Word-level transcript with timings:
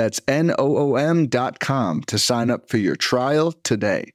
That's 0.00 0.18
O 0.28 0.96
M.com 0.96 2.00
to 2.04 2.18
sign 2.18 2.50
up 2.50 2.70
for 2.70 2.78
your 2.78 2.96
trial 2.96 3.52
today. 3.52 4.14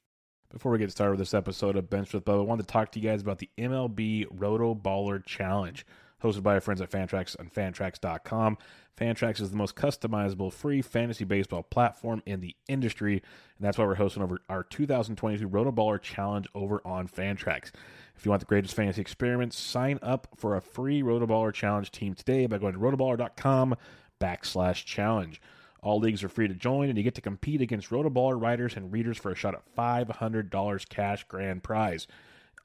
Before 0.50 0.72
we 0.72 0.78
get 0.78 0.90
started 0.90 1.12
with 1.12 1.20
this 1.20 1.32
episode 1.32 1.76
of 1.76 1.88
Bench 1.88 2.12
with 2.12 2.24
Bubba, 2.24 2.40
I 2.40 2.42
wanted 2.42 2.66
to 2.66 2.72
talk 2.72 2.90
to 2.90 2.98
you 2.98 3.08
guys 3.08 3.22
about 3.22 3.38
the 3.38 3.48
MLB 3.56 4.26
Roto 4.28 4.74
Baller 4.74 5.24
Challenge, 5.24 5.86
hosted 6.20 6.42
by 6.42 6.54
our 6.54 6.60
friends 6.60 6.80
at 6.80 6.90
Fantrax 6.90 7.38
on 7.38 7.50
Fantrax.com. 7.50 8.58
Fantrax 8.98 9.40
is 9.40 9.52
the 9.52 9.56
most 9.56 9.76
customizable 9.76 10.52
free 10.52 10.82
fantasy 10.82 11.24
baseball 11.24 11.62
platform 11.62 12.20
in 12.26 12.40
the 12.40 12.56
industry, 12.66 13.12
and 13.12 13.64
that's 13.64 13.78
why 13.78 13.84
we're 13.84 13.94
hosting 13.94 14.24
over 14.24 14.40
our 14.48 14.64
2022 14.64 15.46
Roto 15.46 15.70
Baller 15.70 16.02
Challenge 16.02 16.48
over 16.56 16.82
on 16.84 17.06
Fantrax. 17.06 17.70
If 18.16 18.24
you 18.24 18.30
want 18.30 18.40
the 18.40 18.46
greatest 18.46 18.74
fantasy 18.74 19.02
experiments, 19.02 19.56
sign 19.56 20.00
up 20.02 20.26
for 20.36 20.56
a 20.56 20.60
free 20.60 21.00
Roto 21.02 21.28
Baller 21.28 21.54
Challenge 21.54 21.88
team 21.92 22.14
today 22.14 22.46
by 22.46 22.58
going 22.58 22.72
to 22.72 22.80
rotoballer.com 22.80 23.76
backslash 24.20 24.84
challenge. 24.84 25.40
All 25.86 26.00
leagues 26.00 26.24
are 26.24 26.28
free 26.28 26.48
to 26.48 26.54
join, 26.54 26.88
and 26.88 26.98
you 26.98 27.04
get 27.04 27.14
to 27.14 27.20
compete 27.20 27.60
against 27.60 27.90
Rotoballer 27.90 28.42
writers 28.42 28.76
and 28.76 28.92
readers 28.92 29.16
for 29.16 29.30
a 29.30 29.36
shot 29.36 29.54
at 29.54 29.62
$500 29.76 30.88
cash 30.88 31.22
grand 31.28 31.62
prize. 31.62 32.08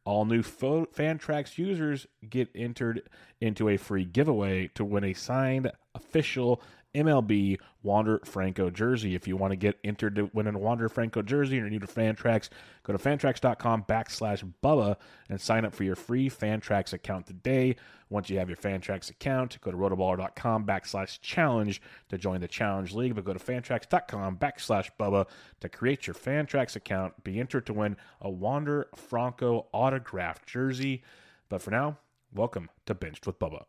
All 0.06 0.26
new 0.26 0.42
Fo- 0.42 0.88
Fantrax 0.88 1.60
users 1.60 2.08
get 2.28 2.50
entered 2.56 3.04
into 3.40 3.70
a 3.70 3.78
free 3.78 4.06
giveaway 4.06 4.70
to 4.70 4.84
win 4.84 5.04
a 5.04 5.14
signed 5.14 5.72
official 5.94 6.64
MLB 6.94 7.58
Wander 7.84 8.22
Franco 8.26 8.70
jersey. 8.70 9.16
If 9.16 9.28
you 9.28 9.38
want 9.38 9.52
to 9.52 9.56
get 9.56 9.80
entered 9.84 10.16
to 10.16 10.30
win 10.34 10.48
a 10.48 10.58
Wander 10.58 10.90
Franco 10.90 11.22
jersey 11.22 11.58
and 11.58 11.64
you're 11.64 11.70
new 11.70 11.80
to 11.80 11.88
Fantrax, 11.88 12.50
go 12.84 12.94
to 12.94 13.00
fantrax.com 13.00 13.86
backslash 13.88 14.50
Bubba 14.64 14.98
and 15.30 15.40
sign 15.40 15.66
up 15.66 15.74
for 15.74 15.84
your 15.84 15.96
free 15.96 16.30
Fantrax 16.30 16.94
account 16.94 17.28
today. 17.28 17.76
Once 18.10 18.30
you 18.30 18.38
have 18.38 18.50
your 18.50 18.58
Fantrax 18.58 19.10
account, 19.10 19.58
go 19.62 19.72
to 19.72 19.78
rotoballer.com 19.78 20.66
backslash 20.66 21.22
challenge 21.22 21.82
to 22.10 22.18
join 22.18 22.42
the 22.42 22.48
challenge 22.48 22.94
league, 22.94 23.16
but 23.16 23.24
go 23.24 23.34
to 23.34 23.40
fantrax.com 23.40 24.38
backslash 24.38 24.90
Bubba 25.00 25.28
to 25.62 25.70
create 25.70 26.08
your 26.08 26.14
Fantrax 26.14 26.76
account. 26.76 27.24
Be 27.24 27.40
entered 27.40 27.66
to 27.68 27.74
win 27.74 27.96
a 28.20 28.30
Wander 28.30 28.88
Franco 28.96 29.68
autographed 29.72 30.46
jersey. 30.46 31.04
But 31.48 31.62
for 31.62 31.72
now, 31.72 31.98
welcome 32.34 32.70
to 32.86 32.94
Benched 32.94 33.26
with 33.26 33.40
Bubba. 33.40 33.64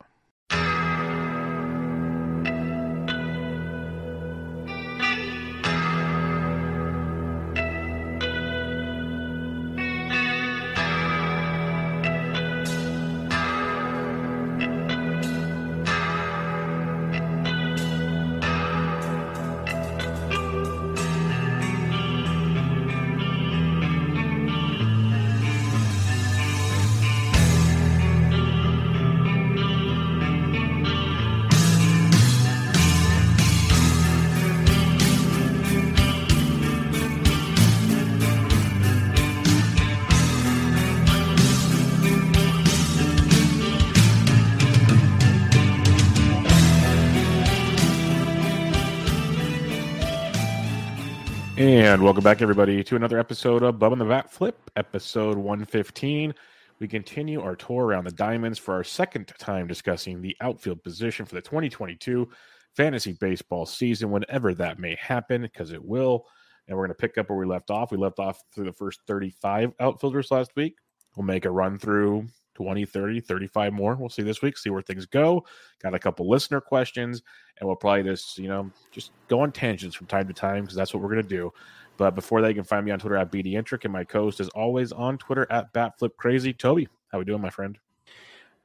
And 51.92 52.02
welcome 52.02 52.24
back, 52.24 52.40
everybody, 52.40 52.82
to 52.84 52.96
another 52.96 53.18
episode 53.18 53.62
of 53.62 53.78
Bub 53.78 53.92
and 53.92 54.00
the 54.00 54.06
Bat 54.06 54.32
Flip, 54.32 54.58
episode 54.76 55.36
115. 55.36 56.34
We 56.78 56.88
continue 56.88 57.42
our 57.42 57.54
tour 57.54 57.84
around 57.84 58.04
the 58.04 58.12
diamonds 58.12 58.58
for 58.58 58.72
our 58.72 58.82
second 58.82 59.30
time 59.38 59.66
discussing 59.66 60.22
the 60.22 60.34
outfield 60.40 60.82
position 60.82 61.26
for 61.26 61.34
the 61.34 61.42
2022 61.42 62.30
fantasy 62.74 63.12
baseball 63.20 63.66
season, 63.66 64.10
whenever 64.10 64.54
that 64.54 64.78
may 64.78 64.96
happen, 64.98 65.42
because 65.42 65.70
it 65.70 65.84
will. 65.84 66.24
And 66.66 66.78
we're 66.78 66.86
going 66.86 66.96
to 66.96 67.06
pick 67.06 67.18
up 67.18 67.28
where 67.28 67.38
we 67.38 67.44
left 67.44 67.70
off. 67.70 67.90
We 67.90 67.98
left 67.98 68.18
off 68.18 68.40
through 68.54 68.64
the 68.64 68.72
first 68.72 69.00
35 69.06 69.74
outfielders 69.78 70.30
last 70.30 70.52
week. 70.56 70.76
We'll 71.14 71.26
make 71.26 71.44
a 71.44 71.50
run 71.50 71.78
through 71.78 72.26
20, 72.54 72.84
30, 72.84 73.20
35 73.20 73.72
more. 73.72 73.94
We'll 73.94 74.08
see 74.08 74.22
this 74.22 74.42
week, 74.42 74.58
see 74.58 74.70
where 74.70 74.82
things 74.82 75.06
go. 75.06 75.44
Got 75.82 75.94
a 75.94 75.98
couple 75.98 76.28
listener 76.28 76.60
questions, 76.60 77.22
and 77.58 77.66
we'll 77.66 77.76
probably 77.76 78.04
just, 78.04 78.38
you 78.38 78.48
know, 78.48 78.70
just 78.90 79.12
go 79.28 79.40
on 79.40 79.52
tangents 79.52 79.96
from 79.96 80.06
time 80.06 80.26
to 80.28 80.34
time 80.34 80.62
because 80.62 80.76
that's 80.76 80.92
what 80.92 81.02
we're 81.02 81.10
going 81.10 81.22
to 81.22 81.28
do. 81.28 81.52
But 81.96 82.14
before 82.14 82.40
that, 82.42 82.48
you 82.48 82.54
can 82.54 82.64
find 82.64 82.84
me 82.84 82.90
on 82.90 82.98
Twitter 82.98 83.16
at 83.16 83.30
BDintric, 83.30 83.84
and 83.84 83.92
my 83.92 84.04
co-host 84.04 84.40
is 84.40 84.48
always 84.50 84.92
on 84.92 85.18
Twitter 85.18 85.46
at 85.50 85.72
BatFlipCrazy. 85.72 86.56
Toby, 86.56 86.88
how 87.10 87.18
we 87.18 87.24
doing, 87.24 87.40
my 87.40 87.50
friend? 87.50 87.78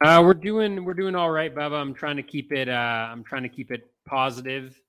Uh, 0.03 0.21
we're 0.23 0.33
doing 0.33 0.85
we're 0.85 0.93
doing 0.93 1.15
all 1.15 1.31
right, 1.31 1.53
Bubba. 1.53 1.81
I'm 1.81 1.93
trying 1.93 2.17
to 2.17 2.23
keep 2.23 2.51
it. 2.51 2.69
Uh, 2.69 2.71
I'm 3.11 3.23
trying 3.23 3.43
to 3.43 3.49
keep 3.49 3.71
it 3.71 3.89
positive. 4.05 4.79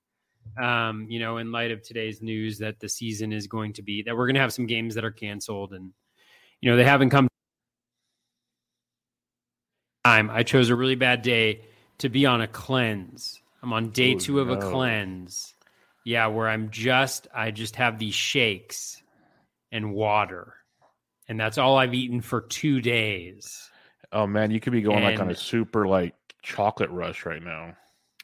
Um, 0.60 1.06
you 1.08 1.18
know, 1.18 1.38
in 1.38 1.50
light 1.52 1.70
of 1.70 1.82
today's 1.82 2.22
news 2.22 2.58
that 2.58 2.78
the 2.80 2.88
season 2.88 3.32
is 3.32 3.46
going 3.46 3.72
to 3.74 3.82
be 3.82 4.02
that 4.02 4.16
we're 4.16 4.26
going 4.26 4.34
to 4.34 4.40
have 4.40 4.52
some 4.52 4.66
games 4.66 4.94
that 4.94 5.04
are 5.04 5.10
canceled, 5.10 5.72
and 5.72 5.92
you 6.60 6.70
know 6.70 6.76
they 6.76 6.84
haven't 6.84 7.10
come 7.10 7.28
time. 10.04 10.30
I 10.30 10.42
chose 10.42 10.70
a 10.70 10.76
really 10.76 10.94
bad 10.94 11.22
day 11.22 11.62
to 11.98 12.08
be 12.08 12.26
on 12.26 12.40
a 12.40 12.48
cleanse. 12.48 13.40
I'm 13.62 13.72
on 13.72 13.90
day 13.90 14.14
Oh, 14.14 14.18
two 14.18 14.40
of 14.40 14.50
a 14.50 14.56
cleanse. 14.56 15.54
Yeah, 16.04 16.28
where 16.28 16.48
I'm 16.48 16.70
just 16.70 17.26
I 17.34 17.50
just 17.50 17.76
have 17.76 17.98
these 17.98 18.14
shakes 18.14 19.02
and 19.70 19.92
water. 19.92 20.54
And 21.28 21.38
that's 21.38 21.58
all 21.58 21.76
I've 21.76 21.92
eaten 21.94 22.22
for 22.22 22.40
two 22.40 22.80
days. 22.80 23.68
Oh 24.12 24.26
man, 24.26 24.50
you 24.50 24.60
could 24.60 24.72
be 24.72 24.80
going 24.80 25.02
like 25.04 25.20
on 25.20 25.30
a 25.30 25.34
super 25.34 25.86
like 25.86 26.14
chocolate 26.42 26.90
rush 26.90 27.26
right 27.26 27.42
now. 27.42 27.76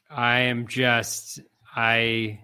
I 0.08 0.40
am 0.40 0.66
just 0.68 1.40
I 1.74 2.40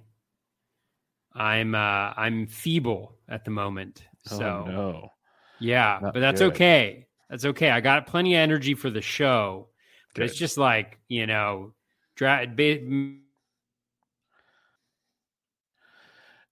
I'm 1.33 1.75
uh 1.75 1.79
I'm 2.17 2.47
feeble 2.47 3.15
at 3.29 3.45
the 3.45 3.51
moment. 3.51 4.03
So 4.27 4.65
oh 4.67 4.71
no, 4.71 5.13
yeah, 5.61 6.01
Not 6.03 6.15
but 6.15 6.21
that's 6.21 6.41
good. 6.41 6.53
okay. 6.53 7.07
That's 7.31 7.45
okay. 7.45 7.71
I 7.71 7.81
got 7.81 8.09
plenty 8.09 8.35
of 8.35 8.41
energy 8.41 8.75
for 8.75 8.91
the 8.91 9.01
show. 9.01 9.69
But 10.15 10.25
it's 10.25 10.37
just 10.37 10.59
like, 10.59 10.99
you 11.09 11.27
know, 11.29 11.73
dra- 12.17 12.47
ba- 12.53 12.81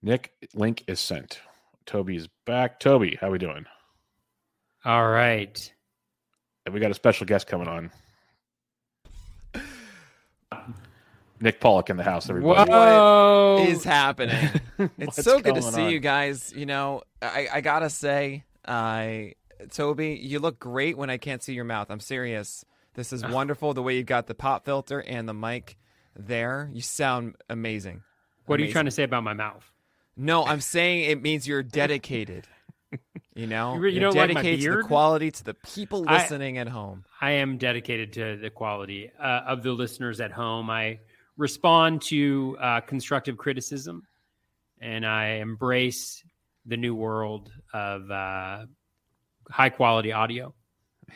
Nick 0.01 0.33
link 0.55 0.85
is 0.87 1.01
sent. 1.01 1.41
Toby 1.85 2.15
is 2.17 2.29
back. 2.47 2.79
Toby, 2.79 3.19
how 3.21 3.31
we 3.31 3.39
doing? 3.39 3.67
all 4.85 5.09
right. 5.09 5.73
And 6.65 6.73
we 6.73 6.81
got 6.81 6.91
a 6.91 6.95
special 6.95 7.27
guest 7.27 7.47
coming 7.49 7.67
on. 7.67 7.91
Nick 11.41 11.61
Pollack 11.61 11.91
in 11.91 11.97
the 11.97 12.03
house, 12.05 12.31
everybody. 12.31 12.71
Whoa. 12.71 13.65
is 13.69 13.85
happening. 13.85 14.61
It's 14.99 15.25
so 15.25 15.41
good 15.41 15.57
to 15.57 15.63
see 15.63 15.87
on? 15.87 15.91
you 15.91 15.99
guys. 15.99 16.53
You 16.55 16.65
know, 16.67 17.03
I, 17.21 17.49
I 17.55 17.61
gotta 17.61 17.91
say, 17.91 18.45
I 18.67 19.35
Toby, 19.71 20.19
you 20.23 20.39
look 20.39 20.59
great 20.59 20.97
when 20.97 21.11
I 21.11 21.17
can't 21.17 21.43
see 21.43 21.55
your 21.55 21.65
mouth. 21.65 21.91
I'm 21.91 22.01
serious. 22.01 22.65
This 22.95 23.13
is 23.13 23.23
wonderful 23.29 23.75
the 23.75 23.83
way 23.83 23.97
you 23.97 24.05
got 24.05 24.27
the 24.27 24.35
pop 24.35 24.65
filter 24.65 25.01
and 25.01 25.29
the 25.29 25.35
mic 25.35 25.77
there. 26.17 26.71
You 26.73 26.81
sound 26.81 27.37
amazing. 27.49 28.03
What 28.47 28.61
are 28.61 28.65
you 28.65 28.73
trying 28.73 28.87
to 28.87 28.91
say 28.91 29.03
about 29.03 29.25
my 29.25 29.35
mouth? 29.35 29.71
No, 30.17 30.45
I'm 30.45 30.61
saying 30.61 31.11
it 31.11 31.23
means 31.23 31.47
you're 31.47 31.63
dedicated. 31.63 32.47
You 33.35 33.47
know, 33.47 33.75
You 33.75 33.85
you 33.85 33.89
You're 33.91 34.01
don't 34.11 34.17
like 34.17 34.35
my 34.35 34.43
dedicated 34.43 34.65
to 34.73 34.77
the 34.79 34.83
quality 34.85 35.31
to 35.31 35.45
the 35.45 35.55
people 35.55 36.05
I- 36.09 36.23
listening 36.23 36.59
at 36.59 36.69
home. 36.69 37.05
I 37.21 37.33
am 37.33 37.59
dedicated 37.59 38.13
to 38.15 38.37
the 38.37 38.51
quality 38.51 39.11
uh, 39.21 39.43
of 39.47 39.63
the 39.63 39.73
listeners 39.73 40.21
at 40.21 40.33
home. 40.33 40.71
I 40.71 41.01
respond 41.37 42.03
to 42.03 42.57
uh, 42.61 42.81
constructive 42.81 43.37
criticism 43.37 44.03
and 44.81 45.07
I 45.07 45.35
embrace 45.35 46.25
the 46.67 46.77
new 46.77 46.95
world 46.95 47.53
of 47.73 48.11
uh, 48.11 48.67
high 49.51 49.71
quality 49.71 50.13
audio. 50.13 50.55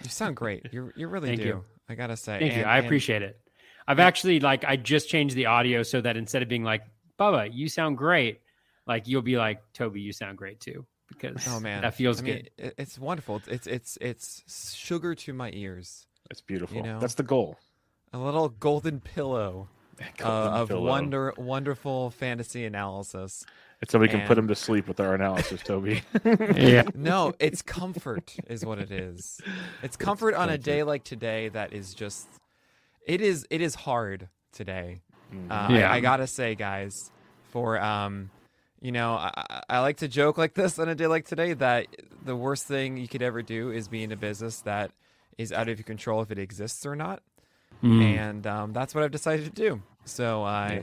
You 0.03 0.09
sound 0.09 0.37
great. 0.37 0.67
You 0.73 0.93
you 0.97 1.09
really 1.09 1.29
Thank 1.29 1.41
do. 1.43 1.47
you. 1.47 1.65
I 1.89 1.95
gotta 1.95 2.17
say. 2.17 2.39
Thank 2.39 2.57
you. 2.57 2.63
I 2.63 2.79
and- 2.79 2.87
appreciate 2.87 3.23
it. 3.23 3.39
I've 3.87 3.99
actually 3.99 4.39
like 4.41 4.65
I 4.65 4.77
just 4.77 5.09
changed 5.09 5.35
the 5.35 5.47
audio 5.47 5.83
so 5.83 6.01
that 6.01 6.17
instead 6.17 6.43
of 6.43 6.49
being 6.49 6.63
like 6.65 6.83
Bubba, 7.19 7.51
you 7.53 7.69
sound 7.69 7.99
great, 7.99 8.41
like 8.87 9.09
you'll 9.09 9.23
be 9.23 9.37
like, 9.37 9.61
Toby, 9.75 10.01
you 10.01 10.13
sound 10.13 10.39
great 10.39 10.61
too, 10.61 10.87
because 11.09 11.47
Oh 11.49 11.59
man, 11.61 11.83
that 11.83 11.95
feels 11.95 12.21
I 12.23 12.25
good. 12.25 12.51
it- 12.57 12.75
It's 12.79 12.99
wonderful. 12.99 13.43
It's 13.49 13.67
it's 13.67 13.99
it's 14.01 14.43
sugar 14.77 15.15
to 15.17 15.33
my 15.33 15.51
ears. 15.53 16.07
It's 16.31 16.41
beautiful. 16.41 16.77
You 16.77 16.85
know? 16.85 17.01
That's 17.01 17.15
the 17.15 17.25
goal. 17.25 17.59
A 18.13 18.19
little 18.19 18.49
golden 18.51 19.01
pillow 19.01 19.69
uh, 20.23 20.25
of 20.25 20.69
pillow. 20.69 20.89
wonder 20.89 21.35
wonderful 21.37 22.11
fantasy 22.11 22.65
analysis. 22.65 23.45
And 23.83 23.91
somebody 23.91 24.11
can 24.13 24.21
put 24.23 24.39
and- 24.39 24.45
him 24.45 24.49
to 24.49 24.55
sleep 24.55 24.87
with 24.89 25.01
our 25.01 25.15
analysis, 25.15 25.61
Toby. 25.63 26.03
yeah, 26.25 26.85
No, 26.95 27.35
it's 27.41 27.61
comfort 27.63 28.37
is 28.49 28.65
what 28.65 28.79
it 28.79 28.91
is. 28.91 29.41
It's 29.83 29.97
comfort 29.97 30.35
on 30.35 30.49
a 30.49 30.57
day 30.57 30.83
like 30.85 31.03
today 31.05 31.49
that 31.51 31.73
is 31.75 31.93
just 31.93 32.27
it 33.07 33.21
is 33.21 33.45
it 33.51 33.61
is 33.61 33.75
hard 33.75 34.29
today. 34.53 35.03
Mm-hmm. 35.35 35.51
Uh, 35.51 35.69
Yeah. 35.77 35.91
I, 35.91 35.97
I 35.97 36.01
gotta 36.01 36.27
say, 36.29 36.55
guys, 36.55 37.11
for 37.51 37.79
um, 37.81 38.31
you 38.81 38.93
know, 38.93 39.15
I, 39.15 39.33
I- 39.37 39.63
I 39.69 39.79
like 39.81 39.97
to 39.99 40.09
joke 40.09 40.39
like 40.39 40.55
this 40.55 40.79
on 40.79 40.89
a 40.89 40.95
day 40.95 41.07
like 41.09 41.27
today 41.27 41.53
that 41.55 41.87
the 42.25 42.37
worst 42.37 42.67
thing 42.67 42.97
you 42.97 43.09
could 43.09 43.23
ever 43.23 43.43
do 43.43 43.71
is 43.73 43.89
be 43.89 44.03
in 44.05 44.13
a 44.13 44.17
business 44.17 44.61
that 44.61 44.93
is 45.39 45.51
out 45.53 45.69
of 45.69 45.77
your 45.79 45.85
control 45.85 46.23
if 46.23 46.31
it 46.31 46.39
exists 46.39 46.87
or 46.87 46.95
not, 46.95 47.21
Mm. 47.83 48.03
and 48.03 48.47
um, 48.47 48.73
that's 48.73 48.95
what 48.95 49.03
I've 49.03 49.11
decided 49.11 49.45
to 49.47 49.51
do. 49.51 49.83
So 50.05 50.45
uh, 50.45 50.69
Yeah. 50.73 50.83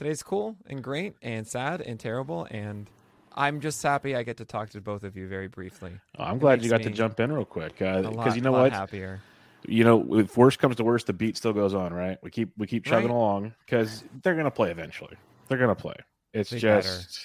Today's 0.00 0.22
cool 0.22 0.56
and 0.66 0.82
great 0.82 1.12
and 1.20 1.46
sad 1.46 1.82
and 1.82 2.00
terrible, 2.00 2.48
and 2.50 2.88
I'm 3.34 3.60
just 3.60 3.82
happy 3.82 4.16
I 4.16 4.22
get 4.22 4.38
to 4.38 4.46
talk 4.46 4.70
to 4.70 4.80
both 4.80 5.04
of 5.04 5.14
you 5.14 5.28
very 5.28 5.46
briefly. 5.46 5.92
Oh, 6.18 6.24
I'm 6.24 6.38
glad 6.38 6.64
you 6.64 6.70
got 6.70 6.82
to 6.82 6.88
jump 6.88 7.20
in 7.20 7.30
real 7.30 7.44
quick 7.44 7.82
uh, 7.82 8.00
because 8.00 8.16
lot, 8.16 8.34
you 8.34 8.40
know 8.40 8.52
what? 8.52 8.72
happier. 8.72 9.20
You 9.68 9.84
know, 9.84 10.18
if 10.18 10.38
worst 10.38 10.58
comes 10.58 10.76
to 10.76 10.84
worst, 10.84 11.06
the 11.06 11.12
beat 11.12 11.36
still 11.36 11.52
goes 11.52 11.74
on, 11.74 11.92
right? 11.92 12.16
We 12.22 12.30
keep 12.30 12.48
we 12.56 12.66
keep 12.66 12.86
chugging 12.86 13.10
Right. 13.10 13.14
along 13.14 13.54
because 13.66 14.02
they're 14.24 14.36
gonna 14.36 14.50
play 14.50 14.70
eventually. 14.70 15.18
They're 15.48 15.58
gonna 15.58 15.74
play. 15.74 15.96
It's 16.32 16.48
They 16.48 16.60
just 16.60 17.20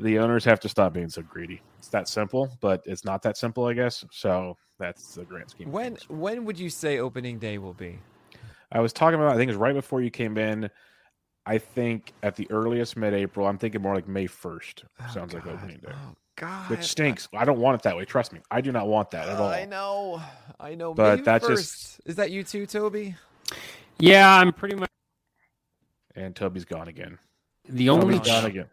the 0.00 0.18
owners 0.18 0.44
have 0.44 0.58
to 0.60 0.68
stop 0.68 0.92
being 0.92 1.08
so 1.08 1.22
greedy. 1.22 1.62
It's 1.78 1.90
that 1.90 2.08
simple, 2.08 2.50
but 2.60 2.82
it's 2.84 3.04
not 3.04 3.22
that 3.22 3.36
simple, 3.36 3.66
I 3.66 3.74
guess. 3.74 4.04
So 4.10 4.56
that's 4.80 5.14
the 5.14 5.24
grand 5.24 5.50
scheme. 5.50 5.70
When 5.70 5.96
when 6.08 6.44
would 6.46 6.58
you 6.58 6.68
say 6.68 6.98
opening 6.98 7.38
day 7.38 7.58
will 7.58 7.74
be? 7.74 7.98
I 8.72 8.80
was 8.80 8.92
talking 8.92 9.18
about, 9.18 9.32
I 9.32 9.36
think 9.36 9.48
it 9.48 9.52
was 9.52 9.56
right 9.56 9.74
before 9.74 10.00
you 10.00 10.10
came 10.10 10.38
in. 10.38 10.70
I 11.46 11.58
think 11.58 12.12
at 12.22 12.36
the 12.36 12.46
earliest 12.50 12.96
mid-April. 12.96 13.46
I'm 13.46 13.58
thinking 13.58 13.82
more 13.82 13.94
like 13.94 14.06
May 14.06 14.26
1st. 14.26 14.84
Oh, 15.00 15.10
Sounds 15.12 15.32
like 15.34 15.46
opening 15.46 15.78
day, 15.78 15.88
Oh 15.92 16.14
God, 16.36 16.70
which 16.70 16.84
stinks. 16.84 17.28
I 17.34 17.44
don't 17.44 17.58
want 17.58 17.76
it 17.80 17.82
that 17.84 17.96
way. 17.96 18.04
Trust 18.04 18.32
me, 18.32 18.40
I 18.50 18.60
do 18.60 18.72
not 18.72 18.86
want 18.88 19.10
that 19.12 19.28
at 19.28 19.36
all. 19.38 19.48
I 19.48 19.64
know, 19.64 20.22
I 20.58 20.74
know. 20.74 20.94
But 20.94 21.18
May 21.20 21.24
that's 21.24 21.46
1st. 21.46 21.56
just- 21.56 22.00
is 22.06 22.16
that 22.16 22.30
you 22.30 22.42
too, 22.44 22.66
Toby? 22.66 23.16
yeah, 23.98 24.36
I'm 24.36 24.52
pretty 24.52 24.76
much 24.76 24.90
And 26.14 26.34
Toby's 26.36 26.64
gone 26.64 26.88
again. 26.88 27.18
the 27.68 27.88
only. 27.90 28.16
Toby's 28.18 28.28
gone 28.32 28.44
again. 28.46 28.66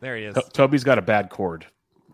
There 0.00 0.16
he 0.16 0.24
is. 0.24 0.34
To- 0.34 0.42
Toby's 0.52 0.84
got 0.84 0.98
a 0.98 1.02
bad 1.02 1.28
cord. 1.30 1.66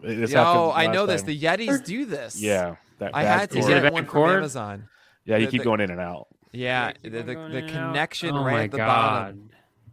This 0.03 0.31
Yo, 0.33 0.41
I 0.71 0.87
last 0.87 0.95
know 0.95 1.07
this. 1.07 1.23
time. 1.23 1.27
The 1.29 1.41
Yetis 1.41 1.85
do 1.85 2.05
this. 2.05 2.41
Yeah, 2.41 2.77
that 2.99 3.15
I 3.15 3.25
had 3.25 3.51
to 3.51 3.59
Is 3.59 3.65
cord. 3.67 3.73
it 3.73 3.75
get 3.77 3.83
bad 3.85 3.93
one 3.93 4.05
from 4.05 4.13
cord? 4.13 4.37
Amazon. 4.37 4.89
Yeah, 5.25 5.37
you 5.37 5.47
the- 5.47 5.51
keep 5.53 5.61
the- 5.61 5.65
going 5.65 5.81
in 5.81 5.91
and 5.91 6.01
out. 6.01 6.29
Yeah, 6.53 6.93
Keep 6.93 7.03
the, 7.03 7.11
the, 7.11 7.23
the 7.25 7.33
in 7.33 7.39
and 7.41 7.55
out. 7.65 7.69
connection 7.71 8.35
oh 8.37 8.45
right 8.45 8.53
my 8.55 8.65
at 8.65 8.71
the 8.71 8.77
God. 8.79 8.87
bottom. 8.87 9.51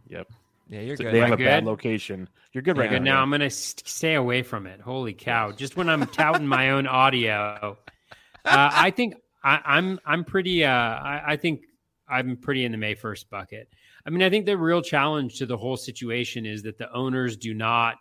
Yep. 0.08 0.28
Yeah, 0.68 0.80
you're 0.80 0.96
So 0.96 1.04
good. 1.04 1.14
they 1.14 1.18
have 1.20 1.32
Am 1.32 1.40
a 1.40 1.42
I 1.42 1.46
bad 1.46 1.64
location. 1.64 2.28
You're 2.52 2.62
good 2.62 2.76
right 2.76 2.90
Yeah. 2.90 2.98
Good. 2.98 3.02
now. 3.04 3.14
Now 3.16 3.22
I'm 3.22 3.30
gonna 3.30 3.50
st- 3.50 3.86
stay 3.86 4.14
away 4.14 4.42
from 4.42 4.66
it. 4.66 4.80
Holy 4.80 5.14
cow! 5.14 5.52
Just 5.52 5.76
when 5.76 5.88
I'm 5.88 6.06
touting 6.06 6.46
my 6.46 6.70
own 6.70 6.86
audio, 6.86 7.76
uh, 8.44 8.70
I 8.72 8.90
think 8.90 9.14
I, 9.44 9.60
I'm 9.64 10.00
I'm 10.04 10.24
pretty. 10.24 10.64
Uh, 10.64 10.70
I, 10.70 11.22
I 11.28 11.36
think 11.36 11.62
I'm 12.08 12.36
pretty 12.36 12.64
in 12.64 12.72
the 12.72 12.78
May 12.78 12.94
first 12.94 13.30
bucket. 13.30 13.68
I 14.04 14.10
mean, 14.10 14.22
I 14.22 14.30
think 14.30 14.46
the 14.46 14.56
real 14.56 14.82
challenge 14.82 15.38
to 15.38 15.46
the 15.46 15.56
whole 15.56 15.76
situation 15.76 16.46
is 16.46 16.62
that 16.64 16.78
the 16.78 16.92
owners 16.92 17.36
do 17.36 17.54
not. 17.54 17.96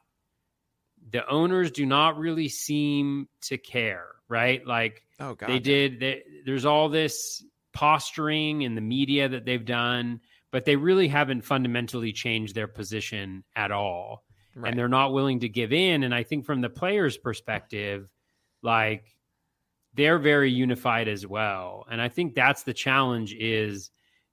The 1.12 1.28
owners 1.28 1.69
do 1.72 1.86
not 1.86 2.18
really 2.18 2.48
seem 2.50 3.28
to 3.42 3.58
care, 3.60 4.08
right? 4.28 4.66
Like 4.66 5.04
oh 5.19 5.36
God. 5.36 5.50
they 5.50 5.60
did. 5.60 6.00
They, 6.00 6.24
there's 6.46 6.66
all 6.66 6.90
this 6.90 7.44
posturing 7.74 8.63
in 8.63 8.74
the 8.74 8.81
media 8.81 9.30
that 9.30 9.46
they've 9.46 9.66
done, 9.66 10.22
but 10.56 10.63
they 10.63 10.78
really 10.78 11.10
haven't 11.10 11.42
fundamentally 11.42 12.13
changed 12.13 12.56
their 12.56 12.66
position 12.69 13.44
at 13.57 13.74
all 13.74 14.24
Right. 14.56 14.69
and 14.69 14.80
they're 14.80 14.88
not 14.88 15.12
willing 15.12 15.42
to 15.42 15.50
give 15.50 15.74
in. 15.74 16.04
And 16.04 16.16
I 16.16 16.24
think 16.24 16.46
from 16.46 16.62
the 16.62 16.69
players' 16.69 17.18
perspective, 17.18 18.10
like 18.62 19.18
they're 19.96 20.18
very 20.18 20.50
unified 20.50 21.10
as 21.10 21.28
well. 21.28 21.86
And 21.92 22.02
I 22.02 22.07
think 22.07 22.36
that's 22.36 22.63
the 22.63 22.74
challenge 22.74 23.34
is 23.34 23.92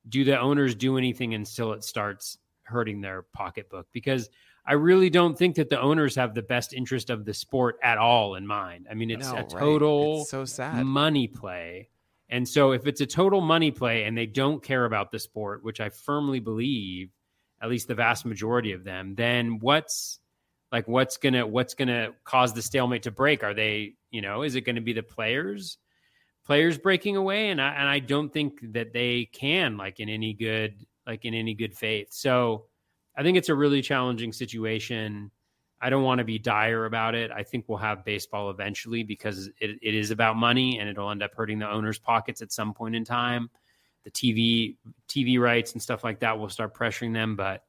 do 0.09 0.23
the 0.23 0.39
owners 0.39 0.77
do 0.77 0.97
anything 0.97 1.35
until 1.35 1.73
it 1.73 1.83
starts 1.83 2.39
hurting 2.63 3.01
their 3.01 3.23
pocketbook? 3.35 3.89
Because 3.91 4.31
I 4.65 4.75
really 4.75 5.11
don't 5.11 5.37
think 5.37 5.57
that 5.57 5.71
the 5.71 5.81
owners 5.81 6.15
have 6.15 6.35
the 6.35 6.43
best 6.43 6.73
interest 6.73 7.11
of 7.11 7.25
the 7.25 7.35
sport 7.35 7.79
at 7.83 7.99
all 7.99 8.37
in 8.37 8.47
mind. 8.47 8.87
I 8.89 8.95
mean, 8.95 9.11
it's 9.11 9.27
No, 9.27 9.39
a 9.39 9.41
right. 9.41 9.49
total 9.51 10.21
It's 10.21 10.31
so 10.31 10.45
sad. 10.45 10.87
money 10.87 11.27
play. 11.27 11.89
And 12.33 12.49
so 12.49 12.73
if 12.73 12.87
it's 12.87 13.03
a 13.03 13.07
total 13.07 13.43
money 13.43 13.71
play 13.71 14.05
and 14.05 14.17
they 14.17 14.25
don't 14.25 14.63
care 14.63 14.87
about 14.87 15.13
the 15.13 15.19
sport, 15.19 15.63
which 15.63 15.81
I 15.81 15.91
firmly 15.91 16.41
believe, 16.41 17.11
at 17.61 17.69
least 17.69 17.89
the 17.89 17.95
vast 17.95 18.25
majority 18.25 18.73
of 18.73 18.85
them, 18.85 19.15
then 19.15 19.59
what's 19.61 20.19
like 20.73 20.89
what's 20.89 21.19
gonna 21.19 21.47
what's 21.47 21.75
gonna 21.75 22.13
cause 22.25 22.55
the 22.55 22.63
stalemate 22.63 23.03
to 23.03 23.11
break? 23.11 23.45
Are 23.45 23.53
they, 23.53 23.97
you 24.11 24.23
know, 24.23 24.43
is 24.43 24.55
it 24.55 24.63
gonna 24.63 24.81
be 24.81 24.95
the 24.95 25.03
players? 25.03 25.77
Players 26.47 26.79
breaking 26.79 27.17
away? 27.19 27.51
And 27.51 27.61
I 27.61 27.75
and 27.75 27.87
I 27.87 27.99
don't 27.99 28.33
think 28.33 28.61
that 28.73 28.95
they 28.95 29.27
can 29.27 29.77
like 29.77 30.01
in 30.01 30.09
any 30.09 30.33
good 30.33 30.87
like 31.07 31.27
in 31.27 31.35
any 31.35 31.53
good 31.53 31.77
faith. 31.77 32.09
So 32.13 32.65
I 33.15 33.23
think 33.23 33.37
it's 33.37 33.51
a 33.51 33.55
really 33.55 33.83
challenging 33.83 34.33
situation. 34.33 35.31
I 35.83 35.91
don't 35.91 36.05
want 36.05 36.21
to 36.21 36.25
be 36.25 36.39
dire 36.39 36.87
about 36.87 37.17
it. 37.17 37.33
I 37.33 37.43
think 37.43 37.65
we'll 37.67 37.79
have 37.79 38.05
baseball 38.05 38.51
eventually 38.51 39.03
because 39.03 39.49
it, 39.61 39.79
it 39.83 39.95
is 39.95 40.13
about 40.13 40.37
money 40.37 40.79
and 40.79 40.89
it'll 40.89 41.11
end 41.11 41.25
up 41.25 41.35
hurting 41.35 41.59
the 41.59 41.69
owners' 41.69 41.99
pockets 41.99 42.41
at 42.41 42.53
some 42.53 42.73
point 42.73 42.95
in 42.95 43.05
time. 43.05 43.51
The 44.05 44.11
TV 44.13 44.77
TV 45.09 45.41
rights 45.41 45.73
and 45.73 45.83
stuff 45.83 46.05
like 46.05 46.21
that 46.21 46.39
will 46.39 46.49
start 46.49 46.75
pressuring 46.75 47.13
them, 47.13 47.35
but 47.37 47.65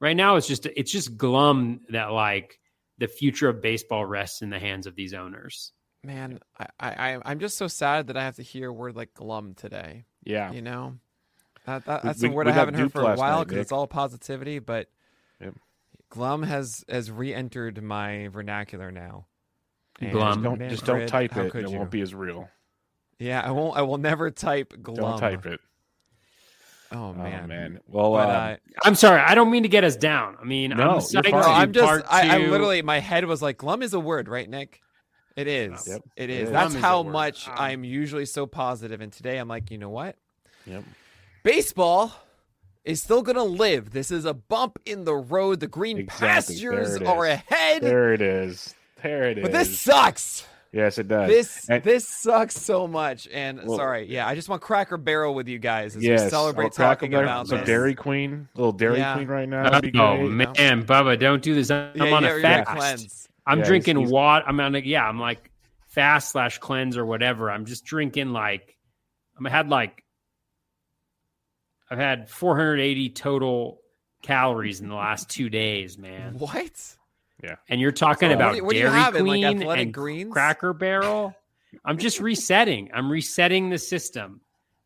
right 0.00 0.16
now 0.16 0.36
it's 0.36 0.46
just 0.46 0.66
it's 0.66 0.92
just 0.92 1.16
glum 1.16 1.80
that 1.88 2.12
like 2.12 2.60
the 2.98 3.08
future 3.08 3.48
of 3.48 3.60
baseball 3.60 4.04
rests 4.04 4.42
in 4.42 4.50
the 4.50 4.58
hands 4.58 4.86
of 4.86 4.94
these 4.94 5.14
owners. 5.14 5.72
Man, 6.02 6.38
I, 6.58 6.66
I 6.80 7.18
I'm 7.24 7.38
just 7.38 7.56
so 7.56 7.66
sad 7.66 8.06
that 8.08 8.16
I 8.16 8.24
have 8.24 8.36
to 8.36 8.42
hear 8.42 8.68
a 8.68 8.72
word 8.72 8.94
like 8.94 9.14
glum 9.14 9.54
today. 9.54 10.04
Yeah. 10.22 10.52
You 10.52 10.62
know, 10.62 10.98
that, 11.66 11.84
that 11.86 12.02
that's 12.02 12.22
we- 12.22 12.28
a 12.28 12.32
word 12.32 12.48
I 12.48 12.52
haven't 12.52 12.74
heard 12.74 12.92
for 12.92 13.02
a 13.02 13.16
while 13.16 13.44
because 13.44 13.58
it's 13.58 13.72
all 13.72 13.86
positivity. 13.86 14.58
But 14.58 14.76
Yep. 14.76 14.93
Glum 16.14 16.42
has 16.44 16.84
has 16.88 17.10
re-entered 17.10 17.82
my 17.82 18.28
vernacular 18.28 18.90
now. 18.90 19.26
And 20.00 20.12
Glum. 20.12 20.42
Don't, 20.42 20.58
man, 20.58 20.70
just 20.70 20.86
don't 20.86 21.06
type 21.06 21.36
it. 21.36 21.54
It 21.54 21.70
you? 21.70 21.76
won't 21.76 21.90
be 21.90 22.00
as 22.00 22.14
real. 22.14 22.48
Yeah, 23.18 23.40
I 23.40 23.50
won't. 23.50 23.76
I 23.76 23.82
will 23.82 23.98
never 23.98 24.30
type 24.30 24.72
glum. 24.82 24.96
Don't 24.96 25.20
type 25.20 25.46
it. 25.46 25.60
Oh 26.92 27.12
man. 27.12 27.44
Oh 27.44 27.46
man. 27.46 27.80
Well, 27.88 28.12
But, 28.12 28.28
um, 28.28 28.36
uh, 28.52 28.56
I'm 28.84 28.94
sorry, 28.94 29.20
I 29.20 29.34
don't 29.34 29.50
mean 29.50 29.64
to 29.64 29.68
get 29.68 29.84
us 29.84 29.96
down. 29.96 30.36
I 30.40 30.44
mean, 30.44 30.70
No, 30.70 30.76
I'm 30.76 30.88
you're 30.88 30.96
excited 30.98 31.30
no, 31.32 31.40
I'm 31.40 31.72
just. 31.72 32.04
I, 32.08 32.36
I 32.36 32.46
literally, 32.46 32.82
my 32.82 33.00
head 33.00 33.24
was 33.24 33.42
like, 33.42 33.58
glum 33.58 33.82
is 33.82 33.94
a 33.94 34.00
word, 34.00 34.28
right, 34.28 34.48
Nick? 34.48 34.80
It 35.36 35.48
is. 35.48 35.88
Yep, 35.88 36.02
It 36.16 36.24
it 36.24 36.30
is. 36.30 36.46
is. 36.48 36.52
That's 36.52 36.74
is 36.74 36.80
how 36.80 37.02
much 37.02 37.48
Um, 37.48 37.54
I'm 37.56 37.84
usually 37.84 38.26
so 38.26 38.46
positive, 38.46 39.00
and 39.00 39.12
today 39.12 39.38
I'm 39.38 39.48
like, 39.48 39.70
you 39.72 39.78
know 39.78 39.90
what? 39.90 40.16
Yep. 40.66 40.84
Baseball 41.42 42.12
is 42.84 43.02
still 43.02 43.22
gonna 43.22 43.44
live. 43.44 43.90
This 43.92 44.10
is 44.10 44.24
a 44.24 44.34
bump 44.34 44.78
in 44.84 45.04
the 45.04 45.14
road. 45.14 45.60
The 45.60 45.66
green 45.66 45.98
Exactly. 45.98 46.28
pastures 46.56 46.96
are 47.02 47.24
ahead. 47.26 47.82
There 47.82 48.12
it 48.12 48.20
is. 48.20 48.74
There 49.02 49.24
it 49.24 49.38
is. 49.38 49.42
but 49.42 49.52
this 49.52 49.78
sucks. 49.78 50.46
yes, 50.72 50.98
it 50.98 51.08
does. 51.08 51.28
This 51.28 51.68
And- 51.70 51.82
this 51.82 52.06
sucks 52.08 52.56
so 52.60 52.86
much. 52.86 53.28
And 53.32 53.60
Well- 53.64 53.78
sorry, 53.78 54.06
yeah, 54.06 54.26
I 54.26 54.34
just 54.34 54.48
want 54.48 54.60
Cracker 54.62 54.96
Barrel 54.96 55.34
with 55.34 55.48
you 55.48 55.58
guys 55.58 55.96
as 55.96 56.02
yes. 56.02 56.24
we 56.24 56.30
celebrate 56.30 56.64
I'll 56.66 56.70
crack 56.70 56.98
talking 56.98 57.10
them. 57.12 57.22
about 57.24 57.48
Some 57.48 57.58
this. 57.58 57.66
Dairy 57.66 57.94
Queen, 57.94 58.48
little 58.54 58.72
Dairy 58.72 58.98
Yeah. 58.98 59.14
Queen 59.14 59.28
right 59.28 59.48
now. 59.48 59.62
That'd 59.70 59.92
be 59.92 59.98
Oh 59.98 60.16
great. 60.16 60.30
man, 60.58 60.84
Bubba, 60.84 61.18
don't 61.18 61.42
do 61.42 61.54
this. 61.54 61.70
I'm 61.70 61.92
Yeah, 61.94 62.14
on 62.14 62.24
a 62.24 62.40
fast. 62.40 62.68
cleanse. 62.68 63.28
I'm 63.46 63.58
Yeah, 63.60 63.64
drinking 63.64 63.96
he's- 63.98 64.10
water. 64.10 64.44
I'm 64.46 64.58
on 64.60 64.74
a, 64.74 64.78
yeah, 64.78 65.06
I'm 65.08 65.18
like 65.20 65.50
fast 65.88 66.32
slash 66.32 66.58
cleanse 66.58 66.96
or 66.98 67.06
whatever. 67.06 67.50
I'm 67.50 67.64
just 67.66 67.84
drinking 67.84 68.32
like 68.32 68.76
I'm 69.38 69.44
had 69.46 69.68
like 69.68 70.03
I've 71.90 71.98
had 71.98 72.28
480 72.28 73.10
total 73.10 73.80
calories 74.22 74.80
in 74.80 74.88
the 74.88 74.94
last 75.06 75.28
two 75.30 75.48
days, 75.48 75.98
man. 75.98 76.34
What? 76.38 76.96
Yeah. 77.42 77.56
And 77.68 77.80
you're 77.80 77.92
talking 77.92 78.30
So 78.30 78.34
about 78.34 78.52
do 78.52 78.56
you- 78.58 78.64
what 78.64 78.72
do 78.72 78.78
you 78.78 78.84
Dairy 78.84 78.94
have 78.98 79.16
in, 79.16 79.26
like, 79.26 79.40
Queen 79.56 79.68
and 79.78 79.92
Greens? 79.92 80.32
Cracker 80.32 80.72
Barrel. 80.72 81.34
I'm 81.84 81.98
just 81.98 82.20
resetting. 82.20 82.90
I'm 82.94 83.10
resetting 83.10 83.68
the 83.70 83.78
system. 83.78 84.40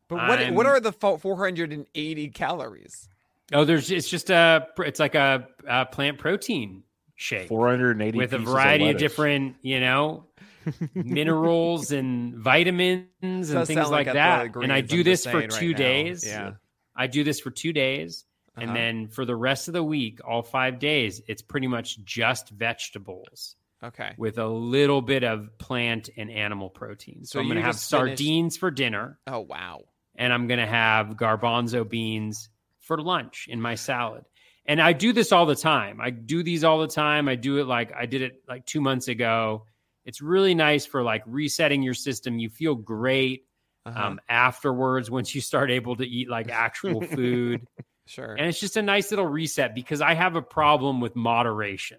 But 0.09 0.17
what 0.27 0.39
I'm- 0.39 0.55
what 0.55 0.67
are 0.67 0.81
the 0.81 0.91
480 0.93 2.29
calories? 2.31 3.09
Oh, 3.53 3.65
there's 3.65 3.91
it's 3.91 4.09
just 4.09 4.31
a 4.31 4.67
it's 4.79 4.99
like 5.01 5.15
a, 5.15 5.47
a 5.67 5.87
plant 5.87 6.19
protein 6.19 6.83
shake. 7.15 7.49
480 7.49 8.19
with 8.19 8.33
a 8.33 8.39
variety 8.39 8.85
of, 8.85 8.89
lettuce. 8.89 9.01
different, 9.01 9.57
you 9.63 9.81
know, 9.81 10.25
minerals 10.95 11.93
and 11.93 12.35
vitamins 12.35 13.07
and 13.21 13.67
things 13.67 13.77
like, 13.91 14.07
like 14.07 14.13
that. 14.15 14.47
Athletic 14.47 14.63
And 14.63 14.73
I 14.73 14.81
do 14.81 14.99
I'm 14.99 15.03
this 15.05 15.25
for 15.25 15.31
saying 15.33 15.51
right 15.51 15.61
two 15.61 15.73
now. 15.73 15.79
days. 15.79 16.27
Yeah. 16.27 16.53
I 16.99 17.07
do 17.07 17.25
this 17.25 17.41
for 17.41 17.51
two 17.51 17.73
days. 17.73 18.25
And 18.57 18.71
Uh-huh. 18.71 18.75
then 18.75 19.09
for 19.09 19.25
the 19.25 19.37
rest 19.37 19.69
of 19.69 19.75
the 19.75 19.85
week, 19.85 20.19
all 20.27 20.43
five 20.43 20.81
days, 20.81 21.23
it's 21.29 21.43
pretty 21.43 21.69
much 21.69 22.03
just 22.05 22.51
vegetables 22.51 23.55
Okay. 23.85 24.15
with 24.19 24.37
a 24.39 24.49
little 24.49 25.01
bit 25.01 25.23
of 25.23 25.57
plant 25.59 26.11
and 26.17 26.29
animal 26.29 26.69
protein. 26.69 27.25
So, 27.25 27.35
So 27.35 27.41
I'm 27.41 27.47
going 27.47 27.57
to 27.59 27.63
have 27.63 27.77
just 27.77 27.89
finished- 27.91 28.19
sardines 28.19 28.57
for 28.57 28.73
dinner, 28.73 29.21
Oh 29.29 29.41
wow. 29.41 29.85
and 30.17 30.33
I'm 30.33 30.49
going 30.49 30.59
to 30.59 30.67
have 30.67 31.11
garbanzo 31.17 31.89
beans 31.89 32.49
for 32.81 33.01
lunch 33.01 33.47
in 33.49 33.61
my 33.61 33.77
salad. 33.77 34.25
And 34.67 34.83
I 34.83 34.93
do 34.93 35.13
this 35.13 35.31
all 35.33 35.47
the 35.47 35.55
time. 35.55 36.01
I 36.01 36.11
do 36.11 36.43
these 36.43 36.65
all 36.65 36.79
the 36.81 36.89
time. 36.89 37.29
I 37.29 37.37
do 37.37 37.59
it 37.59 37.65
like 37.67 37.93
I 37.95 38.07
did 38.07 38.23
it 38.23 38.43
like 38.49 38.67
two 38.67 38.81
months 38.81 39.07
ago. 39.09 39.67
It's 40.05 40.21
really 40.21 40.55
nice 40.55 40.85
for 40.85 41.03
like 41.03 41.23
resetting 41.27 41.83
your 41.83 41.95
system. 41.95 42.39
You 42.39 42.49
feel 42.51 42.75
great 42.75 43.45
Uh-huh. 43.89 44.07
um, 44.07 44.21
afterwards 44.29 45.11
once 45.11 45.35
you 45.35 45.41
start 45.41 45.71
able 45.71 45.97
to 45.97 46.05
eat 46.07 46.29
like 46.29 46.51
actual 46.51 47.01
food. 47.17 47.67
sure. 48.07 48.35
and 48.35 48.47
it's 48.47 48.61
just 48.61 48.77
a 48.77 48.83
nice 48.83 49.11
little 49.11 49.27
reset 49.27 49.75
because 49.75 50.01
I 50.01 50.15
have 50.15 50.37
a 50.37 50.43
problem 50.43 51.01
with 51.01 51.15
moderation. 51.17 51.99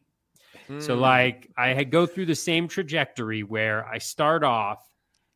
So 0.80 0.96
Mm. 0.96 1.00
like 1.00 1.50
I 1.58 1.70
had 1.70 1.90
go 1.92 2.06
through 2.06 2.28
the 2.28 2.36
same 2.36 2.68
trajectory 2.68 3.42
where 3.44 3.86
I 3.88 3.98
start 3.98 4.44
off 4.44 4.84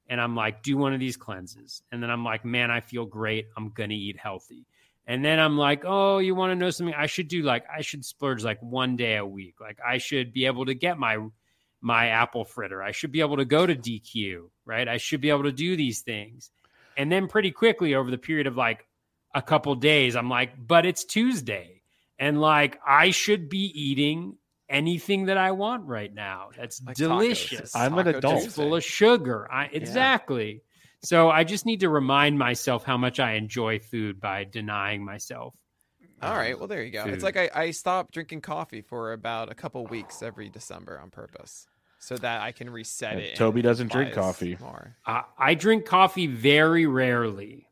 and 0.07 0.19
I'm 0.22 0.36
like, 0.36 0.62
do 0.63 0.77
one 0.77 0.93
of 0.93 1.00
these 1.00 1.17
cleanses. 1.17 1.81
And 1.91 2.01
then 2.03 2.10
I'm 2.12 2.24
like, 2.24 2.45
man, 2.45 2.69
I 2.69 2.81
feel 2.81 3.05
great. 3.05 3.48
I'm 3.57 3.69
gonna 3.69 3.93
eat 3.95 4.17
healthy. 4.19 4.65
And 5.07 5.24
then 5.25 5.39
I'm 5.39 5.57
like, 5.57 5.83
oh, 5.86 6.19
you 6.19 6.33
want 6.36 6.51
to 6.51 6.55
know 6.55 6.69
something? 6.69 6.95
I 6.95 7.07
should 7.07 7.27
do 7.27 7.41
like 7.41 7.65
I 7.75 7.81
should 7.81 8.05
splurge 8.05 8.43
like 8.43 8.62
one 8.62 8.95
day 8.95 9.17
a 9.17 9.25
week. 9.25 9.55
Like 9.60 9.79
I 9.86 9.98
should 9.98 10.33
be 10.33 10.45
able 10.45 10.65
to 10.65 10.74
get 10.75 10.98
my 11.00 11.17
my 11.81 12.07
apple 12.07 12.45
fritter. 12.45 12.81
I 12.83 12.91
should 12.91 13.12
be 13.12 13.19
able 13.22 13.38
to 13.38 13.45
go 13.45 13.65
to 13.65 13.75
DQ, 13.75 14.50
right? 14.65 14.88
I 14.88 14.98
should 14.98 15.22
be 15.22 15.29
able 15.29 15.43
to 15.43 15.51
do 15.51 15.75
these 15.75 16.01
things. 16.01 16.51
And 16.98 17.12
then 17.12 17.27
pretty 17.27 17.51
quickly 17.51 17.96
over 17.96 18.10
the 18.12 18.17
period 18.17 18.48
of 18.48 18.55
like 18.55 18.86
a 19.34 19.41
couple 19.41 19.74
days, 19.75 20.15
I'm 20.15 20.29
like, 20.29 20.51
but 20.58 20.86
it's 20.86 21.03
Tuesday. 21.05 21.82
And 22.20 22.39
like 22.39 22.79
I 22.86 23.10
should 23.10 23.50
be 23.50 23.65
eating 23.65 24.38
anything 24.70 25.25
that 25.25 25.38
I 25.38 25.51
want 25.51 25.86
right 25.88 26.13
now. 26.13 26.50
That's 26.58 26.82
Like 26.84 26.96
tacos. 26.96 27.00
delicious. 27.00 27.75
I'm 27.75 27.98
an 27.98 28.05
Taco 28.05 28.17
adult. 28.20 28.36
It's 28.36 28.43
Tuesday. 28.46 28.62
full 28.63 28.75
of 28.75 28.84
sugar. 28.84 29.51
I, 29.51 29.65
exactly. 29.65 30.62
So 31.03 31.29
I 31.29 31.43
just 31.43 31.65
need 31.65 31.82
to 31.82 31.89
remind 31.89 32.39
myself 32.39 32.84
how 32.84 32.98
much 32.98 33.20
I 33.20 33.34
enjoy 33.34 33.79
food 33.79 34.22
by 34.22 34.46
denying 34.46 35.03
myself. 35.03 35.53
Um, 36.22 36.32
All 36.32 36.38
right. 36.38 36.58
Well, 36.58 36.67
there 36.70 36.82
you 36.84 36.91
go. 36.91 37.03
It's 37.05 37.24
like 37.24 37.36
I, 37.36 37.50
I 37.53 37.72
stopped 37.72 38.13
drinking 38.13 38.41
coffee 38.41 38.82
for 38.82 39.12
about 39.12 39.51
a 39.51 39.55
couple 39.55 39.86
weeks 39.86 40.24
every 40.24 40.48
December 40.50 40.98
on 41.00 41.10
purpose, 41.10 41.67
so 42.03 42.15
that 42.17 42.41
I 42.41 42.51
can 42.51 42.69
reset 42.69 43.13
Yeah, 43.17 43.24
it. 43.24 43.27
and 43.29 43.38
Toby 43.38 43.62
doesn't 43.62 43.91
drink 43.91 44.13
coffee. 44.13 44.57
More. 44.60 44.95
Uh, 45.05 45.22
I 45.38 45.53
drink 45.55 45.86
coffee 45.86 46.27
very 46.27 46.86
rarely. 46.86 47.67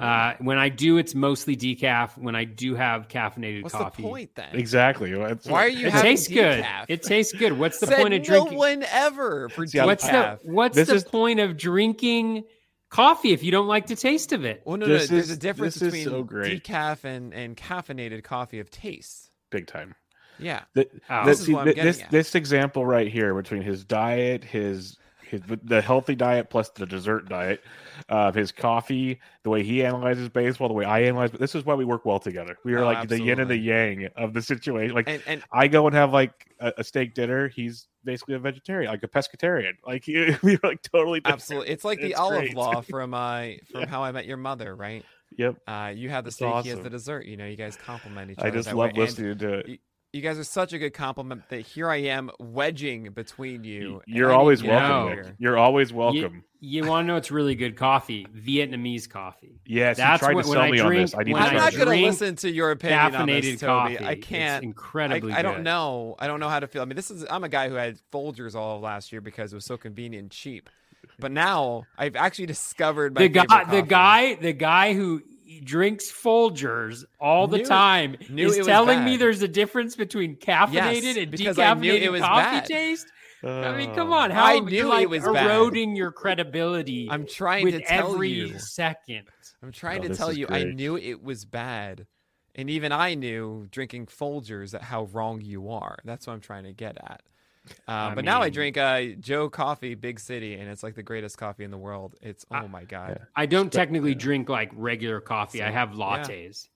Uh, 0.00 0.32
when 0.38 0.56
I 0.56 0.70
do, 0.70 0.96
it's 0.96 1.14
mostly 1.14 1.54
decaf. 1.56 2.16
When 2.16 2.34
I 2.34 2.44
do 2.44 2.74
have 2.74 3.06
caffeinated 3.08 3.62
What's 3.64 3.74
coffee, 3.74 4.02
the 4.02 4.08
point 4.08 4.34
then? 4.34 4.48
Exactly. 4.54 5.12
It's- 5.12 5.44
Why 5.46 5.66
are 5.66 5.68
you 5.68 5.88
It 5.88 5.92
having 5.92 6.10
tastes 6.12 6.28
good. 6.28 6.64
It 6.88 7.02
tastes 7.02 7.34
good. 7.34 7.52
What's 7.58 7.80
the 7.80 7.88
Said 7.88 7.98
point 7.98 8.14
of 8.14 8.20
no 8.20 8.24
drinking? 8.24 8.56
one 8.56 8.82
ever 8.90 9.50
for 9.50 9.66
See, 9.66 9.78
I'm- 9.78 9.86
what's 9.86 10.04
the 10.06 10.12
decaf. 10.12 10.38
What's 10.44 10.74
This 10.74 10.88
the 10.88 10.94
is- 10.94 11.04
point 11.04 11.38
of 11.40 11.58
drinking 11.58 12.44
coffee 12.88 13.32
if 13.32 13.42
you 13.42 13.50
don't 13.50 13.66
like 13.68 13.86
the 13.86 13.96
taste 13.96 14.32
of 14.32 14.46
it? 14.46 14.62
Well, 14.64 14.78
no, 14.78 14.86
This 14.86 15.10
no. 15.10 15.16
There's 15.18 15.28
a 15.30 15.36
difference 15.36 15.76
between 15.76 16.04
so 16.04 16.24
decaf 16.24 17.04
and, 17.04 17.34
and 17.34 17.54
caffeinated 17.54 18.24
coffee 18.24 18.60
of 18.60 18.70
taste. 18.70 19.30
big 19.50 19.66
time. 19.66 19.94
Yeah. 20.38 20.62
Th- 20.74 20.88
Oh. 21.10 21.24
this, 21.24 21.38
This 21.40 21.40
is 21.40 21.46
see, 21.46 21.72
this 21.82 22.02
this 22.10 22.34
example 22.34 22.84
right 22.86 23.08
here 23.10 23.34
between 23.34 23.62
his 23.62 23.84
diet, 23.84 24.44
his 24.44 24.96
his 25.22 25.40
the 25.64 25.80
healthy 25.80 26.14
diet 26.14 26.50
plus 26.50 26.68
the 26.70 26.84
dessert 26.86 27.28
diet, 27.28 27.62
uh, 28.10 28.30
his 28.30 28.52
coffee, 28.52 29.18
the 29.42 29.50
way 29.50 29.62
he 29.62 29.82
analyzes 29.84 30.28
baseball, 30.28 30.68
the 30.68 30.74
way 30.74 30.84
I 30.84 31.00
analyze. 31.00 31.30
But 31.30 31.40
this 31.40 31.54
is 31.54 31.64
why 31.64 31.74
we 31.74 31.84
work 31.84 32.04
well 32.04 32.18
together. 32.20 32.58
We 32.64 32.74
are 32.74 32.80
Oh, 32.80 32.84
like 32.84 33.08
the 33.08 33.20
yin 33.20 33.40
and 33.40 33.50
the 33.50 33.56
yang 33.56 34.08
of 34.16 34.34
the 34.34 34.42
situation. 34.42 34.94
Like 34.94 35.08
And 35.08 35.22
and 35.26 35.42
I 35.50 35.66
go 35.68 35.86
and 35.86 35.96
have 35.96 36.12
like 36.12 36.32
a, 36.60 36.72
a 36.78 36.84
steak 36.84 37.14
dinner. 37.14 37.48
He's 37.48 37.88
basically 38.04 38.34
a 38.34 38.38
vegetarian, 38.38 38.90
like 38.90 39.02
a 39.02 39.08
pescatarian. 39.08 39.72
Like 39.86 40.04
we're 40.42 40.58
like 40.62 40.82
totally 40.82 41.20
different. 41.20 41.40
absolutely, 41.40 41.70
it's 41.70 41.84
like 41.84 42.00
the 42.00 42.10
It's 42.10 42.18
olive 42.20 42.40
great. 42.42 42.54
law 42.56 42.80
from 42.82 43.14
uh 43.14 43.46
from 43.72 43.88
How 43.88 44.04
I 44.04 44.12
Met 44.12 44.26
Your 44.26 44.36
Mother, 44.36 44.74
right? 44.76 45.04
Yep. 45.36 45.56
Uh, 45.66 45.92
you 45.96 46.10
have 46.10 46.22
the 46.24 46.28
It's 46.28 46.36
steak, 46.36 46.62
he 46.64 46.68
has 46.68 46.78
the 46.80 46.90
dessert. 46.90 47.24
You 47.26 47.36
know, 47.36 47.46
you 47.46 47.56
guys 47.56 47.76
complement 47.76 48.30
each 48.30 48.38
other. 48.38 48.46
I 48.46 48.50
just 48.50 48.68
love 48.68 48.76
way. 48.76 48.88
And 48.90 48.98
listening 48.98 49.38
to 49.38 49.52
it. 49.54 49.80
You 50.14 50.20
guys 50.20 50.38
are 50.38 50.44
such 50.44 50.72
a 50.72 50.78
good 50.78 50.94
compliment 50.94 51.42
that 51.48 51.60
here 51.62 51.90
I 51.90 51.96
am 51.96 52.30
wedging 52.38 53.10
between 53.10 53.64
you. 53.64 54.00
You're 54.06 54.32
always 54.32 54.60
to 54.60 54.66
get 54.66 54.74
out 54.74 55.06
welcome. 55.06 55.18
of 55.18 55.24
here. 55.26 55.36
You're 55.40 55.58
always 55.58 55.92
welcome. 55.92 56.44
You, 56.60 56.84
want 56.86 57.04
to 57.04 57.08
know 57.08 57.16
it's 57.16 57.30
really 57.32 57.56
good 57.56 57.76
coffee? 57.76 58.24
Vietnamese 58.34 59.10
coffee. 59.10 59.60
yes, 59.66 59.96
That's 59.96 60.22
you 60.22 60.26
tried 60.28 60.34
what- 60.36 60.42
to 60.44 60.48
sell 60.52 60.60
I 60.62 60.70
me 60.70 60.78
on 60.78 60.86
drink- 60.86 61.02
this. 61.10 61.14
I 61.14 61.22
need 61.24 61.32
when 61.32 61.42
to 61.42 61.48
I'm 61.48 61.56
I 61.56 61.58
try 61.58 61.64
not 61.70 61.84
going 61.86 61.98
to 62.00 62.06
listen 62.06 62.36
to 62.36 62.50
your 62.50 62.70
opinion 62.70 63.14
on 63.16 63.26
this, 63.26 63.60
Toby. 63.60 63.96
coffee. 63.96 64.06
I 64.06 64.14
can't. 64.14 64.62
I, 64.62 64.66
incredibly 64.66 65.32
I 65.32 65.42
don't 65.42 65.56
good. 65.56 65.64
know. 65.64 66.14
I 66.18 66.26
don't 66.28 66.38
know 66.40 66.48
how 66.48 66.60
to 66.60 66.68
feel. 66.68 66.82
I 66.82 66.84
mean, 66.84 66.96
this 66.96 67.10
is. 67.10 67.26
I'm 67.28 67.42
a 67.44 67.48
guy 67.48 67.68
who 67.68 67.74
had 67.74 67.98
Folgers 68.12 68.54
all 68.54 68.76
of 68.76 68.82
last 68.82 69.10
year 69.12 69.20
because 69.20 69.52
it 69.52 69.56
was 69.56 69.64
so 69.66 69.76
convenient 69.76 70.22
and 70.22 70.30
cheap. 70.30 70.70
But 71.18 71.32
now 71.32 71.84
I've 71.98 72.16
actually 72.16 72.46
discovered 72.46 73.14
my 73.14 73.22
The 73.22 73.28
guy, 73.28 73.44
favorite 73.48 73.70
the 73.70 73.82
guy, 73.82 74.34
the 74.36 74.52
guy 74.52 74.94
who 74.94 75.22
drinks 75.60 76.10
Folgers 76.10 77.04
all 77.20 77.46
the 77.46 77.58
Knew- 77.58 77.64
time 77.64 78.16
knew 78.28 78.46
is 78.46 78.54
it 78.56 78.58
was 78.60 78.66
telling 78.66 79.04
me 79.04 79.16
there's 79.16 79.42
a 79.42 79.48
difference 79.48 79.96
between 79.96 80.36
caffeinated 80.36 81.02
Yes, 81.02 81.16
and 81.16 81.30
because 81.30 81.58
I 81.58 81.74
knew 81.74 81.92
decaffeinated 81.92 82.02
it 82.02 82.10
was 82.12 82.20
coffee 82.22 82.42
bad. 82.42 82.64
taste. 82.66 83.06
I 83.42 83.76
mean, 83.76 83.90
Oh. 83.90 83.94
come 83.94 84.12
on, 84.12 84.30
how 84.30 84.44
I 84.44 84.54
you're, 84.54 84.64
knew 84.64 84.84
like 84.88 85.02
it 85.02 85.10
was 85.10 85.22
bad. 85.24 85.46
eroding 85.46 85.94
your 85.94 86.10
credibility 86.12 87.08
I'm 87.10 87.26
trying 87.26 87.64
with 87.64 87.74
to 87.74 87.80
tell 87.82 88.14
every 88.14 88.30
you. 88.30 88.58
second. 88.58 89.24
I'm 89.62 89.70
trying 89.70 90.02
Oh, 90.04 90.08
to 90.08 90.14
tell 90.14 90.28
is 90.30 90.38
you. 90.38 90.46
I 90.48 90.64
knew 90.64 90.96
it 90.96 91.22
was 91.22 91.44
bad, 91.44 92.06
and 92.54 92.70
even 92.70 92.90
I 92.90 93.14
knew 93.14 93.66
drinking 93.70 94.06
Folgers 94.06 94.70
that 94.70 94.82
how 94.82 95.04
wrong 95.04 95.42
you 95.42 95.68
are. 95.68 95.98
That's 96.04 96.26
what 96.26 96.32
I'm 96.32 96.40
trying 96.40 96.64
to 96.64 96.72
get 96.72 96.96
at. 96.96 97.20
Uh, 97.88 97.92
I 97.92 98.14
but 98.14 98.24
now 98.26 98.42
I 98.42 98.50
drink 98.50 98.76
uh, 98.76 99.02
Joe 99.20 99.48
Coffee, 99.48 99.94
Big 99.94 100.20
City, 100.20 100.54
and 100.54 100.68
it's 100.70 100.82
like 100.82 100.94
the 100.94 101.02
greatest 101.02 101.38
coffee 101.38 101.64
in 101.64 101.70
the 101.70 101.78
world. 101.78 102.14
It's 102.20 102.44
oh 102.50 102.68
my 102.68 102.84
god. 102.84 103.20
I 103.36 103.46
don't 103.46 103.72
Spe- 103.72 103.76
technically 103.76 104.10
yeah. 104.12 104.18
drink 104.18 104.48
like 104.50 104.70
regular 104.74 105.20
coffee. 105.20 105.62
I 105.62 105.68
So, 105.68 105.72
have 105.72 105.92
yeah. 105.92 105.96
lattes. 105.98 106.68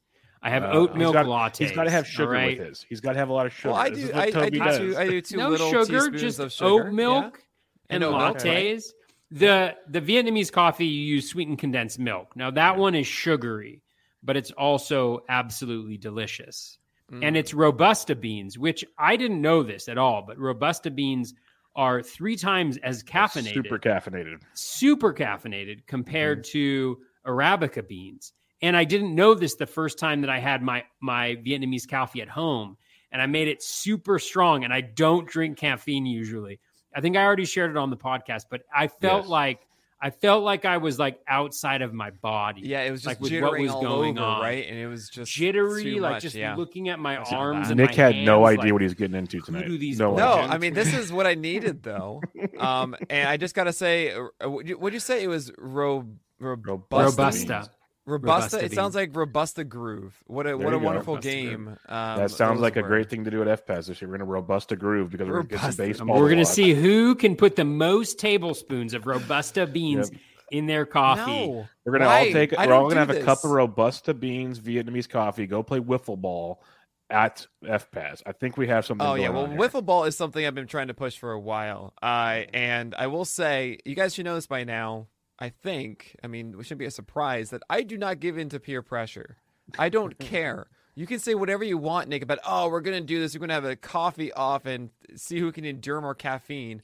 I 0.43 0.49
have 0.51 0.65
Uh, 0.65 0.71
oat 0.73 0.91
he's 0.93 0.99
milk 0.99 1.13
got- 1.13 1.27
lattes. 1.27 1.59
He's 1.59 1.73
got 1.73 1.85
to 1.85 1.91
have 1.91 2.07
sugar 2.07 2.29
all 2.29 2.33
right? 2.41 2.59
with 2.59 2.69
his. 2.69 2.87
He's 2.89 3.01
got 3.01 3.13
to 3.13 3.19
have 3.19 3.29
a 3.29 3.33
lot 3.35 3.45
of 3.45 3.53
sugar. 3.53 3.69
Well, 3.73 3.77
I 3.83 3.91
do. 3.91 3.97
is 3.97 4.11
I, 4.13 4.23
I 4.41 4.49
do 4.51 4.59
does. 4.59 4.79
two. 4.79 4.97
I 4.97 5.09
do 5.09 5.21
two 5.21 5.37
no 5.37 5.49
little 5.51 5.71
sugar, 5.71 5.85
teaspoons 6.01 6.21
just 6.23 6.39
of 6.39 6.53
sugar. 6.53 6.71
oat 6.71 6.85
yeah. 6.87 6.91
milk 6.93 7.43
and, 7.91 8.03
And 8.03 8.05
oat 8.05 8.19
milk, 8.19 8.45
right. 8.45 8.45
lattes. 8.77 8.93
The 9.31 9.77
the 9.91 10.01
Vietnamese 10.01 10.51
coffee 10.51 10.87
you 10.87 11.03
use 11.17 11.29
sweetened 11.29 11.59
condensed 11.59 11.99
milk. 11.99 12.35
Now 12.35 12.51
that 12.53 12.79
one 12.79 12.95
is 12.95 13.07
sugary, 13.07 13.83
but 14.23 14.39
it's 14.39 14.53
also 14.53 15.21
absolutely 15.29 15.99
delicious. 15.99 16.79
Mm. 17.13 17.25
And 17.25 17.37
it's 17.37 17.55
robusta 17.55 18.15
beans, 18.15 18.59
which 18.59 18.85
I 18.99 19.17
didn't 19.17 19.41
know 19.41 19.63
this 19.63 19.89
at 19.89 19.97
all, 19.99 20.23
but 20.27 20.39
robusta 20.39 20.91
beans 20.91 21.35
are 21.77 22.03
three 22.03 22.37
times 22.37 22.77
as 22.79 23.03
caffeinated, 23.03 23.55
Super 23.55 23.79
caffeinated. 23.79 24.43
super 24.55 25.13
caffeinated 25.15 25.87
compared 25.87 26.45
to 26.45 26.99
arabica 27.27 27.87
beans. 27.87 28.33
And 28.61 28.77
I 28.77 28.85
didn't 28.85 29.15
know 29.15 29.35
this 29.35 29.55
the 29.55 29.67
first 29.67 29.99
time 29.99 30.21
that 30.23 30.31
I 30.31 30.39
had 30.41 30.63
my 30.63 30.85
my 31.01 31.37
Vietnamese 31.47 31.89
coffee 31.89 32.21
at 32.21 32.29
home, 32.29 32.77
and 33.13 33.23
I 33.23 33.27
made 33.27 33.47
it 33.49 33.63
super 33.63 34.19
strong. 34.19 34.65
And 34.65 34.73
I 34.73 34.81
don't 34.81 35.29
drink 35.29 35.57
caffeine 35.59 36.05
usually. 36.07 36.59
I 36.95 37.01
think 37.01 37.17
I 37.17 37.25
already 37.25 37.45
shared 37.45 37.71
it 37.71 37.77
on 37.77 37.91
the 37.91 37.97
podcast, 37.97 38.47
but 38.51 38.63
I 38.75 38.89
felt 38.89 39.23
Yes. 39.25 39.29
like 39.31 39.61
I 40.01 40.11
felt 40.11 40.45
like 40.45 40.65
I 40.65 40.77
was 40.77 40.99
like 40.99 41.21
outside 41.27 41.83
of 41.83 41.93
my 41.93 42.11
body. 42.11 42.63
Yeah, 42.65 42.83
it 42.83 42.93
was 42.93 43.01
just 43.03 43.07
like 43.07 43.21
with 43.21 43.33
jittering 43.33 43.43
what 43.43 43.61
was 43.61 43.71
all 43.73 43.83
going 43.83 44.19
over, 44.19 44.27
on. 44.27 44.41
right? 44.41 44.65
And 44.69 44.79
it 44.79 44.87
was 44.87 45.09
just 45.09 45.33
jittery, 45.33 45.83
too 45.83 46.01
like 46.01 46.13
much, 46.13 46.23
just 46.23 46.37
yeah. 46.37 46.55
looking 46.55 46.89
at 46.89 47.01
my 47.01 47.17
That's 47.17 47.33
arms. 47.33 47.69
and 47.71 47.79
Nick 47.79 47.97
my 47.97 48.05
had 48.05 48.17
no 48.17 48.47
idea 48.47 48.65
like, 48.65 48.73
what 48.75 48.83
he's 48.83 48.95
getting 48.95 49.17
into 49.17 49.39
who 49.39 49.45
tonight. 49.45 49.67
do 49.67 49.77
these 49.77 49.99
no, 49.99 50.15
No. 50.15 50.33
I 50.35 50.59
mean 50.59 50.75
this 50.75 50.95
is 50.95 51.13
what 51.13 51.27
I 51.27 51.35
needed 51.35 51.83
though. 51.83 52.21
Um, 52.59 52.97
and 53.09 53.29
I 53.29 53.37
just 53.37 53.55
gotta 53.55 53.73
say, 53.73 54.13
uh, 54.13 54.51
would 54.51 54.69
you, 54.69 54.91
you 54.93 54.99
say 54.99 55.23
it 55.23 55.29
was 55.29 55.53
ro, 55.59 56.05
robusta? 56.41 57.11
Robusta. 57.11 57.71
Beans. 58.17 58.23
Robusta. 58.25 58.57
Robusta 58.57 58.65
It 58.65 58.73
sounds 58.75 58.95
like 58.95 59.15
Robusta 59.15 59.65
Groove. 59.65 60.17
What 60.27 60.47
a 60.47 60.57
There 60.57 60.57
what 60.57 60.75
a 60.75 60.79
go. 60.79 60.85
wonderful 60.85 61.15
Robusta 61.17 61.31
game. 61.31 61.69
Um, 61.89 62.19
That 62.19 62.31
sounds 62.31 62.57
those 62.59 62.63
like 62.63 62.77
a 62.77 62.83
great 62.83 63.11
thing 63.11 63.25
to 63.25 63.31
do 63.31 63.43
at 63.43 63.67
FPAS 63.67 63.87
this 63.87 64.01
year. 64.01 64.09
We're 64.11 64.19
going 64.19 64.27
to 64.27 64.33
robusta 64.33 64.77
groove 64.77 65.11
because 65.11 65.27
we're 65.29 65.43
going 65.43 65.49
to 65.49 65.55
get 65.57 65.61
some 65.61 65.75
baseball. 65.77 66.07
We're 66.19 66.29
going 66.29 66.37
to 66.39 66.45
watch. 66.45 66.49
see 66.55 66.75
who 66.75 67.15
can 67.15 67.37
put 67.37 67.57
the 67.57 67.65
most 67.65 68.19
tablespoons 68.19 68.95
of 68.95 69.07
robusta 69.07 69.67
beans 69.73 70.11
in 70.51 70.67
their 70.67 70.87
coffee. 70.87 71.47
No, 71.49 71.69
We're 71.85 71.93
going 71.93 72.03
to 72.03 72.07
Why? 72.07 72.27
all 72.27 72.33
take. 72.33 72.59
I 72.59 72.67
We're 72.67 72.73
all 72.75 72.89
going 72.89 72.97
to 72.97 73.07
do 73.07 73.13
have 73.13 73.23
a 73.23 73.25
cup 73.25 73.45
of 73.45 73.51
robusta 73.51 74.15
beans, 74.15 74.61
Vietnamese 74.61 75.09
coffee. 75.09 75.47
Go 75.47 75.63
play 75.63 75.81
wiffle 75.81 76.19
ball 76.19 76.63
at 77.11 77.47
FPAS. 77.65 78.23
I 78.27 78.33
think 78.33 78.57
we 78.57 78.67
have 78.69 78.85
something. 78.87 79.07
Oh 79.07 79.11
going 79.11 79.23
yeah, 79.23 79.29
well, 79.31 79.45
on 79.45 79.51
here. 79.53 79.59
wiffle 79.59 79.85
ball 79.85 80.05
is 80.05 80.17
something 80.17 80.45
I've 80.45 80.55
been 80.55 80.67
trying 80.67 80.89
to 80.89 80.95
push 80.95 81.17
for 81.19 81.33
a 81.33 81.41
while. 81.41 81.93
Uh, 82.03 82.43
and 82.55 82.95
I 82.95 83.07
will 83.09 83.25
say, 83.25 83.79
you 83.85 83.95
guys 83.95 84.15
should 84.15 84.25
know 84.25 84.35
this 84.35 84.47
by 84.47 84.65
now. 84.65 85.09
I 85.39 85.51
think, 85.51 86.17
I 86.23 86.27
mean, 86.27 86.55
it 86.59 86.63
shouldn't 86.65 86.81
be 86.81 86.87
a 86.87 86.91
surprise 86.91 87.51
that 87.51 87.63
I 87.71 87.83
do 87.83 87.97
not 87.97 88.21
give 88.21 88.39
in 88.39 88.49
to 88.51 88.61
peer 88.61 88.83
pressure. 88.83 89.37
I 89.79 89.89
don't 89.89 90.19
care. 90.19 90.67
You 90.95 91.07
can 91.07 91.21
say 91.21 91.35
whatever 91.35 91.63
you 91.63 91.79
want, 91.79 92.09
Nick, 92.09 92.23
about 92.23 92.41
oh, 92.45 92.69
we're 92.69 92.81
gonna 92.81 93.01
do 93.01 93.21
this. 93.21 93.35
We're 93.35 93.41
gonna 93.41 93.55
have 93.55 93.65
a 93.65 93.77
coffee 93.77 94.33
off 94.33 94.67
and 94.67 94.91
see 95.15 95.39
who 95.39 95.53
can 95.53 95.65
endure 95.65 96.01
more 96.01 96.15
caffeine. 96.15 96.81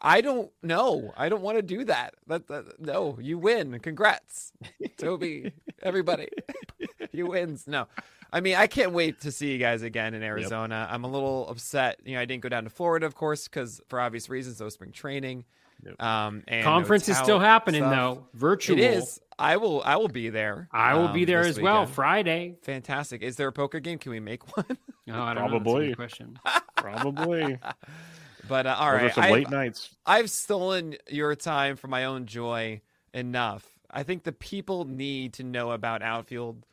I 0.00 0.22
don't 0.22 0.50
know. 0.62 1.12
I 1.14 1.28
don't 1.28 1.42
want 1.42 1.58
to 1.58 1.62
do 1.62 1.84
that. 1.84 2.14
That, 2.26 2.48
that. 2.48 2.80
No, 2.80 3.18
you 3.20 3.36
win. 3.36 3.78
Congrats, 3.80 4.52
Toby. 4.96 5.52
Everybody, 5.82 6.28
he 7.12 7.22
wins. 7.22 7.66
No, 7.66 7.86
I 8.32 8.40
mean, 8.40 8.54
I 8.56 8.66
can't 8.66 8.92
wait 8.92 9.20
to 9.22 9.32
see 9.32 9.52
you 9.52 9.58
guys 9.58 9.82
again 9.82 10.14
in 10.14 10.22
Arizona. 10.22 10.88
I'm 10.90 11.04
a 11.04 11.08
little 11.08 11.48
upset. 11.48 12.00
You 12.04 12.14
know, 12.14 12.20
I 12.20 12.24
didn't 12.24 12.42
go 12.42 12.48
down 12.48 12.64
to 12.64 12.70
Florida, 12.70 13.04
of 13.04 13.14
course, 13.14 13.46
because 13.46 13.80
for 13.88 14.00
obvious 14.00 14.30
reasons, 14.30 14.60
no 14.60 14.68
spring 14.68 14.92
training. 14.92 15.44
Yep. 15.84 16.02
Um, 16.02 16.42
and 16.48 16.64
Conference 16.64 17.08
is 17.08 17.16
still 17.16 17.38
happening 17.38 17.82
stuff. 17.82 17.92
though, 17.92 18.26
virtual. 18.34 18.78
It 18.78 18.82
is. 18.82 19.20
I 19.38 19.56
will. 19.56 19.82
I 19.82 19.96
will 19.96 20.08
be 20.08 20.28
there. 20.28 20.68
I 20.70 20.94
will 20.94 21.08
be 21.08 21.22
um, 21.22 21.26
there 21.26 21.42
this 21.44 21.56
as 21.56 21.62
well. 21.62 21.86
Friday. 21.86 22.56
Fantastic. 22.62 23.22
Is 23.22 23.36
there 23.36 23.48
a 23.48 23.52
poker 23.52 23.80
game? 23.80 23.98
Can 23.98 24.12
we 24.12 24.20
make 24.20 24.56
one? 24.56 24.66
Oh, 25.08 25.22
I 25.22 25.34
don't 25.34 25.50
know. 25.50 25.56
A 25.56 25.60
Probably. 25.60 25.94
question. 25.94 26.38
Probably. 26.76 27.58
but 28.48 28.66
uh, 28.66 28.76
all 28.78 28.92
Those 28.92 29.00
are 29.00 29.04
right, 29.04 29.14
some 29.14 29.24
I, 29.24 29.30
late 29.30 29.50
nights. 29.50 29.94
I've 30.04 30.30
stolen 30.30 30.96
your 31.08 31.34
time 31.36 31.76
for 31.76 31.88
my 31.88 32.04
own 32.04 32.26
joy 32.26 32.82
enough. 33.14 33.66
I 33.90 34.02
think 34.02 34.24
the 34.24 34.32
people 34.32 34.84
need 34.84 35.34
to 35.34 35.42
know 35.44 35.70
about 35.72 36.02
outfield. 36.02 36.64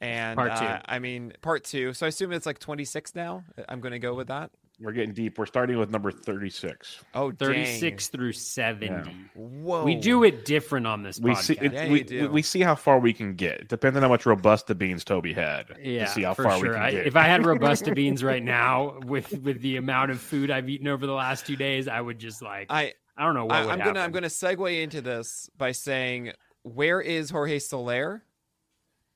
And 0.00 0.36
Part 0.36 0.56
two. 0.56 0.64
uh, 0.64 0.80
I 0.84 0.98
mean, 0.98 1.32
part 1.40 1.64
two. 1.64 1.94
So 1.94 2.06
I 2.06 2.10
assume 2.10 2.32
it's 2.32 2.44
like 2.46 2.58
26 2.58 3.14
now. 3.14 3.44
I'm 3.68 3.80
going 3.80 3.92
to 3.92 3.98
go 3.98 4.14
with 4.14 4.28
that. 4.28 4.50
We're 4.78 4.92
getting 4.92 5.14
deep. 5.14 5.38
We're 5.38 5.46
starting 5.46 5.78
with 5.78 5.88
number 5.90 6.10
36. 6.10 7.02
Oh, 7.14 7.30
dang. 7.30 7.48
36 7.48 8.08
through 8.08 8.32
70. 8.32 9.10
Whoa. 9.34 9.84
We 9.84 9.94
do 9.94 10.22
it 10.22 10.44
different 10.44 10.86
on 10.86 11.02
this 11.02 11.18
We 11.18 11.30
podcast. 11.30 11.36
see 11.38 11.58
it, 11.58 11.72
Yeah, 11.72 11.88
we, 11.88 11.98
you 12.00 12.04
do. 12.04 12.20
we- 12.22 12.28
we 12.28 12.42
see 12.42 12.60
how 12.60 12.74
far 12.74 12.98
we 12.98 13.14
can 13.14 13.36
get. 13.36 13.68
Depending 13.68 13.96
on 13.98 14.02
how 14.02 14.08
much 14.12 14.26
robusta 14.26 14.74
beans 14.74 15.02
Toby 15.02 15.32
had 15.32 15.78
yeah, 15.82 16.04
to 16.04 16.10
see 16.10 16.22
how 16.24 16.34
for 16.34 16.42
far 16.42 16.58
sure. 16.58 16.68
we 16.68 16.74
can 16.74 16.82
I, 16.82 16.90
get. 16.90 17.06
if 17.06 17.16
I 17.16 17.22
had 17.22 17.46
robusta 17.46 17.94
beans 17.94 18.22
right 18.22 18.42
now 18.44 18.98
with 19.06 19.32
with 19.40 19.62
the 19.62 19.76
amount 19.78 20.10
of 20.10 20.20
food 20.20 20.50
I've 20.50 20.68
eaten 20.68 20.88
over 20.88 21.06
the 21.06 21.14
last 21.14 21.46
two 21.46 21.56
days, 21.56 21.88
I 21.88 21.98
would 21.98 22.18
just 22.18 22.42
like 22.42 22.66
I, 22.68 22.92
I, 23.16 23.24
don't 23.24 23.34
know 23.34 23.46
what 23.46 23.54
I 23.56 23.62
would 23.64 23.70
I'm 23.72 23.78
gonna 23.78 24.00
I'm 24.00 24.12
gonna 24.12 24.26
segue 24.26 24.82
into 24.82 25.00
this 25.00 25.48
by 25.56 25.72
saying, 25.72 26.32
where 26.64 27.00
is 27.00 27.30
Jorge 27.30 27.60
Soler, 27.60 28.22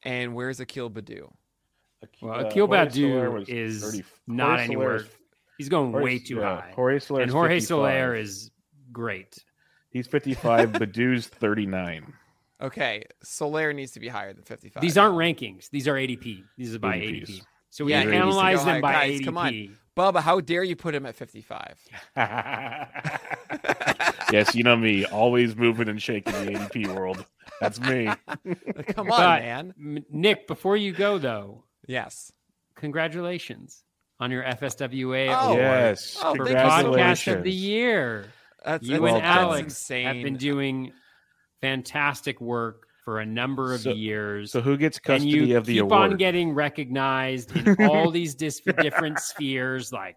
and 0.04 0.34
where's 0.34 0.58
Akil 0.58 0.88
Baddoo? 0.90 1.30
Well, 2.22 2.32
Uh, 2.32 2.48
Akil 2.48 2.66
Jorge 2.66 2.88
Soler 2.90 3.28
Baddoo 3.28 3.32
was 3.34 3.48
is 3.50 3.82
30 3.82 4.04
not 4.26 4.46
Jorge 4.48 4.64
anywhere. 4.64 5.04
Soler 5.60 5.66
is- 5.66 5.66
He's 5.66 5.68
going 5.68 5.90
Jorge- 5.92 6.04
way 6.04 6.18
too 6.18 6.36
yeah, 6.36 6.60
high. 6.60 6.72
Jorge 6.74 6.98
Soler 6.98 7.20
and 7.22 7.30
Jorge 7.30 7.54
55. 7.56 7.66
Soler 7.68 8.14
is 8.14 8.50
great. 8.92 9.38
He's 9.90 10.06
55. 10.06 10.72
Baddoo's 10.72 11.26
39. 11.26 12.12
Okay, 12.62 13.04
Soler 13.22 13.72
needs 13.72 13.92
to 13.92 14.00
be 14.00 14.08
higher 14.08 14.32
than 14.32 14.44
55. 14.44 14.80
These 14.82 14.98
aren't 14.98 15.14
rankings. 15.16 15.70
These 15.70 15.88
are 15.88 15.94
ADP. 15.94 16.42
These 16.58 16.74
are 16.74 16.78
by 16.78 16.98
ADPs. 16.98 17.22
ADP. 17.30 17.42
So 17.70 17.84
we 17.84 17.92
Yeah, 17.92 18.02
can 18.02 18.10
to 18.10 18.16
analyze 18.16 18.58
go 18.58 18.64
them 18.66 18.80
by 18.80 18.92
Guys, 18.92 19.20
ADP. 19.20 19.24
come 19.24 19.38
on. 19.38 19.76
Bubba, 19.96 20.20
how 20.22 20.40
dare 20.40 20.62
you 20.64 20.76
put 20.76 20.94
him 20.94 21.04
at 21.06 21.14
55? 21.16 21.78
yes, 24.32 24.54
you 24.54 24.62
know 24.62 24.76
me, 24.76 25.04
always 25.06 25.56
moving 25.56 25.88
and 25.88 26.00
shaking 26.00 26.32
the 26.32 26.52
ADP 26.52 26.94
world. 26.94 27.24
That's 27.60 27.80
me. 27.80 28.06
Come 28.88 29.10
on, 29.10 29.18
But- 29.18 29.40
man. 29.42 29.74
M- 29.78 30.04
Nick, 30.10 30.46
before 30.46 30.76
you 30.76 30.92
go 30.92 31.18
though, 31.18 31.64
Yes. 31.86 32.32
congratulations 32.76 33.82
on 34.20 34.30
your 34.30 34.42
FSWA 34.44 35.28
Oh, 35.36 35.48
award 35.48 35.58
yes, 35.60 36.18
Oh, 36.22 36.34
for 36.36 36.44
thank 36.46 36.58
you 36.58 36.82
so 36.82 36.90
much. 36.90 36.98
podcast 37.26 37.36
of 37.38 37.42
the 37.42 37.50
year. 37.52 38.26
That's, 38.64 38.86
You 38.86 39.00
well 39.00 39.14
and 39.16 39.22
done. 39.24 39.38
Alex 39.38 39.62
insane. 39.64 40.06
have 40.06 40.22
been 40.22 40.36
doing 40.36 40.92
fantastic 41.60 42.40
work 42.40 42.86
for 43.04 43.20
a 43.20 43.26
number 43.26 43.72
of 43.74 43.80
So- 43.80 43.92
years. 43.92 44.52
So 44.52 44.60
who 44.60 44.76
gets 44.76 44.98
and 44.98 45.04
custody 45.04 45.30
you 45.30 45.56
of 45.56 45.64
the 45.66 45.74
keep 45.74 45.82
award? 45.84 46.12
on 46.12 46.16
getting 46.16 46.52
recognized 46.52 47.56
in 47.56 47.76
all 47.88 48.10
these 48.10 48.34
dis- 48.34 48.60
different 48.60 49.18
spheres, 49.18 49.92
like 49.92 50.16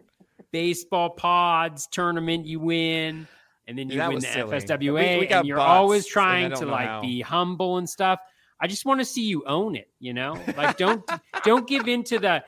baseball 0.51 1.11
pods 1.11 1.87
tournament 1.87 2.45
you 2.45 2.59
win, 2.59 3.27
and 3.67 3.77
then 3.77 3.89
you 3.89 3.97
That 3.97 4.09
win 4.09 4.19
the 4.19 4.27
silly. 4.27 4.57
FSWA, 4.57 5.13
We- 5.15 5.19
we 5.21 5.25
got 5.27 5.39
and 5.39 5.47
you're 5.47 5.57
butts, 5.57 5.69
always 5.69 6.05
trying 6.05 6.51
to 6.55 6.65
like 6.65 6.87
how. 6.87 7.01
be 7.01 7.21
humble 7.21 7.77
and 7.77 7.89
stuff. 7.89 8.19
I 8.59 8.67
just 8.67 8.85
want 8.85 8.99
to 9.01 9.05
see 9.05 9.23
you 9.23 9.43
own 9.45 9.75
it, 9.75 9.89
you 9.99 10.13
know? 10.13 10.37
Like 10.55 10.77
don't 10.77 11.03
don't 11.43 11.67
give 11.67 11.87
into 11.87 12.19
the 12.19 12.43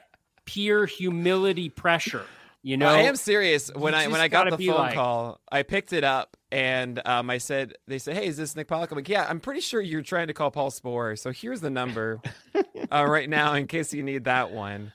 peer 0.46 0.86
humility 0.86 1.70
pressure. 1.70 2.26
You 2.62 2.78
know, 2.78 2.88
I 2.88 3.02
am 3.02 3.16
serious. 3.16 3.70
When 3.76 3.94
I 3.94 4.08
when 4.08 4.20
I 4.22 4.28
got 4.28 4.50
the 4.50 4.66
phone 4.66 4.76
like- 4.76 4.96
call, 4.96 5.40
I 5.52 5.62
picked 5.62 5.94
it 5.94 6.04
up 6.04 6.36
and 6.52 7.00
um, 7.06 7.30
I 7.30 7.38
said, 7.38 7.74
"They 7.88 8.00
said, 8.00 8.16
hey, 8.18 8.26
is 8.26 8.38
this 8.38 8.56
Nick 8.56 8.68
Pollack?" 8.68 8.90
I'm 8.92 8.98
like, 8.98 9.08
"Yeah, 9.08 9.26
I'm 9.30 9.40
pretty 9.40 9.62
sure 9.62 9.80
you're 9.82 10.02
trying 10.02 10.28
to 10.28 10.34
call 10.34 10.50
Paul 10.50 10.72
Sporer. 10.72 11.18
So 11.18 11.32
here's 11.32 11.62
the 11.62 11.70
number 11.70 12.22
uh, 12.92 13.06
right 13.06 13.30
now 13.30 13.54
in 13.54 13.68
case 13.68 13.94
you 13.94 14.02
need 14.02 14.24
that 14.24 14.52
one." 14.52 14.94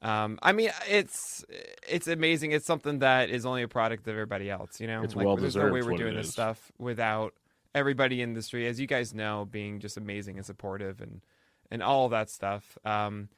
Um, 0.00 0.38
I 0.42 0.52
mean, 0.52 0.70
it's 0.88 1.44
it's 1.88 2.06
amazing. 2.06 2.52
It's 2.52 2.66
something 2.66 3.00
that 3.00 3.30
is 3.30 3.44
only 3.44 3.62
a 3.62 3.68
product 3.68 4.06
of 4.06 4.12
everybody 4.12 4.48
else. 4.48 4.80
You 4.80 4.86
know, 4.86 5.02
It's 5.02 5.16
like, 5.16 5.26
There's 5.40 5.56
no 5.56 5.72
way 5.72 5.82
we're 5.82 5.96
doing 5.96 6.14
this 6.14 6.28
is. 6.28 6.32
stuff 6.32 6.70
without 6.78 7.34
everybody 7.74 8.22
in 8.22 8.28
the 8.28 8.30
industry, 8.34 8.68
as 8.68 8.78
you 8.78 8.86
guys 8.86 9.12
know, 9.12 9.44
being 9.50 9.80
just 9.80 9.96
amazing 9.96 10.36
and 10.36 10.46
supportive 10.46 11.00
and 11.00 11.20
and 11.70 11.82
all 11.82 12.08
that 12.10 12.30
stuff. 12.30 12.78
Um, 12.84 13.28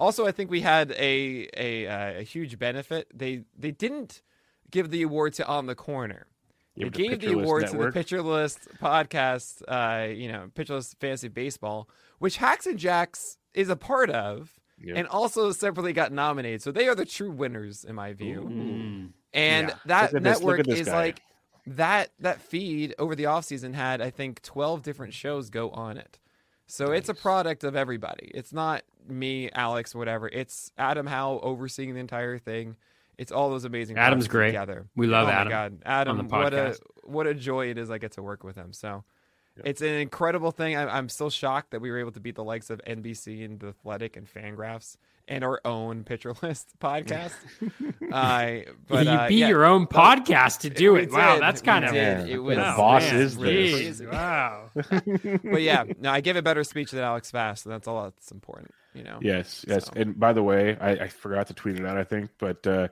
also, 0.00 0.26
I 0.26 0.32
think 0.32 0.50
we 0.50 0.62
had 0.62 0.90
a 0.92 1.48
a, 1.56 1.86
uh, 1.86 2.20
a 2.20 2.22
huge 2.22 2.58
benefit. 2.58 3.06
They 3.14 3.44
they 3.56 3.70
didn't 3.70 4.22
give 4.70 4.90
the 4.90 5.02
award 5.02 5.34
to 5.34 5.46
On 5.46 5.66
the 5.66 5.74
Corner. 5.76 6.26
They 6.76 6.88
gave 6.88 7.20
the 7.20 7.28
List 7.34 7.44
award 7.44 7.66
to 7.68 7.76
the 7.76 7.92
Pitcher 7.92 8.22
List 8.22 8.60
podcast, 8.80 9.62
uh, 9.68 10.08
you 10.10 10.32
know, 10.32 10.50
Pitcher 10.54 10.76
List 10.76 10.98
Fantasy 10.98 11.28
Baseball, 11.28 11.88
which 12.18 12.38
Hacks 12.38 12.66
and 12.66 12.78
Jacks 12.78 13.36
is 13.52 13.68
a 13.68 13.76
part 13.76 14.08
of, 14.08 14.54
and 14.96 15.06
also 15.08 15.52
separately 15.52 15.92
got 15.92 16.10
nominated. 16.12 16.62
So 16.62 16.72
they 16.72 16.88
are 16.88 16.94
the 16.94 17.04
true 17.04 17.30
winners 17.30 17.84
in 17.84 17.94
my 17.94 18.14
view. 18.14 18.48
Mm. 18.48 19.10
And 19.34 19.68
Yeah. 19.68 19.74
that 19.86 20.12
network 20.14 20.66
is 20.68 20.86
guy. 20.86 20.94
like 20.94 21.22
that 21.66 22.10
that 22.20 22.40
feed 22.40 22.94
over 22.98 23.14
the 23.14 23.24
offseason 23.24 23.74
had 23.74 24.00
I 24.00 24.08
think 24.10 24.40
12 24.42 24.82
different 24.82 25.12
shows 25.12 25.50
go 25.50 25.68
on 25.70 25.98
it. 25.98 26.18
So 26.66 26.92
it's 26.92 27.08
a 27.08 27.14
product 27.14 27.62
of 27.64 27.76
everybody. 27.76 28.30
It's 28.32 28.52
not 28.52 28.82
me, 29.10 29.50
Alex, 29.52 29.94
whatever. 29.94 30.28
It's 30.28 30.72
Adam 30.78 31.06
Howe 31.06 31.40
overseeing 31.42 31.94
the 31.94 32.00
entire 32.00 32.38
thing. 32.38 32.76
It's 33.18 33.32
all 33.32 33.50
those 33.50 33.64
amazing 33.64 33.98
Adam's 33.98 34.28
great. 34.28 34.46
together. 34.48 34.86
We 34.96 35.06
love 35.06 35.28
oh 35.28 35.30
Adam 35.30 35.44
my 35.46 35.50
god, 35.50 35.78
Adam! 35.84 36.18
on 36.20 36.26
the 36.28 36.34
what 36.34 36.54
a 36.54 36.78
what 37.04 37.26
a 37.26 37.34
joy 37.34 37.66
it 37.70 37.76
is 37.78 37.90
I 37.90 37.98
get 37.98 38.12
to 38.12 38.22
work 38.22 38.44
with 38.44 38.56
him. 38.56 38.72
So 38.72 39.04
Yep. 39.56 39.66
it's 39.66 39.82
an 39.82 39.94
incredible 39.94 40.52
thing. 40.52 40.76
I'm, 40.76 40.88
I'm 40.88 41.08
still 41.08 41.28
shocked 41.28 41.72
that 41.72 41.80
we 41.80 41.90
were 41.90 41.98
able 41.98 42.12
to 42.12 42.20
beat 42.20 42.36
the 42.36 42.44
likes 42.44 42.70
of 42.70 42.80
NBC 42.86 43.44
and 43.44 43.58
The 43.58 43.68
Athletic 43.68 44.16
and 44.16 44.32
Fangraphs 44.32 44.96
and 45.26 45.42
our 45.42 45.60
own 45.64 46.04
Pitcher 46.04 46.32
List 46.40 46.68
podcast. 46.80 47.32
uh, 48.12 48.70
but 48.88 49.04
you 49.06 49.10
uh, 49.12 49.28
beat 49.28 49.38
yeah. 49.38 49.48
your 49.48 49.64
own 49.64 49.88
podcast 49.88 50.60
to 50.60 50.70
do 50.70 50.92
We 50.94 51.02
it. 51.02 51.12
Wow, 51.12 51.34
did. 51.34 51.42
that's 51.42 51.60
We 51.62 51.66
kind 51.66 51.84
of 51.84 51.92
did. 51.92 52.28
Yeah. 52.28 52.34
It 52.36 52.38
was 52.38 52.56
The 52.56 52.62
Wow, 52.62 52.76
boss 52.76 53.02
man, 53.02 53.16
is 53.20 53.36
this. 53.36 54.00
Wow. 54.02 54.70
but 54.72 55.62
yeah, 55.62 55.84
no, 55.98 56.10
I 56.10 56.20
gave 56.20 56.36
a 56.36 56.42
better 56.42 56.62
speech 56.62 56.92
than 56.92 57.00
Alex 57.00 57.30
Fast, 57.32 57.66
and 57.66 57.72
that's 57.74 57.88
all 57.88 58.04
that's 58.04 58.30
important. 58.30 58.70
You 58.94 59.04
know. 59.04 59.18
Yes, 59.20 59.64
yes. 59.68 59.86
So. 59.86 59.92
And 59.96 60.18
by 60.18 60.32
the 60.32 60.42
way, 60.42 60.76
I, 60.80 60.90
I 60.92 61.08
forgot 61.08 61.46
to 61.48 61.54
tweet 61.54 61.76
it 61.78 61.86
out, 61.86 61.96
I 61.96 62.04
think, 62.04 62.30
but 62.38 62.66
uh, 62.66 62.88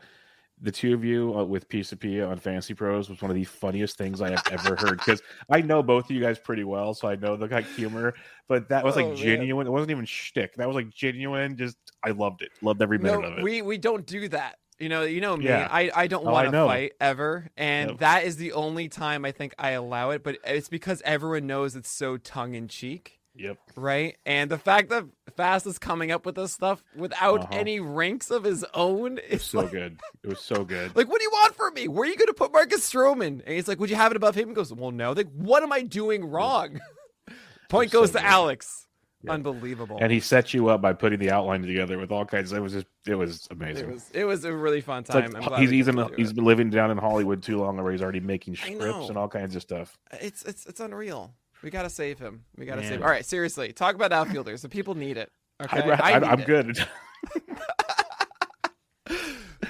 the 0.60 0.72
two 0.72 0.94
of 0.94 1.04
you 1.04 1.36
uh, 1.38 1.44
with 1.44 1.68
Pisa 1.68 1.96
Pia 1.96 2.26
on 2.26 2.38
Fantasy 2.38 2.74
Pros 2.74 3.08
was 3.08 3.20
one 3.22 3.30
of 3.30 3.36
the 3.36 3.44
funniest 3.44 3.96
things 3.96 4.20
I 4.20 4.30
have 4.30 4.44
ever 4.50 4.76
heard 4.76 4.98
because 4.98 5.22
I 5.50 5.60
know 5.60 5.82
both 5.82 6.04
of 6.06 6.10
you 6.10 6.20
guys 6.20 6.38
pretty 6.38 6.64
well, 6.64 6.94
so 6.94 7.08
I 7.08 7.16
know 7.16 7.36
the 7.36 7.46
like 7.46 7.66
humor, 7.66 8.14
but 8.48 8.68
that 8.68 8.84
was 8.84 8.96
Oh, 8.96 8.96
like 8.96 9.06
man. 9.06 9.16
genuine. 9.16 9.66
It 9.66 9.70
wasn't 9.70 9.90
even 9.92 10.04
shtick. 10.04 10.54
That 10.56 10.66
was 10.68 10.74
like 10.74 10.90
genuine. 10.90 11.56
Just 11.56 11.76
I 12.02 12.10
loved 12.10 12.42
it. 12.42 12.50
Loved 12.62 12.82
every 12.82 12.98
minute 12.98 13.20
No, 13.22 13.28
of 13.32 13.38
it. 13.38 13.42
we 13.44 13.62
we 13.62 13.78
don't 13.78 14.06
do 14.06 14.28
that. 14.28 14.58
You 14.80 14.88
know, 14.88 15.02
you 15.02 15.20
know 15.20 15.36
me. 15.36 15.46
Yeah. 15.46 15.66
I, 15.68 15.90
I 15.92 16.06
don't 16.06 16.24
Oh, 16.26 16.30
want 16.30 16.52
to 16.52 16.64
fight 16.64 16.92
ever, 17.00 17.50
and 17.56 17.98
that 17.98 18.24
is 18.24 18.36
the 18.36 18.52
only 18.52 18.88
time 18.88 19.24
I 19.24 19.32
think 19.32 19.52
I 19.58 19.70
allow 19.72 20.10
it. 20.10 20.22
But 20.22 20.38
it's 20.44 20.68
because 20.68 21.02
everyone 21.04 21.48
knows 21.48 21.74
it's 21.74 21.90
so 21.90 22.16
tongue 22.16 22.54
in 22.54 22.68
cheek, 22.68 23.18
Yep. 23.34 23.58
right? 23.76 24.16
And 24.24 24.48
the 24.48 24.58
fact 24.58 24.90
that 24.90 25.04
Fast 25.38 25.66
is 25.66 25.78
coming 25.78 26.10
up 26.10 26.26
with 26.26 26.34
this 26.34 26.52
stuff 26.52 26.82
without 26.96 27.44
Uh-huh. 27.44 27.48
any 27.52 27.78
ranks 27.80 28.30
of 28.30 28.42
his 28.44 28.64
own 28.74 29.18
It 29.18 29.30
was 29.34 29.42
so 29.44 29.60
like, 29.60 29.70
good. 29.70 30.00
It 30.24 30.28
was 30.28 30.40
so 30.40 30.64
good. 30.64 30.94
like, 30.96 31.08
what 31.08 31.18
do 31.20 31.24
you 31.24 31.30
want 31.30 31.54
from 31.54 31.74
me? 31.74 31.86
Where 31.88 32.02
are 32.02 32.10
you 32.10 32.16
going 32.16 32.26
to 32.26 32.34
put 32.34 32.52
Marcus 32.52 32.80
Stroman? 32.92 33.40
And 33.46 33.48
he's 33.48 33.68
like, 33.68 33.78
would 33.78 33.88
you 33.88 33.96
have 33.96 34.10
it 34.10 34.16
above 34.16 34.34
him? 34.34 34.48
He 34.48 34.54
goes, 34.54 34.72
well, 34.74 34.90
no. 34.90 35.12
Like, 35.12 35.30
what 35.32 35.62
am 35.62 35.72
I 35.72 35.82
doing 35.82 36.24
wrong? 36.24 36.80
Point 37.68 37.90
so 37.92 38.00
goes 38.00 38.10
to 38.10 38.18
good. 38.18 38.24
Alex. 38.26 38.84
Yeah. 39.22 39.32
Unbelievable. 39.32 39.98
and 40.00 40.12
he 40.12 40.20
set 40.20 40.54
you 40.54 40.68
up 40.68 40.80
by 40.80 40.92
putting 40.92 41.18
the 41.18 41.32
outline 41.32 41.62
together 41.62 41.98
with 41.98 42.12
all 42.12 42.24
kinds. 42.24 42.52
It 42.52 42.60
was 42.62 42.72
just, 42.72 42.86
it 43.04 43.16
was 43.16 43.48
amazing. 43.50 43.88
it 43.88 43.92
was 43.92 44.10
it 44.14 44.24
was 44.24 44.44
a 44.44 44.52
really 44.52 44.80
fun 44.80 45.00
It's 45.00 45.10
like 45.10 45.24
time. 45.24 45.34
I'm 45.36 45.42
glad 45.42 45.60
he's 45.60 45.70
he's, 45.70 45.88
in 45.88 45.96
to 45.96 46.06
a, 46.06 46.08
do 46.08 46.14
he's 46.16 46.30
it. 46.30 46.36
been 46.36 46.44
living 46.44 46.70
down 46.70 46.92
in 46.92 46.98
Hollywood 46.98 47.42
too 47.42 47.58
long, 47.58 47.76
where 47.82 47.90
he's 47.90 48.00
already 48.00 48.20
making 48.20 48.54
scripts 48.54 49.08
and 49.08 49.18
all 49.18 49.26
kinds 49.28 49.56
of 49.56 49.62
stuff. 49.62 49.98
It's 50.20 50.42
it's 50.44 50.66
it's 50.66 50.78
unreal. 50.78 51.34
We 51.62 51.70
gotta 51.70 51.90
save 51.90 52.18
him. 52.18 52.44
We 52.56 52.66
gotta 52.66 52.80
Man. 52.82 52.90
save. 52.90 52.98
Him. 53.00 53.04
All 53.04 53.10
right, 53.10 53.24
seriously, 53.24 53.72
talk 53.72 53.94
about 53.94 54.12
outfielders. 54.12 54.62
The 54.62 54.68
people 54.68 54.94
need 54.94 55.16
it. 55.16 55.30
Okay, 55.60 55.80
I'd 55.80 55.88
ra- 55.88 55.96
I 56.00 56.12
I'd- 56.12 56.20
need 56.20 56.32
I'm 56.32 56.42
good. 56.44 56.78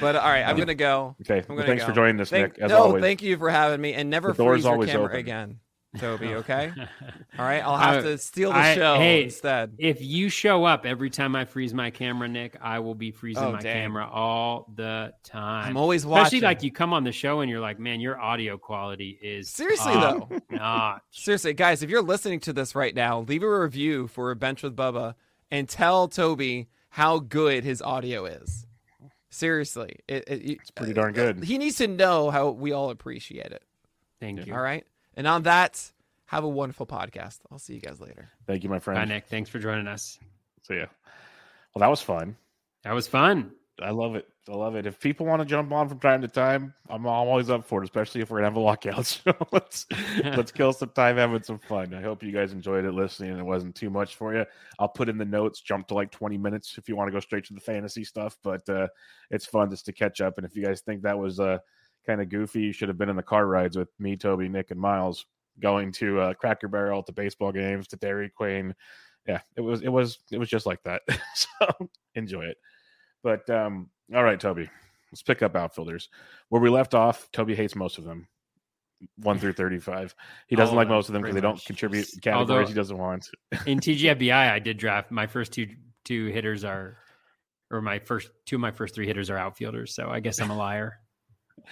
But 0.01 0.15
all 0.17 0.29
right, 0.29 0.43
I'm 0.43 0.57
gonna 0.57 0.75
go. 0.77 1.17
Okay. 1.23 1.39
I'm 1.49 1.57
gonna 1.57 1.67
thanks 1.67 1.83
go. 1.83 1.89
for 1.89 1.95
joining 1.95 2.21
us, 2.21 2.31
Thank- 2.31 2.53
Nick. 2.57 2.63
As 2.63 2.71
no, 2.71 2.79
always. 2.85 3.03
thank 3.03 3.21
you 3.23 3.37
for 3.37 3.51
having 3.51 3.81
me, 3.81 3.95
and 3.95 4.09
never 4.11 4.29
The 4.33 4.45
freeze 4.45 4.63
your 4.65 4.85
camera 4.85 5.07
open. 5.07 5.17
again, 5.17 5.59
Toby. 5.97 6.35
Okay. 6.35 6.71
all 7.39 7.45
right, 7.45 7.61
I'll 7.65 7.79
have 7.79 8.05
Uh, 8.05 8.09
to 8.11 8.19
steal 8.19 8.51
the 8.53 8.59
I- 8.59 8.75
show 8.75 8.97
hey, 8.97 9.25
instead. 9.25 9.75
If 9.79 10.03
you 10.03 10.29
show 10.29 10.65
up 10.65 10.85
every 10.85 11.09
time 11.09 11.35
I 11.35 11.45
freeze 11.47 11.73
my 11.73 11.91
camera, 11.91 12.29
Nick, 12.29 12.57
I 12.61 12.79
will 12.81 12.95
be 12.95 13.11
freezing 13.11 13.43
Oh, 13.43 13.53
my 13.53 13.61
dang. 13.61 13.83
camera 13.85 14.07
all 14.07 14.71
the 14.77 15.15
time. 15.25 15.69
I'm 15.71 15.77
always 15.79 16.05
watching. 16.05 16.25
Especially 16.27 16.41
like 16.43 16.63
you 16.63 16.71
come 16.73 16.93
on 16.93 17.05
the 17.05 17.13
show 17.13 17.41
and 17.41 17.51
you're 17.51 17.61
like, 17.61 17.79
man, 17.79 18.01
your 18.01 18.21
audio 18.21 18.59
quality 18.59 19.19
is 19.23 19.49
Seriously 19.49 19.93
top 19.95 20.29
though, 20.29 20.39
notch." 20.57 21.03
seriously, 21.11 21.55
guys, 21.55 21.83
if 21.83 21.89
you're 21.91 22.03
listening 22.03 22.41
to 22.41 22.53
this 22.53 22.75
right 22.75 22.95
now, 22.95 23.21
leave 23.21 23.43
a 23.43 23.61
review 23.61 24.09
for 24.09 24.31
a 24.31 24.37
bench 24.37 24.63
with 24.63 24.77
Bubba 24.77 25.15
and 25.51 25.69
tell 25.69 26.07
Toby 26.09 26.69
how 26.91 27.19
good 27.19 27.65
his 27.65 27.81
audio 27.81 28.27
is. 28.27 28.67
Seriously, 29.31 29.97
it, 30.09 30.25
it, 30.27 30.51
It's 30.51 30.71
pretty 30.71 30.93
darn 30.93 31.13
good. 31.13 31.45
He 31.45 31.59
needs 31.59 31.77
to 31.77 31.87
know 31.87 32.31
how 32.31 32.51
we 32.51 32.73
all 32.73 32.91
appreciate 32.91 33.53
it. 33.53 33.63
Thank 34.21 34.47
you. 34.47 34.53
All 34.55 34.61
right. 34.61 34.85
And 35.19 35.27
on 35.27 35.43
that, 35.43 35.91
have 36.27 36.45
a 36.45 36.49
wonderful 36.49 36.87
podcast. 36.87 37.41
I'll 37.51 37.59
see 37.59 37.75
you 37.75 37.81
guys 37.81 38.01
later. 38.01 38.31
Thank 38.47 38.63
you, 38.63 38.71
my 38.71 38.77
Bye, 38.77 38.81
friend. 38.81 39.09
Nick. 39.11 39.27
Thanks 39.27 39.51
for 39.51 39.59
joining 39.59 39.89
us. 39.89 40.17
See 40.63 40.77
ya. 40.77 40.87
Well, 41.75 41.81
that 41.81 41.91
was 41.91 42.01
fun. 42.01 42.37
That 42.85 42.95
was 42.95 43.09
fun. 43.09 43.51
I 43.83 43.91
love 43.91 44.15
it. 44.15 44.29
I 44.49 44.53
love 44.53 44.77
it. 44.77 44.87
If 44.87 45.01
people 45.01 45.27
want 45.27 45.41
to 45.41 45.47
jump 45.47 45.73
on 45.73 45.89
from 45.89 45.99
time 45.99 46.23
to 46.23 46.29
time, 46.29 46.73
I'm, 46.89 47.01
I'm 47.01 47.07
always 47.07 47.51
up 47.51 47.65
for 47.65 47.83
it, 47.83 47.85
especially 47.85 48.21
if 48.21 48.31
we're 48.31 48.39
gonna 48.39 48.47
have 48.47 48.57
a 48.57 48.61
lockout. 48.61 49.07
So 49.07 49.35
let's 49.53 49.87
let's 50.25 50.53
kill 50.53 50.73
some 50.73 50.91
time 50.91 51.17
having 51.17 51.43
some 51.43 51.59
fun. 51.59 51.95
I 51.95 52.01
hope 52.01 52.23
you 52.23 52.33
guys 52.33 52.53
enjoyed 52.53 52.85
it 52.85 52.93
listening 52.93 53.33
and 53.33 53.41
it 53.41 53.45
wasn't 53.45 53.75
too 53.75 53.91
much 53.91 54.15
for 54.15 54.35
you. 54.35 54.45
I'll 54.79 54.89
put 54.89 55.09
in 55.09 55.19
the 55.19 55.25
notes, 55.25 55.61
jump 55.61 55.89
to 55.89 55.95
like 55.95 56.13
20 56.13 56.39
minutes 56.39 56.79
if 56.79 56.89
you 56.89 56.97
want 56.97 57.09
to 57.09 57.13
go 57.13 57.21
straight 57.21 57.45
to 57.47 57.55
the 57.55 57.61
fantasy 57.61 58.05
stuff, 58.05 58.39
but 58.43 58.69
uh 58.69 58.87
it's 59.31 59.47
fun 59.47 59.71
just 59.71 59.87
to 59.87 59.93
catch 59.93 60.21
up. 60.21 60.39
And 60.39 60.47
if 60.47 60.57
you 60.57 60.65
guys 60.65 60.81
think 60.81 61.03
that 61.03 61.19
was 61.19 61.41
uh 61.41 61.59
kind 62.09 62.23
of 62.23 62.31
goofy, 62.31 62.63
you 62.63 62.73
should 62.73 62.89
have 62.89 62.99
been 62.99 63.11
in 63.11 63.17
the 63.17 63.23
car 63.23 63.47
rides 63.47 63.77
with 63.77 63.89
me, 63.99 64.17
Toby, 64.17 64.49
Nick, 64.49 64.71
and 64.71 64.81
Miles 64.81 65.27
going 65.61 65.93
to 65.93 66.21
uh 66.21 66.35
Cracker 66.35 66.69
Barrel 66.69 67.03
to 67.03 67.13
baseball 67.13 67.53
games 67.53 67.87
to 67.89 67.97
Dairy 67.97 68.31
Queen. 68.31 68.75
Yeah, 69.27 69.41
it 69.57 69.61
was 69.61 69.83
it 69.83 69.89
was 69.89 70.19
it 70.33 70.39
was 70.39 70.49
just 70.49 70.67
like 70.67 70.83
that. 70.85 71.03
so 71.35 71.69
enjoy 72.15 72.47
it. 72.47 72.57
But 73.23 73.49
um, 73.51 73.91
all 74.15 74.25
right, 74.25 74.41
Toby, 74.41 74.71
let's 75.13 75.23
pick 75.23 75.43
up 75.43 75.55
outfielders. 75.55 76.09
Where 76.49 76.63
we 76.63 76.71
left 76.71 76.95
off, 76.95 77.29
Toby 77.31 77.55
hates 77.55 77.77
most 77.77 77.99
of 77.99 78.05
them, 78.05 78.27
one 79.17 79.39
through 79.39 79.53
thirty-five. 79.53 80.15
He 80.47 80.57
doesn't 80.57 80.75
All 80.75 80.77
like 80.77 80.89
most 80.89 81.11
of 81.11 81.13
them 81.13 81.23
because 81.23 81.35
they 81.35 81.43
don't 81.43 81.63
contribute 81.65 82.09
categories 82.23 82.51
although- 82.51 82.67
he 82.67 82.75
doesn't 82.75 82.97
want. 82.97 83.29
In 83.67 83.81
TGFBI, 83.81 84.51
I 84.53 84.59
did 84.59 84.79
draft 84.79 85.11
my 85.11 85.27
first 85.27 85.53
two 85.53 85.69
two 86.05 86.27
hitters 86.27 86.65
are, 86.65 86.97
or 87.71 87.83
my 87.83 87.99
first 87.99 88.31
two 88.47 88.57
of 88.57 88.61
my 88.61 88.71
first 88.71 88.95
three 88.95 89.07
hitters 89.07 89.29
are 89.29 89.37
outfielders. 89.37 89.95
So 89.95 90.09
I 90.09 90.21
guess 90.21 90.41
I'm 90.41 90.51
a 90.51 90.57
liar. 90.57 91.01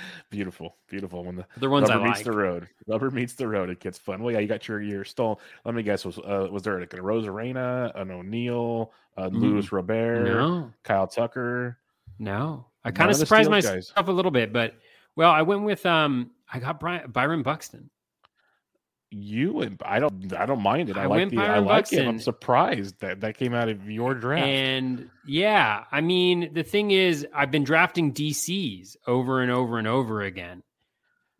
beautiful, 0.31 0.77
beautiful. 0.89 1.25
When 1.25 1.37
the 1.37 1.47
The 1.59 1.69
ones 1.69 1.89
I 1.91 1.95
rubber 1.95 2.07
meets 2.07 2.19
like. 2.19 2.25
the 2.27 2.33
road, 2.33 2.69
rubber 2.87 3.11
meets 3.11 3.35
the 3.35 3.49
road, 3.49 3.71
it 3.71 3.81
gets 3.81 3.99
fun. 3.99 4.23
Well, 4.23 4.33
yeah, 4.33 4.41
you 4.41 4.49
got 4.49 4.67
your 4.69 4.81
your 4.81 5.05
stole. 5.05 5.41
Let 5.65 5.75
me 5.75 5.83
guess. 5.83 6.05
Was 6.05 6.19
uh, 6.19 6.49
was 6.51 6.63
there 6.63 6.79
like 6.81 6.93
a 6.95 6.99
Arozarena, 6.99 7.93
an 8.01 8.11
O'Neill, 8.11 8.93
uh, 9.17 9.29
Mm. 9.29 9.41
Luis 9.41 9.73
Robert, 9.73 10.25
No, 10.25 10.73
Kyle 10.83 11.07
Tucker? 11.07 11.79
no. 12.19 12.67
I 12.85 12.93
kind 12.93 13.11
of 13.11 13.17
surprised 13.17 13.51
myself 13.51 13.75
guys. 13.75 13.93
a 13.97 14.13
little 14.13 14.31
bit, 14.31 14.53
but 14.53 14.75
well, 15.17 15.33
I 15.33 15.43
went 15.43 15.63
with 15.65 15.85
um, 15.85 16.31
I 16.53 16.61
got 16.61 16.79
Bry- 16.79 17.05
Byron 17.07 17.43
Buxton. 17.43 17.91
You 19.11 19.61
and 19.61 19.81
I 19.85 20.01
don't 20.01 20.33
I 20.35 20.47
don't 20.47 20.63
mind 20.63 20.91
it. 20.91 20.97
I, 20.97 21.05
I 21.05 21.07
like 21.07 21.31
the 21.31 21.39
I 21.39 21.59
like 21.59 21.89
him. 21.89 22.09
I'm 22.09 22.19
surprised 22.19 23.01
that 23.01 23.21
that 23.21 23.37
came 23.37 23.55
out 23.55 23.69
of 23.69 23.89
your 23.89 24.15
draft. 24.15 24.47
And 24.47 25.11
yeah, 25.25 25.85
I 25.93 26.01
mean, 26.01 26.53
the 26.53 26.65
thing 26.65 26.91
is, 26.91 27.27
I've 27.33 27.53
been 27.53 27.65
drafting 27.65 28.13
DCs 28.13 28.97
over 29.07 29.43
and 29.43 29.53
over 29.53 29.79
and 29.79 29.87
over 29.87 30.23
again. 30.23 30.63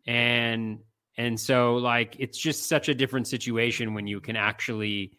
And 0.05 0.79
and 1.17 1.37
so 1.39 1.75
like 1.75 2.15
it's 2.19 2.37
just 2.37 2.69
such 2.69 2.87
a 2.87 2.95
different 2.95 3.27
situation 3.27 3.93
when 3.93 4.07
you 4.07 4.21
can 4.21 4.37
actually 4.37 5.11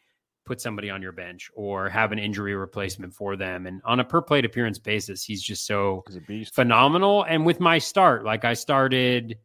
put 0.48 0.60
somebody 0.62 0.88
on 0.88 1.02
your 1.02 1.12
bench 1.12 1.50
or 1.54 1.90
have 1.90 2.10
an 2.10 2.18
injury 2.18 2.56
replacement 2.56 3.12
for 3.14 3.36
them. 3.36 3.66
And 3.66 3.82
on 3.84 4.00
a 4.00 4.04
per 4.04 4.22
plate 4.22 4.46
appearance 4.46 4.78
basis, 4.78 5.22
he's 5.22 5.42
just 5.42 5.66
so 5.66 6.02
He's 6.26 6.48
phenomenal. 6.48 7.22
And 7.22 7.44
with 7.44 7.60
my 7.60 7.76
start, 7.76 8.24
like 8.24 8.46
I 8.46 8.54
started, 8.54 9.36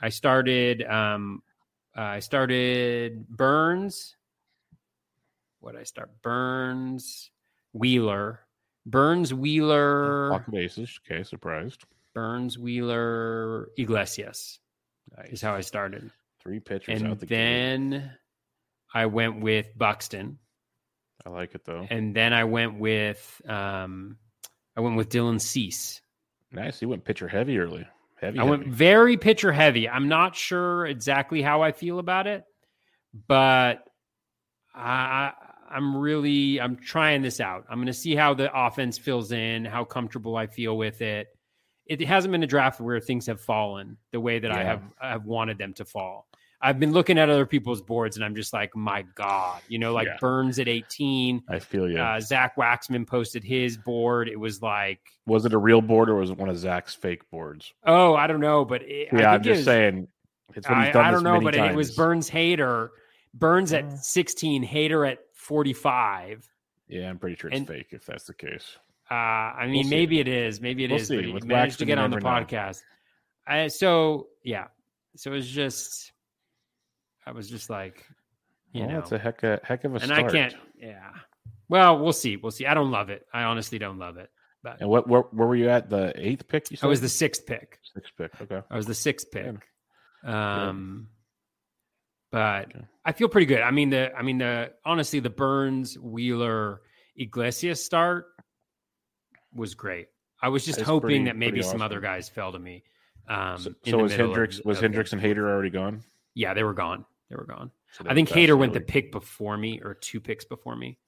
I 0.00 0.10
started, 0.10 0.84
um, 0.84 1.42
uh, 1.96 2.00
I 2.00 2.18
started 2.20 3.28
Burns. 3.28 4.16
What 5.60 5.72
did 5.72 5.80
I 5.80 5.84
start? 5.84 6.10
Burns, 6.22 7.30
Wheeler, 7.72 8.40
Burns, 8.84 9.32
Wheeler, 9.34 10.30
Pocket 10.30 10.50
bases. 10.52 11.00
Okay, 11.04 11.22
surprised. 11.24 11.84
Burns, 12.14 12.58
Wheeler, 12.58 13.68
Iglesias 13.76 14.58
Nice. 15.16 15.32
is 15.32 15.42
how 15.42 15.54
I 15.54 15.60
started. 15.60 16.10
Three 16.42 16.60
pitchers 16.60 17.02
out 17.02 17.10
And 17.10 17.20
the 17.20 17.26
then 17.26 18.12
I 18.94 19.06
went 19.06 19.40
with 19.40 19.76
Buxton. 19.76 20.38
I 21.24 21.30
like 21.30 21.54
it 21.54 21.64
though. 21.64 21.86
And 21.90 22.14
then 22.14 22.32
I 22.32 22.44
went 22.44 22.78
with, 22.78 23.42
um, 23.48 24.16
I 24.76 24.80
went 24.80 24.96
with 24.96 25.08
Dylan 25.08 25.40
Cease. 25.40 26.00
Nice. 26.52 26.78
He 26.78 26.86
went 26.86 27.04
pitcher 27.04 27.26
heavy 27.26 27.58
early. 27.58 27.86
Heavy. 28.20 28.38
I 28.38 28.44
went 28.44 28.66
very 28.66 29.16
pitcher 29.16 29.52
heavy. 29.52 29.88
I'm 29.88 30.08
not 30.08 30.34
sure 30.34 30.86
exactly 30.86 31.42
how 31.42 31.62
I 31.62 31.72
feel 31.72 31.98
about 31.98 32.26
it, 32.26 32.44
but 33.28 33.84
I, 34.74 35.32
I'm 35.70 35.96
really 35.96 36.60
I'm 36.60 36.76
trying 36.76 37.22
this 37.22 37.40
out. 37.40 37.64
I'm 37.68 37.76
going 37.76 37.86
to 37.86 37.92
see 37.92 38.14
how 38.14 38.34
the 38.34 38.50
offense 38.54 38.96
fills 38.96 39.32
in, 39.32 39.64
how 39.64 39.84
comfortable 39.84 40.36
I 40.36 40.46
feel 40.46 40.76
with 40.78 41.02
it. 41.02 41.28
It 41.86 42.00
hasn't 42.02 42.32
been 42.32 42.42
a 42.42 42.48
draft 42.48 42.80
where 42.80 43.00
things 43.00 43.26
have 43.26 43.40
fallen 43.40 43.96
the 44.12 44.20
way 44.20 44.38
that 44.38 44.50
I 44.50 44.64
have 44.64 44.82
I 45.00 45.10
have 45.10 45.24
wanted 45.24 45.58
them 45.58 45.72
to 45.74 45.84
fall. 45.84 46.26
I've 46.66 46.80
been 46.80 46.92
looking 46.92 47.18
at 47.18 47.28
other 47.30 47.46
people's 47.46 47.80
boards 47.80 48.16
and 48.16 48.24
I'm 48.24 48.34
just 48.34 48.52
like, 48.52 48.74
my 48.74 49.02
God, 49.14 49.60
you 49.68 49.78
know, 49.78 49.92
like 49.92 50.06
Yeah. 50.08 50.16
Burns 50.20 50.58
at 50.58 50.66
18. 50.68 51.42
I 51.48 51.58
feel 51.58 51.88
you. 51.88 51.98
Uh, 51.98 52.18
Zach 52.20 52.56
Waxman 52.56 53.06
posted 53.06 53.44
his 53.44 53.76
board. 53.76 54.28
It 54.28 54.40
was 54.40 54.60
like, 54.62 55.00
was 55.26 55.44
it 55.44 55.52
a 55.52 55.58
real 55.58 55.80
board 55.80 56.08
or 56.08 56.16
was 56.16 56.30
it 56.30 56.38
one 56.38 56.48
of 56.48 56.56
Zach's 56.58 56.94
fake 56.94 57.28
boards? 57.30 57.72
oh, 57.84 58.14
I 58.14 58.26
don't 58.26 58.40
know, 58.40 58.64
but 58.64 58.82
it, 58.82 59.08
I 59.12 59.18
Yeah, 59.20 59.32
I'm 59.32 59.42
think 59.42 59.46
it 59.46 59.48
just 59.50 59.58
was- 59.60 59.64
saying. 59.66 60.08
It's 60.54 60.68
when 60.68 60.78
he's 60.78 60.88
I, 60.88 60.92
done 60.92 61.04
I 61.04 61.10
this 61.10 61.16
don't 61.16 61.24
know, 61.24 61.40
many 61.40 61.44
but 61.44 61.54
it 61.70 61.74
was. 61.76 61.94
Burns 61.96 62.30
Hader. 62.30 62.88
Burns 63.34 63.72
at 63.72 63.98
16, 64.04 64.64
Hader 64.66 65.10
at 65.10 65.18
45. 65.34 66.48
Yeah, 66.88 67.10
I'm 67.10 67.18
pretty 67.18 67.36
sure 67.36 67.50
it's 67.50 67.58
and- 67.58 67.66
fake 67.68 67.88
if 67.90 68.06
that's 68.06 68.24
the 68.24 68.34
case. 68.34 68.76
Uh, 69.10 69.14
I 69.14 69.66
mean, 69.68 69.84
see. 69.84 69.90
maybe 69.90 70.18
it 70.20 70.26
is. 70.28 70.60
Maybe 70.60 70.84
it 70.84 70.90
We'll 70.90 71.00
is. 71.00 71.08
see. 71.08 71.16
But 71.16 71.24
he 71.26 71.32
With 71.32 71.44
managed 71.44 71.78
to 71.78 71.84
get 71.84 71.98
on 71.98 72.10
the 72.10 72.16
podcast. 72.18 72.82
I, 73.46 73.68
so, 73.68 74.28
yeah. 74.42 74.66
So 75.16 75.30
it 75.30 75.34
was 75.34 75.48
just, 75.48 76.12
I 77.26 77.32
was 77.32 77.48
just 77.50 77.68
like, 77.70 78.04
you 78.72 78.82
well, 78.82 78.90
know. 78.90 78.98
it's 79.00 79.12
a 79.12 79.18
heck 79.18 79.42
of, 79.42 79.60
a 79.62 79.66
heck 79.66 79.84
of 79.84 79.92
a 79.92 79.96
and 79.96 80.04
start. 80.04 80.24
I 80.26 80.30
can't, 80.30 80.54
yeah. 80.78 81.10
Well, 81.68 81.98
we'll 81.98 82.12
see. 82.12 82.36
We'll 82.36 82.52
see. 82.52 82.66
I 82.66 82.74
don't 82.74 82.90
love 82.90 83.10
it. 83.10 83.26
I 83.34 83.42
honestly 83.42 83.78
don't 83.78 83.98
love 83.98 84.16
it. 84.18 84.30
But 84.62 84.80
And 84.80 84.88
what 84.88 85.08
where, 85.08 85.22
where 85.22 85.48
were 85.48 85.56
you 85.56 85.68
at? 85.68 85.90
The 85.90 86.12
eighth 86.16 86.46
pick? 86.48 86.70
You 86.70 86.76
said 86.76 86.86
I 86.86 86.88
was 86.88 87.00
the 87.00 87.08
sixth 87.08 87.46
pick. 87.46 87.78
sixth 87.94 88.12
pick. 88.16 88.40
Okay. 88.40 88.62
I 88.70 88.76
was 88.76 88.86
the 88.86 88.94
sixth 88.94 89.30
pick. 89.30 89.44
Good. 90.24 90.30
Um, 90.30 91.08
but 92.32 92.66
Okay. 92.74 92.84
I 93.04 93.12
feel 93.12 93.28
pretty 93.28 93.46
good. 93.46 93.60
I 93.60 93.70
mean, 93.70 93.90
the 93.90 94.14
I 94.16 94.22
mean 94.22 94.38
the 94.38 94.72
honestly 94.84 95.20
the 95.20 95.30
Burns 95.30 95.98
Wheeler 95.98 96.80
Iglesias 97.16 97.84
start 97.84 98.26
was 99.54 99.74
great. 99.74 100.08
I 100.42 100.48
was 100.48 100.64
just 100.64 100.80
hoping 100.80 101.00
pretty- 101.08 101.24
that 101.26 101.36
maybe 101.36 101.62
some 101.62 101.70
awesome. 101.70 101.82
other 101.82 102.00
guys 102.00 102.28
fell 102.28 102.52
to 102.52 102.58
me. 102.58 102.82
Um, 103.28 103.58
So, 103.58 103.74
so 103.86 103.98
was 103.98 104.14
Hendricks 104.14 104.60
was 104.64 104.80
Hendricks 104.80 105.12
and 105.12 105.22
Hader 105.22 105.38
already 105.48 105.70
gone? 105.70 106.02
Yeah, 106.34 106.54
they 106.54 106.62
were 106.62 106.74
gone. 106.74 107.04
They 107.30 107.36
were 107.36 107.44
gone. 107.44 107.70
So 107.92 108.04
I 108.08 108.14
think 108.14 108.28
that's 108.28 108.38
Hader 108.38 108.58
went 108.58 108.72
the 108.72 108.80
pick 108.80 109.10
before 109.12 109.56
me 109.56 109.80
or 109.82 109.94
two 109.94 110.20
picks 110.20 110.44
before 110.44 110.76
me. 110.76 110.98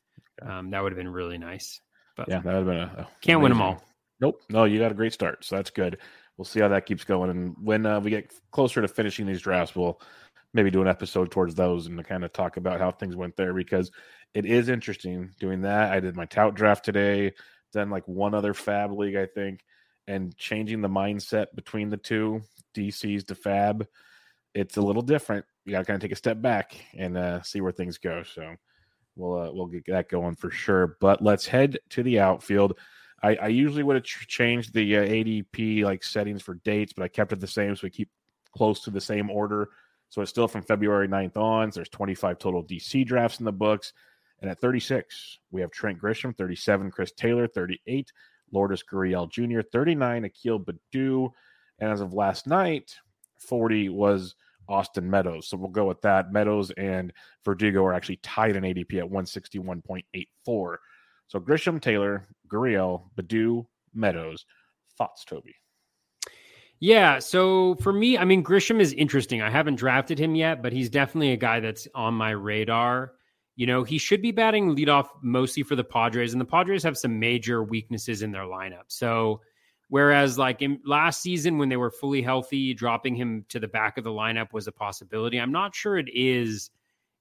Okay. 0.42 0.50
Um, 0.50 0.70
that 0.70 0.82
would 0.82 0.92
have 0.92 0.96
been 0.96 1.12
really 1.12 1.38
nice. 1.38 1.80
But 2.16 2.28
Yeah, 2.28 2.40
that 2.40 2.44
would 2.44 2.54
have 2.54 2.66
been 2.66 2.76
a, 2.76 3.02
a 3.02 3.08
can't 3.20 3.40
win 3.40 3.50
them 3.50 3.62
all. 3.62 3.82
Nope. 4.20 4.42
No, 4.48 4.64
you 4.64 4.78
got 4.78 4.90
a 4.90 4.96
great 4.96 5.12
start. 5.12 5.44
So 5.44 5.56
that's 5.56 5.70
good. 5.70 5.98
We'll 6.36 6.44
see 6.44 6.60
how 6.60 6.68
that 6.68 6.86
keeps 6.86 7.04
going. 7.04 7.30
And 7.30 7.56
when 7.62 7.86
uh, 7.86 8.00
we 8.00 8.10
get 8.10 8.32
closer 8.50 8.80
to 8.80 8.88
finishing 8.88 9.26
these 9.26 9.42
drafts, 9.42 9.76
we'll 9.76 10.00
maybe 10.54 10.70
do 10.70 10.82
an 10.82 10.88
episode 10.88 11.30
towards 11.30 11.54
those 11.54 11.86
and 11.86 11.96
to 11.98 12.04
kind 12.04 12.24
of 12.24 12.32
talk 12.32 12.56
about 12.56 12.80
how 12.80 12.90
things 12.90 13.14
went 13.14 13.36
there 13.36 13.52
because 13.52 13.90
it 14.34 14.46
is 14.46 14.68
interesting 14.68 15.30
doing 15.38 15.62
that. 15.62 15.92
I 15.92 16.00
did 16.00 16.16
my 16.16 16.26
tout 16.26 16.54
draft 16.54 16.84
today, 16.84 17.34
done 17.72 17.90
like 17.90 18.06
one 18.06 18.34
other 18.34 18.54
fab 18.54 18.92
league, 18.92 19.16
I 19.16 19.26
think, 19.26 19.60
and 20.06 20.36
changing 20.36 20.80
the 20.80 20.88
mindset 20.88 21.46
between 21.54 21.90
the 21.90 21.96
two 21.96 22.42
DCs 22.74 23.26
to 23.26 23.34
fab. 23.34 23.86
It's 24.54 24.76
a 24.76 24.82
little 24.82 25.02
different. 25.02 25.44
You 25.68 25.72
got 25.72 25.80
to 25.80 25.84
kind 25.84 25.96
of 25.96 26.00
take 26.00 26.12
a 26.12 26.16
step 26.16 26.40
back 26.40 26.74
and 26.96 27.18
uh, 27.18 27.42
see 27.42 27.60
where 27.60 27.72
things 27.72 27.98
go. 27.98 28.22
So 28.22 28.54
we'll 29.16 29.38
uh, 29.38 29.52
we'll 29.52 29.66
get 29.66 29.84
that 29.88 30.08
going 30.08 30.34
for 30.34 30.50
sure. 30.50 30.96
But 30.98 31.22
let's 31.22 31.46
head 31.46 31.78
to 31.90 32.02
the 32.02 32.20
outfield. 32.20 32.78
I, 33.22 33.34
I 33.36 33.48
usually 33.48 33.82
would 33.82 33.96
have 33.96 34.04
ch- 34.04 34.26
changed 34.28 34.72
the 34.72 34.96
uh, 34.96 35.02
ADP 35.02 35.84
like 35.84 36.02
settings 36.02 36.40
for 36.40 36.54
dates, 36.64 36.94
but 36.94 37.02
I 37.02 37.08
kept 37.08 37.34
it 37.34 37.40
the 37.40 37.46
same 37.46 37.76
so 37.76 37.80
we 37.82 37.90
keep 37.90 38.08
close 38.56 38.80
to 38.84 38.90
the 38.90 39.00
same 39.00 39.28
order. 39.28 39.68
So 40.08 40.22
it's 40.22 40.30
still 40.30 40.48
from 40.48 40.62
February 40.62 41.06
9th 41.06 41.36
on. 41.36 41.70
So 41.70 41.80
there's 41.80 41.90
25 41.90 42.38
total 42.38 42.64
DC 42.64 43.04
drafts 43.06 43.40
in 43.40 43.44
the 43.44 43.52
books. 43.52 43.92
And 44.40 44.50
at 44.50 44.58
36, 44.58 45.40
we 45.50 45.60
have 45.60 45.70
Trent 45.70 46.00
Grisham, 46.00 46.34
37, 46.34 46.90
Chris 46.90 47.12
Taylor, 47.12 47.46
38, 47.46 48.10
Lourdes 48.52 48.84
Gurriel 48.90 49.30
Jr., 49.30 49.60
39, 49.60 50.24
Akil 50.24 50.60
Baddoo. 50.60 51.30
And 51.80 51.90
as 51.90 52.00
of 52.00 52.14
last 52.14 52.46
night, 52.46 52.94
40 53.38 53.90
was 53.90 54.34
Austin 54.68 55.10
Meadows. 55.10 55.48
So 55.48 55.56
we'll 55.56 55.70
go 55.70 55.86
with 55.86 56.00
that. 56.02 56.32
Meadows 56.32 56.70
and 56.72 57.12
Verdugo 57.44 57.84
are 57.84 57.94
actually 57.94 58.16
tied 58.16 58.56
in 58.56 58.64
ADP 58.64 58.98
at 58.98 59.10
161.84. 59.10 60.76
So 61.28 61.40
Grisham, 61.40 61.80
Taylor, 61.80 62.28
Gurriel, 62.50 63.10
Baddoo, 63.16 63.66
Meadows. 63.94 64.44
Thoughts, 64.96 65.24
Toby? 65.24 65.54
Yeah. 66.80 67.18
So 67.18 67.74
for 67.76 67.92
me, 67.92 68.16
I 68.18 68.24
mean, 68.24 68.44
Grisham 68.44 68.80
is 68.80 68.92
interesting. 68.92 69.42
I 69.42 69.50
haven't 69.50 69.76
drafted 69.76 70.18
him 70.18 70.34
yet, 70.34 70.62
but 70.62 70.72
he's 70.72 70.88
definitely 70.88 71.32
a 71.32 71.36
guy 71.36 71.60
that's 71.60 71.88
on 71.94 72.14
my 72.14 72.30
radar. 72.30 73.12
You 73.56 73.66
know, 73.66 73.82
he 73.82 73.98
should 73.98 74.22
be 74.22 74.30
batting 74.30 74.76
leadoff 74.76 75.08
mostly 75.20 75.64
for 75.64 75.74
the 75.74 75.82
Padres, 75.82 76.32
and 76.32 76.40
the 76.40 76.44
Padres 76.44 76.84
have 76.84 76.96
some 76.96 77.18
major 77.18 77.64
weaknesses 77.64 78.22
in 78.22 78.30
their 78.30 78.44
lineup. 78.44 78.84
So, 78.86 79.40
whereas 79.88 80.38
like 80.38 80.62
in 80.62 80.80
last 80.84 81.22
season 81.22 81.58
when 81.58 81.68
they 81.68 81.76
were 81.76 81.90
fully 81.90 82.22
healthy, 82.22 82.74
dropping 82.74 83.14
him 83.14 83.44
to 83.48 83.58
the 83.58 83.68
back 83.68 83.98
of 83.98 84.04
the 84.04 84.10
lineup 84.10 84.52
was 84.52 84.66
a 84.66 84.72
possibility. 84.72 85.38
I'm 85.38 85.52
not 85.52 85.74
sure 85.74 85.98
it 85.98 86.08
is, 86.12 86.70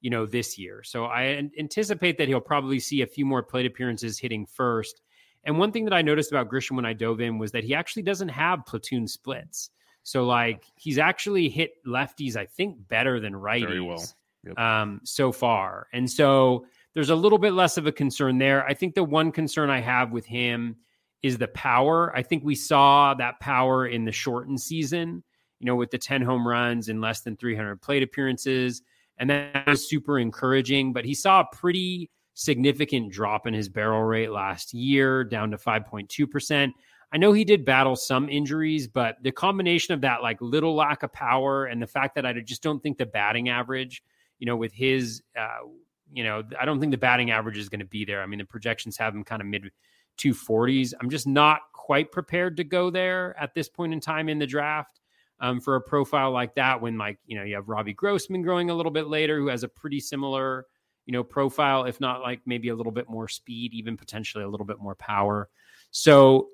you 0.02 0.10
know, 0.10 0.26
this 0.26 0.58
year. 0.58 0.84
So 0.84 1.06
I 1.06 1.50
anticipate 1.58 2.18
that 2.18 2.28
he'll 2.28 2.40
probably 2.40 2.80
see 2.80 3.02
a 3.02 3.08
few 3.08 3.26
more 3.26 3.44
plate 3.44 3.66
appearances 3.66 4.20
hitting 4.20 4.46
first. 4.46 5.02
And 5.44 5.58
one 5.58 5.72
thing 5.72 5.86
that 5.86 5.94
I 5.94 6.02
noticed 6.02 6.32
about 6.32 6.50
Grisham 6.50 6.76
when 6.76 6.86
I 6.86 6.94
dove 6.94 7.22
in 7.22 7.38
was 7.38 7.52
that 7.54 7.64
he 7.64 7.74
actually 7.74 8.04
doesn't 8.04 8.30
have 8.30 8.66
platoon 8.66 9.08
splits. 9.08 9.70
So 10.04 10.26
like 10.26 10.66
he's 10.76 10.98
actually 10.98 11.50
hit 11.50 11.72
lefties, 11.86 12.36
I 12.36 12.46
think, 12.46 12.88
better 12.88 13.20
than 13.20 13.34
righties. 13.34 13.68
Very 13.68 13.82
well 13.82 14.06
yep. 14.48 14.58
um, 14.58 15.02
so 15.04 15.32
far. 15.32 15.88
And 15.94 16.10
so 16.10 16.66
there's 16.94 17.10
a 17.10 17.16
little 17.16 17.38
bit 17.38 17.54
less 17.54 17.78
of 17.78 17.88
a 17.88 17.92
concern 17.92 18.38
there. 18.38 18.66
I 18.66 18.74
think 18.74 18.96
the 18.96 19.04
one 19.04 19.32
concern 19.32 19.70
I 19.70 19.80
have 19.82 20.12
with 20.12 20.26
him 20.26 20.78
is 21.24 21.38
the 21.38 21.48
power. 21.50 22.16
I 22.16 22.22
think 22.22 22.44
we 22.44 22.56
saw 22.56 23.14
that 23.16 23.40
power 23.40 23.88
in 23.88 24.06
the 24.06 24.12
shortened 24.12 24.62
season, 24.62 25.24
you 25.60 25.66
know, 25.66 25.76
with 25.76 25.92
the 25.92 25.98
10 25.98 26.22
home 26.22 26.48
runs 26.48 26.90
and 26.90 27.02
less 27.02 27.22
than 27.22 27.36
300 27.36 27.82
plate 27.82 28.04
appearances. 28.04 28.82
And 29.18 29.30
that 29.30 29.66
was 29.68 29.90
super 29.90 30.20
encouraging. 30.20 30.94
But 30.94 31.06
he 31.06 31.16
saw 31.16 31.42
a 31.42 31.56
pretty 31.56 32.12
significant 32.34 33.12
drop 33.12 33.48
in 33.48 33.54
his 33.54 33.68
barrel 33.68 34.04
rate 34.04 34.32
last 34.32 34.74
year, 34.74 35.24
down 35.24 35.52
to 35.52 35.58
5.2%. 35.58 36.72
I 37.12 37.18
know 37.18 37.32
he 37.34 37.46
did 37.46 37.66
battle 37.66 37.96
some 37.96 38.30
injuries, 38.30 38.88
but 38.88 39.16
the 39.24 39.32
combination 39.32 39.94
of 39.94 40.02
that 40.02 40.22
like 40.22 40.40
little 40.42 40.76
lack 40.76 41.04
of 41.04 41.14
power 41.14 41.66
and 41.66 41.82
the 41.82 41.88
fact 41.88 42.16
that 42.16 42.26
I 42.26 42.34
just 42.34 42.62
don't 42.62 42.84
think 42.84 42.98
the 42.98 43.06
batting 43.06 43.50
average 43.50 44.04
you 44.40 44.46
know, 44.46 44.56
with 44.56 44.74
his, 44.74 45.22
uh, 45.38 45.68
you 46.12 46.24
know, 46.24 46.44
I 46.60 46.66
don't 46.66 46.80
think 46.80 46.92
the 46.92 46.98
batting 46.98 47.32
average 47.32 47.58
is 47.58 47.70
going 47.70 47.80
to 47.80 47.86
be 47.86 48.06
there. 48.06 48.22
I 48.22 48.26
mean, 48.26 48.40
the 48.40 48.46
projections 48.46 48.98
have 48.98 49.14
him 49.14 49.24
kind 49.24 49.42
of 49.42 49.48
mid 49.48 49.72
240s. 50.18 50.94
I'm 51.00 51.10
just 51.10 51.28
not 51.28 51.62
quite 51.74 52.12
prepared 52.12 52.58
to 52.58 52.64
go 52.64 52.90
there 52.90 53.36
at 53.40 53.54
this 53.54 53.70
point 53.70 53.94
in 53.94 54.00
time 54.00 54.30
in 54.30 54.40
the 54.40 54.48
draft 54.48 55.00
um, 55.40 55.60
for 55.60 55.76
a 55.76 55.82
profile 55.82 56.32
like 56.32 56.56
that. 56.56 56.82
When 56.82 56.98
like 56.98 57.20
you 57.26 57.38
know 57.38 57.44
you 57.44 57.56
have 57.56 57.70
Robbie 57.70 57.94
Grossman 57.94 58.42
growing 58.42 58.70
a 58.70 58.76
little 58.76 58.92
bit 58.92 59.08
later, 59.08 59.38
who 59.38 59.48
has 59.48 59.64
a 59.64 59.68
pretty 59.68 60.00
similar 60.00 60.66
you 61.06 61.14
know 61.14 61.24
profile, 61.24 61.86
if 61.86 62.00
not 62.00 62.22
like 62.22 62.42
maybe 62.46 62.70
a 62.70 62.76
little 62.76 62.92
bit 62.92 63.10
more 63.10 63.28
speed, 63.28 63.74
even 63.74 63.98
potentially 63.98 64.44
a 64.44 64.50
little 64.50 64.66
bit 64.66 64.80
more 64.80 64.96
power. 64.96 65.50
So 65.92 66.50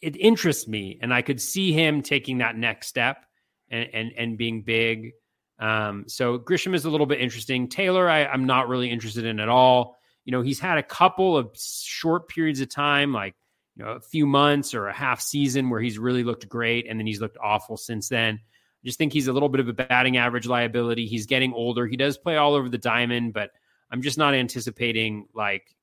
it 0.00 0.16
interests 0.16 0.66
me, 0.68 0.98
and 1.00 1.12
I 1.12 1.22
could 1.22 1.40
see 1.40 1.72
him 1.72 2.02
taking 2.02 2.38
that 2.38 2.56
next 2.56 2.88
step 2.88 3.24
and 3.70 3.88
and, 3.92 4.12
and 4.16 4.38
being 4.38 4.62
big. 4.62 5.12
Um, 5.58 6.04
so 6.06 6.38
Grisham 6.38 6.74
is 6.74 6.84
a 6.84 6.90
little 6.90 7.06
bit 7.06 7.20
interesting. 7.20 7.68
Taylor, 7.68 8.10
I, 8.10 8.26
I'm 8.26 8.44
not 8.44 8.68
really 8.68 8.90
interested 8.90 9.24
in 9.24 9.40
at 9.40 9.48
all. 9.48 9.95
You 10.26 10.32
know, 10.32 10.42
he's 10.42 10.60
had 10.60 10.76
a 10.76 10.82
couple 10.82 11.38
of 11.38 11.56
short 11.56 12.28
periods 12.28 12.60
of 12.60 12.68
time, 12.68 13.14
like 13.14 13.34
you 13.76 13.84
know, 13.84 13.92
a 13.92 14.00
few 14.00 14.26
months 14.26 14.74
or 14.74 14.88
a 14.88 14.92
half 14.92 15.20
season 15.20 15.70
where 15.70 15.80
he's 15.80 15.98
really 15.98 16.24
looked 16.24 16.48
great, 16.48 16.86
and 16.86 17.00
then 17.00 17.06
he's 17.06 17.20
looked 17.20 17.38
awful 17.42 17.78
since 17.78 18.08
then. 18.08 18.34
I 18.34 18.84
just 18.84 18.98
think 18.98 19.12
he's 19.12 19.28
a 19.28 19.32
little 19.32 19.48
bit 19.48 19.60
of 19.60 19.68
a 19.68 19.72
batting 19.72 20.16
average 20.16 20.46
liability. 20.46 21.06
He's 21.06 21.26
getting 21.26 21.54
older. 21.54 21.86
He 21.86 21.96
does 21.96 22.18
play 22.18 22.36
all 22.36 22.54
over 22.54 22.68
the 22.68 22.76
diamond, 22.76 23.32
but 23.32 23.50
I'm 23.90 24.02
just 24.02 24.18
not 24.18 24.34
anticipating 24.34 25.26
like 25.32 25.74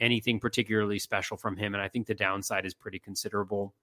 anything 0.00 0.40
particularly 0.40 0.98
special 0.98 1.36
from 1.36 1.56
him. 1.56 1.74
And 1.74 1.82
I 1.82 1.88
think 1.88 2.06
the 2.06 2.14
downside 2.14 2.66
is 2.66 2.74
pretty 2.74 2.98
considerable. 2.98 3.74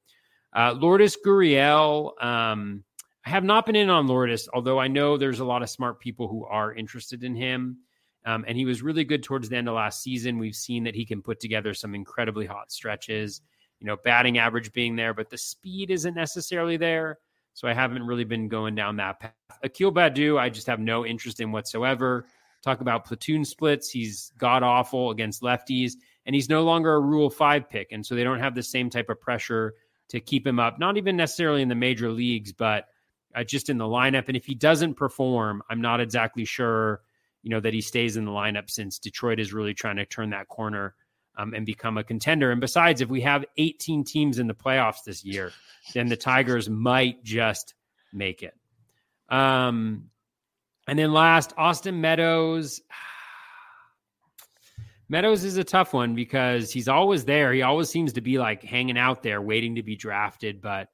Uh, 0.56 0.74
Lourdes 0.74 1.18
Gurriel, 1.26 2.22
um, 2.24 2.84
I 3.26 3.30
have 3.30 3.44
not 3.44 3.66
been 3.66 3.76
in 3.76 3.90
on 3.90 4.08
Lourdes, 4.08 4.48
although 4.54 4.80
I 4.80 4.88
know 4.88 5.18
there's 5.18 5.40
a 5.40 5.46
lot 5.46 5.64
of 5.64 5.70
smart 5.70 6.00
people 6.00 6.28
who 6.28 6.46
are 6.46 6.74
interested 6.74 7.24
in 7.24 7.36
him. 7.36 7.78
Um, 8.26 8.46
and 8.48 8.58
he 8.58 8.66
was 8.66 8.82
really 8.82 9.04
good 9.04 9.24
towards 9.24 9.50
the 9.50 9.58
end 9.58 9.68
of 9.68 9.76
last 9.76 10.02
season. 10.02 10.38
We've 10.38 10.56
seen 10.56 10.84
that 10.86 10.96
he 10.96 11.06
can 11.06 11.22
put 11.22 11.40
together 11.40 11.74
some 11.74 11.94
incredibly 11.94 12.46
hot 12.46 12.72
stretches, 12.72 13.42
you 13.80 13.88
know, 13.88 13.98
batting 14.04 14.38
average 14.38 14.72
being 14.72 14.96
there, 14.96 15.14
but 15.14 15.30
the 15.30 15.38
speed 15.38 15.92
isn't 15.92 16.16
necessarily 16.16 16.78
there. 16.78 17.20
So 17.54 17.68
I 17.68 17.74
haven't 17.74 18.08
really 18.08 18.24
been 18.24 18.48
going 18.48 18.76
down 18.76 18.96
that 18.98 19.20
path. 19.20 19.34
Akil 19.62 19.92
Baddoo, 19.92 20.40
I 20.40 20.50
just 20.50 20.68
have 20.68 20.80
no 20.80 21.06
interest 21.06 21.40
in 21.40 21.52
whatsoever. 21.52 22.26
Talk 22.64 22.82
about 22.82 23.06
platoon 23.06 23.46
splits. 23.46 23.90
He's 23.90 24.32
god 24.38 24.64
awful 24.64 25.12
against 25.12 25.42
lefties, 25.42 25.94
and 26.26 26.34
he's 26.34 26.50
no 26.50 26.64
longer 26.64 26.94
a 26.94 27.00
Rule 27.00 27.30
5 27.30 27.70
pick. 27.70 27.92
And 27.92 28.06
so 28.06 28.16
they 28.16 28.24
don't 28.24 28.40
have 28.40 28.56
the 28.56 28.64
same 28.64 28.90
type 28.90 29.10
of 29.10 29.20
pressure 29.20 29.76
to 30.10 30.20
keep 30.20 30.48
him 30.48 30.60
up, 30.60 30.80
not 30.80 30.98
even 30.98 31.18
necessarily 31.18 31.62
in 31.62 31.68
the 31.68 31.76
major 31.76 32.10
leagues, 32.10 32.54
but 32.54 32.86
uh, 33.36 33.44
just 33.44 33.70
in 33.70 33.78
the 33.78 33.86
lineup. 33.86 34.28
And 34.28 34.38
if 34.38 34.46
he 34.46 34.56
doesn't 34.56 34.96
perform, 34.96 35.62
I'm 35.70 35.82
not 35.82 36.00
exactly 36.00 36.46
sure, 36.46 37.02
you 37.44 37.50
know, 37.50 37.60
that 37.60 37.74
he 37.74 37.82
stays 37.82 38.18
in 38.18 38.26
the 38.26 38.32
lineup 38.32 38.70
since 38.70 38.98
Detroit 38.98 39.40
is 39.40 39.54
really 39.54 39.74
trying 39.74 39.98
to 39.98 40.06
turn 40.06 40.32
that 40.32 40.48
corner 40.48 40.96
um, 41.38 41.54
and 41.54 41.66
become 41.66 41.98
a 41.98 42.04
contender. 42.04 42.52
And 42.52 42.62
besides, 42.62 43.02
if 43.02 43.10
we 43.10 43.22
have 43.22 43.46
18 43.58 44.06
teams 44.06 44.40
in 44.40 44.48
the 44.48 44.54
playoffs 44.54 45.04
this 45.06 45.26
year, 45.26 45.52
then 45.94 46.08
the 46.08 46.18
Tigers 46.18 46.70
might 46.70 47.24
just 47.24 47.74
make 48.14 48.44
it. 48.44 48.56
Um, 49.30 50.10
and 50.88 50.98
then 50.98 51.12
last, 51.12 51.54
Austin 51.58 52.02
Meadows. 52.02 52.82
Meadows 55.10 55.44
is 55.44 55.58
a 55.58 55.64
tough 55.64 55.94
one 55.94 56.16
because 56.16 56.72
he's 56.72 56.88
always 56.88 57.26
there. 57.26 57.54
He 57.54 57.62
always 57.62 57.90
seems 57.90 58.14
to 58.14 58.22
be 58.22 58.40
like 58.40 58.64
hanging 58.64 58.98
out 58.98 59.22
there, 59.22 59.42
waiting 59.42 59.76
to 59.76 59.84
be 59.84 59.96
drafted. 59.96 60.62
But 60.62 60.90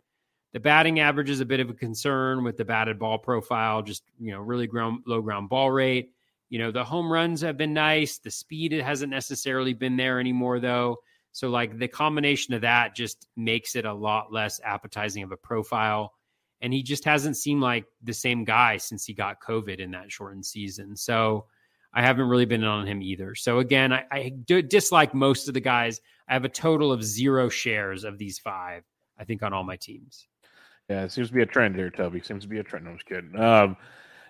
the 0.51 0.59
batting 0.59 0.99
average 0.99 1.29
is 1.29 1.41
a 1.41 1.45
bit 1.45 1.59
of 1.59 1.69
a 1.69 1.73
concern 1.73 2.43
with 2.43 2.57
the 2.57 2.65
batted 2.65 2.97
ball 2.97 3.19
profile, 3.19 3.83
just, 3.83 4.03
you 4.19 4.31
know, 4.31 4.39
really 4.39 4.67
ground, 4.67 5.03
low 5.05 5.21
ground 5.21 5.47
ball 5.47 5.69
rate. 5.69 6.11
You 6.49 6.59
know, 6.59 6.71
the 6.71 6.83
home 6.83 7.11
runs 7.11 7.41
have 7.41 7.57
been 7.57 7.73
nice. 7.73 8.17
The 8.17 8.31
speed 8.31 8.73
it 8.73 8.83
hasn't 8.83 9.11
necessarily 9.11 9.73
been 9.73 9.97
there 9.97 10.19
anymore, 10.19 10.59
though. 10.59 10.97
So, 11.31 11.49
like, 11.49 11.77
the 11.77 11.87
combination 11.87 12.53
of 12.53 12.61
that 12.61 12.95
just 12.95 13.27
makes 13.37 13.75
it 13.75 13.85
a 13.85 13.93
lot 13.93 14.33
less 14.33 14.59
appetizing 14.63 15.23
of 15.23 15.31
a 15.31 15.37
profile. 15.37 16.13
And 16.61 16.73
he 16.73 16.83
just 16.83 17.05
hasn't 17.05 17.37
seemed 17.37 17.61
like 17.61 17.85
the 18.03 18.13
same 18.13 18.43
guy 18.43 18.77
since 18.77 19.05
he 19.05 19.13
got 19.13 19.41
COVID 19.41 19.79
in 19.79 19.91
that 19.91 20.11
shortened 20.11 20.45
season. 20.45 20.95
So, 20.95 21.45
I 21.93 22.01
haven't 22.01 22.27
really 22.27 22.45
been 22.45 22.63
on 22.63 22.85
him 22.85 23.01
either. 23.01 23.35
So, 23.35 23.59
again, 23.59 23.93
I, 23.93 24.05
I 24.11 24.33
dislike 24.45 25.13
most 25.13 25.47
of 25.47 25.53
the 25.53 25.59
guys. 25.59 26.01
I 26.27 26.33
have 26.33 26.45
a 26.45 26.49
total 26.49 26.91
of 26.91 27.03
zero 27.03 27.49
shares 27.49 28.03
of 28.03 28.17
these 28.17 28.37
five, 28.37 28.83
I 29.17 29.23
think, 29.23 29.41
on 29.41 29.53
all 29.53 29.63
my 29.63 29.75
teams. 29.75 30.27
Yeah, 30.89 31.03
it 31.03 31.11
seems 31.11 31.29
to 31.29 31.33
be 31.33 31.41
a 31.41 31.47
trend 31.47 31.75
here, 31.75 31.89
Toby. 31.89 32.21
Seems 32.21 32.43
to 32.43 32.49
be 32.49 32.59
a 32.59 32.63
trend. 32.63 32.87
I'm 32.87 32.95
just 32.95 33.07
kidding. 33.07 33.39
Um, 33.39 33.77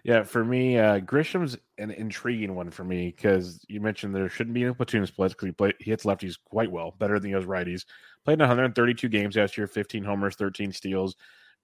yeah, 0.04 0.24
for 0.24 0.46
me, 0.46 0.78
uh, 0.78 1.00
Grisham's 1.00 1.58
an 1.78 1.92
intriguing 1.92 2.56
one 2.56 2.72
for 2.72 2.84
me 2.84 3.14
because 3.16 3.64
you 3.68 3.82
mentioned 3.82 4.16
there 4.16 4.30
shouldn't 4.30 4.54
be 4.54 4.64
any 4.64 4.74
platoon 4.74 5.06
splits 5.06 5.34
because 5.34 5.48
he 5.48 5.52
play, 5.52 5.74
he 5.80 5.92
hits 5.92 6.06
lefties 6.06 6.38
quite 6.46 6.72
well, 6.72 6.96
better 6.98 7.20
than 7.20 7.30
he 7.30 7.36
does 7.36 7.46
righties. 7.46 7.86
Played 8.26 8.40
132 8.40 9.10
games 9.10 9.36
last 9.36 9.58
year, 9.58 9.68
15 9.68 10.04
homers, 10.04 10.36
13 10.36 10.72
steals. 10.72 11.16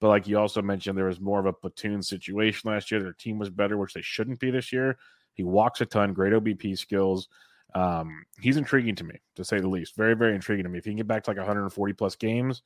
But 0.02 0.10
like 0.10 0.28
you 0.28 0.38
also 0.38 0.62
mentioned, 0.62 0.98
there 0.98 1.06
was 1.06 1.22
more 1.22 1.40
of 1.40 1.46
a 1.46 1.54
platoon 1.54 2.02
situation 2.02 2.70
last 2.70 2.92
year. 2.92 3.02
Their 3.02 3.14
team 3.14 3.40
was 3.40 3.50
better, 3.50 3.78
which 3.78 3.94
they 3.94 4.02
shouldn't 4.02 4.40
be 4.40 4.52
this 4.52 4.74
year. 4.74 4.98
He 5.34 5.44
walks 5.44 5.82
a 5.82 5.86
ton, 5.86 6.14
great 6.14 6.34
OBP 6.34 6.78
skills. 6.78 7.30
Um, 7.74 8.26
he's 8.40 8.58
intriguing 8.58 8.96
to 8.96 9.04
me, 9.04 9.20
to 9.36 9.46
say 9.46 9.60
the 9.60 9.68
least. 9.68 9.96
Very, 9.96 10.16
very 10.16 10.36
intriguing 10.36 10.64
to 10.64 10.70
me. 10.70 10.80
If 10.80 10.86
he 10.86 10.92
can 10.92 10.98
get 10.98 11.08
back 11.08 11.24
to 11.24 11.30
like 11.30 11.38
140 11.38 11.94
plus 11.94 12.16
games, 12.16 12.62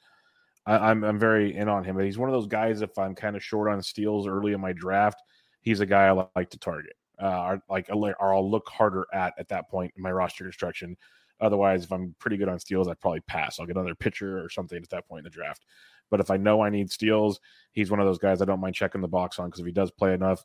I, 0.66 0.76
am 0.76 0.84
I'm, 0.84 1.04
I'm 1.04 1.20
very 1.20 1.56
in 1.56 1.68
on 1.68 1.84
him. 1.84 1.96
But 1.96 2.06
he's 2.06 2.18
one 2.18 2.30
of 2.30 2.34
those 2.34 2.48
guys. 2.48 2.82
If 2.82 2.98
I'm 2.98 3.16
kind 3.16 3.36
of 3.36 3.44
short 3.44 3.70
on 3.70 3.82
steals 3.82 4.28
early 4.28 4.54
in 4.54 4.62
my 4.62 4.74
draft, 4.74 5.22
he's 5.62 5.80
a 5.80 5.86
guy 5.86 6.08
I 6.08 6.26
like 6.36 6.50
to 6.52 6.60
target. 6.60 6.94
Uh, 7.20 7.58
like 7.70 7.90
or 7.90 8.34
I'll 8.34 8.50
look 8.50 8.70
harder 8.70 9.06
at 9.14 9.34
at 9.38 9.50
that 9.50 9.70
point 9.70 9.94
in 9.98 10.04
my 10.04 10.12
roster 10.12 10.46
construction. 10.46 10.96
Otherwise, 11.42 11.84
if 11.86 11.92
I'm 11.92 12.16
pretty 12.20 12.38
good 12.38 12.50
on 12.50 12.60
steals, 12.60 12.88
I'd 12.88 13.00
probably 13.00 13.22
pass. 13.22 13.60
I'll 13.60 13.66
get 13.66 13.76
another 13.76 13.96
pitcher 13.96 14.44
or 14.44 14.50
something 14.50 14.78
at 14.78 14.90
that 14.90 15.08
point 15.08 15.20
in 15.20 15.24
the 15.26 15.30
draft. 15.30 15.66
But 16.10 16.20
if 16.20 16.32
I 16.32 16.38
know 16.38 16.62
I 16.62 16.70
need 16.70 16.92
steals, 16.92 17.40
he's 17.72 17.92
one 17.92 18.00
of 18.00 18.06
those 18.06 18.18
guys 18.18 18.42
I 18.42 18.46
don't 18.46 18.60
mind 18.60 18.76
checking 18.76 19.02
the 19.02 19.08
box 19.08 19.40
on 19.40 19.48
because 19.48 19.60
if 19.60 19.66
he 19.66 19.72
does 19.72 19.92
play 19.92 20.14
enough, 20.14 20.44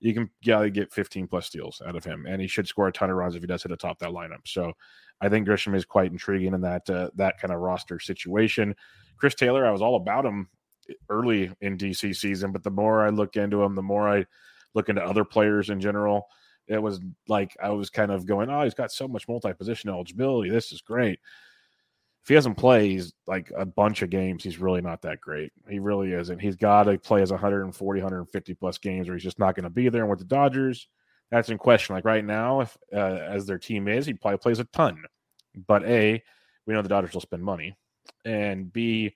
you 0.00 0.12
can 0.14 0.30
yeah, 0.42 0.68
get 0.68 0.92
15 0.92 1.26
plus 1.26 1.46
steals 1.46 1.80
out 1.86 1.96
of 1.96 2.04
him, 2.04 2.26
and 2.28 2.40
he 2.40 2.46
should 2.46 2.68
score 2.68 2.88
a 2.88 2.92
ton 2.92 3.10
of 3.10 3.16
runs 3.16 3.34
if 3.34 3.42
he 3.42 3.46
does 3.46 3.62
hit 3.62 3.72
atop 3.72 3.98
that 4.00 4.10
lineup. 4.10 4.46
So 4.46 4.72
I 5.20 5.28
think 5.28 5.48
Grisham 5.48 5.74
is 5.74 5.84
quite 5.84 6.12
intriguing 6.12 6.54
in 6.54 6.60
that 6.62 6.88
uh, 6.90 7.10
that 7.16 7.38
kind 7.40 7.52
of 7.52 7.60
roster 7.60 7.98
situation. 7.98 8.74
Chris 9.16 9.34
Taylor, 9.34 9.66
I 9.66 9.70
was 9.70 9.82
all 9.82 9.96
about 9.96 10.26
him 10.26 10.48
early 11.08 11.50
in 11.60 11.78
DC 11.78 12.14
season, 12.14 12.52
but 12.52 12.62
the 12.62 12.70
more 12.70 13.04
I 13.04 13.08
look 13.08 13.36
into 13.36 13.62
him, 13.62 13.74
the 13.74 13.82
more 13.82 14.08
I 14.08 14.26
look 14.76 14.88
into 14.88 15.02
other 15.02 15.24
players 15.24 15.70
in 15.70 15.80
general. 15.80 16.26
It 16.68 16.80
was 16.80 17.00
like 17.26 17.56
I 17.62 17.70
was 17.70 17.90
kind 17.90 18.12
of 18.12 18.26
going, 18.26 18.50
oh, 18.50 18.62
he's 18.62 18.74
got 18.74 18.92
so 18.92 19.08
much 19.08 19.26
multi 19.28 19.52
position 19.52 19.90
eligibility. 19.90 20.50
This 20.50 20.70
is 20.70 20.80
great. 20.80 21.18
If 22.22 22.28
he 22.28 22.34
doesn't 22.34 22.56
play, 22.56 22.88
he's 22.88 23.12
like 23.26 23.52
a 23.56 23.66
bunch 23.66 24.02
of 24.02 24.10
games. 24.10 24.42
He's 24.42 24.58
really 24.58 24.80
not 24.80 25.02
that 25.02 25.20
great. 25.20 25.52
He 25.68 25.78
really 25.78 26.12
isn't. 26.12 26.40
He's 26.40 26.56
got 26.56 26.84
to 26.84 26.98
play 26.98 27.22
as 27.22 27.30
140, 27.30 28.00
150 28.00 28.54
plus 28.54 28.78
games, 28.78 29.08
or 29.08 29.14
he's 29.14 29.22
just 29.22 29.38
not 29.38 29.54
going 29.54 29.64
to 29.64 29.70
be 29.70 29.88
there. 29.88 30.02
And 30.02 30.10
with 30.10 30.18
the 30.18 30.24
Dodgers, 30.24 30.88
that's 31.30 31.50
in 31.50 31.58
question. 31.58 31.94
Like 31.94 32.04
right 32.04 32.24
now, 32.24 32.60
if 32.60 32.76
uh, 32.92 32.96
as 32.96 33.46
their 33.46 33.58
team 33.58 33.86
is, 33.86 34.06
he 34.06 34.14
probably 34.14 34.38
plays 34.38 34.58
a 34.58 34.64
ton. 34.64 35.04
But 35.68 35.84
A, 35.84 36.22
we 36.66 36.74
know 36.74 36.82
the 36.82 36.88
Dodgers 36.88 37.14
will 37.14 37.20
spend 37.20 37.44
money 37.44 37.76
and 38.24 38.72
B, 38.72 39.14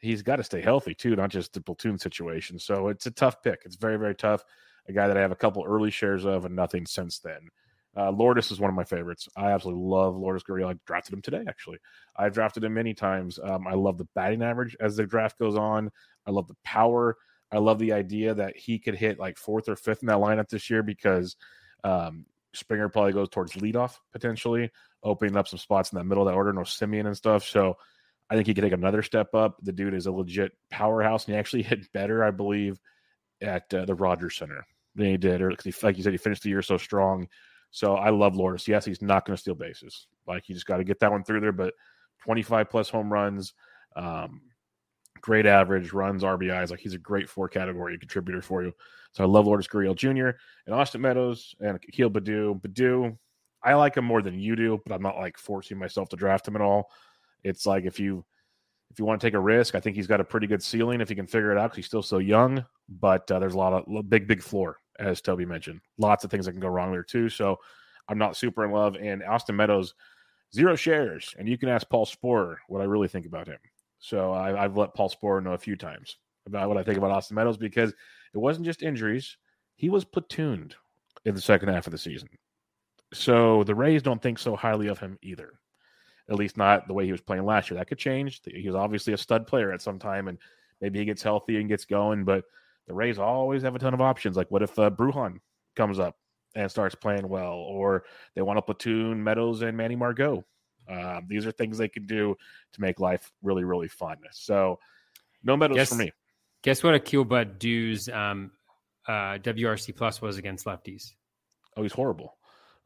he's 0.00 0.22
got 0.22 0.36
to 0.36 0.44
stay 0.44 0.60
healthy 0.60 0.94
too, 0.94 1.16
not 1.16 1.30
just 1.30 1.52
the 1.52 1.60
platoon 1.60 1.98
situation. 1.98 2.58
So 2.58 2.88
it's 2.88 3.06
a 3.06 3.10
tough 3.10 3.42
pick. 3.42 3.62
It's 3.64 3.76
very, 3.76 3.98
very 3.98 4.14
tough. 4.14 4.44
A 4.88 4.92
guy 4.92 5.08
that 5.08 5.16
I 5.16 5.20
have 5.20 5.32
a 5.32 5.36
couple 5.36 5.64
early 5.64 5.90
shares 5.90 6.24
of 6.24 6.44
and 6.44 6.54
nothing 6.54 6.86
since 6.86 7.18
then. 7.18 7.48
Uh, 7.96 8.10
Lourdes 8.10 8.50
is 8.50 8.60
one 8.60 8.68
of 8.68 8.76
my 8.76 8.84
favorites. 8.84 9.26
I 9.36 9.52
absolutely 9.52 9.82
love 9.82 10.16
Lourdes 10.16 10.44
Gurriel. 10.44 10.68
I 10.68 10.78
drafted 10.86 11.14
him 11.14 11.22
today, 11.22 11.44
actually. 11.48 11.78
I've 12.14 12.34
drafted 12.34 12.62
him 12.62 12.74
many 12.74 12.92
times. 12.92 13.38
Um, 13.42 13.66
I 13.66 13.72
love 13.72 13.96
the 13.96 14.06
batting 14.14 14.42
average 14.42 14.76
as 14.80 14.96
the 14.96 15.06
draft 15.06 15.38
goes 15.38 15.56
on. 15.56 15.90
I 16.26 16.30
love 16.30 16.46
the 16.46 16.56
power. 16.62 17.16
I 17.50 17.58
love 17.58 17.78
the 17.78 17.92
idea 17.92 18.34
that 18.34 18.56
he 18.56 18.78
could 18.78 18.96
hit 18.96 19.18
like 19.18 19.38
fourth 19.38 19.68
or 19.68 19.76
fifth 19.76 20.02
in 20.02 20.08
that 20.08 20.18
lineup 20.18 20.48
this 20.48 20.68
year 20.68 20.82
because 20.82 21.36
um, 21.84 22.26
Springer 22.52 22.90
probably 22.90 23.12
goes 23.12 23.30
towards 23.30 23.52
leadoff 23.52 23.96
potentially, 24.12 24.70
opening 25.02 25.36
up 25.36 25.48
some 25.48 25.58
spots 25.58 25.90
in 25.92 25.96
that 25.96 26.04
middle 26.04 26.26
of 26.26 26.30
that 26.30 26.36
order, 26.36 26.52
no 26.52 26.62
Semien 26.62 27.06
and 27.06 27.16
stuff. 27.16 27.44
So 27.44 27.78
I 28.28 28.34
think 28.34 28.46
he 28.46 28.52
could 28.52 28.64
take 28.64 28.72
another 28.72 29.02
step 29.02 29.34
up. 29.34 29.56
The 29.62 29.72
dude 29.72 29.94
is 29.94 30.06
a 30.06 30.12
legit 30.12 30.52
powerhouse, 30.70 31.24
and 31.24 31.34
he 31.34 31.38
actually 31.38 31.62
hit 31.62 31.90
better, 31.92 32.22
I 32.22 32.30
believe, 32.30 32.78
at 33.40 33.72
uh, 33.72 33.86
the 33.86 33.94
Rogers 33.94 34.36
Center 34.36 34.66
than 34.96 35.06
he 35.06 35.16
did, 35.16 35.42
or 35.42 35.50
because 35.50 35.82
like 35.82 35.96
you 35.96 36.02
said, 36.02 36.12
he 36.12 36.18
finished 36.18 36.42
the 36.42 36.48
year 36.48 36.62
so 36.62 36.76
strong. 36.76 37.28
So 37.70 37.96
I 37.96 38.10
love 38.10 38.36
Lourdes. 38.36 38.66
Yes, 38.66 38.84
he's 38.84 39.02
not 39.02 39.26
going 39.26 39.36
to 39.36 39.40
steal 39.40 39.54
bases. 39.54 40.08
Like 40.26 40.48
you 40.48 40.54
just 40.54 40.66
got 40.66 40.78
to 40.78 40.84
get 40.84 40.98
that 41.00 41.12
one 41.12 41.24
through 41.24 41.40
there. 41.40 41.52
But 41.52 41.74
25 42.24 42.70
plus 42.70 42.88
home 42.88 43.12
runs, 43.12 43.52
um, 43.96 44.40
great 45.20 45.46
average, 45.46 45.92
runs, 45.92 46.22
RBIs. 46.22 46.70
Like 46.70 46.80
he's 46.80 46.94
a 46.94 46.98
great 46.98 47.28
four 47.28 47.48
category 47.48 47.98
contributor 47.98 48.42
for 48.42 48.62
you. 48.62 48.72
So 49.12 49.24
I 49.24 49.26
love 49.26 49.46
Lourdes 49.46 49.68
Gurriel 49.68 49.96
Jr. 49.96 50.38
and 50.66 50.74
Austin 50.74 51.00
Meadows 51.00 51.54
and 51.60 51.78
Akil 51.88 52.10
Baddoo. 52.10 52.60
Baddoo, 52.60 53.16
I 53.62 53.74
like 53.74 53.96
him 53.96 54.04
more 54.04 54.22
than 54.22 54.38
you 54.38 54.56
do, 54.56 54.80
but 54.84 54.94
I'm 54.94 55.02
not 55.02 55.16
like 55.16 55.38
forcing 55.38 55.78
myself 55.78 56.08
to 56.10 56.16
draft 56.16 56.46
him 56.46 56.56
at 56.56 56.62
all. 56.62 56.90
It's 57.42 57.66
like 57.66 57.84
if 57.84 57.98
you 57.98 58.24
if 58.90 58.98
you 58.98 59.04
want 59.04 59.20
to 59.20 59.26
take 59.26 59.34
a 59.34 59.40
risk, 59.40 59.74
I 59.74 59.80
think 59.80 59.96
he's 59.96 60.06
got 60.06 60.20
a 60.20 60.24
pretty 60.24 60.46
good 60.46 60.62
ceiling 60.62 61.00
if 61.00 61.08
he 61.08 61.14
can 61.14 61.26
figure 61.26 61.52
it 61.52 61.58
out 61.58 61.64
because 61.64 61.76
he's 61.76 61.86
still 61.86 62.02
so 62.02 62.18
young. 62.18 62.64
But 62.88 63.30
uh, 63.30 63.38
there's 63.38 63.54
a 63.54 63.58
lot 63.58 63.72
of 63.72 64.08
big, 64.08 64.28
big 64.28 64.42
floor, 64.42 64.78
as 64.98 65.20
Toby 65.20 65.44
mentioned. 65.44 65.80
Lots 65.98 66.24
of 66.24 66.30
things 66.30 66.46
that 66.46 66.52
can 66.52 66.60
go 66.60 66.68
wrong 66.68 66.92
there 66.92 67.02
too. 67.02 67.28
So 67.28 67.58
I'm 68.08 68.18
not 68.18 68.36
super 68.36 68.64
in 68.64 68.70
love. 68.70 68.96
And 68.96 69.22
Austin 69.22 69.56
Meadows, 69.56 69.94
zero 70.54 70.76
shares. 70.76 71.34
And 71.38 71.48
you 71.48 71.58
can 71.58 71.68
ask 71.68 71.88
Paul 71.88 72.06
Sporer 72.06 72.56
what 72.68 72.80
I 72.80 72.84
really 72.84 73.08
think 73.08 73.26
about 73.26 73.48
him. 73.48 73.58
So 73.98 74.32
I, 74.32 74.62
have 74.62 74.76
let 74.76 74.94
Paul 74.94 75.10
Sporer 75.10 75.42
know 75.42 75.52
a 75.52 75.58
few 75.58 75.76
times 75.76 76.16
about 76.46 76.68
what 76.68 76.76
I 76.76 76.82
think 76.82 76.98
about 76.98 77.10
Austin 77.10 77.34
Meadows 77.34 77.56
because 77.56 77.90
it 77.90 78.38
wasn't 78.38 78.66
just 78.66 78.82
injuries. 78.82 79.36
He 79.74 79.88
was 79.88 80.04
platooned 80.04 80.72
in 81.24 81.34
the 81.34 81.40
second 81.40 81.68
half 81.68 81.86
of 81.86 81.92
the 81.92 81.98
season. 81.98 82.28
So 83.12 83.64
the 83.64 83.74
Rays 83.74 84.02
don't 84.02 84.22
think 84.22 84.38
so 84.38 84.56
highly 84.56 84.88
of 84.88 84.98
him 84.98 85.18
either. 85.22 85.54
At 86.28 86.36
least 86.36 86.56
not 86.56 86.88
the 86.88 86.94
way 86.94 87.04
he 87.04 87.12
was 87.12 87.20
playing 87.20 87.44
last 87.44 87.70
year. 87.70 87.78
That 87.78 87.88
could 87.88 87.98
change. 87.98 88.40
He 88.44 88.66
was 88.66 88.74
obviously 88.74 89.12
a 89.12 89.18
stud 89.18 89.46
player 89.46 89.72
at 89.72 89.80
some 89.80 89.98
time, 89.98 90.26
and 90.28 90.38
maybe 90.80 90.98
he 90.98 91.04
gets 91.04 91.22
healthy 91.22 91.58
and 91.58 91.68
gets 91.68 91.84
going. 91.84 92.24
But 92.24 92.44
the 92.86 92.94
Rays 92.94 93.18
always 93.18 93.62
have 93.62 93.74
a 93.74 93.78
ton 93.78 93.94
of 93.94 94.00
options. 94.00 94.36
Like, 94.36 94.50
what 94.50 94.62
if 94.62 94.78
uh, 94.78 94.90
Bruján 94.90 95.38
comes 95.74 95.98
up 95.98 96.16
and 96.54 96.70
starts 96.70 96.94
playing 96.94 97.28
well, 97.28 97.54
or 97.54 98.04
they 98.34 98.42
want 98.42 98.58
to 98.58 98.62
platoon 98.62 99.22
Meadows 99.22 99.62
and 99.62 99.76
Manny 99.76 99.96
Margot? 99.96 100.44
Uh, 100.88 101.20
these 101.26 101.46
are 101.46 101.52
things 101.52 101.78
they 101.78 101.88
can 101.88 102.06
do 102.06 102.36
to 102.72 102.80
make 102.80 103.00
life 103.00 103.32
really, 103.42 103.64
really 103.64 103.88
fun. 103.88 104.16
So, 104.30 104.78
no 105.42 105.56
Meadows 105.56 105.76
guess, 105.76 105.88
for 105.88 105.96
me. 105.96 106.12
Guess 106.62 106.82
what 106.82 106.94
Akil 106.94 107.24
Baddoo's 107.24 108.08
um, 108.08 108.52
uh, 109.06 109.38
WRC 109.38 109.96
plus 109.96 110.22
was 110.22 110.38
against 110.38 110.64
lefties? 110.64 111.12
Oh, 111.76 111.82
he's 111.82 111.92
horrible. 111.92 112.36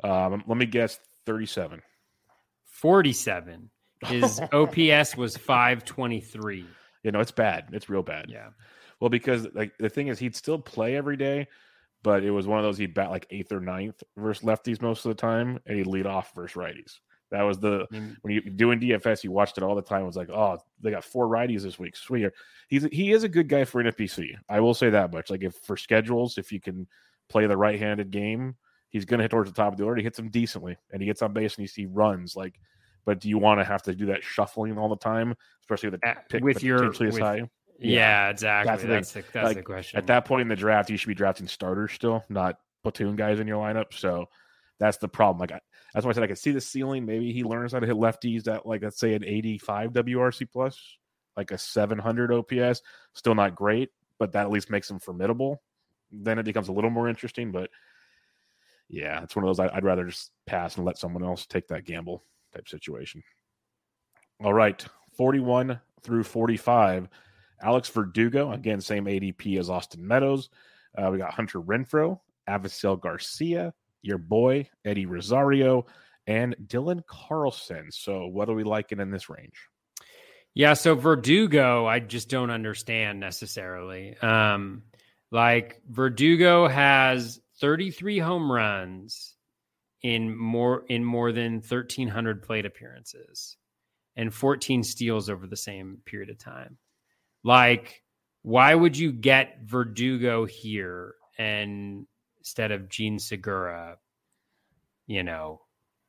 Um, 0.02 0.42
let 0.46 0.56
me 0.56 0.66
guess, 0.66 0.98
thirty-seven. 1.26 1.82
47. 2.80 3.70
His 4.06 4.40
OPS 4.52 5.16
was 5.16 5.36
523. 5.36 6.66
You 7.02 7.12
know, 7.12 7.20
it's 7.20 7.30
bad. 7.30 7.68
It's 7.72 7.88
real 7.88 8.02
bad. 8.02 8.26
Yeah. 8.28 8.48
Well, 9.00 9.10
because 9.10 9.48
like 9.54 9.76
the 9.78 9.88
thing 9.88 10.08
is, 10.08 10.18
he'd 10.18 10.36
still 10.36 10.58
play 10.58 10.96
every 10.96 11.16
day, 11.16 11.48
but 12.02 12.22
it 12.22 12.30
was 12.30 12.46
one 12.46 12.58
of 12.58 12.64
those 12.64 12.78
he'd 12.78 12.94
bat 12.94 13.10
like 13.10 13.26
eighth 13.30 13.52
or 13.52 13.60
ninth 13.60 14.02
versus 14.16 14.44
lefties 14.44 14.82
most 14.82 15.04
of 15.04 15.10
the 15.10 15.20
time, 15.20 15.58
and 15.66 15.76
he'd 15.76 15.86
lead 15.86 16.06
off 16.06 16.34
versus 16.34 16.56
righties. 16.56 16.98
That 17.30 17.42
was 17.42 17.58
the 17.58 17.86
mm-hmm. 17.92 18.12
when 18.22 18.34
you 18.34 18.40
doing 18.42 18.80
DFS, 18.80 19.22
you 19.22 19.30
watched 19.30 19.56
it 19.56 19.64
all 19.64 19.74
the 19.74 19.82
time. 19.82 20.02
It 20.02 20.06
was 20.06 20.16
like, 20.16 20.30
oh, 20.30 20.58
they 20.80 20.90
got 20.90 21.04
four 21.04 21.28
righties 21.28 21.62
this 21.62 21.78
week. 21.78 21.96
Sweet. 21.96 22.30
He's 22.68 22.84
he 22.84 23.12
is 23.12 23.22
a 23.22 23.28
good 23.28 23.48
guy 23.48 23.64
for 23.64 23.82
NFBC. 23.82 24.34
I 24.48 24.60
will 24.60 24.74
say 24.74 24.90
that 24.90 25.12
much. 25.12 25.30
Like 25.30 25.44
if 25.44 25.54
for 25.54 25.76
schedules, 25.76 26.38
if 26.38 26.50
you 26.50 26.60
can 26.60 26.88
play 27.28 27.46
the 27.46 27.56
right-handed 27.56 28.10
game, 28.10 28.56
he's 28.88 29.04
going 29.04 29.18
to 29.18 29.24
hit 29.24 29.30
towards 29.30 29.48
the 29.48 29.54
top 29.54 29.72
of 29.72 29.78
the 29.78 29.84
order. 29.84 29.98
He 29.98 30.04
hits 30.04 30.16
them 30.16 30.28
decently, 30.28 30.76
and 30.92 31.00
he 31.00 31.06
gets 31.06 31.22
on 31.22 31.32
base 31.32 31.56
and 31.56 31.68
he, 31.68 31.82
he 31.82 31.86
runs. 31.86 32.34
Like, 32.34 32.60
but 33.04 33.20
do 33.20 33.28
you 33.28 33.38
want 33.38 33.60
to 33.60 33.64
have 33.64 33.82
to 33.84 33.94
do 33.94 34.06
that 34.06 34.24
shuffling 34.24 34.76
all 34.76 34.88
the 34.88 34.96
time, 34.96 35.34
especially 35.62 35.90
with 35.90 36.00
the 36.00 36.16
pick 36.28 36.42
with 36.42 36.64
your 36.64 36.90
with, 36.90 37.18
high? 37.18 37.48
Yeah, 37.80 38.26
yeah, 38.26 38.30
exactly. 38.30 38.70
That's, 38.70 38.82
the, 38.82 38.88
that's, 38.88 39.12
the, 39.12 39.24
that's 39.32 39.44
like, 39.44 39.56
the 39.56 39.62
question. 39.62 39.98
At 39.98 40.06
that 40.08 40.26
point 40.26 40.42
in 40.42 40.48
the 40.48 40.56
draft, 40.56 40.90
you 40.90 40.98
should 40.98 41.08
be 41.08 41.14
drafting 41.14 41.48
starters 41.48 41.92
still, 41.92 42.24
not 42.28 42.58
platoon 42.82 43.16
guys 43.16 43.40
in 43.40 43.46
your 43.46 43.62
lineup. 43.62 43.94
So 43.94 44.28
that's 44.78 44.98
the 44.98 45.08
problem. 45.08 45.40
Like, 45.40 45.52
I, 45.52 45.60
that's 45.94 46.04
why 46.04 46.10
I 46.10 46.12
said 46.14 46.22
I 46.22 46.26
could 46.26 46.38
see 46.38 46.52
the 46.52 46.60
ceiling. 46.60 47.06
Maybe 47.06 47.32
he 47.32 47.42
learns 47.42 47.72
how 47.72 47.80
to 47.80 47.86
hit 47.86 47.96
lefties 47.96 48.46
at 48.48 48.66
like 48.66 48.82
let's 48.82 49.00
say 49.00 49.14
an 49.14 49.24
85 49.24 49.92
WRC 49.92 50.46
plus, 50.52 50.78
like 51.36 51.50
a 51.52 51.58
700 51.58 52.32
OPS. 52.32 52.82
Still 53.14 53.34
not 53.34 53.56
great, 53.56 53.90
but 54.18 54.32
that 54.32 54.42
at 54.42 54.50
least 54.50 54.70
makes 54.70 54.90
him 54.90 54.98
formidable. 54.98 55.62
Then 56.12 56.38
it 56.38 56.44
becomes 56.44 56.68
a 56.68 56.72
little 56.72 56.90
more 56.90 57.08
interesting. 57.08 57.50
But 57.50 57.70
yeah, 58.88 59.22
it's 59.22 59.34
one 59.34 59.44
of 59.44 59.48
those 59.48 59.58
I, 59.58 59.74
would 59.74 59.84
rather 59.84 60.04
just 60.04 60.32
pass 60.46 60.76
and 60.76 60.84
let 60.84 60.98
someone 60.98 61.24
else 61.24 61.46
take 61.46 61.68
that 61.68 61.84
gamble 61.84 62.24
type 62.54 62.68
situation. 62.68 63.22
All 64.44 64.54
right, 64.54 64.84
41 65.16 65.80
through 66.02 66.24
45. 66.24 67.08
Alex 67.62 67.88
Verdugo, 67.88 68.52
again, 68.52 68.80
same 68.80 69.04
ADP 69.04 69.58
as 69.58 69.70
Austin 69.70 70.06
Meadows. 70.06 70.50
Uh, 70.96 71.10
we 71.10 71.18
got 71.18 71.32
Hunter 71.32 71.60
Renfroe, 71.60 72.18
Avisail 72.48 73.00
Garcia, 73.00 73.72
your 74.02 74.18
boy, 74.18 74.68
Eddie 74.84 75.06
Rosario, 75.06 75.86
and 76.26 76.56
Dylan 76.66 77.04
Carlson. 77.06 77.90
So, 77.90 78.26
what 78.26 78.48
are 78.48 78.54
we 78.54 78.64
liking 78.64 79.00
in 79.00 79.10
this 79.10 79.28
range? 79.28 79.68
Yeah, 80.54 80.74
so 80.74 80.94
Verdugo, 80.94 81.86
I 81.86 82.00
just 82.00 82.28
don't 82.28 82.50
understand 82.50 83.20
necessarily. 83.20 84.16
Um, 84.18 84.82
like 85.30 85.80
Verdugo 85.88 86.66
has 86.66 87.40
33 87.60 88.18
home 88.18 88.50
runs 88.50 89.36
in 90.02 90.36
more 90.36 90.84
in 90.88 91.04
more 91.04 91.30
than 91.30 91.54
1300 91.56 92.42
plate 92.42 92.66
appearances 92.66 93.56
and 94.16 94.34
14 94.34 94.82
steals 94.82 95.30
over 95.30 95.46
the 95.46 95.56
same 95.56 95.98
period 96.04 96.30
of 96.30 96.38
time. 96.38 96.78
Like 97.42 98.02
why 98.42 98.74
would 98.74 98.96
you 98.96 99.12
get 99.12 99.58
Verdugo 99.64 100.44
here 100.46 101.14
and 101.38 102.06
instead 102.38 102.70
of 102.70 102.88
Jean 102.88 103.18
Segura, 103.18 103.98
you 105.06 105.22
know, 105.22 105.60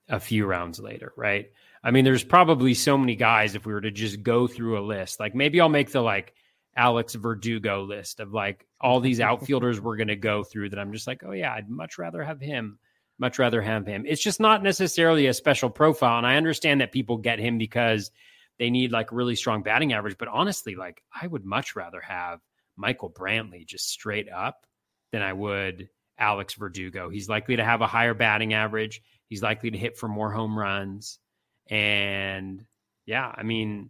a 0.07 0.19
few 0.19 0.45
rounds 0.45 0.79
later, 0.79 1.13
right? 1.15 1.51
I 1.83 1.91
mean, 1.91 2.05
there's 2.05 2.23
probably 2.23 2.73
so 2.73 2.97
many 2.97 3.15
guys 3.15 3.55
if 3.55 3.65
we 3.65 3.73
were 3.73 3.81
to 3.81 3.91
just 3.91 4.23
go 4.23 4.47
through 4.47 4.79
a 4.79 4.85
list. 4.85 5.19
Like 5.19 5.35
maybe 5.35 5.59
I'll 5.59 5.69
make 5.69 5.91
the 5.91 6.01
like 6.01 6.33
Alex 6.75 7.15
Verdugo 7.15 7.83
list 7.83 8.19
of 8.19 8.33
like 8.33 8.67
all 8.79 8.99
these 8.99 9.19
outfielders 9.21 9.81
we're 9.81 9.97
going 9.97 10.07
to 10.07 10.15
go 10.15 10.43
through 10.43 10.69
that 10.69 10.79
I'm 10.79 10.93
just 10.93 11.07
like, 11.07 11.23
oh 11.25 11.31
yeah, 11.31 11.53
I'd 11.53 11.69
much 11.69 11.97
rather 11.97 12.23
have 12.23 12.39
him. 12.39 12.79
Much 13.19 13.37
rather 13.39 13.61
have 13.61 13.85
him. 13.85 14.03
It's 14.07 14.23
just 14.23 14.39
not 14.39 14.63
necessarily 14.63 15.27
a 15.27 15.33
special 15.33 15.69
profile. 15.69 16.17
And 16.17 16.25
I 16.25 16.37
understand 16.37 16.81
that 16.81 16.91
people 16.91 17.17
get 17.17 17.39
him 17.39 17.57
because 17.59 18.09
they 18.62 18.69
need 18.69 18.91
like 18.91 19.12
really 19.12 19.36
strong 19.36 19.63
batting 19.63 19.91
average. 19.91 20.19
But 20.19 20.28
honestly, 20.28 20.76
like 20.76 21.02
I 21.19 21.26
would 21.26 21.43
much 21.43 21.76
rather 21.76 22.00
have 22.00 22.41
Michael 22.78 23.10
Brantley 23.10 23.65
just 23.65 23.89
straight 23.89 24.30
up 24.30 24.67
than 25.12 25.24
I 25.24 25.34
would 25.34 25.89
Alex 26.19 26.54
Verdugo. 26.54 27.10
He's 27.10 27.28
likely 27.28 27.56
to 27.56 27.63
have 27.63 27.82
a 27.82 27.88
higher 27.88 28.13
batting 28.13 28.54
average. 28.54 29.02
He's 29.30 29.41
likely 29.41 29.71
to 29.71 29.80
hit 29.80 29.97
for 29.97 30.08
more 30.08 30.32
home 30.32 30.56
runs. 30.56 31.17
And 31.71 32.63
yeah, 33.08 33.34
I 33.36 33.41
mean, 33.41 33.89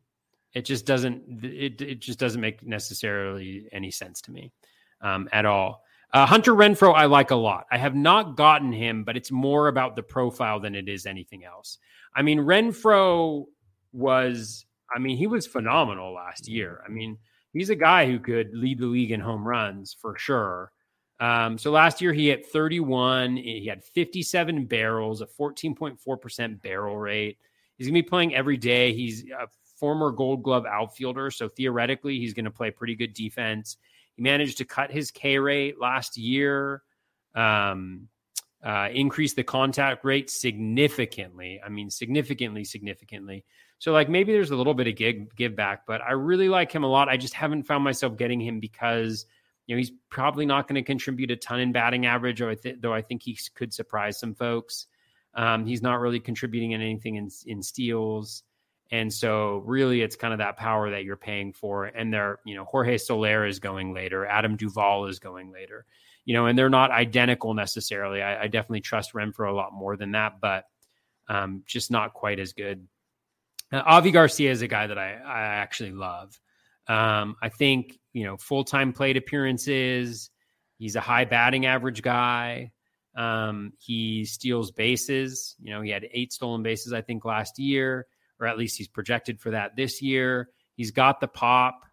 it 0.54 0.64
just 0.64 0.86
doesn't 0.86 1.44
it, 1.44 1.82
it 1.82 2.00
just 2.00 2.18
doesn't 2.18 2.40
make 2.40 2.66
necessarily 2.66 3.68
any 3.74 3.92
sense 3.92 4.22
to 4.22 4.32
me 4.32 4.54
um, 5.02 5.28
at 5.34 5.46
all. 5.46 5.84
Uh, 6.14 6.26
Hunter 6.26 6.54
Renfroe, 6.54 6.96
I 6.96 7.08
like 7.08 7.32
a 7.32 7.36
lot. 7.36 7.66
I 7.70 7.78
have 7.78 7.96
not 7.96 8.38
gotten 8.38 8.72
him, 8.72 9.04
but 9.04 9.18
it's 9.18 9.32
more 9.32 9.68
about 9.68 9.98
the 9.98 10.04
profile 10.04 10.62
than 10.62 10.76
it 10.76 10.88
is 10.88 11.06
anything 11.06 11.44
else. 11.44 11.78
I 12.16 12.22
mean, 12.22 12.40
Renfroe 12.40 13.48
was, 13.94 14.66
I 14.94 15.00
mean, 15.00 15.18
he 15.18 15.28
was 15.28 15.48
phenomenal 15.48 16.14
last 16.14 16.48
year. 16.48 16.82
I 16.86 16.90
mean, 16.90 17.18
he's 17.54 17.70
a 17.70 17.76
guy 17.76 18.06
who 18.06 18.20
could 18.20 18.54
lead 18.54 18.80
the 18.80 18.86
league 18.86 19.12
in 19.12 19.20
home 19.20 19.48
runs 19.48 19.96
for 20.00 20.18
sure. 20.18 20.72
Um, 21.20 21.58
so 21.58 21.70
last 21.70 22.02
year 22.02 22.14
he 22.14 22.30
hit 22.30 22.48
31, 22.48 23.38
he 23.38 23.68
had 23.68 23.84
57 23.84 24.66
barrels, 24.66 25.22
a 25.22 25.28
14.4% 25.28 26.62
barrel 26.64 26.98
rate. 26.98 27.38
He's 27.78 27.88
going 27.88 27.96
to 27.96 28.02
be 28.04 28.10
playing 28.10 28.34
every 28.34 28.58
day. 28.58 28.94
He's 28.94 29.26
a 29.30 29.48
former 29.80 30.12
gold 30.12 30.42
glove 30.42 30.66
outfielder. 30.66 31.30
So 31.30 31.48
theoretically, 31.48 32.18
he's 32.20 32.34
going 32.34 32.46
to 32.46 32.52
play 32.52 32.72
pretty 32.72 32.96
good 32.96 33.14
defense. 33.14 33.78
He 34.16 34.24
managed 34.24 34.58
to 34.60 34.66
cut 34.66 34.92
his 34.92 35.12
K 35.12 35.38
rate 35.38 35.80
last 35.80 36.18
year, 36.18 36.84
um, 37.36 38.08
uh, 38.64 38.90
increase 38.92 39.34
the 39.34 39.44
contact 39.44 40.06
rate 40.06 40.30
significantly. 40.30 41.62
I 41.66 41.70
mean, 41.70 41.90
significantly, 41.90 42.64
significantly. 42.64 43.44
So, 43.82 43.92
like, 43.92 44.10
maybe 44.10 44.32
there's 44.32 44.52
a 44.52 44.56
little 44.56 44.76
bit 44.76 44.86
of 44.86 44.96
give, 44.96 45.36
give 45.36 45.56
back, 45.56 45.88
but 45.88 46.02
I 46.02 46.12
really 46.12 46.50
like 46.50 46.72
him 46.72 46.84
a 46.84 46.88
lot. 46.88 47.10
I 47.10 47.18
just 47.18 47.34
haven't 47.34 47.64
found 47.64 47.84
myself 47.84 48.16
getting 48.16 48.40
him 48.40 48.60
because, 48.60 49.26
you 49.66 49.74
know, 49.74 49.80
he's 49.80 49.92
probably 50.12 50.46
not 50.46 50.68
going 50.68 50.76
to 50.76 50.84
contribute 50.84 51.32
a 51.32 51.36
ton 51.36 51.60
in 51.60 51.72
batting 51.72 52.06
average, 52.06 52.44
I, 52.44 52.54
th- 52.54 52.76
though 52.80 52.94
I 52.94 53.02
think 53.02 53.24
he 53.24 53.40
could 53.56 53.74
surprise 53.74 54.20
some 54.20 54.36
folks. 54.36 54.86
Um, 55.34 55.66
he's 55.66 55.82
not 55.82 56.00
really 56.00 56.20
contributing 56.20 56.74
in 56.74 56.82
anything 56.82 57.16
in, 57.16 57.32
in 57.48 57.64
steals. 57.64 58.44
And 58.92 59.12
so 59.12 59.64
really 59.66 60.04
it's 60.04 60.16
kind 60.16 60.32
of 60.32 60.38
that 60.38 60.58
power 60.58 60.92
that 60.92 61.04
you're 61.04 61.18
paying 61.18 61.52
for. 61.52 61.86
And 61.86 62.14
they're, 62.14 62.38
you 62.46 62.54
know, 62.54 62.66
Jorge 62.66 63.00
Soler 63.00 63.48
is 63.48 63.58
going 63.58 63.96
later, 63.96 64.28
Adam 64.28 64.58
Duvall 64.58 65.08
is 65.08 65.18
going 65.18 65.52
later, 65.52 65.88
you 66.24 66.36
know, 66.36 66.46
and 66.46 66.56
they're 66.56 66.70
not 66.70 66.92
identical 66.92 67.56
necessarily. 67.56 68.22
I, 68.22 68.44
I 68.44 68.48
definitely 68.48 68.82
trust 68.82 69.14
Renfroe 69.14 69.50
a 69.50 69.56
lot 69.56 69.74
more 69.74 69.98
than 69.98 70.12
that, 70.12 70.40
but 70.40 70.66
um, 71.30 71.64
just 71.66 71.90
not 71.90 72.14
quite 72.14 72.40
as 72.40 72.54
good. 72.54 72.88
Uh, 73.72 73.82
Avi 73.86 74.12
Garcia 74.12 74.52
is 74.52 74.62
a 74.62 74.68
guy 74.68 74.88
that 74.88 74.98
I, 74.98 75.14
I 75.14 75.42
actually 75.42 75.92
love. 75.92 76.40
Um, 76.88 77.36
I 77.42 77.50
think, 77.50 78.00
you 78.14 78.26
know, 78.26 78.38
full 78.38 78.64
time 78.64 78.94
plate 78.94 79.18
appearances, 79.18 80.30
he's 80.78 80.96
a 80.96 81.02
high 81.02 81.26
batting 81.26 81.66
average 81.66 82.02
guy. 82.02 82.72
Um, 83.16 83.74
he 83.78 84.26
steals 84.26 84.72
bases. 84.72 85.56
You 85.62 85.74
know, 85.74 85.82
he 85.82 85.90
had 85.90 86.08
eight 86.12 86.34
stolen 86.34 86.64
bases, 86.64 86.94
I 86.94 87.02
think, 87.02 87.26
last 87.26 87.60
year 87.60 88.08
or 88.42 88.48
at 88.48 88.58
least 88.58 88.78
he's 88.78 88.88
projected 88.88 89.40
for 89.40 89.52
that 89.52 89.76
this 89.76 90.02
year. 90.02 90.50
He's 90.76 90.92
got 90.92 91.22
the 91.22 91.28
pop. 91.28 91.86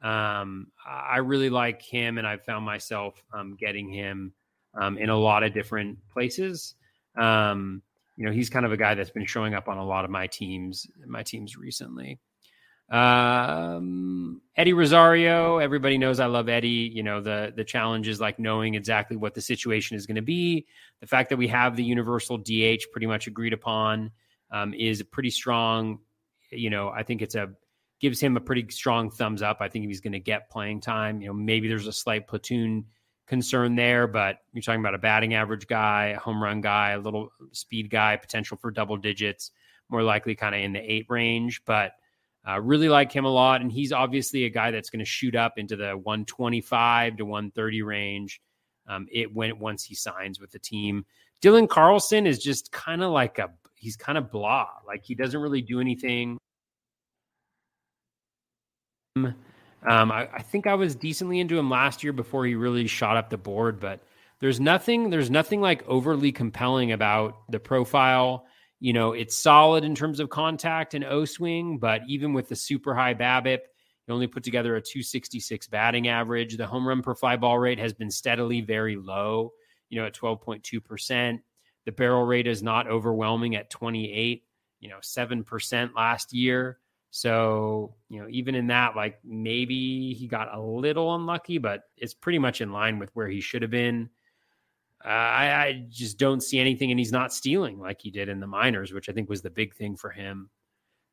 Um, 0.00 0.68
I 0.86 1.18
really 1.18 1.50
like 1.50 1.82
him, 1.82 2.16
and 2.16 2.26
I've 2.26 2.44
found 2.44 2.64
myself 2.64 3.20
um, 3.34 3.56
getting 3.58 3.90
him 3.90 4.32
um, 4.80 4.96
in 4.98 5.10
a 5.10 5.16
lot 5.16 5.42
of 5.42 5.52
different 5.52 5.98
places. 6.08 6.76
Um, 7.18 7.82
you 8.16 8.24
know, 8.24 8.32
he's 8.32 8.50
kind 8.50 8.64
of 8.64 8.72
a 8.72 8.76
guy 8.76 8.94
that's 8.94 9.10
been 9.10 9.26
showing 9.26 9.54
up 9.54 9.68
on 9.68 9.78
a 9.78 9.84
lot 9.84 10.04
of 10.04 10.10
my 10.10 10.26
teams, 10.26 10.86
my 11.06 11.22
teams 11.22 11.56
recently. 11.56 12.18
Um, 12.88 14.40
Eddie 14.56 14.72
Rosario, 14.72 15.58
everybody 15.58 15.98
knows 15.98 16.20
I 16.20 16.26
love 16.26 16.48
Eddie. 16.48 16.90
You 16.94 17.02
know, 17.02 17.20
the 17.20 17.52
the 17.54 17.64
challenge 17.64 18.06
is 18.08 18.20
like 18.20 18.38
knowing 18.38 18.74
exactly 18.74 19.16
what 19.16 19.34
the 19.34 19.40
situation 19.40 19.96
is 19.96 20.06
going 20.06 20.16
to 20.16 20.22
be. 20.22 20.66
The 21.00 21.06
fact 21.06 21.30
that 21.30 21.36
we 21.36 21.48
have 21.48 21.76
the 21.76 21.84
universal 21.84 22.38
DH 22.38 22.84
pretty 22.92 23.06
much 23.06 23.26
agreed 23.26 23.52
upon 23.52 24.12
um, 24.50 24.72
is 24.72 25.02
pretty 25.02 25.30
strong. 25.30 25.98
You 26.50 26.70
know, 26.70 26.88
I 26.88 27.02
think 27.02 27.22
it's 27.22 27.34
a 27.34 27.50
gives 28.00 28.20
him 28.20 28.36
a 28.36 28.40
pretty 28.40 28.66
strong 28.70 29.10
thumbs 29.10 29.42
up. 29.42 29.58
I 29.60 29.68
think 29.68 29.86
he's 29.86 30.00
going 30.00 30.12
to 30.12 30.20
get 30.20 30.50
playing 30.50 30.80
time. 30.80 31.20
You 31.20 31.28
know, 31.28 31.34
maybe 31.34 31.66
there's 31.66 31.86
a 31.86 31.92
slight 31.92 32.28
platoon 32.28 32.84
concern 33.26 33.74
there, 33.74 34.06
but 34.06 34.38
you're 34.52 34.62
talking 34.62 34.80
about 34.80 34.94
a 34.94 34.98
batting 34.98 35.34
average 35.34 35.66
guy, 35.66 36.06
a 36.06 36.18
home 36.18 36.42
run 36.42 36.60
guy, 36.60 36.90
a 36.92 36.98
little 36.98 37.30
speed 37.52 37.90
guy, 37.90 38.16
potential 38.16 38.56
for 38.56 38.70
double 38.70 38.96
digits, 38.96 39.50
more 39.88 40.02
likely 40.02 40.34
kind 40.34 40.54
of 40.54 40.60
in 40.60 40.72
the 40.72 40.80
eight 40.80 41.06
range. 41.08 41.62
But 41.64 41.92
uh, 42.48 42.60
really 42.60 42.88
like 42.88 43.10
him 43.10 43.24
a 43.24 43.30
lot, 43.30 43.60
and 43.60 43.72
he's 43.72 43.92
obviously 43.92 44.44
a 44.44 44.50
guy 44.50 44.70
that's 44.70 44.90
going 44.90 45.00
to 45.00 45.04
shoot 45.04 45.34
up 45.34 45.58
into 45.58 45.74
the 45.74 45.96
125 45.96 47.16
to 47.16 47.24
130 47.24 47.82
range. 47.82 48.40
Um, 48.86 49.08
it 49.10 49.34
went 49.34 49.58
once 49.58 49.82
he 49.82 49.96
signs 49.96 50.38
with 50.38 50.52
the 50.52 50.60
team. 50.60 51.04
Dylan 51.42 51.68
Carlson 51.68 52.26
is 52.26 52.38
just 52.38 52.70
kind 52.70 53.02
of 53.02 53.10
like 53.10 53.38
a 53.38 53.50
he's 53.74 53.96
kind 53.96 54.16
of 54.16 54.30
blah. 54.30 54.68
Like 54.86 55.04
he 55.04 55.14
doesn't 55.14 55.40
really 55.40 55.60
do 55.60 55.80
anything. 55.80 56.38
Um, 59.86 60.10
I, 60.10 60.28
I, 60.32 60.42
think 60.42 60.66
I 60.66 60.74
was 60.74 60.96
decently 60.96 61.38
into 61.38 61.58
him 61.58 61.70
last 61.70 62.02
year 62.02 62.12
before 62.12 62.44
he 62.44 62.56
really 62.56 62.88
shot 62.88 63.16
up 63.16 63.30
the 63.30 63.38
board, 63.38 63.78
but 63.78 64.00
there's 64.40 64.58
nothing 64.58 65.10
there's 65.10 65.30
nothing 65.30 65.60
like 65.60 65.86
overly 65.86 66.32
compelling 66.32 66.92
about 66.92 67.50
the 67.50 67.60
profile. 67.60 68.46
You 68.80 68.92
know, 68.92 69.12
it's 69.12 69.36
solid 69.36 69.84
in 69.84 69.94
terms 69.94 70.20
of 70.20 70.28
contact 70.28 70.94
and 70.94 71.04
O 71.04 71.24
swing, 71.24 71.78
but 71.78 72.02
even 72.08 72.32
with 72.32 72.48
the 72.48 72.56
super 72.56 72.94
high 72.94 73.14
BABIP, 73.14 73.60
he 74.06 74.12
only 74.12 74.26
put 74.26 74.42
together 74.42 74.76
a 74.76 74.82
266 74.82 75.68
batting 75.68 76.08
average. 76.08 76.56
The 76.56 76.66
home 76.66 76.86
run 76.86 77.02
per 77.02 77.14
fly 77.14 77.36
ball 77.36 77.58
rate 77.58 77.78
has 77.78 77.94
been 77.94 78.10
steadily 78.10 78.60
very 78.60 78.96
low, 78.96 79.52
you 79.88 80.00
know, 80.00 80.06
at 80.06 80.14
12.2 80.14 80.84
percent. 80.84 81.40
The 81.86 81.92
barrel 81.92 82.24
rate 82.24 82.48
is 82.48 82.62
not 82.62 82.88
overwhelming 82.88 83.54
at 83.54 83.70
28, 83.70 84.42
you 84.80 84.88
know, 84.88 84.98
7% 85.00 85.94
last 85.94 86.32
year. 86.32 86.78
So, 87.16 87.94
you 88.10 88.20
know, 88.20 88.28
even 88.28 88.54
in 88.54 88.66
that, 88.66 88.94
like 88.94 89.18
maybe 89.24 90.12
he 90.12 90.26
got 90.26 90.54
a 90.54 90.60
little 90.60 91.14
unlucky, 91.14 91.56
but 91.56 91.84
it's 91.96 92.12
pretty 92.12 92.38
much 92.38 92.60
in 92.60 92.72
line 92.72 92.98
with 92.98 93.08
where 93.16 93.26
he 93.26 93.40
should 93.40 93.62
have 93.62 93.70
been. 93.70 94.10
Uh, 95.02 95.08
I, 95.08 95.62
I, 95.62 95.86
just 95.88 96.18
don't 96.18 96.42
see 96.42 96.58
anything, 96.58 96.90
and 96.90 97.00
he's 97.00 97.12
not 97.12 97.32
stealing 97.32 97.78
like 97.78 98.02
he 98.02 98.10
did 98.10 98.28
in 98.28 98.38
the 98.38 98.46
minors, 98.46 98.92
which 98.92 99.08
I 99.08 99.12
think 99.12 99.30
was 99.30 99.40
the 99.40 99.48
big 99.48 99.74
thing 99.74 99.96
for 99.96 100.10
him. 100.10 100.50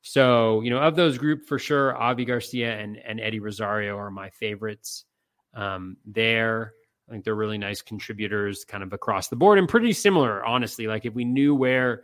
So, 0.01 0.59
you 0.59 0.71
know, 0.71 0.79
of 0.79 0.97
those 0.97 1.17
group 1.17 1.45
for 1.45 1.57
sure, 1.57 1.95
Avi 1.95 2.25
Garcia 2.25 2.77
and, 2.77 2.97
and 2.97 3.21
Eddie 3.21 3.39
Rosario 3.39 3.95
are 3.95 4.11
my 4.11 4.29
favorites 4.29 5.05
um, 5.53 5.95
there. 6.05 6.73
I 7.07 7.13
think 7.13 7.23
they're 7.23 7.33
really 7.33 7.57
nice 7.57 7.81
contributors 7.81 8.65
kind 8.65 8.83
of 8.83 8.91
across 8.91 9.29
the 9.29 9.37
board 9.37 9.57
and 9.57 9.69
pretty 9.69 9.93
similar, 9.93 10.43
honestly. 10.43 10.85
Like 10.85 11.05
if 11.05 11.13
we 11.13 11.23
knew 11.23 11.55
where 11.55 12.03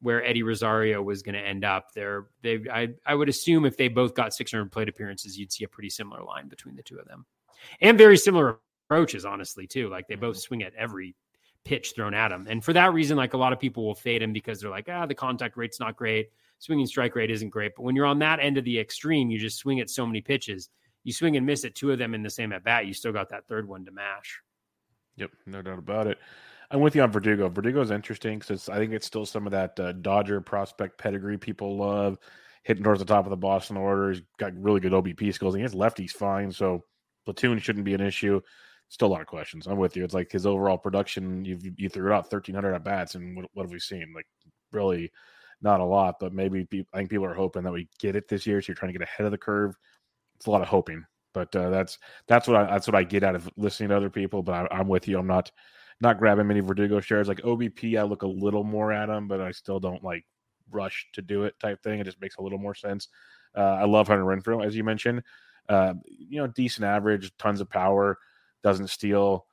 where 0.00 0.24
Eddie 0.24 0.42
Rosario 0.42 1.02
was 1.02 1.22
going 1.22 1.34
to 1.34 1.40
end 1.40 1.64
up, 1.64 1.92
there 1.94 2.26
they 2.42 2.60
I 2.72 2.88
I 3.06 3.14
would 3.14 3.28
assume 3.28 3.64
if 3.64 3.76
they 3.76 3.88
both 3.88 4.14
got 4.14 4.34
600 4.34 4.70
plate 4.72 4.88
appearances, 4.88 5.38
you'd 5.38 5.52
see 5.52 5.64
a 5.64 5.68
pretty 5.68 5.90
similar 5.90 6.22
line 6.22 6.48
between 6.48 6.76
the 6.76 6.82
two 6.82 6.98
of 6.98 7.06
them. 7.06 7.26
And 7.80 7.98
very 7.98 8.16
similar 8.16 8.58
approaches, 8.88 9.24
honestly, 9.24 9.66
too. 9.66 9.88
Like 9.88 10.08
they 10.08 10.14
both 10.14 10.38
swing 10.38 10.62
at 10.62 10.74
every 10.74 11.14
pitch 11.64 11.92
thrown 11.94 12.14
at 12.14 12.28
them. 12.30 12.46
And 12.48 12.64
for 12.64 12.72
that 12.72 12.92
reason, 12.94 13.16
like 13.16 13.34
a 13.34 13.38
lot 13.38 13.52
of 13.52 13.60
people 13.60 13.84
will 13.84 13.94
fade 13.94 14.22
him 14.22 14.32
because 14.32 14.60
they're 14.60 14.70
like, 14.70 14.88
ah, 14.88 15.04
the 15.06 15.14
contact 15.14 15.56
rate's 15.56 15.78
not 15.78 15.96
great. 15.96 16.30
Swinging 16.58 16.86
strike 16.86 17.14
rate 17.14 17.30
isn't 17.30 17.50
great. 17.50 17.72
But 17.76 17.82
when 17.82 17.94
you're 17.94 18.06
on 18.06 18.18
that 18.20 18.40
end 18.40 18.56
of 18.56 18.64
the 18.64 18.78
extreme, 18.78 19.30
you 19.30 19.38
just 19.38 19.58
swing 19.58 19.80
at 19.80 19.90
so 19.90 20.06
many 20.06 20.20
pitches 20.20 20.70
you 21.04 21.12
swing 21.12 21.36
and 21.36 21.46
miss 21.46 21.64
at 21.64 21.74
two 21.74 21.92
of 21.92 21.98
them 21.98 22.14
in 22.14 22.22
the 22.22 22.30
same 22.30 22.52
at 22.52 22.64
bat, 22.64 22.86
you 22.86 22.94
still 22.94 23.12
got 23.12 23.30
that 23.30 23.46
third 23.46 23.66
one 23.66 23.84
to 23.84 23.90
mash. 23.90 24.40
Yep, 25.16 25.30
no 25.46 25.62
doubt 25.62 25.78
about 25.78 26.06
it. 26.06 26.18
I'm 26.70 26.80
with 26.80 26.94
you 26.94 27.02
on 27.02 27.10
Verdugo. 27.10 27.48
Verdugo 27.48 27.80
is 27.80 27.90
interesting 27.90 28.38
because 28.38 28.68
I 28.68 28.76
think 28.76 28.92
it's 28.92 29.06
still 29.06 29.26
some 29.26 29.46
of 29.46 29.50
that 29.52 29.78
uh, 29.80 29.92
Dodger 29.92 30.40
prospect 30.40 30.98
pedigree 30.98 31.36
people 31.38 31.76
love, 31.76 32.18
hitting 32.62 32.84
towards 32.84 33.00
the 33.00 33.06
top 33.06 33.26
of 33.26 33.30
the 33.30 33.36
Boston 33.36 33.76
order. 33.76 34.12
He's 34.12 34.22
got 34.38 34.56
really 34.56 34.80
good 34.80 34.92
OBP 34.92 35.34
skills. 35.34 35.54
And 35.54 35.60
he 35.60 35.62
has 35.62 35.74
lefties 35.74 36.12
fine, 36.12 36.52
so 36.52 36.84
platoon 37.24 37.58
shouldn't 37.58 37.84
be 37.84 37.94
an 37.94 38.00
issue. 38.00 38.40
Still 38.88 39.08
a 39.08 39.12
lot 39.12 39.20
of 39.20 39.26
questions. 39.26 39.66
I'm 39.66 39.78
with 39.78 39.96
you. 39.96 40.04
It's 40.04 40.14
like 40.14 40.32
his 40.32 40.46
overall 40.46 40.78
production. 40.78 41.44
You 41.44 41.58
you 41.76 41.88
threw 41.88 42.12
out 42.12 42.24
1,300 42.24 42.74
at 42.74 42.84
bats, 42.84 43.14
and 43.14 43.36
what, 43.36 43.46
what 43.54 43.62
have 43.64 43.72
we 43.72 43.78
seen? 43.78 44.12
Like 44.14 44.26
really 44.72 45.12
not 45.62 45.80
a 45.80 45.84
lot. 45.84 46.16
But 46.18 46.32
maybe 46.32 46.66
I 46.92 46.98
think 46.98 47.10
people 47.10 47.26
are 47.26 47.34
hoping 47.34 47.62
that 47.62 47.72
we 47.72 47.88
get 48.00 48.16
it 48.16 48.28
this 48.28 48.46
year. 48.46 48.60
So 48.60 48.66
you're 48.68 48.76
trying 48.76 48.92
to 48.92 48.98
get 48.98 49.06
ahead 49.06 49.26
of 49.26 49.32
the 49.32 49.38
curve 49.38 49.76
it's 50.40 50.46
a 50.46 50.50
lot 50.50 50.62
of 50.62 50.68
hoping. 50.68 51.04
But 51.32 51.54
uh, 51.54 51.70
that's 51.70 51.98
that's 52.26 52.48
what 52.48 52.56
I 52.56 52.64
that's 52.64 52.88
what 52.88 52.96
I 52.96 53.04
get 53.04 53.22
out 53.22 53.36
of 53.36 53.48
listening 53.56 53.90
to 53.90 53.96
other 53.96 54.10
people. 54.10 54.42
But 54.42 54.72
I, 54.72 54.80
am 54.80 54.88
with 54.88 55.06
you. 55.06 55.18
I'm 55.18 55.28
not 55.28 55.52
not 56.00 56.18
grabbing 56.18 56.46
many 56.46 56.60
Verdugo 56.60 57.00
shares 57.00 57.28
like 57.28 57.42
OBP. 57.42 57.98
I 57.98 58.02
look 58.02 58.22
a 58.22 58.26
little 58.26 58.64
more 58.64 58.92
at 58.92 59.06
them, 59.06 59.28
but 59.28 59.40
I 59.40 59.50
still 59.52 59.80
don't 59.80 60.02
like 60.02 60.24
rush 60.70 61.06
to 61.12 61.22
do 61.22 61.44
it 61.44 61.58
type 61.60 61.82
thing. 61.82 62.00
It 62.00 62.04
just 62.04 62.20
makes 62.20 62.36
a 62.36 62.42
little 62.42 62.58
more 62.58 62.74
sense. 62.74 63.08
Uh, 63.56 63.60
I 63.60 63.84
love 63.84 64.08
Hunter 64.08 64.24
Renfroe, 64.24 64.64
as 64.64 64.76
you 64.76 64.84
mentioned. 64.84 65.22
Uh, 65.68 65.94
you 66.06 66.40
know, 66.40 66.46
decent 66.46 66.84
average, 66.84 67.30
tons 67.38 67.60
of 67.60 67.68
power, 67.68 68.18
doesn't 68.62 68.88
steal. 68.88 69.46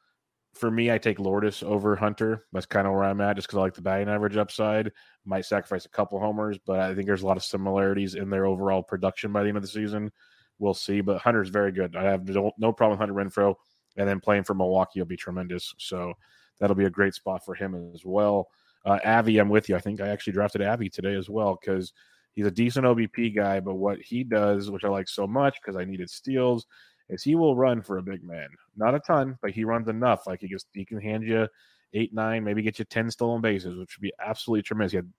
For 0.54 0.72
me, 0.72 0.92
I 0.92 0.98
take 0.98 1.20
Lourdes 1.20 1.62
over 1.62 1.96
Hunter. 1.96 2.46
That's 2.52 2.66
kind 2.66 2.88
of 2.88 2.94
where 2.94 3.04
I'm 3.04 3.22
at, 3.22 3.36
just 3.36 3.48
because 3.48 3.58
I 3.58 3.62
like 3.62 3.76
the 3.76 3.82
batting 3.82 4.10
average 4.10 4.38
upside. 4.38 4.92
Might 5.26 5.46
sacrifice 5.46 5.86
a 5.86 5.90
couple 5.90 6.20
homers, 6.20 6.58
but 6.66 6.80
I 6.80 6.96
think 6.96 7.06
there's 7.06 7.22
a 7.22 7.28
lot 7.28 7.38
of 7.38 7.44
similarities 7.44 8.16
in 8.16 8.30
their 8.30 8.46
overall 8.46 8.82
production 8.82 9.32
by 9.32 9.44
the 9.44 9.50
end 9.50 9.58
of 9.58 9.64
the 9.64 9.70
season 9.70 10.12
we'll 10.60 10.74
see. 10.74 11.02
But 11.02 11.20
Hunter's 11.20 11.50
very 11.50 11.72
good. 11.72 11.96
I 11.96 12.04
have 12.04 12.28
no, 12.28 12.52
no 12.58 12.72
problem 12.72 12.98
with 12.98 13.00
Hunter 13.00 13.14
Renfroe, 13.14 13.56
and 13.98 14.08
then 14.08 14.20
playing 14.20 14.44
for 14.44 14.54
Milwaukee 14.54 15.00
will 15.00 15.08
be 15.08 15.18
tremendous. 15.18 15.74
So 15.78 16.14
that'll 16.60 16.76
be 16.76 16.86
a 16.86 16.90
great 16.90 17.14
spot 17.14 17.44
for 17.44 17.56
him 17.56 17.92
as 17.94 18.06
well. 18.06 18.50
Uh, 18.86 19.00
Avi, 19.04 19.38
I'm 19.40 19.50
with 19.50 19.68
you. 19.68 19.76
I 19.76 19.80
think 19.80 20.00
I 20.00 20.08
actually 20.08 20.34
drafted 20.34 20.62
Avi 20.62 20.90
today 20.90 21.16
as 21.16 21.30
well 21.30 21.58
because 21.60 21.94
he's 22.34 22.46
a 22.46 22.52
decent 22.52 22.86
OBP 22.86 23.36
guy. 23.36 23.60
But 23.60 23.76
what 23.76 24.00
he 24.00 24.24
does, 24.24 24.72
which 24.72 24.84
I 24.84 24.90
like 24.90 25.10
so 25.10 25.28
much 25.28 25.58
because 25.62 25.76
I 25.76 25.84
needed 25.84 26.10
steals, 26.10 26.66
is 27.10 27.24
he 27.24 27.36
will 27.36 27.56
run 27.56 27.82
for 27.82 27.98
a 27.98 28.04
big 28.04 28.24
man. 28.24 28.48
Not 28.76 28.96
a 28.96 29.00
ton, 29.00 29.38
but 29.42 29.52
he 29.52 29.64
runs 29.64 29.88
enough. 29.90 30.28
Like 30.28 30.42
he 30.42 30.48
gets, 30.48 30.66
he 30.74 30.86
can 30.86 31.02
hand 31.02 31.24
you 31.24 31.48
eight, 31.94 32.14
nine, 32.14 32.44
maybe 32.44 32.62
get 32.62 32.80
you 32.80 32.86
ten 32.86 33.10
stolen 33.10 33.42
bases, 33.42 33.76
which 33.78 33.98
would 33.98 34.04
be 34.04 34.14
absolutely 34.26 34.64
tremendous. 34.64 34.92
He 34.92 34.98
had 34.98 35.12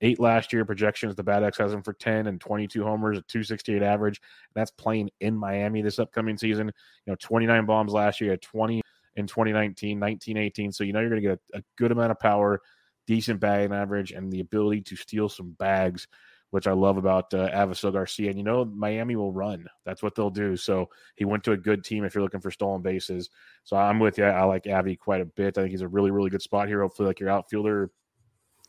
eight 0.00 0.20
last 0.20 0.52
year. 0.52 0.64
Projections 0.64 1.14
the 1.14 1.22
BAT 1.22 1.42
X 1.42 1.58
has 1.58 1.72
him 1.72 1.82
for 1.82 1.92
10 1.92 2.26
and 2.26 2.40
22 2.40 2.84
homers, 2.84 3.18
a 3.18 3.22
268 3.22 3.82
average. 3.82 4.20
That's 4.54 4.70
playing 4.70 5.10
in 5.20 5.36
Miami 5.36 5.82
this 5.82 5.98
upcoming 5.98 6.36
season. 6.36 6.66
You 7.06 7.12
know, 7.12 7.16
29 7.20 7.66
bombs 7.66 7.92
last 7.92 8.20
year, 8.20 8.36
20 8.36 8.82
in 9.16 9.26
2019, 9.26 9.98
19, 9.98 10.36
18. 10.36 10.72
So 10.72 10.84
you 10.84 10.92
know 10.92 11.00
you're 11.00 11.10
going 11.10 11.22
to 11.22 11.28
get 11.28 11.40
a, 11.54 11.58
a, 11.58 11.62
good 11.76 11.92
amount 11.92 12.10
of 12.10 12.20
power, 12.20 12.60
decent 13.06 13.40
batting 13.40 13.72
average, 13.72 14.12
and 14.12 14.30
the 14.30 14.40
ability 14.40 14.82
to 14.82 14.96
steal 14.96 15.28
some 15.28 15.52
bags, 15.52 16.06
which 16.50 16.66
I 16.66 16.72
love 16.72 16.98
about 16.98 17.32
uh, 17.32 17.48
Avisail 17.50 17.92
Garcia. 17.92 18.28
And 18.28 18.38
you 18.38 18.44
know, 18.44 18.64
Miami 18.64 19.16
will 19.16 19.32
run. 19.32 19.66
That's 19.84 20.02
what 20.02 20.14
they'll 20.14 20.30
do. 20.30 20.56
So 20.56 20.90
he 21.16 21.24
went 21.24 21.44
to 21.44 21.52
a 21.52 21.56
good 21.56 21.82
team 21.82 22.04
if 22.04 22.14
you're 22.14 22.22
looking 22.22 22.40
for 22.40 22.50
stolen 22.50 22.82
bases. 22.82 23.30
So 23.64 23.76
I'm 23.76 23.98
with 23.98 24.18
you. 24.18 24.24
I 24.24 24.44
like 24.44 24.66
Avi 24.66 24.96
quite 24.96 25.22
a 25.22 25.26
bit. 25.26 25.56
I 25.56 25.62
think 25.62 25.70
he's 25.70 25.80
a 25.80 25.88
really, 25.88 26.10
really 26.10 26.30
good 26.30 26.42
spot 26.42 26.68
here. 26.68 26.82
Hopefully, 26.82 27.08
like 27.08 27.20
your 27.20 27.30
outfielder 27.30 27.90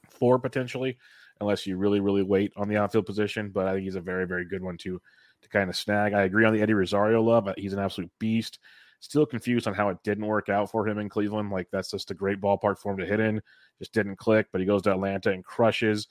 four 0.09 0.39
potentially 0.39 0.97
unless 1.41 1.65
you 1.65 1.77
really, 1.77 1.99
really 1.99 2.23
wait 2.23 2.51
on 2.55 2.67
the 2.67 2.77
outfield 2.77 3.05
position. 3.05 3.49
But 3.49 3.67
I 3.67 3.73
think 3.73 3.83
he's 3.83 3.95
a 3.95 4.01
very, 4.01 4.25
very 4.25 4.45
good 4.45 4.61
one 4.61 4.77
to 4.79 5.01
to 5.41 5.49
kind 5.49 5.69
of 5.69 5.75
snag. 5.75 6.13
I 6.13 6.23
agree 6.23 6.45
on 6.45 6.53
the 6.53 6.61
Eddie 6.61 6.73
Rosario 6.73 7.21
love. 7.21 7.47
Uh, 7.47 7.53
he's 7.57 7.73
an 7.73 7.79
absolute 7.79 8.11
beast. 8.19 8.59
Still 8.99 9.25
confused 9.25 9.67
on 9.67 9.75
how 9.75 9.89
it 9.89 9.97
didn't 10.03 10.25
work 10.25 10.49
out 10.49 10.71
for 10.71 10.87
him 10.87 10.97
in 10.97 11.09
Cleveland. 11.09 11.51
Like 11.51 11.67
that's 11.71 11.91
just 11.91 12.11
a 12.11 12.15
great 12.15 12.41
ballpark 12.41 12.79
for 12.79 12.91
him 12.91 12.97
to 12.97 13.05
hit 13.05 13.19
in. 13.19 13.41
Just 13.79 13.93
didn't 13.93 14.15
click, 14.15 14.47
but 14.51 14.59
he 14.59 14.65
goes 14.65 14.81
to 14.83 14.91
Atlanta 14.91 15.31
and 15.31 15.45
crushes. 15.45 16.07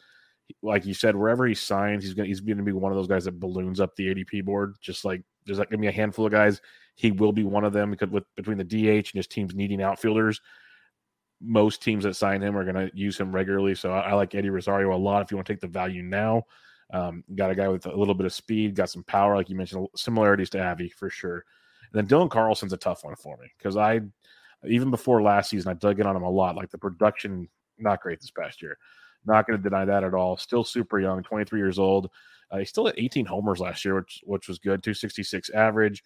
Like 0.62 0.86
you 0.86 0.94
said, 0.94 1.16
wherever 1.16 1.44
he 1.46 1.54
signs, 1.54 2.04
he's 2.04 2.14
gonna 2.14 2.28
he's 2.28 2.40
gonna 2.40 2.62
be 2.62 2.72
one 2.72 2.92
of 2.92 2.96
those 2.96 3.08
guys 3.08 3.24
that 3.24 3.40
balloons 3.40 3.80
up 3.80 3.96
the 3.96 4.14
ADP 4.14 4.44
board. 4.44 4.76
Just 4.80 5.04
like 5.04 5.22
there's 5.44 5.58
like 5.58 5.70
gonna 5.70 5.80
be 5.80 5.88
a 5.88 5.92
handful 5.92 6.26
of 6.26 6.32
guys. 6.32 6.60
He 6.94 7.10
will 7.10 7.32
be 7.32 7.42
one 7.42 7.64
of 7.64 7.72
them 7.72 7.90
because 7.90 8.10
with 8.10 8.24
between 8.36 8.58
the 8.58 8.64
DH 8.64 9.10
and 9.10 9.14
his 9.14 9.26
teams 9.26 9.56
needing 9.56 9.82
outfielders, 9.82 10.40
most 11.40 11.82
teams 11.82 12.04
that 12.04 12.16
sign 12.16 12.42
him 12.42 12.56
are 12.56 12.64
going 12.64 12.88
to 12.88 12.96
use 12.96 13.18
him 13.18 13.34
regularly. 13.34 13.74
So 13.74 13.92
I, 13.92 14.10
I, 14.10 14.12
like 14.14 14.34
Eddie 14.34 14.50
Rosario 14.50 14.94
a 14.94 14.96
lot. 14.96 15.22
If 15.22 15.30
you 15.30 15.36
want 15.36 15.46
to 15.46 15.52
take 15.52 15.60
the 15.60 15.66
value 15.66 16.02
now, 16.02 16.44
um, 16.92 17.24
got 17.34 17.50
a 17.50 17.54
guy 17.54 17.68
with 17.68 17.86
a 17.86 17.96
little 17.96 18.14
bit 18.14 18.26
of 18.26 18.32
speed, 18.32 18.74
got 18.74 18.90
some 18.90 19.04
power, 19.04 19.36
like 19.36 19.50
you 19.50 19.56
mentioned, 19.56 19.88
similarities 19.96 20.50
to 20.50 20.64
Avi 20.64 20.88
for 20.88 21.10
sure. 21.10 21.44
And 21.92 21.92
then 21.92 22.06
Dylan 22.06 22.30
Carlson's 22.30 22.72
a 22.72 22.78
tough 22.78 23.04
one 23.04 23.16
for 23.16 23.36
me 23.36 23.48
because 23.58 23.76
I, 23.76 24.00
even 24.66 24.90
before 24.90 25.22
last 25.22 25.50
season, 25.50 25.70
I 25.70 25.74
dug 25.74 26.00
in 26.00 26.06
on 26.06 26.16
him 26.16 26.22
a 26.22 26.30
lot. 26.30 26.56
Like 26.56 26.70
the 26.70 26.78
production, 26.78 27.48
not 27.78 28.00
great 28.00 28.20
this 28.20 28.30
past 28.30 28.62
year. 28.62 28.78
Not 29.26 29.46
going 29.46 29.58
to 29.58 29.62
deny 29.62 29.84
that 29.84 30.04
at 30.04 30.14
all. 30.14 30.36
Still 30.36 30.64
super 30.64 31.00
young, 31.00 31.22
23 31.22 31.58
years 31.58 31.78
old. 31.78 32.10
Uh, 32.50 32.58
he 32.58 32.64
still 32.64 32.86
had 32.86 32.94
18 32.96 33.26
homers 33.26 33.58
last 33.58 33.84
year, 33.84 33.96
which 33.96 34.20
which 34.24 34.48
was 34.48 34.58
good. 34.58 34.82
266 34.82 35.50
average. 35.50 36.02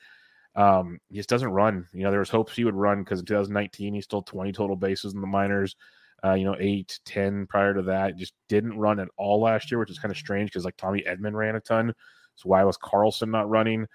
Um, 0.57 0.99
he 1.09 1.17
just 1.17 1.29
doesn't 1.29 1.51
run. 1.51 1.87
You 1.93 2.05
know, 2.05 2.11
there 2.11 2.21
was 2.21 2.31
hopes 2.31 2.55
he 2.55 2.65
would 2.65 2.75
run 2.75 3.03
because 3.03 3.21
in 3.21 3.27
2019 3.27 3.95
he 3.95 4.01
stole 4.01 4.23
20 4.23 4.53
total 4.53 4.77
bases 4.77 5.15
in 5.15 5.21
the 5.21 5.27
minors. 5.27 5.77
Uh, 6.23 6.35
you 6.35 6.45
know, 6.45 6.57
eight, 6.59 6.99
10 7.07 7.47
prior 7.47 7.73
to 7.73 7.83
that. 7.83 8.17
Just 8.17 8.35
didn't 8.49 8.79
run 8.79 9.01
at 9.01 9.09
all 9.17 9.41
last 9.41 9.71
year, 9.71 9.79
which 9.79 9.91
is 9.91 9.99
kind 9.99 10.13
of 10.13 10.19
strange 10.19 10.51
because 10.51 10.65
like 10.65 10.77
Tommy 10.77 11.03
Edman 11.03 11.35
ran 11.35 11.57
a 11.57 11.61
ton. 11.61 11.95
So 12.37 12.49
why 12.49 12.65
was 12.65 12.77
Carlson 12.77 13.31
not 13.31 13.49
running? 13.49 13.87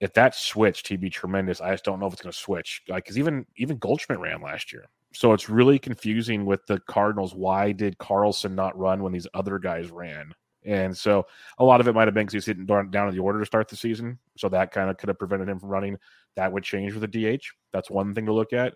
If 0.00 0.12
that 0.14 0.34
switched, 0.34 0.88
he'd 0.88 1.00
be 1.00 1.10
tremendous. 1.10 1.60
I 1.60 1.72
just 1.72 1.84
don't 1.84 1.98
know 2.00 2.06
if 2.06 2.12
it's 2.12 2.22
going 2.22 2.32
to 2.32 2.38
switch. 2.38 2.82
Like, 2.88 3.04
because 3.04 3.18
even 3.18 3.46
even 3.56 3.78
Goldschmidt 3.78 4.20
ran 4.20 4.40
last 4.40 4.72
year, 4.72 4.84
so 5.12 5.32
it's 5.32 5.48
really 5.48 5.78
confusing 5.78 6.44
with 6.46 6.64
the 6.66 6.78
Cardinals. 6.88 7.34
Why 7.34 7.72
did 7.72 7.98
Carlson 7.98 8.54
not 8.54 8.78
run 8.78 9.02
when 9.02 9.12
these 9.12 9.26
other 9.34 9.58
guys 9.58 9.90
ran? 9.90 10.32
And 10.68 10.94
so 10.94 11.26
a 11.56 11.64
lot 11.64 11.80
of 11.80 11.88
it 11.88 11.94
might 11.94 12.06
have 12.06 12.14
been 12.14 12.26
because 12.26 12.34
he's 12.34 12.46
hitting 12.46 12.66
down, 12.66 12.94
in 12.94 13.14
the 13.14 13.22
order 13.22 13.40
to 13.40 13.46
start 13.46 13.68
the 13.68 13.76
season. 13.76 14.18
So 14.36 14.50
that 14.50 14.70
kind 14.70 14.90
of 14.90 14.98
could 14.98 15.08
have 15.08 15.18
prevented 15.18 15.48
him 15.48 15.58
from 15.58 15.70
running. 15.70 15.96
That 16.36 16.52
would 16.52 16.62
change 16.62 16.92
with 16.92 17.02
a 17.04 17.38
DH. 17.38 17.42
That's 17.72 17.90
one 17.90 18.14
thing 18.14 18.26
to 18.26 18.34
look 18.34 18.52
at. 18.52 18.74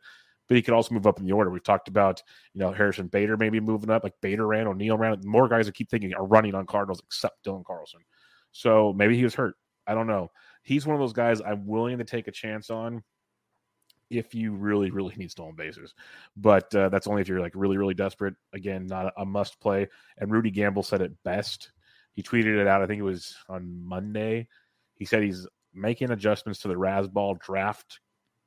But 0.49 0.57
he 0.57 0.63
could 0.63 0.73
also 0.73 0.95
move 0.95 1.07
up 1.07 1.19
in 1.19 1.27
the 1.27 1.33
order. 1.33 1.51
We've 1.51 1.63
talked 1.63 1.89
about, 1.89 2.23
you 2.55 2.61
know, 2.61 2.73
Harrison 2.73 3.09
Bader 3.09 3.37
maybe 3.37 3.61
moving 3.61 3.91
up, 3.91 4.05
like 4.05 4.15
Bader 4.23 4.47
ran, 4.47 4.67
O'Neill 4.67 4.97
ran. 4.97 5.21
More 5.23 5.49
guys 5.49 5.69
I 5.69 5.73
keep 5.73 5.91
thinking 5.91 6.15
are 6.15 6.25
running 6.25 6.55
on 6.55 6.65
Cardinals 6.65 7.03
except 7.05 7.45
Dylan 7.45 7.65
Carlson. 7.65 8.01
So 8.53 8.95
maybe 8.97 9.15
he 9.15 9.25
was 9.25 9.35
hurt. 9.35 9.55
I 9.87 9.95
don't 9.95 10.07
know. 10.07 10.31
He's 10.63 10.87
one 10.87 10.95
of 10.95 11.01
those 11.01 11.13
guys 11.13 11.43
I'm 11.43 11.67
willing 11.67 11.99
to 11.99 12.05
take 12.05 12.27
a 12.27 12.33
chance 12.33 12.71
on 12.71 13.03
if 14.09 14.35
you 14.35 14.53
really, 14.53 14.91
really 14.91 15.15
need 15.17 15.31
stolen 15.31 15.57
bases. 15.57 15.95
But 16.39 16.75
uh, 16.75 16.89
that's 16.89 17.07
only 17.07 17.21
if 17.21 17.29
you're 17.29 17.41
like 17.41 17.53
really, 17.55 17.77
really 17.77 17.95
desperate. 17.95 18.35
Again, 18.55 18.87
not 18.87 19.07
a, 19.07 19.23
a 19.23 19.27
must 19.27 19.61
play. 19.61 19.89
And 20.17 20.33
Rudy 20.33 20.51
Gamble 20.51 20.83
said 20.83 21.03
it 21.03 21.13
best 21.23 21.71
he 22.13 22.23
tweeted 22.23 22.59
it 22.59 22.67
out. 22.67 22.83
I 22.83 22.87
think 22.87 23.01
it 23.01 23.05
was 23.05 23.37
on 23.49 23.85
Monday. 23.85 24.49
He 24.95 25.05
said 25.05 25.23
he's 25.23 25.47
making 25.75 26.11
adjustments 26.11 26.61
to 26.61 26.69
the 26.69 26.75
Razzball 26.75 27.41
draft, 27.41 28.01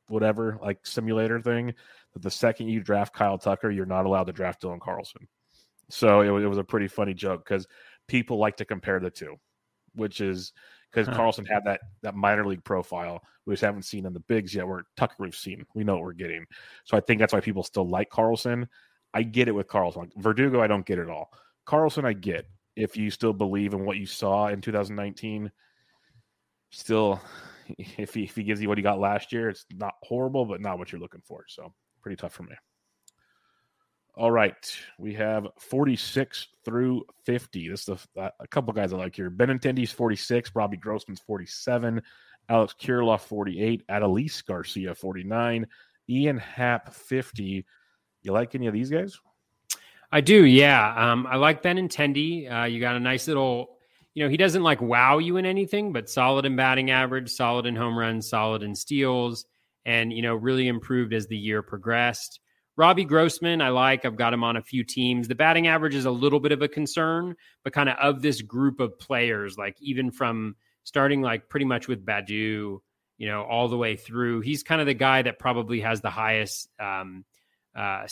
whatever 0.07 0.57
like 0.61 0.85
simulator 0.85 1.41
thing. 1.41 1.73
That 2.13 2.21
the 2.21 2.31
second 2.31 2.69
you 2.69 2.81
draft 2.81 3.13
Kyle 3.13 3.37
Tucker, 3.37 3.71
you're 3.71 3.85
not 3.85 4.05
allowed 4.05 4.27
to 4.27 4.33
draft 4.33 4.61
Dylan 4.61 4.79
Carlson. 4.79 5.27
So 5.89 6.21
it 6.21 6.29
was, 6.29 6.43
it 6.43 6.47
was 6.47 6.57
a 6.57 6.63
pretty 6.63 6.87
funny 6.87 7.13
joke 7.13 7.43
because 7.43 7.67
people 8.07 8.37
like 8.37 8.57
to 8.57 8.65
compare 8.65 8.99
the 8.99 9.09
two, 9.09 9.35
which 9.95 10.21
is 10.21 10.53
because 10.91 11.07
huh. 11.07 11.15
Carlson 11.15 11.45
had 11.45 11.63
that 11.65 11.81
that 12.03 12.15
minor 12.15 12.45
league 12.45 12.63
profile 12.63 13.21
we 13.45 13.53
just 13.53 13.63
haven't 13.63 13.83
seen 13.83 14.05
in 14.05 14.13
the 14.13 14.19
bigs 14.21 14.53
yet. 14.55 14.67
Where 14.67 14.85
Tucker 14.97 15.15
we've 15.19 15.35
seen, 15.35 15.65
we 15.73 15.83
know 15.83 15.95
what 15.95 16.03
we're 16.03 16.13
getting. 16.13 16.45
So 16.83 16.97
I 16.97 16.99
think 16.99 17.19
that's 17.19 17.33
why 17.33 17.41
people 17.41 17.63
still 17.63 17.87
like 17.87 18.09
Carlson. 18.09 18.67
I 19.13 19.23
get 19.23 19.47
it 19.47 19.53
with 19.53 19.67
Carlson. 19.67 20.11
Verdugo, 20.17 20.61
I 20.61 20.67
don't 20.67 20.85
get 20.85 20.99
it 20.99 21.09
all. 21.09 21.31
Carlson, 21.65 22.05
I 22.05 22.13
get 22.13 22.47
if 22.75 22.97
you 22.97 23.09
still 23.09 23.33
believe 23.33 23.73
in 23.73 23.85
what 23.85 23.97
you 23.97 24.05
saw 24.05 24.47
in 24.47 24.61
2019, 24.61 25.51
still, 26.71 27.21
if 27.77 28.13
he, 28.13 28.23
if 28.23 28.35
he 28.35 28.43
gives 28.43 28.61
you 28.61 28.67
what 28.67 28.77
he 28.77 28.83
got 28.83 28.99
last 28.99 29.31
year, 29.31 29.49
it's 29.49 29.65
not 29.71 29.93
horrible, 30.03 30.45
but 30.45 30.61
not 30.61 30.77
what 30.77 30.91
you're 30.91 31.01
looking 31.01 31.23
for. 31.25 31.45
So 31.47 31.73
pretty 32.01 32.17
tough 32.17 32.33
for 32.33 32.43
me. 32.43 32.55
All 34.17 34.31
right, 34.31 34.55
we 34.97 35.13
have 35.15 35.47
46 35.59 36.47
through 36.63 37.03
50. 37.25 37.67
This 37.67 37.89
is 37.89 38.07
a, 38.15 38.21
uh, 38.21 38.29
a 38.39 38.47
couple 38.47 38.71
guys 38.71 38.93
I 38.93 38.97
like 38.97 39.13
here. 39.13 39.29
Benintendi's 39.29 39.91
46, 39.91 40.51
Robbie 40.55 40.77
Grossman's 40.77 41.19
47, 41.19 42.01
Alex 42.47 42.75
Kirilloff 42.81 43.21
48, 43.21 43.85
Adolis 43.87 44.45
Garcia 44.45 44.95
49, 44.95 45.67
Ian 46.09 46.37
Happ 46.37 46.93
50. 46.93 47.65
You 48.21 48.31
like 48.31 48.55
any 48.55 48.67
of 48.67 48.73
these 48.73 48.89
guys? 48.89 49.19
I 50.11 50.21
do, 50.21 50.45
yeah. 50.45 51.11
Um, 51.11 51.27
I 51.27 51.35
like 51.35 51.63
Benintendi. 51.63 52.51
Uh, 52.51 52.65
you 52.65 52.79
got 52.79 52.95
a 52.95 52.99
nice 52.99 53.27
little, 53.27 53.77
you 54.13 54.23
know, 54.23 54.29
he 54.29 54.37
doesn't 54.37 54.63
like 54.63 54.81
wow 54.81 55.17
you 55.17 55.37
in 55.37 55.45
anything, 55.45 55.91
but 55.91 56.09
solid 56.09 56.45
in 56.45 56.55
batting 56.55 56.91
average, 56.91 57.29
solid 57.29 57.65
in 57.65 57.75
home 57.75 57.97
runs, 57.97 58.29
solid 58.29 58.63
in 58.63 58.75
steals, 58.75 59.45
and 59.85 60.13
you 60.13 60.21
know, 60.21 60.35
really 60.35 60.67
improved 60.67 61.13
as 61.13 61.27
the 61.27 61.37
year 61.37 61.61
progressed. 61.61 62.39
Robbie 62.77 63.05
Grossman, 63.05 63.61
I 63.61 63.69
like. 63.69 64.03
I've 64.03 64.17
got 64.17 64.33
him 64.33 64.43
on 64.43 64.57
a 64.57 64.61
few 64.61 64.83
teams. 64.83 65.27
The 65.27 65.35
batting 65.35 65.67
average 65.67 65.95
is 65.95 66.05
a 66.05 66.11
little 66.11 66.41
bit 66.41 66.51
of 66.51 66.61
a 66.61 66.67
concern, 66.67 67.35
but 67.63 67.73
kind 67.73 67.89
of 67.89 67.97
of 67.97 68.21
this 68.21 68.41
group 68.41 68.79
of 68.79 68.99
players, 68.99 69.57
like 69.57 69.77
even 69.79 70.11
from 70.11 70.55
starting 70.83 71.21
like 71.21 71.49
pretty 71.49 71.65
much 71.65 71.87
with 71.87 72.05
Baddoo, 72.05 72.79
you 73.17 73.27
know, 73.27 73.43
all 73.43 73.69
the 73.69 73.77
way 73.77 73.95
through, 73.95 74.41
he's 74.41 74.63
kind 74.63 74.81
of 74.81 74.87
the 74.87 74.93
guy 74.93 75.21
that 75.21 75.39
probably 75.39 75.79
has 75.81 76.01
the 76.01 76.09
highest 76.09 76.69
um, 76.79 77.23
uh, 77.75 78.05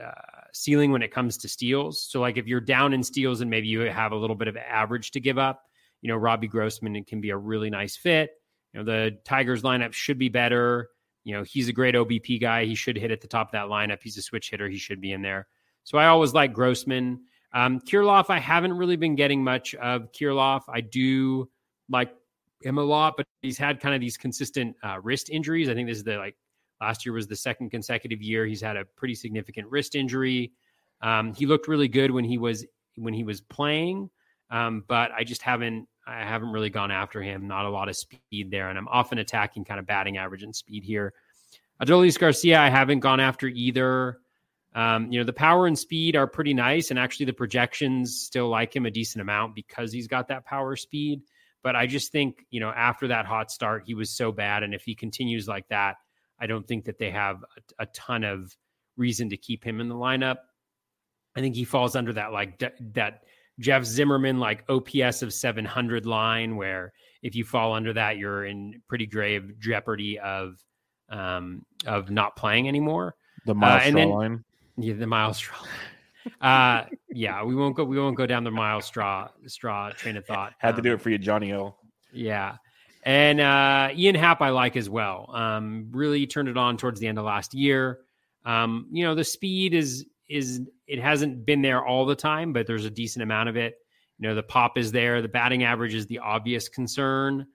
uh, 0.00 0.12
ceiling 0.52 0.92
when 0.92 1.02
it 1.02 1.12
comes 1.12 1.36
to 1.38 1.48
steals. 1.48 2.02
So, 2.02 2.20
like 2.20 2.36
if 2.36 2.46
you're 2.46 2.60
down 2.60 2.92
in 2.92 3.02
steals 3.02 3.40
and 3.40 3.50
maybe 3.50 3.68
you 3.68 3.80
have 3.80 4.12
a 4.12 4.16
little 4.16 4.36
bit 4.36 4.48
of 4.48 4.56
average 4.56 5.10
to 5.12 5.20
give 5.20 5.38
up, 5.38 5.62
you 6.02 6.08
know, 6.08 6.16
Robbie 6.16 6.48
Grossman 6.48 7.04
can 7.04 7.20
be 7.20 7.30
a 7.30 7.36
really 7.36 7.70
nice 7.70 7.96
fit. 7.96 8.30
You 8.72 8.80
know, 8.80 8.84
the 8.84 9.18
Tigers 9.24 9.62
lineup 9.62 9.92
should 9.92 10.18
be 10.18 10.28
better. 10.28 10.88
You 11.24 11.34
know, 11.34 11.42
he's 11.42 11.68
a 11.68 11.72
great 11.72 11.94
OBP 11.94 12.40
guy. 12.40 12.64
He 12.64 12.74
should 12.74 12.96
hit 12.96 13.10
at 13.10 13.20
the 13.20 13.28
top 13.28 13.48
of 13.48 13.52
that 13.52 13.66
lineup. 13.66 13.98
He's 14.02 14.16
a 14.16 14.22
switch 14.22 14.50
hitter. 14.50 14.68
He 14.68 14.78
should 14.78 15.00
be 15.00 15.12
in 15.12 15.22
there. 15.22 15.46
So 15.84 15.98
I 15.98 16.06
always 16.06 16.32
like 16.32 16.52
Grossman. 16.52 17.20
Um, 17.52 17.80
Kirilloff, 17.80 18.30
I 18.30 18.38
haven't 18.38 18.72
really 18.72 18.96
been 18.96 19.16
getting 19.16 19.42
much 19.42 19.74
of 19.74 20.12
Kirilloff. 20.12 20.62
I 20.68 20.80
do 20.80 21.50
like 21.88 22.14
him 22.62 22.78
a 22.78 22.82
lot, 22.82 23.14
but 23.16 23.26
he's 23.42 23.58
had 23.58 23.80
kind 23.80 23.94
of 23.94 24.00
these 24.00 24.16
consistent 24.16 24.76
uh, 24.82 24.98
wrist 25.02 25.30
injuries. 25.30 25.68
I 25.68 25.74
think 25.74 25.88
this 25.88 25.98
is 25.98 26.04
the 26.04 26.16
like 26.16 26.36
Last 26.80 27.04
year 27.04 27.12
was 27.12 27.26
the 27.26 27.36
second 27.36 27.70
consecutive 27.70 28.22
year 28.22 28.46
he's 28.46 28.60
had 28.60 28.76
a 28.76 28.84
pretty 28.84 29.14
significant 29.14 29.68
wrist 29.68 29.94
injury. 29.94 30.52
Um, 31.02 31.34
he 31.34 31.46
looked 31.46 31.68
really 31.68 31.88
good 31.88 32.10
when 32.10 32.24
he 32.24 32.38
was 32.38 32.64
when 32.96 33.14
he 33.14 33.24
was 33.24 33.40
playing, 33.40 34.10
um, 34.50 34.84
but 34.88 35.10
I 35.12 35.24
just 35.24 35.42
haven't 35.42 35.88
I 36.06 36.24
haven't 36.24 36.52
really 36.52 36.70
gone 36.70 36.90
after 36.90 37.22
him. 37.22 37.46
Not 37.46 37.66
a 37.66 37.70
lot 37.70 37.88
of 37.88 37.96
speed 37.96 38.50
there, 38.50 38.68
and 38.68 38.78
I'm 38.78 38.88
often 38.88 39.18
attacking 39.18 39.64
kind 39.64 39.78
of 39.78 39.86
batting 39.86 40.16
average 40.16 40.42
and 40.42 40.54
speed 40.54 40.84
here. 40.84 41.12
Adolis 41.82 42.18
Garcia, 42.18 42.60
I 42.60 42.68
haven't 42.68 43.00
gone 43.00 43.20
after 43.20 43.46
either. 43.46 44.18
Um, 44.74 45.10
you 45.10 45.18
know, 45.18 45.24
the 45.24 45.32
power 45.32 45.66
and 45.66 45.78
speed 45.78 46.16
are 46.16 46.26
pretty 46.26 46.54
nice, 46.54 46.90
and 46.90 46.98
actually 46.98 47.26
the 47.26 47.32
projections 47.32 48.20
still 48.20 48.48
like 48.48 48.74
him 48.74 48.86
a 48.86 48.90
decent 48.90 49.20
amount 49.20 49.54
because 49.54 49.92
he's 49.92 50.06
got 50.06 50.28
that 50.28 50.44
power 50.44 50.76
speed. 50.76 51.22
But 51.62 51.76
I 51.76 51.86
just 51.86 52.12
think, 52.12 52.46
you 52.50 52.60
know, 52.60 52.70
after 52.70 53.08
that 53.08 53.26
hot 53.26 53.50
start, 53.50 53.84
he 53.86 53.94
was 53.94 54.10
so 54.10 54.32
bad, 54.32 54.62
and 54.62 54.74
if 54.74 54.84
he 54.84 54.94
continues 54.94 55.48
like 55.48 55.68
that, 55.68 55.96
I 56.40 56.46
don't 56.46 56.66
think 56.66 56.84
that 56.86 56.98
they 56.98 57.10
have 57.10 57.44
a, 57.78 57.84
a 57.84 57.86
ton 57.86 58.24
of 58.24 58.56
reason 58.96 59.30
to 59.30 59.36
keep 59.36 59.64
him 59.64 59.80
in 59.80 59.88
the 59.88 59.94
lineup. 59.94 60.36
I 61.36 61.40
think 61.40 61.54
he 61.54 61.64
falls 61.64 61.94
under 61.96 62.12
that 62.14 62.32
like 62.32 62.58
that 62.94 63.22
Jeff 63.58 63.84
Zimmerman 63.84 64.40
like 64.40 64.64
OPS 64.68 65.22
of 65.22 65.32
700 65.32 66.06
line, 66.06 66.56
where 66.56 66.92
if 67.22 67.34
you 67.36 67.44
fall 67.44 67.74
under 67.74 67.92
that, 67.92 68.16
you're 68.16 68.46
in 68.46 68.82
pretty 68.88 69.06
grave 69.06 69.58
jeopardy 69.58 70.18
of 70.18 70.56
um, 71.10 71.64
of 71.86 72.10
not 72.10 72.36
playing 72.36 72.68
anymore. 72.68 73.14
The 73.46 73.54
Myles 73.54 73.82
uh, 73.82 73.90
Straw 73.90 74.04
line. 74.04 74.44
Yeah, 74.76 74.94
the 74.94 75.06
Myles 75.06 75.36
Straw. 75.36 75.58
uh, 76.40 76.84
yeah, 77.10 77.44
we 77.44 77.54
won't 77.54 77.76
go. 77.76 77.84
We 77.84 77.98
won't 77.98 78.16
go 78.16 78.26
down 78.26 78.44
the 78.44 78.50
Myles 78.50 78.86
Straw 78.86 79.28
straw 79.46 79.90
train 79.90 80.16
of 80.16 80.26
thought. 80.26 80.54
Had 80.58 80.70
um, 80.70 80.76
to 80.76 80.82
do 80.82 80.94
it 80.94 81.00
for 81.00 81.10
you, 81.10 81.18
Johnny 81.18 81.52
O. 81.52 81.76
Yeah. 82.12 82.56
And 83.02 83.40
uh, 83.40 83.90
Ian 83.94 84.14
Happ, 84.14 84.42
I 84.42 84.50
like 84.50 84.76
as 84.76 84.88
well. 84.88 85.30
Um, 85.34 85.88
really 85.92 86.26
turned 86.26 86.48
it 86.48 86.56
on 86.56 86.76
towards 86.76 87.00
the 87.00 87.06
end 87.06 87.18
of 87.18 87.24
last 87.24 87.54
year. 87.54 88.00
Um, 88.44 88.88
you 88.92 89.04
know, 89.04 89.14
the 89.14 89.24
speed 89.24 89.74
is 89.74 90.06
is 90.28 90.60
it 90.86 91.00
hasn't 91.00 91.44
been 91.44 91.62
there 91.62 91.84
all 91.84 92.06
the 92.06 92.14
time, 92.14 92.52
but 92.52 92.66
there's 92.66 92.84
a 92.84 92.90
decent 92.90 93.22
amount 93.22 93.48
of 93.48 93.56
it. 93.56 93.74
You 94.18 94.28
know, 94.28 94.34
the 94.34 94.42
pop 94.42 94.78
is 94.78 94.92
there. 94.92 95.22
The 95.22 95.28
batting 95.28 95.64
average 95.64 95.94
is 95.94 96.06
the 96.06 96.18
obvious 96.18 96.68
concern. 96.68 97.46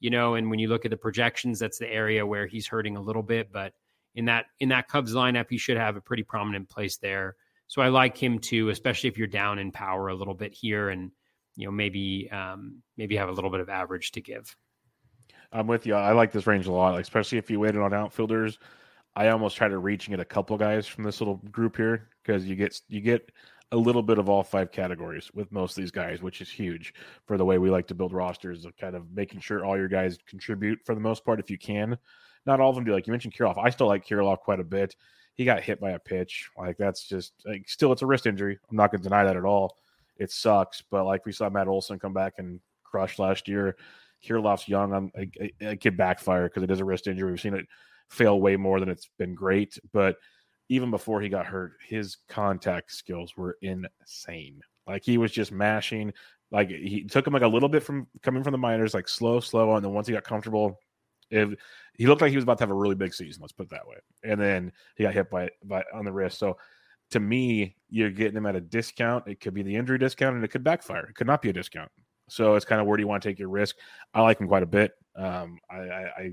You 0.00 0.10
know, 0.10 0.34
and 0.34 0.50
when 0.50 0.58
you 0.58 0.68
look 0.68 0.84
at 0.84 0.90
the 0.90 0.96
projections, 0.96 1.58
that's 1.58 1.78
the 1.78 1.90
area 1.90 2.26
where 2.26 2.46
he's 2.46 2.66
hurting 2.66 2.96
a 2.96 3.00
little 3.00 3.22
bit. 3.22 3.52
But 3.52 3.72
in 4.14 4.24
that 4.26 4.46
in 4.58 4.70
that 4.70 4.88
Cubs 4.88 5.14
lineup, 5.14 5.46
he 5.50 5.58
should 5.58 5.76
have 5.76 5.96
a 5.96 6.00
pretty 6.00 6.22
prominent 6.22 6.68
place 6.68 6.96
there. 6.96 7.36
So 7.66 7.82
I 7.82 7.88
like 7.88 8.16
him 8.16 8.38
too, 8.38 8.68
especially 8.68 9.08
if 9.08 9.18
you're 9.18 9.26
down 9.26 9.58
in 9.58 9.72
power 9.72 10.08
a 10.08 10.14
little 10.14 10.34
bit 10.34 10.54
here, 10.54 10.88
and 10.88 11.10
you 11.56 11.66
know 11.66 11.72
maybe 11.72 12.28
um, 12.30 12.82
maybe 12.96 13.16
have 13.16 13.28
a 13.28 13.32
little 13.32 13.50
bit 13.50 13.60
of 13.60 13.68
average 13.68 14.12
to 14.12 14.20
give. 14.20 14.56
I'm 15.54 15.68
with 15.68 15.86
you. 15.86 15.94
I 15.94 16.12
like 16.12 16.32
this 16.32 16.48
range 16.48 16.66
a 16.66 16.72
lot, 16.72 16.94
like, 16.94 17.02
especially 17.02 17.38
if 17.38 17.48
you 17.48 17.60
waited 17.60 17.80
on 17.80 17.94
outfielders. 17.94 18.58
I 19.14 19.28
almost 19.28 19.56
try 19.56 19.68
to 19.68 19.78
reach 19.78 20.08
and 20.08 20.12
get 20.12 20.20
a 20.20 20.24
couple 20.24 20.58
guys 20.58 20.88
from 20.88 21.04
this 21.04 21.20
little 21.20 21.36
group 21.52 21.76
here 21.76 22.08
because 22.22 22.44
you 22.44 22.56
get 22.56 22.80
you 22.88 23.00
get 23.00 23.30
a 23.70 23.76
little 23.76 24.02
bit 24.02 24.18
of 24.18 24.28
all 24.28 24.42
five 24.42 24.72
categories 24.72 25.30
with 25.32 25.50
most 25.52 25.78
of 25.78 25.82
these 25.82 25.92
guys, 25.92 26.20
which 26.20 26.40
is 26.40 26.50
huge 26.50 26.92
for 27.26 27.38
the 27.38 27.44
way 27.44 27.58
we 27.58 27.70
like 27.70 27.86
to 27.86 27.94
build 27.94 28.12
rosters 28.12 28.64
of 28.64 28.76
kind 28.76 28.96
of 28.96 29.10
making 29.12 29.40
sure 29.40 29.64
all 29.64 29.76
your 29.76 29.88
guys 29.88 30.18
contribute 30.26 30.80
for 30.84 30.96
the 30.96 31.00
most 31.00 31.24
part 31.24 31.38
if 31.38 31.48
you 31.48 31.56
can. 31.56 31.96
Not 32.46 32.60
all 32.60 32.70
of 32.70 32.74
them 32.74 32.84
do. 32.84 32.92
Like 32.92 33.06
you 33.06 33.12
mentioned 33.12 33.34
Kirilloff. 33.34 33.64
I 33.64 33.70
still 33.70 33.86
like 33.86 34.04
Kirilloff 34.04 34.40
quite 34.40 34.60
a 34.60 34.64
bit. 34.64 34.96
He 35.34 35.44
got 35.44 35.62
hit 35.62 35.80
by 35.80 35.92
a 35.92 35.98
pitch. 36.00 36.50
Like 36.58 36.76
that's 36.76 37.06
just 37.06 37.32
like 37.46 37.68
still 37.68 37.92
it's 37.92 38.02
a 38.02 38.06
wrist 38.06 38.26
injury. 38.26 38.58
I'm 38.68 38.76
not 38.76 38.90
gonna 38.90 39.04
deny 39.04 39.22
that 39.22 39.36
at 39.36 39.44
all. 39.44 39.76
It 40.16 40.32
sucks, 40.32 40.82
but 40.90 41.04
like 41.04 41.24
we 41.24 41.32
saw 41.32 41.48
Matt 41.48 41.68
Olson 41.68 42.00
come 42.00 42.12
back 42.12 42.34
and 42.38 42.58
crush 42.82 43.20
last 43.20 43.46
year. 43.46 43.76
Kirilloff's 44.24 44.68
young. 44.68 44.92
I'm, 44.92 45.10
it, 45.14 45.54
it 45.60 45.80
could 45.80 45.96
backfire 45.96 46.44
because 46.44 46.62
it 46.62 46.70
is 46.70 46.80
a 46.80 46.84
wrist 46.84 47.06
injury. 47.06 47.30
We've 47.30 47.40
seen 47.40 47.54
it 47.54 47.66
fail 48.08 48.40
way 48.40 48.56
more 48.56 48.80
than 48.80 48.88
it's 48.88 49.08
been 49.18 49.34
great. 49.34 49.78
But 49.92 50.16
even 50.68 50.90
before 50.90 51.20
he 51.20 51.28
got 51.28 51.46
hurt, 51.46 51.72
his 51.86 52.16
contact 52.28 52.92
skills 52.92 53.36
were 53.36 53.58
insane. 53.62 54.60
Like 54.86 55.04
he 55.04 55.18
was 55.18 55.32
just 55.32 55.52
mashing. 55.52 56.12
Like 56.50 56.68
he 56.68 57.04
took 57.04 57.26
him 57.26 57.32
like 57.32 57.42
a 57.42 57.48
little 57.48 57.68
bit 57.68 57.82
from 57.82 58.06
coming 58.22 58.42
from 58.42 58.52
the 58.52 58.58
minors, 58.58 58.94
like 58.94 59.08
slow, 59.08 59.40
slow, 59.40 59.74
and 59.74 59.84
then 59.84 59.92
once 59.92 60.06
he 60.06 60.12
got 60.12 60.24
comfortable, 60.24 60.78
if 61.30 61.54
he 61.94 62.06
looked 62.06 62.22
like 62.22 62.30
he 62.30 62.36
was 62.36 62.44
about 62.44 62.58
to 62.58 62.62
have 62.62 62.70
a 62.70 62.74
really 62.74 62.94
big 62.94 63.14
season. 63.14 63.40
Let's 63.40 63.52
put 63.52 63.66
it 63.66 63.70
that 63.70 63.86
way. 63.86 63.96
And 64.22 64.40
then 64.40 64.72
he 64.96 65.04
got 65.04 65.14
hit 65.14 65.30
by 65.30 65.50
by 65.64 65.82
on 65.92 66.04
the 66.04 66.12
wrist. 66.12 66.38
So 66.38 66.56
to 67.10 67.20
me, 67.20 67.76
you're 67.88 68.10
getting 68.10 68.36
him 68.36 68.46
at 68.46 68.56
a 68.56 68.60
discount. 68.60 69.26
It 69.26 69.40
could 69.40 69.54
be 69.54 69.62
the 69.62 69.74
injury 69.74 69.98
discount, 69.98 70.36
and 70.36 70.44
it 70.44 70.48
could 70.48 70.64
backfire. 70.64 71.06
It 71.06 71.14
could 71.14 71.26
not 71.26 71.42
be 71.42 71.50
a 71.50 71.52
discount. 71.52 71.90
So 72.28 72.54
it's 72.54 72.64
kind 72.64 72.80
of 72.80 72.86
where 72.86 72.96
do 72.96 73.02
you 73.02 73.08
want 73.08 73.22
to 73.22 73.28
take 73.28 73.38
your 73.38 73.48
risk? 73.48 73.76
I 74.12 74.22
like 74.22 74.40
him 74.40 74.48
quite 74.48 74.62
a 74.62 74.66
bit. 74.66 74.92
Um, 75.16 75.58
I, 75.70 75.76
I, 75.76 76.02
I 76.16 76.32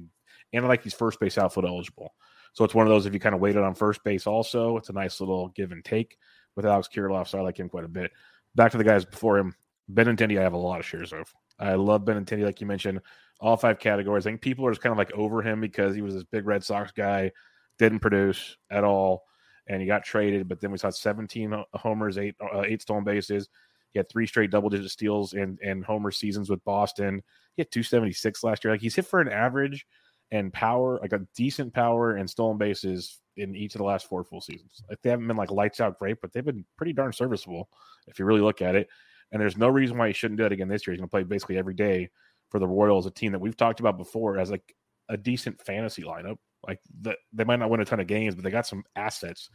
and 0.53 0.65
I 0.65 0.67
like 0.67 0.83
he's 0.83 0.93
first 0.93 1.19
base 1.19 1.37
outfield 1.37 1.65
eligible. 1.65 2.13
So 2.53 2.65
it's 2.65 2.75
one 2.75 2.85
of 2.85 2.89
those 2.89 3.05
if 3.05 3.13
you 3.13 3.19
kind 3.19 3.35
of 3.35 3.41
waited 3.41 3.63
on 3.63 3.73
first 3.73 4.03
base, 4.03 4.27
also 4.27 4.77
it's 4.77 4.89
a 4.89 4.93
nice 4.93 5.19
little 5.19 5.49
give 5.49 5.71
and 5.71 5.83
take 5.83 6.17
with 6.55 6.65
Alex 6.65 6.89
Kirilloff. 6.93 7.27
So 7.27 7.39
I 7.39 7.41
like 7.41 7.59
him 7.59 7.69
quite 7.69 7.85
a 7.85 7.89
bit. 7.89 8.11
Back 8.55 8.71
to 8.71 8.77
the 8.77 8.83
guys 8.83 9.05
before 9.05 9.37
him, 9.37 9.55
Benintendi. 9.91 10.37
I 10.37 10.43
have 10.43 10.53
a 10.53 10.57
lot 10.57 10.79
of 10.79 10.85
shares 10.85 11.13
of. 11.13 11.33
I 11.59 11.75
love 11.75 12.03
Benintendi, 12.03 12.43
like 12.43 12.59
you 12.59 12.67
mentioned, 12.67 12.99
all 13.39 13.55
five 13.55 13.79
categories. 13.79 14.25
I 14.25 14.31
think 14.31 14.41
people 14.41 14.65
are 14.65 14.71
just 14.71 14.81
kind 14.81 14.91
of 14.91 14.97
like 14.97 15.13
over 15.13 15.41
him 15.41 15.61
because 15.61 15.95
he 15.95 16.01
was 16.01 16.15
this 16.15 16.23
big 16.23 16.45
Red 16.45 16.63
Sox 16.63 16.91
guy, 16.91 17.31
didn't 17.77 17.99
produce 17.99 18.57
at 18.69 18.83
all, 18.83 19.23
and 19.67 19.79
he 19.79 19.87
got 19.87 20.03
traded. 20.03 20.47
But 20.49 20.59
then 20.59 20.71
we 20.71 20.77
saw 20.77 20.89
17 20.89 21.63
homers, 21.73 22.17
eight 22.17 22.35
uh, 22.41 22.63
eight 22.65 22.81
stolen 22.81 23.03
bases. 23.03 23.47
He 23.91 23.99
had 23.99 24.09
three 24.09 24.27
straight 24.27 24.51
double 24.51 24.69
digit 24.69 24.91
steals 24.91 25.33
and 25.33 25.59
and 25.59 25.83
homer 25.83 26.11
seasons 26.11 26.49
with 26.49 26.63
Boston. 26.63 27.21
He 27.55 27.61
had 27.61 27.71
276 27.71 28.43
last 28.43 28.63
year. 28.63 28.73
Like 28.73 28.81
he's 28.81 28.95
hit 28.95 29.05
for 29.05 29.21
an 29.21 29.29
average 29.29 29.85
and 30.31 30.53
power, 30.53 30.99
like 31.01 31.13
a 31.13 31.25
decent 31.35 31.73
power 31.73 32.15
and 32.15 32.29
stolen 32.29 32.57
bases 32.57 33.19
in 33.37 33.55
each 33.55 33.75
of 33.75 33.79
the 33.79 33.85
last 33.85 34.07
four 34.07 34.23
full 34.23 34.41
seasons. 34.41 34.81
Like 34.89 35.01
they 35.01 35.09
haven't 35.09 35.27
been 35.27 35.37
like 35.37 35.51
lights 35.51 35.81
out 35.81 35.99
great, 35.99 36.21
but 36.21 36.31
they've 36.31 36.45
been 36.45 36.65
pretty 36.77 36.93
darn 36.93 37.11
serviceable 37.11 37.69
if 38.07 38.17
you 38.17 38.25
really 38.25 38.41
look 38.41 38.61
at 38.61 38.75
it. 38.75 38.87
And 39.31 39.41
there's 39.41 39.57
no 39.57 39.67
reason 39.67 39.97
why 39.97 40.07
he 40.07 40.13
shouldn't 40.13 40.37
do 40.37 40.45
it 40.45 40.51
again 40.51 40.67
this 40.67 40.85
year. 40.85 40.93
He's 40.93 40.99
going 40.99 41.07
to 41.07 41.11
play 41.11 41.23
basically 41.23 41.57
every 41.57 41.73
day 41.73 42.09
for 42.49 42.59
the 42.59 42.67
Royals, 42.67 43.05
a 43.05 43.11
team 43.11 43.31
that 43.31 43.39
we've 43.39 43.55
talked 43.55 43.79
about 43.79 43.97
before 43.97 44.37
as 44.37 44.51
like 44.51 44.75
a 45.09 45.17
decent 45.17 45.61
fantasy 45.61 46.03
lineup. 46.03 46.37
Like 46.67 46.79
the, 47.01 47.15
they 47.33 47.43
might 47.43 47.59
not 47.59 47.69
win 47.69 47.79
a 47.79 47.85
ton 47.85 47.99
of 47.99 48.07
games, 48.07 48.35
but 48.35 48.43
they 48.43 48.51
got 48.51 48.67
some 48.67 48.83
assets 48.95 49.49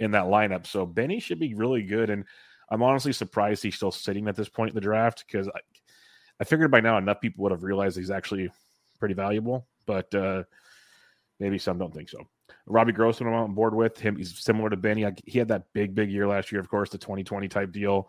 in 0.00 0.12
that 0.12 0.24
lineup. 0.24 0.66
So 0.66 0.86
Benny 0.86 1.18
should 1.18 1.38
be 1.38 1.54
really 1.54 1.82
good. 1.82 2.10
And 2.10 2.24
I'm 2.72 2.82
honestly 2.82 3.12
surprised 3.12 3.62
he's 3.62 3.74
still 3.74 3.92
sitting 3.92 4.28
at 4.28 4.34
this 4.34 4.48
point 4.48 4.70
in 4.70 4.74
the 4.74 4.80
draft 4.80 5.24
because 5.26 5.46
I, 5.46 5.60
I 6.40 6.44
figured 6.44 6.70
by 6.70 6.80
now 6.80 6.96
enough 6.96 7.20
people 7.20 7.42
would 7.42 7.52
have 7.52 7.64
realized 7.64 7.98
he's 7.98 8.10
actually 8.10 8.50
pretty 8.98 9.14
valuable, 9.14 9.68
but 9.84 10.12
uh, 10.14 10.44
maybe 11.38 11.58
some 11.58 11.76
don't 11.76 11.92
think 11.92 12.08
so. 12.08 12.26
Robbie 12.64 12.92
Grossman, 12.92 13.28
I'm 13.28 13.34
on 13.34 13.54
board 13.54 13.74
with 13.74 13.98
him. 13.98 14.16
He's 14.16 14.42
similar 14.42 14.70
to 14.70 14.76
Benny. 14.76 15.04
he 15.26 15.38
had 15.38 15.48
that 15.48 15.64
big, 15.74 15.94
big 15.94 16.10
year 16.10 16.26
last 16.26 16.50
year, 16.50 16.62
of 16.62 16.70
course, 16.70 16.88
the 16.88 16.96
2020 16.96 17.46
type 17.46 17.72
deal. 17.72 18.08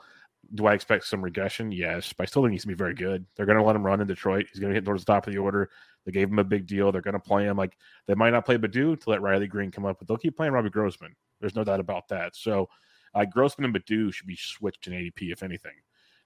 Do 0.56 0.68
I 0.68 0.74
expect 0.74 1.08
some 1.08 1.22
regression? 1.22 1.74
Yes, 1.74 2.14
but 2.14 2.24
I 2.24 2.26
still 2.28 2.44
think 2.44 2.54
he's 2.54 2.62
to 2.62 2.70
be 2.70 2.74
very 2.74 2.94
good. 2.94 3.26
They're 3.36 3.46
going 3.46 3.58
to 3.58 3.64
let 3.64 3.76
him 3.76 3.86
run 3.86 4.00
in 4.00 4.08
Detroit. 4.08 4.46
He's 4.50 4.62
going 4.62 4.72
to 4.72 4.76
hit 4.76 4.86
towards 4.86 5.04
the 5.04 5.12
top 5.12 5.28
of 5.28 5.34
the 5.34 5.40
order. 5.40 5.70
They 6.06 6.14
gave 6.14 6.30
him 6.30 6.40
a 6.40 6.44
big 6.44 6.68
deal. 6.68 6.92
They're 6.92 7.02
going 7.02 7.14
to 7.16 7.20
play 7.20 7.46
him 7.46 7.58
like 7.58 7.78
they 8.08 8.16
might 8.16 8.32
not 8.32 8.46
play 8.46 8.58
Baddoo 8.58 8.98
to 8.98 9.10
let 9.10 9.22
Riley 9.22 9.48
Greene 9.48 9.72
come 9.72 9.86
up, 9.86 10.00
but 10.00 10.08
they'll 10.08 10.18
keep 10.18 10.38
playing 10.38 10.54
Robbie 10.54 10.70
Grossman. 10.70 11.16
There's 11.42 11.56
no 11.56 11.66
doubt 11.66 11.82
about 11.82 12.08
that. 12.10 12.36
So 12.38 12.70
uh, 13.14 13.26
Grossman 13.26 13.66
and 13.66 13.76
Baddoo 13.76 14.14
should 14.14 14.28
be 14.28 14.38
switched 14.40 14.88
in 14.88 14.94
ADP, 14.94 15.32
if 15.32 15.44
anything. 15.44 15.74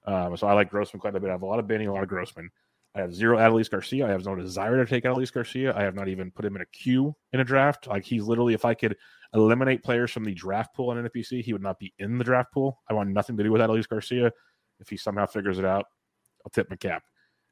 Um, 0.05 0.37
so 0.37 0.47
I 0.47 0.53
like 0.53 0.69
Grossman 0.69 1.01
quite 1.01 1.15
a 1.15 1.19
bit. 1.19 1.29
I 1.29 1.33
have 1.33 1.41
a 1.41 1.45
lot 1.45 1.59
of 1.59 1.67
Benny, 1.67 1.85
a 1.85 1.93
lot 1.93 2.03
of 2.03 2.09
Grossman. 2.09 2.49
I 2.95 3.01
have 3.01 3.13
zero 3.13 3.37
Adolis 3.37 3.69
Garcia. 3.69 4.07
I 4.07 4.09
have 4.09 4.25
no 4.25 4.35
desire 4.35 4.77
to 4.77 4.89
take 4.89 5.03
Adolis 5.03 5.31
Garcia. 5.31 5.75
I 5.75 5.83
have 5.83 5.93
not 5.93 6.07
even 6.07 6.31
put 6.31 6.45
him 6.45 6.55
in 6.55 6.61
a 6.61 6.65
queue 6.67 7.15
in 7.33 7.39
a 7.39 7.43
draft. 7.43 7.85
Like 7.87 8.05
he's 8.05 8.23
literally, 8.23 8.53
if 8.53 8.65
I 8.65 8.73
could 8.73 8.95
eliminate 9.33 9.83
players 9.83 10.11
from 10.11 10.23
the 10.23 10.33
draft 10.33 10.73
pool 10.73 10.89
on 10.89 10.97
NFBC, 10.97 11.43
he 11.43 11.53
would 11.53 11.61
not 11.61 11.77
be 11.77 11.93
in 11.99 12.17
the 12.17 12.23
draft 12.23 12.51
pool. 12.53 12.79
I 12.89 12.93
want 12.93 13.09
nothing 13.09 13.37
to 13.37 13.43
do 13.43 13.51
with 13.51 13.61
Adolis 13.61 13.87
Garcia. 13.87 14.31
If 14.79 14.89
he 14.89 14.97
somehow 14.97 15.25
figures 15.25 15.59
it 15.59 15.65
out, 15.65 15.85
I'll 16.43 16.49
tip 16.49 16.69
my 16.69 16.75
cap. 16.75 17.03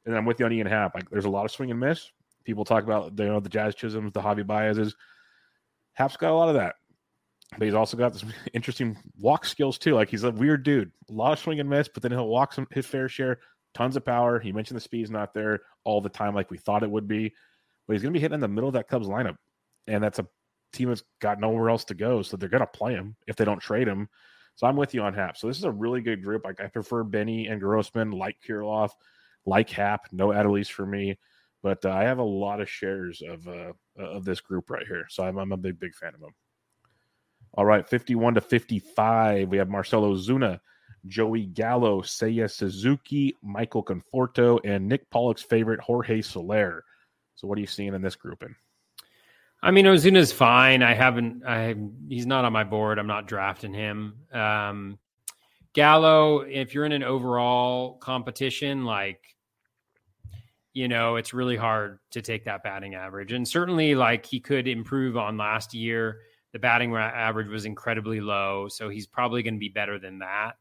And 0.05 0.15
I'm 0.15 0.25
with 0.25 0.39
you 0.39 0.45
on 0.45 0.53
Ian 0.53 0.67
Happ. 0.67 0.95
Like 0.95 1.09
there's 1.09 1.25
a 1.25 1.29
lot 1.29 1.45
of 1.45 1.51
swing 1.51 1.71
and 1.71 1.79
miss. 1.79 2.09
People 2.43 2.63
talk 2.63 2.83
about 2.83 3.17
you 3.17 3.25
know 3.25 3.39
the 3.39 3.49
Jazz 3.49 3.75
Chisholms, 3.75 4.13
the 4.13 4.21
Javi 4.21 4.43
Baezes. 4.43 4.93
Happ's 5.93 6.17
got 6.17 6.31
a 6.31 6.35
lot 6.35 6.49
of 6.49 6.55
that 6.55 6.75
but 7.57 7.65
he's 7.65 7.73
also 7.73 7.97
got 7.97 8.13
this 8.13 8.25
interesting 8.53 8.97
walk 9.17 9.45
skills 9.45 9.77
too. 9.77 9.95
Like 9.95 10.09
he's 10.09 10.23
a 10.23 10.31
weird 10.31 10.63
dude, 10.63 10.91
a 11.09 11.13
lot 11.13 11.33
of 11.33 11.39
swing 11.39 11.59
and 11.59 11.69
miss, 11.69 11.87
but 11.87 12.03
then 12.03 12.11
he'll 12.11 12.27
walk 12.27 12.53
some 12.53 12.67
his 12.71 12.85
fair 12.85 13.09
share, 13.09 13.39
tons 13.73 13.95
of 13.95 14.05
power. 14.05 14.39
He 14.39 14.51
mentioned 14.51 14.77
the 14.77 14.81
speed's 14.81 15.11
not 15.11 15.33
there 15.33 15.61
all 15.83 16.01
the 16.01 16.09
time 16.09 16.35
like 16.35 16.51
we 16.51 16.57
thought 16.57 16.83
it 16.83 16.91
would 16.91 17.07
be, 17.07 17.33
but 17.87 17.93
he's 17.93 18.01
going 18.01 18.13
to 18.13 18.17
be 18.17 18.21
hitting 18.21 18.35
in 18.35 18.41
the 18.41 18.47
middle 18.47 18.69
of 18.69 18.73
that 18.73 18.87
Cubs 18.87 19.07
lineup, 19.07 19.37
and 19.87 20.03
that's 20.03 20.19
a 20.19 20.27
team 20.73 20.89
that's 20.89 21.03
got 21.21 21.39
nowhere 21.39 21.69
else 21.69 21.85
to 21.85 21.93
go, 21.93 22.21
so 22.21 22.37
they're 22.37 22.49
going 22.49 22.61
to 22.61 22.67
play 22.67 22.93
him 22.93 23.15
if 23.27 23.35
they 23.35 23.45
don't 23.45 23.59
trade 23.59 23.87
him. 23.87 24.09
So 24.55 24.67
I'm 24.67 24.77
with 24.77 24.93
you 24.93 25.01
on 25.01 25.13
Happ. 25.13 25.37
So 25.37 25.47
this 25.47 25.57
is 25.57 25.65
a 25.65 25.71
really 25.71 26.01
good 26.01 26.23
group. 26.23 26.45
Like 26.45 26.61
I 26.61 26.67
prefer 26.67 27.03
Benny 27.03 27.47
and 27.47 27.59
Grossman, 27.59 28.11
like 28.11 28.37
Kirilloff, 28.47 28.91
like 29.45 29.69
Happ. 29.69 30.07
No 30.11 30.29
Adolis 30.29 30.69
for 30.69 30.85
me, 30.85 31.17
but 31.61 31.83
uh, 31.85 31.91
I 31.91 32.03
have 32.03 32.19
a 32.19 32.23
lot 32.23 32.61
of 32.61 32.69
shares 32.69 33.21
of 33.27 33.47
uh, 33.47 33.73
of 33.97 34.23
this 34.23 34.39
group 34.39 34.69
right 34.69 34.87
here. 34.87 35.07
So 35.09 35.23
I'm, 35.23 35.37
I'm 35.37 35.51
a 35.51 35.57
big 35.57 35.79
big 35.79 35.93
fan 35.93 36.13
of 36.13 36.21
them. 36.21 36.33
All 37.57 37.65
right, 37.65 37.87
51 37.87 38.33
to 38.33 38.41
55. 38.41 39.47
We 39.47 39.57
have 39.57 39.69
Marcell 39.69 40.01
Ozuna, 40.01 40.59
Joey 41.07 41.45
Gallo, 41.45 42.01
Seiya 42.01 42.51
Suzuki, 42.51 43.33
Michael 43.41 43.83
Conforto, 43.83 44.59
and 44.65 44.87
Nick 44.87 45.09
Pollack's 45.09 45.41
favorite, 45.41 45.79
Jorge 45.79 46.21
Soler. 46.21 46.83
So, 47.35 47.47
what 47.47 47.57
are 47.57 47.61
you 47.61 47.67
seeing 47.67 47.93
in 47.93 48.01
this 48.01 48.17
grouping? 48.17 48.55
I 49.63 49.71
mean, 49.71 49.85
Ozuna's 49.85 50.33
fine. 50.33 50.83
I 50.83 50.93
haven't. 50.93 51.45
I 51.45 51.75
he's 52.09 52.25
not 52.25 52.43
on 52.43 52.51
my 52.51 52.65
board. 52.65 52.99
I'm 52.99 53.07
not 53.07 53.25
drafting 53.25 53.73
him. 53.73 54.15
Um, 54.33 54.99
Gallo, 55.73 56.41
if 56.41 56.73
you're 56.73 56.85
in 56.85 56.91
an 56.91 57.03
overall 57.03 57.97
competition, 57.97 58.83
like 58.83 59.21
you 60.73 60.89
know, 60.89 61.15
it's 61.15 61.33
really 61.33 61.55
hard 61.55 61.99
to 62.11 62.21
take 62.21 62.43
that 62.45 62.63
batting 62.63 62.95
average, 62.95 63.31
and 63.31 63.47
certainly, 63.47 63.95
like 63.95 64.25
he 64.25 64.41
could 64.41 64.67
improve 64.67 65.15
on 65.15 65.37
last 65.37 65.73
year 65.73 66.19
the 66.55 66.59
batting 66.59 66.95
average 66.95 67.49
was 67.49 67.65
incredibly 67.65 68.21
low, 68.21 68.69
so 68.69 68.87
he's 68.87 69.07
probably 69.07 69.43
going 69.43 69.55
to 69.55 69.59
be 69.59 69.67
better 69.67 69.99
than 69.99 70.19
that. 70.19 70.53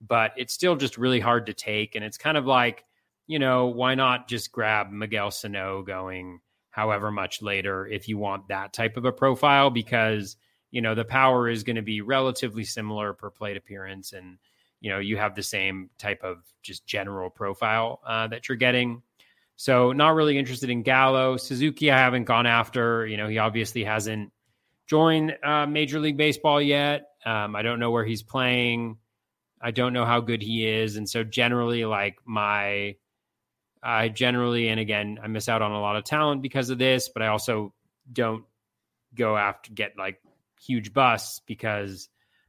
But 0.00 0.32
it's 0.36 0.52
still 0.52 0.74
just 0.74 0.98
really 0.98 1.20
hard 1.20 1.46
to 1.46 1.54
take, 1.54 1.94
and 1.94 2.04
it's 2.04 2.18
kind 2.18 2.36
of 2.36 2.46
like, 2.46 2.84
you 3.28 3.38
know, 3.38 3.66
why 3.66 3.94
not 3.94 4.26
just 4.26 4.50
grab 4.50 4.90
Miguel 4.90 5.30
Sano 5.30 5.84
going 5.84 6.40
however 6.70 7.12
much 7.12 7.42
later 7.42 7.86
if 7.86 8.08
you 8.08 8.18
want 8.18 8.48
that 8.48 8.72
type 8.72 8.96
of 8.96 9.04
a 9.04 9.12
profile 9.12 9.70
because 9.70 10.34
you 10.72 10.82
know 10.82 10.96
the 10.96 11.04
power 11.04 11.48
is 11.48 11.62
going 11.62 11.76
to 11.76 11.82
be 11.82 12.00
relatively 12.00 12.64
similar 12.64 13.12
per 13.12 13.30
plate 13.30 13.56
appearance 13.56 14.12
and 14.12 14.38
you 14.80 14.90
know 14.90 14.98
you 14.98 15.16
have 15.16 15.36
the 15.36 15.44
same 15.44 15.90
type 15.96 16.24
of 16.24 16.38
just 16.60 16.84
general 16.88 17.30
profile 17.30 18.00
uh, 18.04 18.26
that 18.26 18.48
you're 18.48 18.56
getting. 18.56 19.00
So 19.54 19.92
not 19.92 20.16
really 20.16 20.38
interested 20.38 20.70
in 20.70 20.82
gallo. 20.82 21.36
Suzuki 21.36 21.92
i 21.92 21.96
haven't 21.96 22.24
gone 22.24 22.46
after. 22.46 23.06
You 23.06 23.16
know 23.16 23.28
he 23.28 23.38
obviously 23.38 23.84
hasn't 23.84 24.32
join 24.86 25.32
uh, 25.42 25.66
Major 25.66 26.00
League 26.00 26.16
Baseball 26.16 26.60
yet. 26.60 27.08
Um, 27.24 27.56
I 27.56 27.62
don't 27.62 27.80
know 27.80 27.90
where 27.90 28.04
he's 28.04 28.22
playing. 28.22 28.98
I 29.60 29.70
don't 29.70 29.92
know 29.92 30.04
how 30.04 30.20
good 30.20 30.42
he 30.42 30.66
is, 30.66 30.96
and 30.96 31.08
so 31.08 31.24
generally, 31.24 31.84
like 31.84 32.18
my, 32.24 32.96
I 33.82 34.08
generally, 34.08 34.68
and 34.68 34.78
again, 34.78 35.18
I 35.22 35.26
miss 35.28 35.48
out 35.48 35.62
on 35.62 35.72
a 35.72 35.80
lot 35.80 35.96
of 35.96 36.04
talent 36.04 36.42
because 36.42 36.70
of 36.70 36.78
this, 36.78 37.08
but 37.08 37.22
I 37.22 37.28
also 37.28 37.72
don't 38.12 38.44
go 39.14 39.36
after 39.36 39.72
get 39.72 39.96
like 39.96 40.20
huge 40.60 40.92
busts 40.92 41.40
because 41.46 42.08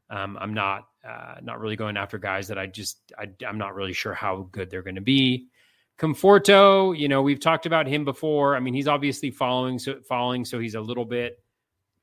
um, 0.10 0.38
I'm 0.40 0.54
not 0.54 0.88
uh, 1.08 1.36
not 1.42 1.60
really 1.60 1.76
going 1.76 1.98
after 1.98 2.18
guys 2.18 2.50
that 2.50 2.58
I 2.58 2.68
just 2.68 3.00
I, 3.18 3.30
I'm 3.48 3.58
not 3.58 3.74
really 3.74 3.94
sure 3.94 4.14
how 4.14 4.50
good 4.52 4.70
they're 4.70 4.84
going 4.84 4.96
to 4.96 5.02
be. 5.02 5.48
Conforto, 5.98 6.98
you 6.98 7.08
know, 7.08 7.24
we've 7.24 7.40
talked 7.40 7.66
about 7.66 7.88
him 7.88 8.06
before. 8.06 8.56
I 8.56 8.60
mean, 8.60 8.74
he's 8.74 8.88
obviously 8.88 9.32
following 9.32 9.80
so 9.80 10.00
following, 10.08 10.46
so 10.46 10.60
he's 10.60 10.76
a 10.76 10.82
little 10.82 11.06
bit 11.06 11.40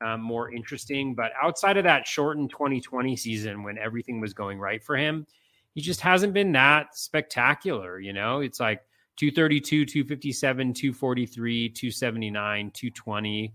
um, 0.04 0.20
more 0.20 0.52
interesting. 0.52 1.14
But 1.14 1.32
outside 1.42 1.76
of 1.76 1.84
that 1.84 2.06
shortened 2.06 2.50
2020 2.50 3.16
season 3.16 3.62
when 3.62 3.78
everything 3.78 4.20
was 4.20 4.34
going 4.34 4.58
right 4.58 4.82
for 4.82 4.96
him, 4.96 5.26
he 5.74 5.80
just 5.80 6.00
hasn't 6.00 6.34
been 6.34 6.52
that 6.52 6.96
spectacular. 6.96 7.98
You 7.98 8.12
know, 8.12 8.40
it's 8.40 8.60
like 8.60 8.80
232, 9.16 9.86
257, 9.86 10.74
243, 10.74 11.68
279, 11.68 12.70
220. 12.72 13.54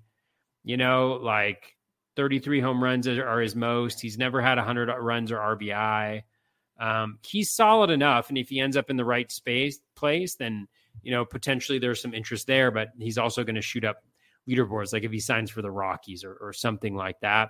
You 0.64 0.78
know, 0.78 1.20
like 1.22 1.76
33 2.16 2.60
home 2.60 2.84
runs 2.84 3.08
are 3.08 3.40
his 3.40 3.56
most. 3.56 4.02
He's 4.02 4.18
never 4.18 4.42
had 4.42 4.58
100 4.58 4.94
runs 5.00 5.32
or 5.32 5.38
RBI. 5.38 6.24
Um, 6.80 7.20
he's 7.24 7.52
solid 7.52 7.90
enough, 7.90 8.30
and 8.30 8.38
if 8.38 8.50
he 8.50 8.60
ends 8.60 8.78
up 8.78 8.90
in 8.90 8.98
the 8.98 9.06
right 9.06 9.30
space 9.32 9.80
place, 9.96 10.36
then 10.36 10.68
you 11.02 11.12
know 11.12 11.26
potentially 11.26 11.78
there's 11.78 12.02
some 12.02 12.14
interest 12.14 12.48
there. 12.48 12.72
But 12.72 12.90
he's 12.98 13.18
also 13.18 13.44
going 13.44 13.56
to 13.56 13.62
shoot 13.62 13.84
up 13.84 14.04
leaderboards, 14.48 14.94
like 14.94 15.04
if 15.04 15.12
he 15.12 15.20
signs 15.20 15.50
for 15.50 15.62
the 15.62 15.72
Rockies 15.72 16.24
or, 16.24 16.34
or 16.34 16.54
something 16.54 16.96
like 16.96 17.20
that. 17.22 17.50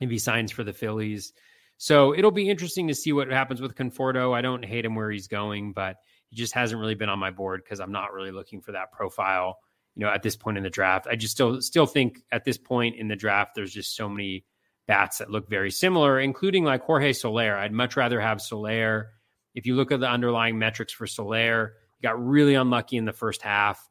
If 0.00 0.10
he 0.10 0.18
signs 0.18 0.52
for 0.52 0.62
the 0.62 0.74
Phillies, 0.74 1.32
so 1.78 2.14
it'll 2.14 2.30
be 2.30 2.48
interesting 2.48 2.88
to 2.88 2.94
see 2.94 3.12
what 3.12 3.30
happens 3.30 3.60
with 3.60 3.74
Conforto. 3.74 4.34
I 4.34 4.40
don't 4.40 4.64
hate 4.64 4.84
him 4.84 4.94
where 4.94 5.10
he's 5.10 5.28
going, 5.28 5.72
but 5.72 5.96
he 6.28 6.36
just 6.36 6.54
hasn't 6.54 6.80
really 6.80 6.94
been 6.94 7.08
on 7.08 7.18
my 7.18 7.30
board 7.30 7.62
because 7.62 7.80
I'm 7.80 7.92
not 7.92 8.12
really 8.12 8.30
looking 8.30 8.60
for 8.60 8.72
that 8.72 8.92
profile. 8.92 9.58
You 9.94 10.04
know, 10.04 10.12
at 10.12 10.22
this 10.22 10.36
point 10.36 10.56
in 10.56 10.62
the 10.62 10.70
draft, 10.70 11.06
I 11.10 11.16
just 11.16 11.32
still 11.32 11.60
still 11.60 11.86
think 11.86 12.20
at 12.32 12.44
this 12.44 12.58
point 12.58 12.96
in 12.96 13.08
the 13.08 13.16
draft, 13.16 13.52
there's 13.54 13.72
just 13.72 13.94
so 13.94 14.08
many 14.08 14.44
bats 14.86 15.18
that 15.18 15.30
look 15.30 15.48
very 15.48 15.70
similar, 15.70 16.20
including 16.20 16.64
like 16.64 16.82
Jorge 16.82 17.12
Soler. 17.12 17.56
I'd 17.56 17.72
much 17.72 17.96
rather 17.96 18.20
have 18.20 18.40
Soler. 18.40 19.10
If 19.54 19.66
you 19.66 19.74
look 19.74 19.92
at 19.92 20.00
the 20.00 20.08
underlying 20.08 20.58
metrics 20.58 20.92
for 20.92 21.06
Soler, 21.06 21.74
he 21.98 22.06
got 22.06 22.22
really 22.22 22.54
unlucky 22.54 22.96
in 22.96 23.04
the 23.04 23.12
first 23.12 23.42
half. 23.42 23.86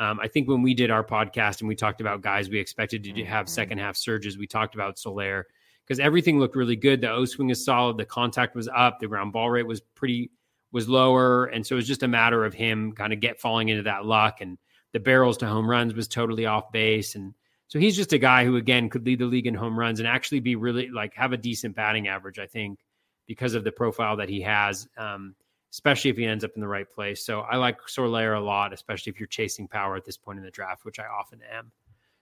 Um, 0.00 0.18
I 0.18 0.26
think 0.26 0.48
when 0.48 0.62
we 0.62 0.74
did 0.74 0.90
our 0.90 1.04
podcast 1.04 1.60
and 1.60 1.68
we 1.68 1.76
talked 1.76 2.00
about 2.00 2.22
guys 2.22 2.48
we 2.48 2.58
expected 2.58 3.04
to 3.04 3.24
have 3.24 3.46
mm-hmm. 3.46 3.52
second 3.52 3.78
half 3.78 3.96
surges, 3.96 4.36
we 4.36 4.46
talked 4.48 4.74
about 4.74 4.98
Soler 4.98 5.46
because 5.86 6.00
everything 6.00 6.40
looked 6.40 6.56
really 6.56 6.76
good. 6.76 7.00
The 7.00 7.10
O 7.10 7.24
swing 7.24 7.50
is 7.50 7.64
solid, 7.64 7.98
the 7.98 8.04
contact 8.04 8.56
was 8.56 8.68
up, 8.68 8.98
the 8.98 9.06
ground 9.06 9.32
ball 9.32 9.50
rate 9.50 9.66
was 9.66 9.80
pretty 9.80 10.30
was 10.72 10.88
lower, 10.88 11.46
and 11.46 11.66
so 11.66 11.74
it 11.74 11.76
was 11.76 11.86
just 11.86 12.02
a 12.02 12.08
matter 12.08 12.44
of 12.44 12.54
him 12.54 12.92
kind 12.92 13.12
of 13.12 13.20
get 13.20 13.40
falling 13.40 13.68
into 13.68 13.82
that 13.82 14.06
luck 14.06 14.40
and 14.40 14.58
the 14.92 15.00
barrels 15.00 15.36
to 15.38 15.46
home 15.46 15.68
runs 15.68 15.94
was 15.94 16.08
totally 16.08 16.46
off 16.46 16.72
base. 16.72 17.14
And 17.14 17.34
so 17.68 17.78
he's 17.78 17.96
just 17.96 18.12
a 18.12 18.18
guy 18.18 18.44
who, 18.44 18.56
again, 18.56 18.88
could 18.88 19.06
lead 19.06 19.20
the 19.20 19.26
league 19.26 19.46
in 19.46 19.54
home 19.54 19.78
runs 19.78 20.00
and 20.00 20.08
actually 20.08 20.40
be 20.40 20.56
really 20.56 20.88
like 20.88 21.14
have 21.14 21.32
a 21.32 21.36
decent 21.36 21.76
batting 21.76 22.08
average, 22.08 22.38
I 22.38 22.46
think, 22.46 22.80
because 23.26 23.54
of 23.54 23.64
the 23.64 23.72
profile 23.72 24.16
that 24.16 24.28
he 24.28 24.40
has, 24.40 24.88
um, 24.96 25.34
especially 25.72 26.10
if 26.10 26.16
he 26.16 26.26
ends 26.26 26.44
up 26.44 26.52
in 26.54 26.60
the 26.60 26.68
right 26.68 26.90
place. 26.90 27.24
So 27.24 27.40
I 27.40 27.56
like 27.56 27.88
Soler 27.88 28.34
a 28.34 28.40
lot, 28.40 28.72
especially 28.72 29.10
if 29.10 29.20
you're 29.20 29.26
chasing 29.26 29.68
power 29.68 29.96
at 29.96 30.04
this 30.04 30.16
point 30.16 30.38
in 30.38 30.44
the 30.44 30.50
draft, 30.50 30.84
which 30.84 30.98
I 30.98 31.06
often 31.06 31.40
am. 31.52 31.70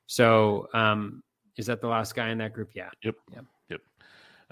So 0.06 0.68
um, 0.74 1.22
is 1.56 1.66
that 1.66 1.80
the 1.80 1.88
last 1.88 2.14
guy 2.14 2.30
in 2.30 2.38
that 2.38 2.52
group? 2.52 2.70
Yeah. 2.74 2.90
Yep. 3.02 3.16
Yep. 3.34 3.44
Yep. 3.70 3.80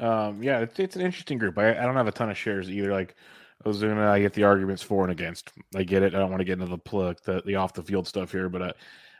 Um, 0.06 0.42
yeah, 0.42 0.60
it's, 0.60 0.78
it's 0.78 0.96
an 0.96 1.02
interesting 1.02 1.38
group. 1.38 1.58
I, 1.58 1.70
I 1.70 1.84
don't 1.84 1.96
have 1.96 2.08
a 2.08 2.12
ton 2.12 2.30
of 2.30 2.36
shares 2.36 2.70
either. 2.70 2.92
Like 2.92 3.16
Ozuna, 3.64 4.08
I 4.08 4.20
get 4.20 4.32
the 4.32 4.44
arguments 4.44 4.82
for 4.82 5.02
and 5.02 5.12
against. 5.12 5.52
I 5.74 5.82
get 5.82 6.02
it. 6.02 6.14
I 6.14 6.18
don't 6.18 6.30
want 6.30 6.40
to 6.40 6.44
get 6.44 6.54
into 6.54 6.66
the 6.66 6.78
plug, 6.78 7.18
the, 7.24 7.42
the 7.46 7.56
off 7.56 7.74
the 7.74 7.82
field 7.82 8.06
stuff 8.06 8.32
here, 8.32 8.48
but. 8.48 8.62
Uh, 8.62 8.72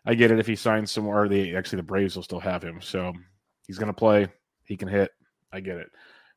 I 0.08 0.14
get 0.14 0.30
it 0.30 0.38
if 0.38 0.46
he 0.46 0.54
signs 0.54 0.92
somewhere. 0.92 1.28
The 1.28 1.56
actually 1.56 1.78
the 1.78 1.82
Braves 1.82 2.14
will 2.14 2.22
still 2.22 2.38
have 2.38 2.62
him, 2.62 2.80
so 2.80 3.12
he's 3.66 3.76
going 3.76 3.88
to 3.88 3.92
play. 3.92 4.28
He 4.64 4.76
can 4.76 4.86
hit. 4.86 5.10
I 5.52 5.58
get 5.58 5.78
it. 5.78 5.90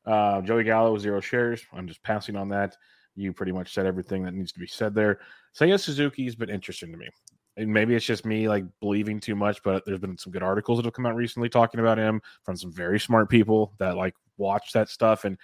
Uh, 0.05 0.41
Joey 0.41 0.63
Gallo 0.63 0.97
zero 0.97 1.21
shares. 1.21 1.61
I'm 1.71 1.87
just 1.87 2.01
passing 2.01 2.35
on 2.35 2.49
that. 2.49 2.75
You 3.19 3.33
pretty 3.33 3.51
much 3.51 3.73
said 3.73 3.85
everything 3.85 4.23
that 4.23 4.33
needs 4.33 4.51
to 4.53 4.59
be 4.59 4.67
said 4.67 4.95
there. 4.95 5.19
Seiya 5.57 5.79
Suzuki's 5.79 6.35
been 6.35 6.49
interesting 6.49 6.91
to 6.91 6.97
me. 6.97 7.07
And 7.57 7.73
maybe 7.73 7.93
it's 7.95 8.05
just 8.05 8.25
me 8.25 8.47
like 8.47 8.63
believing 8.79 9.19
too 9.19 9.35
much, 9.35 9.61
but 9.63 9.85
there's 9.85 9.99
been 9.99 10.17
some 10.17 10.31
good 10.31 10.43
articles 10.43 10.77
that 10.77 10.85
have 10.85 10.93
come 10.93 11.05
out 11.05 11.15
recently 11.15 11.49
talking 11.49 11.81
about 11.81 11.97
him 11.97 12.21
from 12.43 12.55
some 12.55 12.71
very 12.71 12.99
smart 12.99 13.29
people 13.29 13.73
that 13.79 13.97
like 13.97 14.15
watch 14.37 14.71
that 14.71 14.87
stuff. 14.87 15.25
And 15.25 15.37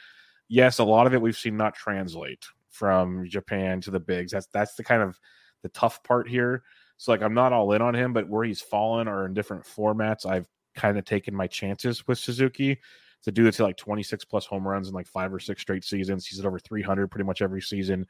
yes, 0.48 0.80
a 0.80 0.84
lot 0.84 1.08
of 1.08 1.14
it 1.14 1.22
we've 1.22 1.38
seen 1.38 1.58
not 1.58 1.76
translate 1.76 2.46
from 2.70 3.28
Japan 3.28 3.82
to 3.82 3.92
the 3.92 4.00
bigs. 4.00 4.32
That's 4.32 4.48
that's 4.48 4.76
the 4.76 4.84
kind 4.84 5.02
of 5.02 5.20
the 5.64 5.70
tough 5.70 6.02
part 6.04 6.30
here. 6.30 6.64
So 6.98 7.12
like 7.12 7.22
I'm 7.22 7.34
not 7.34 7.52
all 7.52 7.74
in 7.74 7.82
on 7.82 7.94
him, 7.94 8.14
but 8.14 8.30
where 8.30 8.46
he's 8.46 8.62
fallen 8.62 9.10
or 9.10 9.26
in 9.26 9.34
different 9.34 9.66
formats, 9.66 10.26
I've 10.26 10.48
kind 10.76 10.98
of 10.98 11.04
taken 11.04 11.36
my 11.36 11.48
chances 11.48 12.08
with 12.08 12.20
Suzuki 12.20 12.80
to 13.26 13.32
do 13.32 13.50
to 13.50 13.64
like 13.64 13.76
26 13.76 14.24
plus 14.26 14.46
home 14.46 14.68
runs 14.68 14.88
in 14.88 14.94
like 14.94 15.08
five 15.08 15.34
or 15.34 15.40
six 15.40 15.62
straight 15.62 15.84
seasons. 15.84 16.26
He's 16.26 16.40
at 16.40 16.46
over 16.46 16.60
300 16.60 17.10
pretty 17.10 17.26
much 17.26 17.42
every 17.42 17.62
season. 17.62 18.06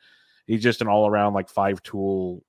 He's 0.46 0.62
just 0.62 0.82
an 0.82 0.88
all 0.88 1.08
around 1.08 1.34
like 1.34 1.50
five 1.50 1.82
tool 1.84 2.44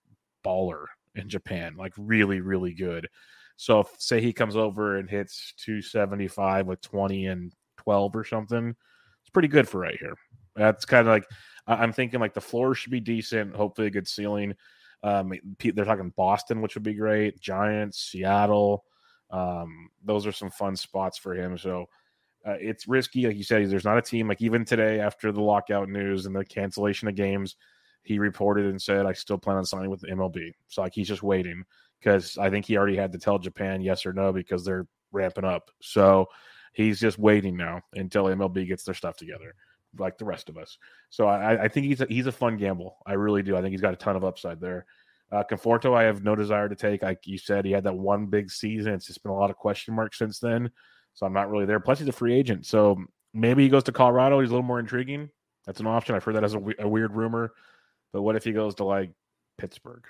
baller 0.45 0.87
in 1.15 1.29
Japan, 1.29 1.77
like 1.77 1.93
really, 1.97 2.41
really 2.41 2.75
good. 2.75 3.09
So 3.57 3.81
if 3.81 3.89
say 3.99 4.21
he 4.21 4.33
comes 4.33 4.57
over 4.57 4.97
and 4.97 5.09
hits 5.09 5.55
275 5.59 6.67
with 6.67 6.81
20 6.83 7.27
and 7.27 7.53
12 7.79 8.17
or 8.17 8.25
something, 8.25 8.75
it's 9.23 9.31
pretty 9.31 9.49
good 9.49 9.69
for 9.69 9.79
right 9.81 9.99
here. 9.99 10.15
That's 10.57 10.85
kind 10.85 11.07
of 11.07 11.13
like 11.13 11.25
I'm 11.67 11.93
thinking 11.93 12.21
like 12.21 12.35
the 12.35 12.41
floor 12.41 12.75
should 12.75 12.93
be 12.93 13.01
decent, 13.01 13.55
hopefully 13.55 13.87
a 13.87 13.91
good 13.91 14.09
ceiling. 14.09 14.55
Um, 15.03 15.33
they're 15.61 15.85
talking 15.85 16.13
Boston, 16.17 16.61
which 16.61 16.75
would 16.75 16.83
be 16.83 16.95
great. 16.95 17.41
Giants, 17.41 18.11
Seattle. 18.11 18.85
Um, 19.31 19.91
those 20.05 20.27
are 20.27 20.33
some 20.33 20.51
fun 20.51 20.75
spots 20.77 21.17
for 21.17 21.35
him. 21.35 21.57
So 21.59 21.87
uh, 22.47 22.57
it's 22.61 22.87
risky, 22.87 23.27
like 23.27 23.37
you 23.37 23.43
said. 23.43 23.69
There's 23.69 23.85
not 23.85 23.99
a 23.99 24.03
team 24.03 24.29
like 24.29 24.41
even 24.41 24.65
today 24.65 25.01
after 25.01 25.33
the 25.33 25.43
lockout 25.43 25.89
news 25.89 26.27
and 26.27 26.35
the 26.35 26.45
cancellation 26.45 27.09
of 27.09 27.15
games, 27.15 27.57
he 28.03 28.19
reported 28.19 28.67
and 28.67 28.81
said, 28.81 29.07
"I 29.07 29.13
still 29.13 29.39
plan 29.39 29.57
on 29.57 29.65
signing 29.65 29.91
with 29.91 30.01
the 30.01 30.09
MLB." 30.09 30.53
So 30.69 30.83
like 30.83 30.95
he's 30.95 31.09
just 31.09 31.23
waiting 31.23 31.65
because 32.01 32.39
I 32.39 32.51
think 32.51 32.65
he 32.65 32.77
already 32.77 32.97
had 32.97 33.13
to 33.13 33.19
tell 33.19 33.39
Japan 33.39 33.81
yes 33.81 34.07
or 34.07 34.13
no 34.13 34.33
because 34.33 34.65
they're 34.65 34.87
ramping 35.13 35.45
up. 35.45 35.71
So 35.81 36.27
he's 36.73 37.01
just 37.01 37.19
waiting 37.19 37.57
now 37.57 37.81
until 37.95 38.25
MLB 38.25 38.69
gets 38.69 38.85
their 38.85 38.95
stuff 38.95 39.17
together 39.17 39.55
like 39.99 40.19
the 40.19 40.25
rest 40.25 40.49
of 40.49 40.57
us. 40.57 40.79
So 41.11 41.27
I, 41.27 41.65
I 41.65 41.69
think 41.69 41.87
he's 41.87 42.01
a, 42.01 42.07
he's 42.07 42.27
a 42.27 42.33
fun 42.33 42.57
gamble. 42.57 42.99
I 43.07 43.15
really 43.15 43.43
do. 43.43 43.57
I 43.57 43.63
think 43.63 43.73
he's 43.73 43.81
got 43.81 43.95
a 43.95 43.97
ton 43.97 44.17
of 44.17 44.25
upside 44.25 44.61
there. 44.61 44.87
Uh, 45.33 45.43
Conforto, 45.51 45.97
I 45.97 46.05
have 46.05 46.23
no 46.23 46.37
desire 46.37 46.69
to 46.69 46.77
take. 46.77 47.03
Like 47.03 47.27
you 47.27 47.39
said, 47.39 47.65
he 47.65 47.73
had 47.73 47.85
that 47.85 47.97
one 47.97 48.27
big 48.27 48.51
season. 48.51 48.93
It's 48.93 49.07
just 49.07 49.23
been 49.23 49.33
a 49.33 49.37
lot 49.37 49.51
of 49.51 49.57
question 49.57 49.95
marks 49.95 50.19
since 50.19 50.39
then. 50.39 50.71
So 51.17 51.27
I'm 51.27 51.33
not 51.33 51.51
really 51.51 51.65
there. 51.65 51.81
Plus, 51.81 51.99
he's 51.99 52.09
a 52.09 52.13
free 52.13 52.35
agent. 52.35 52.67
So 52.67 53.03
maybe 53.33 53.63
he 53.63 53.69
goes 53.69 53.85
to 53.85 53.93
Colorado. 53.93 54.41
He's 54.41 54.51
a 54.51 54.53
little 54.53 54.63
more 54.63 54.79
intriguing. 54.79 55.31
That's 55.65 55.81
an 55.81 55.87
option. 55.87 56.15
I've 56.15 56.23
heard 56.23 56.37
that 56.37 56.45
as 56.45 56.55
a, 56.55 56.59
weird 56.59 57.15
rumor. 57.15 57.53
But 58.13 58.23
what 58.23 58.37
if 58.37 58.45
he 58.45 58.53
goes 58.53 58.75
to 58.77 58.85
like 58.85 59.11
Pittsburgh? 59.59 60.05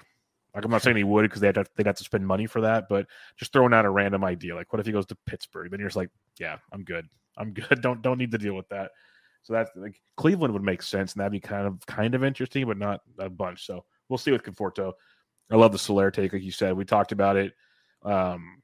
Like 0.54 0.64
I'm 0.64 0.70
not 0.70 0.82
saying 0.82 0.96
he 0.96 1.04
would 1.04 1.22
because 1.22 1.40
they'd 1.40 1.56
have, 1.56 1.70
they'd 1.76 1.86
have 1.86 1.96
to 1.96 2.04
spend 2.04 2.26
money 2.26 2.46
for 2.46 2.62
that, 2.62 2.88
but 2.88 3.06
just 3.36 3.52
throwing 3.52 3.72
out 3.72 3.84
a 3.84 3.90
random 3.90 4.24
idea. 4.24 4.54
Like, 4.54 4.72
what 4.72 4.80
if 4.80 4.86
he 4.86 4.92
goes 4.92 5.06
to 5.06 5.16
Pittsburgh? 5.26 5.70
Then 5.70 5.78
you're 5.80 5.88
just 5.88 5.96
like, 5.96 6.10
yeah, 6.38 6.56
I'm 6.72 6.82
good. 6.82 7.06
I'm 7.36 7.52
good. 7.52 7.66
Don't 7.82 8.02
don't 8.02 8.18
need 8.18 8.32
to 8.32 8.38
deal 8.38 8.54
with 8.54 8.68
that. 8.70 8.90
So 9.42 9.52
that's 9.52 9.70
like 9.76 10.00
Cleveland 10.16 10.54
would 10.54 10.62
make 10.64 10.82
sense, 10.82 11.12
and 11.12 11.20
that'd 11.20 11.30
be 11.30 11.38
kind 11.38 11.68
of 11.68 11.86
kind 11.86 12.16
of 12.16 12.24
interesting, 12.24 12.66
but 12.66 12.78
not 12.78 13.02
a 13.18 13.30
bunch. 13.30 13.64
So 13.64 13.84
we'll 14.08 14.18
see 14.18 14.32
with 14.32 14.42
Conforto. 14.42 14.94
I 15.52 15.56
love 15.56 15.70
the 15.70 15.78
Soler 15.78 16.10
take, 16.10 16.32
like 16.32 16.42
you 16.42 16.50
said. 16.50 16.76
We 16.76 16.84
talked 16.84 17.12
about 17.12 17.36
it. 17.36 17.52
Um, 18.02 18.62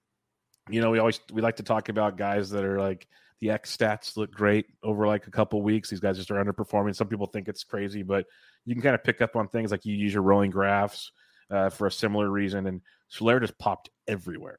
you 0.70 0.80
know, 0.80 0.90
we 0.90 0.98
always 0.98 1.20
we 1.32 1.42
like 1.42 1.56
to 1.56 1.62
talk 1.62 1.88
about 1.88 2.16
guys 2.16 2.50
that 2.50 2.64
are 2.64 2.80
like 2.80 3.06
the 3.40 3.50
X 3.50 3.76
stats 3.76 4.16
look 4.16 4.32
great 4.32 4.66
over 4.82 5.06
like 5.06 5.26
a 5.26 5.30
couple 5.30 5.60
weeks. 5.62 5.90
These 5.90 6.00
guys 6.00 6.16
just 6.16 6.30
are 6.30 6.42
underperforming. 6.42 6.94
Some 6.94 7.08
people 7.08 7.26
think 7.26 7.48
it's 7.48 7.64
crazy, 7.64 8.02
but 8.02 8.26
you 8.64 8.74
can 8.74 8.82
kind 8.82 8.94
of 8.94 9.02
pick 9.02 9.20
up 9.20 9.34
on 9.34 9.48
things 9.48 9.70
like 9.70 9.84
you 9.84 9.96
use 9.96 10.14
your 10.14 10.22
rolling 10.22 10.50
graphs 10.50 11.10
uh, 11.50 11.68
for 11.68 11.86
a 11.86 11.92
similar 11.92 12.30
reason. 12.30 12.66
And 12.66 12.80
Soler 13.08 13.40
just 13.40 13.58
popped 13.58 13.90
everywhere. 14.06 14.58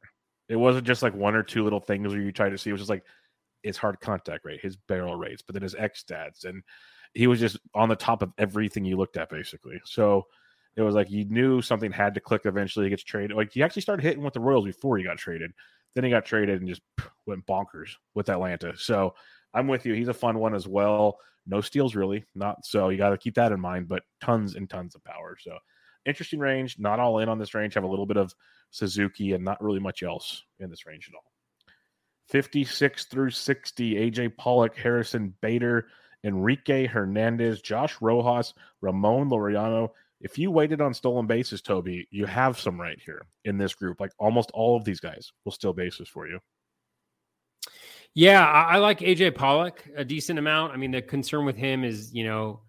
It 0.50 0.58
wasn't 0.58 0.86
just 0.86 1.02
like 1.02 1.16
one 1.16 1.36
or 1.36 1.44
two 1.44 1.64
little 1.64 1.80
things 1.80 2.10
where 2.10 2.22
you 2.22 2.32
try 2.32 2.50
to 2.50 2.58
see. 2.58 2.70
It 2.70 2.74
was 2.74 2.82
just 2.82 2.90
like 2.90 3.06
his 3.64 3.78
hard 3.78 4.02
contact 4.02 4.44
rate, 4.44 4.60
his 4.62 4.76
barrel 4.76 5.16
rates, 5.16 5.42
but 5.42 5.54
then 5.54 5.64
his 5.64 5.76
X 5.76 6.04
stats, 6.04 6.44
and 6.44 6.64
he 7.14 7.28
was 7.28 7.40
just 7.40 7.58
on 7.74 7.88
the 7.88 7.96
top 7.96 8.22
of 8.22 8.34
everything 8.38 8.84
you 8.84 8.98
looked 8.98 9.16
at, 9.16 9.30
basically. 9.30 9.80
So 9.86 10.28
it 10.76 10.82
was 10.82 10.96
like 10.96 11.10
you 11.10 11.26
knew 11.26 11.62
something 11.62 11.92
had 11.92 12.16
to 12.16 12.20
click 12.20 12.42
eventually. 12.46 12.88
He 12.88 12.90
gets 12.90 13.04
traded. 13.04 13.38
Like 13.38 13.54
he 13.54 13.64
actually 13.64 13.84
started 13.84 14.04
hitting 14.04 14.24
with 14.24 14.34
the 14.34 14.40
Royals 14.40 14.66
before 14.66 14.98
he 14.98 15.04
got 15.04 15.18
traded. 15.18 15.52
Then 15.96 16.04
he 16.04 16.10
got 16.10 16.26
traded 16.26 16.60
and 16.60 16.70
just 16.70 16.82
went 17.26 17.46
bonkers 17.46 17.92
with 18.16 18.30
Atlanta. 18.30 18.74
So 18.78 19.16
I'm 19.54 19.68
with 19.68 19.86
you. 19.86 19.94
He's 19.94 20.08
a 20.08 20.14
fun 20.14 20.40
one 20.40 20.56
as 20.56 20.68
well. 20.68 21.18
No 21.46 21.62
steals 21.62 21.94
really, 21.94 22.24
not 22.36 22.66
so. 22.66 22.90
You 22.90 22.98
got 22.98 23.10
to 23.10 23.18
keep 23.18 23.36
that 23.36 23.52
in 23.52 23.60
mind, 23.60 23.90
but 23.90 24.04
tons 24.22 24.56
and 24.56 24.70
tons 24.70 24.96
of 24.96 25.04
power. 25.04 25.38
So 25.40 25.58
interesting 26.06 26.40
range. 26.40 26.78
Not 26.80 27.00
all 27.00 27.20
in 27.20 27.30
on 27.30 27.38
this 27.38 27.54
range. 27.54 27.74
Have 27.74 27.84
a 27.84 27.88
little 27.88 28.06
bit 28.06 28.18
of 28.18 28.34
Suzuki 28.72 29.34
and 29.34 29.44
not 29.44 29.62
really 29.62 29.80
much 29.80 30.04
else 30.04 30.44
in 30.60 30.70
this 30.70 30.86
range 30.86 31.10
at 31.10 31.16
all. 31.16 31.24
56 32.30 33.06
through 33.06 33.30
60, 33.30 33.96
AJ 33.96 34.38
Pollock, 34.38 34.76
Harrison 34.78 35.34
Bader, 35.42 35.88
Enrique 36.24 36.88
Hernandez, 36.88 37.62
Josh 37.62 37.98
Rojas, 38.02 38.54
Ramon 38.82 39.30
Laureano. 39.30 39.90
If 40.24 40.40
you 40.40 40.50
waited 40.50 40.82
on 40.82 40.94
stolen 40.94 41.28
bases, 41.28 41.62
Toby, 41.62 42.08
you 42.10 42.26
have 42.26 42.60
some 42.60 42.82
right 42.82 43.00
here 43.06 43.22
in 43.46 43.58
this 43.58 43.76
group. 43.76 44.00
Like 44.00 44.12
almost 44.18 44.50
all 44.52 44.76
of 44.76 44.84
these 44.84 45.00
guys 45.00 45.32
will 45.46 45.52
steal 45.52 45.74
bases 45.74 46.10
for 46.10 46.28
you. 46.28 46.40
Yeah, 48.16 48.44
I, 48.44 48.76
I 48.76 48.78
like 48.78 49.00
AJ 49.00 49.36
Pollock 49.36 49.88
a 49.96 50.04
decent 50.04 50.40
amount. 50.40 50.74
I 50.74 50.78
mean, 50.78 50.92
the 50.92 51.02
concern 51.02 51.46
with 51.46 51.58
him 51.58 51.84
is, 51.84 52.14
you 52.14 52.24
know, 52.24 52.62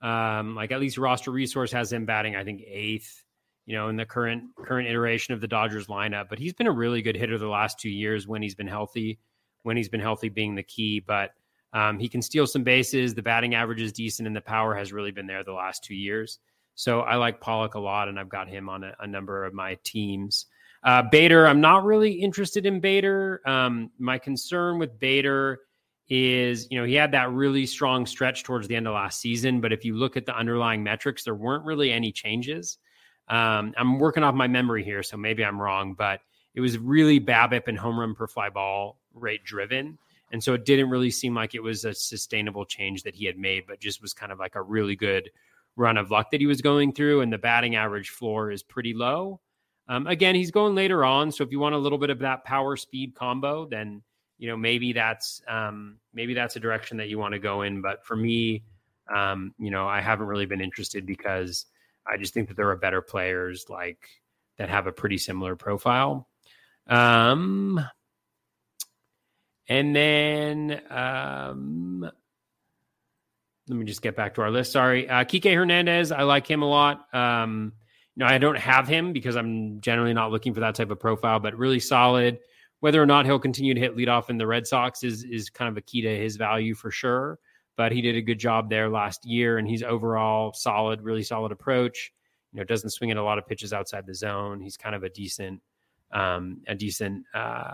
um, 0.00 0.56
like 0.56 0.72
at 0.72 0.80
least 0.80 0.98
roster 0.98 1.30
resource 1.30 1.70
has 1.70 1.92
him 1.92 2.06
batting, 2.06 2.34
I 2.34 2.42
think, 2.42 2.62
eighth 2.66 3.22
you 3.66 3.76
know, 3.76 3.88
in 3.88 3.96
the 3.96 4.04
current 4.04 4.44
current 4.56 4.88
iteration 4.88 5.34
of 5.34 5.40
the 5.40 5.48
Dodgers 5.48 5.86
lineup. 5.86 6.28
But 6.28 6.38
he's 6.38 6.52
been 6.52 6.66
a 6.66 6.72
really 6.72 7.02
good 7.02 7.16
hitter 7.16 7.38
the 7.38 7.46
last 7.46 7.78
two 7.78 7.90
years 7.90 8.26
when 8.26 8.42
he's 8.42 8.54
been 8.54 8.66
healthy. 8.66 9.18
When 9.62 9.76
he's 9.76 9.88
been 9.88 10.00
healthy, 10.00 10.28
being 10.28 10.54
the 10.54 10.62
key. 10.62 11.00
But 11.00 11.30
um, 11.72 11.98
he 11.98 12.08
can 12.08 12.22
steal 12.22 12.46
some 12.46 12.64
bases. 12.64 13.14
The 13.14 13.22
batting 13.22 13.54
average 13.54 13.80
is 13.80 13.92
decent, 13.92 14.26
and 14.26 14.34
the 14.34 14.40
power 14.40 14.74
has 14.74 14.92
really 14.92 15.12
been 15.12 15.26
there 15.26 15.44
the 15.44 15.52
last 15.52 15.84
two 15.84 15.94
years. 15.94 16.40
So 16.82 17.02
I 17.02 17.14
like 17.14 17.40
Pollock 17.40 17.74
a 17.74 17.78
lot, 17.78 18.08
and 18.08 18.18
I've 18.18 18.28
got 18.28 18.48
him 18.48 18.68
on 18.68 18.82
a, 18.82 18.92
a 18.98 19.06
number 19.06 19.44
of 19.44 19.54
my 19.54 19.78
teams. 19.84 20.46
Uh, 20.82 21.00
Bader, 21.00 21.46
I'm 21.46 21.60
not 21.60 21.84
really 21.84 22.10
interested 22.10 22.66
in 22.66 22.80
Bader. 22.80 23.40
Um, 23.46 23.92
my 24.00 24.18
concern 24.18 24.80
with 24.80 24.98
Bader 24.98 25.60
is, 26.08 26.66
you 26.72 26.80
know, 26.80 26.84
he 26.84 26.94
had 26.94 27.12
that 27.12 27.30
really 27.30 27.66
strong 27.66 28.04
stretch 28.04 28.42
towards 28.42 28.66
the 28.66 28.74
end 28.74 28.88
of 28.88 28.94
last 28.94 29.20
season, 29.20 29.60
but 29.60 29.72
if 29.72 29.84
you 29.84 29.94
look 29.94 30.16
at 30.16 30.26
the 30.26 30.36
underlying 30.36 30.82
metrics, 30.82 31.22
there 31.22 31.36
weren't 31.36 31.64
really 31.64 31.92
any 31.92 32.10
changes. 32.10 32.78
Um, 33.28 33.74
I'm 33.76 34.00
working 34.00 34.24
off 34.24 34.34
my 34.34 34.48
memory 34.48 34.82
here, 34.82 35.04
so 35.04 35.16
maybe 35.16 35.44
I'm 35.44 35.62
wrong, 35.62 35.94
but 35.94 36.18
it 36.56 36.60
was 36.60 36.78
really 36.78 37.20
BABIP 37.20 37.68
and 37.68 37.78
home 37.78 38.00
run 38.00 38.16
per 38.16 38.26
fly 38.26 38.50
ball 38.50 38.98
rate 39.14 39.44
driven. 39.44 39.98
And 40.32 40.42
so 40.42 40.52
it 40.54 40.64
didn't 40.64 40.90
really 40.90 41.12
seem 41.12 41.32
like 41.32 41.54
it 41.54 41.62
was 41.62 41.84
a 41.84 41.94
sustainable 41.94 42.64
change 42.64 43.04
that 43.04 43.14
he 43.14 43.24
had 43.26 43.38
made, 43.38 43.68
but 43.68 43.78
just 43.78 44.02
was 44.02 44.12
kind 44.12 44.32
of 44.32 44.40
like 44.40 44.56
a 44.56 44.62
really 44.62 44.96
good 44.96 45.30
run 45.76 45.96
of 45.96 46.10
luck 46.10 46.30
that 46.30 46.40
he 46.40 46.46
was 46.46 46.60
going 46.60 46.92
through. 46.92 47.20
And 47.20 47.32
the 47.32 47.38
batting 47.38 47.76
average 47.76 48.10
floor 48.10 48.50
is 48.50 48.62
pretty 48.62 48.94
low. 48.94 49.40
Um, 49.88 50.06
again, 50.06 50.34
he's 50.34 50.50
going 50.50 50.74
later 50.74 51.04
on. 51.04 51.32
So 51.32 51.44
if 51.44 51.50
you 51.50 51.58
want 51.58 51.74
a 51.74 51.78
little 51.78 51.98
bit 51.98 52.10
of 52.10 52.20
that 52.20 52.44
power 52.44 52.76
speed 52.76 53.14
combo, 53.14 53.66
then 53.66 54.02
you 54.38 54.48
know 54.48 54.56
maybe 54.56 54.92
that's 54.92 55.42
um, 55.48 55.98
maybe 56.14 56.34
that's 56.34 56.56
a 56.56 56.60
direction 56.60 56.96
that 56.98 57.08
you 57.08 57.18
want 57.18 57.32
to 57.32 57.38
go 57.38 57.62
in. 57.62 57.82
But 57.82 58.04
for 58.04 58.16
me, 58.16 58.62
um, 59.14 59.54
you 59.58 59.70
know, 59.70 59.86
I 59.86 60.00
haven't 60.00 60.26
really 60.26 60.46
been 60.46 60.60
interested 60.60 61.04
because 61.04 61.66
I 62.06 62.16
just 62.16 62.34
think 62.34 62.48
that 62.48 62.56
there 62.56 62.70
are 62.70 62.76
better 62.76 63.02
players 63.02 63.66
like 63.68 64.08
that 64.58 64.68
have 64.68 64.86
a 64.86 64.92
pretty 64.92 65.18
similar 65.18 65.56
profile. 65.56 66.28
Um, 66.86 67.80
and 69.68 69.94
then 69.94 70.80
um, 70.90 72.10
let 73.68 73.78
me 73.78 73.84
just 73.84 74.02
get 74.02 74.16
back 74.16 74.34
to 74.34 74.42
our 74.42 74.50
list. 74.50 74.72
Sorry, 74.72 75.08
uh, 75.08 75.24
Kike 75.24 75.54
Hernandez. 75.54 76.12
I 76.12 76.22
like 76.22 76.50
him 76.50 76.62
a 76.62 76.68
lot. 76.68 77.14
Um, 77.14 77.72
you 78.16 78.24
know, 78.24 78.26
I 78.26 78.38
don't 78.38 78.58
have 78.58 78.88
him 78.88 79.12
because 79.12 79.36
I'm 79.36 79.80
generally 79.80 80.12
not 80.12 80.30
looking 80.30 80.52
for 80.52 80.60
that 80.60 80.74
type 80.74 80.90
of 80.90 81.00
profile, 81.00 81.40
but 81.40 81.56
really 81.56 81.80
solid. 81.80 82.38
Whether 82.80 83.00
or 83.00 83.06
not 83.06 83.24
he'll 83.24 83.38
continue 83.38 83.74
to 83.74 83.80
hit 83.80 83.96
leadoff 83.96 84.28
in 84.28 84.38
the 84.38 84.46
Red 84.46 84.66
Sox 84.66 85.04
is 85.04 85.24
is 85.24 85.50
kind 85.50 85.68
of 85.68 85.76
a 85.76 85.80
key 85.80 86.02
to 86.02 86.16
his 86.16 86.36
value 86.36 86.74
for 86.74 86.90
sure. 86.90 87.38
But 87.76 87.92
he 87.92 88.02
did 88.02 88.16
a 88.16 88.22
good 88.22 88.38
job 88.38 88.68
there 88.68 88.90
last 88.90 89.24
year, 89.24 89.56
and 89.56 89.66
he's 89.66 89.82
overall 89.82 90.52
solid, 90.52 91.00
really 91.02 91.22
solid 91.22 91.52
approach. 91.52 92.12
You 92.52 92.58
know, 92.58 92.64
doesn't 92.64 92.90
swing 92.90 93.10
at 93.10 93.16
a 93.16 93.22
lot 93.22 93.38
of 93.38 93.46
pitches 93.46 93.72
outside 93.72 94.06
the 94.06 94.14
zone. 94.14 94.60
He's 94.60 94.76
kind 94.76 94.94
of 94.94 95.04
a 95.04 95.08
decent, 95.08 95.62
um, 96.12 96.60
a 96.66 96.74
decent 96.74 97.24
uh, 97.32 97.72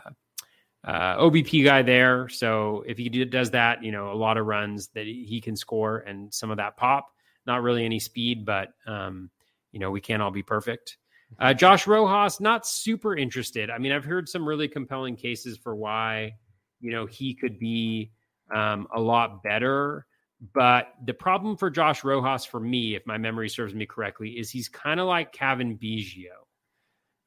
uh, 0.85 1.17
OBP 1.17 1.65
guy 1.65 1.83
there. 1.83 2.29
So 2.29 2.85
if 2.87 2.99
he 2.99 3.09
does 3.09 3.51
that, 3.51 3.83
you 3.83 3.93
know, 3.93 4.13
a 4.13 4.15
lot 4.15 4.37
of 4.37 4.47
runs 4.47 4.89
that 4.89 5.07
he 5.07 5.41
can 5.41 5.57
score 5.57 5.99
and 5.99 6.33
some 6.33 6.51
of 6.51 6.57
that 6.59 6.77
pop. 6.77 7.09
Not 7.47 7.63
really 7.63 7.85
any 7.85 7.99
speed, 7.99 8.45
but 8.45 8.69
um, 8.87 9.31
you 9.73 9.81
know, 9.81 9.91
we 9.91 10.01
can't 10.01 10.23
all 10.23 10.31
be 10.31 10.43
perfect. 10.43 10.99
Uh, 11.39 11.55
Josh 11.55 11.87
Rojas, 11.87 12.41
not 12.41 12.67
super 12.67 13.17
interested. 13.17 13.71
I 13.71 13.79
mean, 13.79 13.93
I've 13.93 14.05
heard 14.05 14.29
some 14.29 14.47
really 14.47 14.69
compelling 14.69 15.17
cases 15.17 15.59
for 15.59 15.75
why, 15.77 16.35
you 16.81 16.91
know, 16.91 17.07
he 17.07 17.35
could 17.35 17.59
be 17.59 18.13
um, 18.55 18.87
a 18.95 19.01
lot 19.01 19.43
better. 19.43 20.07
But 20.55 20.89
the 21.05 21.15
problem 21.15 21.57
for 21.57 21.69
Josh 21.69 22.05
Rojas, 22.05 22.45
for 22.45 22.61
me, 22.61 22.95
if 22.95 23.07
my 23.07 23.19
memory 23.19 23.49
serves 23.49 23.75
me 23.75 23.87
correctly, 23.87 24.31
is 24.31 24.51
he's 24.51 24.69
kind 24.69 25.01
of 25.01 25.07
like 25.07 25.33
Cavan 25.33 25.77
Biggio, 25.77 26.47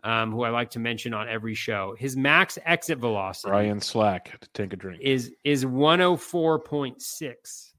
um, 0.04 0.32
who 0.32 0.44
I 0.44 0.50
like 0.50 0.70
to 0.72 0.80
mention 0.80 1.14
on 1.14 1.28
every 1.28 1.54
show. 1.54 1.96
His 1.98 2.18
max 2.18 2.58
exit 2.66 2.98
velocity, 2.98 3.52
Ryan 3.52 3.82
Slack, 3.82 4.40
to 4.40 4.50
take 4.54 4.74
a 4.74 4.76
drink, 4.76 5.02
is 5.02 5.34
is 5.44 5.66
104.6 5.66 7.72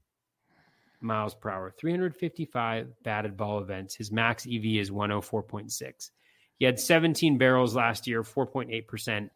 miles 1.01 1.35
per 1.35 1.49
hour, 1.49 1.73
355 1.77 2.87
batted 3.03 3.37
ball 3.37 3.59
events. 3.59 3.95
His 3.95 4.11
max 4.11 4.45
EV 4.45 4.65
is 4.77 4.91
104.6. 4.91 6.11
He 6.57 6.65
had 6.65 6.79
17 6.79 7.37
barrels 7.37 7.75
last 7.75 8.07
year, 8.07 8.23
4.8% 8.23 9.29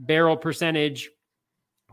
barrel 0.00 0.36
percentage 0.36 1.10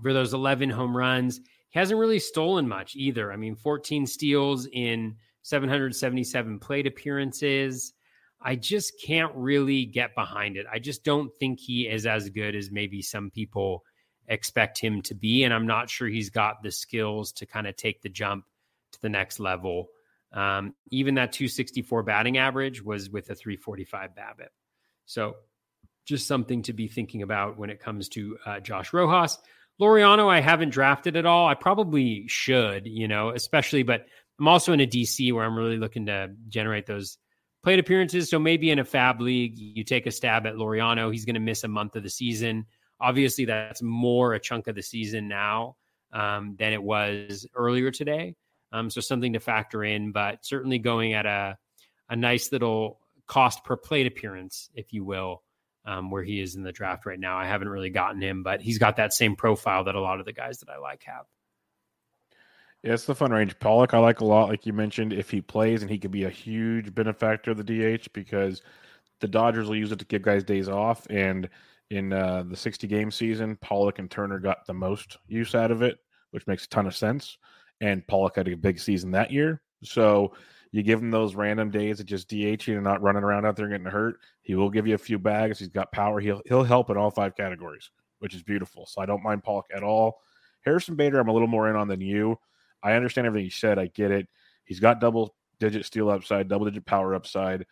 for 0.01 0.13
those 0.13 0.33
11 0.33 0.69
home 0.69 0.95
runs. 0.95 1.41
He 1.69 1.77
hasn't 1.77 1.99
really 1.99 2.19
stolen 2.19 2.67
much 2.67 2.95
either. 2.95 3.31
I 3.31 3.35
mean, 3.35 3.55
14 3.55 4.07
steals 4.07 4.67
in 4.73 5.15
777 5.43 6.59
plate 6.59 6.87
appearances. 6.87 7.93
I 8.41 8.55
just 8.55 9.01
can't 9.01 9.33
really 9.35 9.85
get 9.85 10.15
behind 10.15 10.57
it. 10.57 10.65
I 10.71 10.79
just 10.79 11.03
don't 11.03 11.33
think 11.37 11.59
he 11.59 11.87
is 11.87 12.05
as 12.05 12.29
good 12.29 12.55
as 12.55 12.71
maybe 12.71 13.01
some 13.01 13.29
people 13.29 13.83
expect 14.27 14.79
him 14.79 15.01
to 15.03 15.15
be. 15.15 15.43
And 15.43 15.53
I'm 15.53 15.67
not 15.67 15.89
sure 15.89 16.07
he's 16.07 16.29
got 16.29 16.63
the 16.63 16.71
skills 16.71 17.33
to 17.33 17.45
kind 17.45 17.67
of 17.67 17.75
take 17.75 18.01
the 18.01 18.09
jump 18.09 18.45
to 18.93 19.01
the 19.01 19.09
next 19.09 19.39
level. 19.39 19.89
Um, 20.31 20.75
even 20.91 21.15
that 21.15 21.33
264 21.33 22.03
batting 22.03 22.37
average 22.37 22.83
was 22.83 23.09
with 23.09 23.29
a 23.29 23.35
345 23.35 24.11
BABIP. 24.15 24.49
So 25.05 25.35
just 26.05 26.27
something 26.27 26.61
to 26.63 26.73
be 26.73 26.87
thinking 26.87 27.23
about 27.23 27.57
when 27.57 27.69
it 27.69 27.79
comes 27.79 28.09
to 28.09 28.37
uh, 28.45 28.59
Josh 28.59 28.93
Rojas. 28.93 29.37
Laureano, 29.81 30.27
I 30.29 30.41
haven't 30.41 30.69
drafted 30.69 31.15
at 31.15 31.25
all. 31.25 31.47
I 31.47 31.55
probably 31.55 32.27
should, 32.27 32.85
you 32.85 33.07
know, 33.07 33.29
especially, 33.29 33.83
but 33.83 34.05
I'm 34.39 34.47
also 34.47 34.73
in 34.73 34.81
a 34.81 34.87
DC 34.87 35.33
where 35.33 35.45
I'm 35.45 35.55
really 35.55 35.77
looking 35.77 36.05
to 36.07 36.31
generate 36.49 36.85
those 36.85 37.17
plate 37.63 37.79
appearances. 37.79 38.29
So 38.29 38.39
maybe 38.39 38.71
in 38.71 38.79
a 38.79 38.85
FAAB 38.85 39.19
league, 39.19 39.57
you 39.57 39.83
take 39.83 40.05
a 40.05 40.11
stab 40.11 40.45
at 40.45 40.55
Laureano. 40.55 41.11
He's 41.11 41.25
going 41.25 41.35
to 41.35 41.39
miss 41.39 41.63
a 41.63 41.67
month 41.67 41.95
of 41.95 42.03
the 42.03 42.09
season. 42.09 42.65
Obviously, 42.99 43.45
that's 43.45 43.81
more 43.81 44.33
a 44.33 44.39
chunk 44.39 44.67
of 44.67 44.75
the 44.75 44.83
season 44.83 45.27
now 45.27 45.75
um, 46.11 46.55
than 46.57 46.73
it 46.73 46.81
was 46.81 47.47
earlier 47.55 47.91
today. 47.91 48.35
Um, 48.71 48.89
so 48.89 49.01
something 49.01 49.33
to 49.33 49.39
factor 49.39 49.83
in, 49.83 50.11
but 50.11 50.45
certainly 50.45 50.79
going 50.79 51.13
at 51.13 51.25
a 51.25 51.57
a 52.09 52.15
nice 52.15 52.51
little 52.51 52.99
cost 53.27 53.63
per 53.63 53.77
plate 53.77 54.07
appearance, 54.07 54.69
if 54.73 54.91
you 54.91 55.05
will, 55.05 55.43
um, 55.85 56.09
where 56.11 56.23
he 56.23 56.41
is 56.41 56.55
in 56.55 56.63
the 56.63 56.71
draft 56.71 57.05
right 57.05 57.19
now. 57.19 57.37
I 57.37 57.45
haven't 57.45 57.69
really 57.69 57.91
gotten 57.91 58.21
him, 58.21 58.43
but 58.43 58.61
he's 58.61 58.79
got 58.79 58.97
that 58.97 59.13
same 59.13 59.35
profile 59.35 59.83
that 59.85 59.95
a 59.95 60.01
lot 60.01 60.19
of 60.19 60.25
the 60.25 60.33
guys 60.33 60.59
that 60.59 60.69
I 60.69 60.77
like 60.77 61.03
have. 61.03 61.25
It's 62.83 63.05
the 63.05 63.15
fun 63.15 63.31
range. 63.31 63.59
Pollock, 63.59 63.93
I 63.93 63.99
like 63.99 64.21
a 64.21 64.25
lot. 64.25 64.49
Like 64.49 64.65
you 64.65 64.73
mentioned, 64.73 65.11
if 65.11 65.29
he 65.29 65.41
plays 65.41 65.81
and 65.81 65.91
he 65.91 65.97
could 65.97 66.11
be 66.11 66.23
a 66.23 66.29
huge 66.29 66.93
benefactor 66.95 67.51
of 67.51 67.57
the 67.57 67.63
DH 67.97 68.13
because 68.13 68.61
the 69.19 69.27
Dodgers 69.27 69.67
will 69.67 69.75
use 69.75 69.91
it 69.91 69.99
to 69.99 70.05
give 70.05 70.21
guys 70.21 70.43
days 70.43 70.69
off. 70.69 71.05
And 71.09 71.49
in 71.89 72.13
uh, 72.13 72.43
the 72.47 72.55
60 72.55 72.87
game 72.87 73.11
season, 73.11 73.57
Pollock 73.57 73.99
and 73.99 74.09
Turner 74.09 74.39
got 74.39 74.65
the 74.65 74.73
most 74.73 75.17
use 75.27 75.55
out 75.55 75.71
of 75.71 75.81
it, 75.81 75.99
which 76.31 76.47
makes 76.47 76.65
a 76.65 76.69
ton 76.69 76.87
of 76.87 76.95
sense 76.95 77.37
and 77.81 78.05
Pollock 78.07 78.35
had 78.35 78.47
a 78.47 78.55
big 78.55 78.79
season 78.79 79.11
that 79.11 79.31
year. 79.31 79.61
So 79.83 80.33
you 80.71 80.83
give 80.83 81.01
him 81.01 81.11
those 81.11 81.35
random 81.35 81.71
days 81.71 81.99
of 81.99 82.05
just 82.05 82.29
DHing 82.29 82.75
and 82.75 82.83
not 82.83 83.01
running 83.01 83.23
around 83.23 83.45
out 83.45 83.55
there 83.55 83.67
getting 83.67 83.85
hurt. 83.85 84.17
He 84.41 84.55
will 84.55 84.69
give 84.69 84.87
you 84.87 84.95
a 84.95 84.99
few 84.99 85.17
bags. 85.17 85.59
He's 85.59 85.69
got 85.69 85.91
power. 85.91 86.19
He'll 86.19 86.41
he'll 86.47 86.63
help 86.63 86.89
in 86.89 86.97
all 86.97 87.11
five 87.11 87.35
categories, 87.35 87.89
which 88.19 88.35
is 88.35 88.43
beautiful. 88.43 88.85
So 88.85 89.01
I 89.01 89.05
don't 89.05 89.23
mind 89.23 89.43
Pollock 89.43 89.67
at 89.73 89.83
all. 89.83 90.19
Harrison 90.61 90.95
Bader, 90.95 91.19
I'm 91.19 91.29
a 91.29 91.33
little 91.33 91.47
more 91.47 91.69
in 91.69 91.75
on 91.75 91.87
than 91.87 92.01
you. 92.01 92.37
I 92.83 92.93
understand 92.93 93.27
everything 93.27 93.45
he 93.45 93.51
said. 93.51 93.79
I 93.79 93.87
get 93.87 94.11
it. 94.11 94.27
He's 94.65 94.79
got 94.79 95.01
double 95.01 95.35
digit 95.59 95.85
steal 95.85 96.09
upside, 96.09 96.47
double 96.47 96.65
digit 96.65 96.85
power 96.85 97.15
upside. 97.15 97.65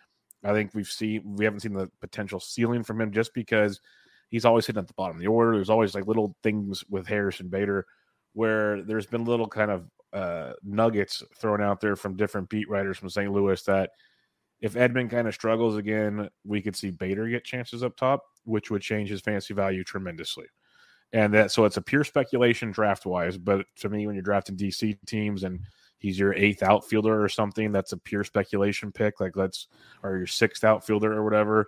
I 0.43 0.53
think 0.53 0.73
we've 0.73 0.87
seen 0.87 1.35
we 1.35 1.45
haven't 1.45 1.61
seen 1.61 1.73
the 1.73 1.89
potential 2.01 2.39
ceiling 2.39 2.83
from 2.83 3.01
him 3.01 3.11
just 3.11 3.33
because 3.33 3.79
he's 4.29 4.45
always 4.45 4.65
hitting 4.65 4.81
at 4.81 4.87
the 4.87 4.93
bottom 4.93 5.17
of 5.17 5.21
the 5.21 5.27
order. 5.27 5.53
There's 5.53 5.69
always 5.69 5.95
like 5.95 6.07
little 6.07 6.35
things 6.43 6.83
with 6.89 7.07
Harrison 7.07 7.47
Bader 7.47 7.85
where 8.33 8.83
there's 8.83 9.07
been 9.07 9.25
little 9.25 9.47
kind 9.47 9.71
of 9.71 9.89
uh, 10.13 10.53
nuggets 10.63 11.23
thrown 11.39 11.61
out 11.61 11.81
there 11.81 11.95
from 11.95 12.15
different 12.15 12.49
beat 12.49 12.69
writers 12.69 12.97
from 12.97 13.09
St. 13.09 13.31
Louis 13.31 13.61
that 13.63 13.91
if 14.61 14.73
Edman 14.73 15.09
kind 15.09 15.27
of 15.27 15.33
struggles 15.33 15.77
again, 15.77 16.29
we 16.43 16.61
could 16.61 16.75
see 16.75 16.91
Bader 16.91 17.27
get 17.27 17.43
chances 17.43 17.83
up 17.83 17.95
top, 17.95 18.23
which 18.43 18.71
would 18.71 18.81
change 18.81 19.09
his 19.09 19.21
fantasy 19.21 19.53
value 19.53 19.83
tremendously. 19.83 20.45
And 21.13 21.33
that 21.33 21.51
so 21.51 21.65
it's 21.65 21.77
a 21.77 21.81
pure 21.81 22.03
speculation 22.03 22.71
draft 22.71 23.05
wise, 23.05 23.37
but 23.37 23.65
to 23.77 23.89
me, 23.89 24.05
when 24.05 24.15
you're 24.15 24.23
drafting 24.23 24.57
DC 24.57 24.97
teams 25.05 25.43
and 25.43 25.61
he's 25.99 26.19
your 26.19 26.33
eighth 26.33 26.63
outfielder 26.63 27.23
or 27.23 27.29
something, 27.29 27.71
that's 27.71 27.93
a 27.93 27.97
pure 27.97 28.23
speculation 28.23 28.91
pick. 28.91 29.19
Like 29.19 29.37
let's 29.37 29.67
or 30.03 30.17
your 30.17 30.27
sixth 30.27 30.63
outfielder 30.63 31.13
or 31.13 31.23
whatever. 31.23 31.67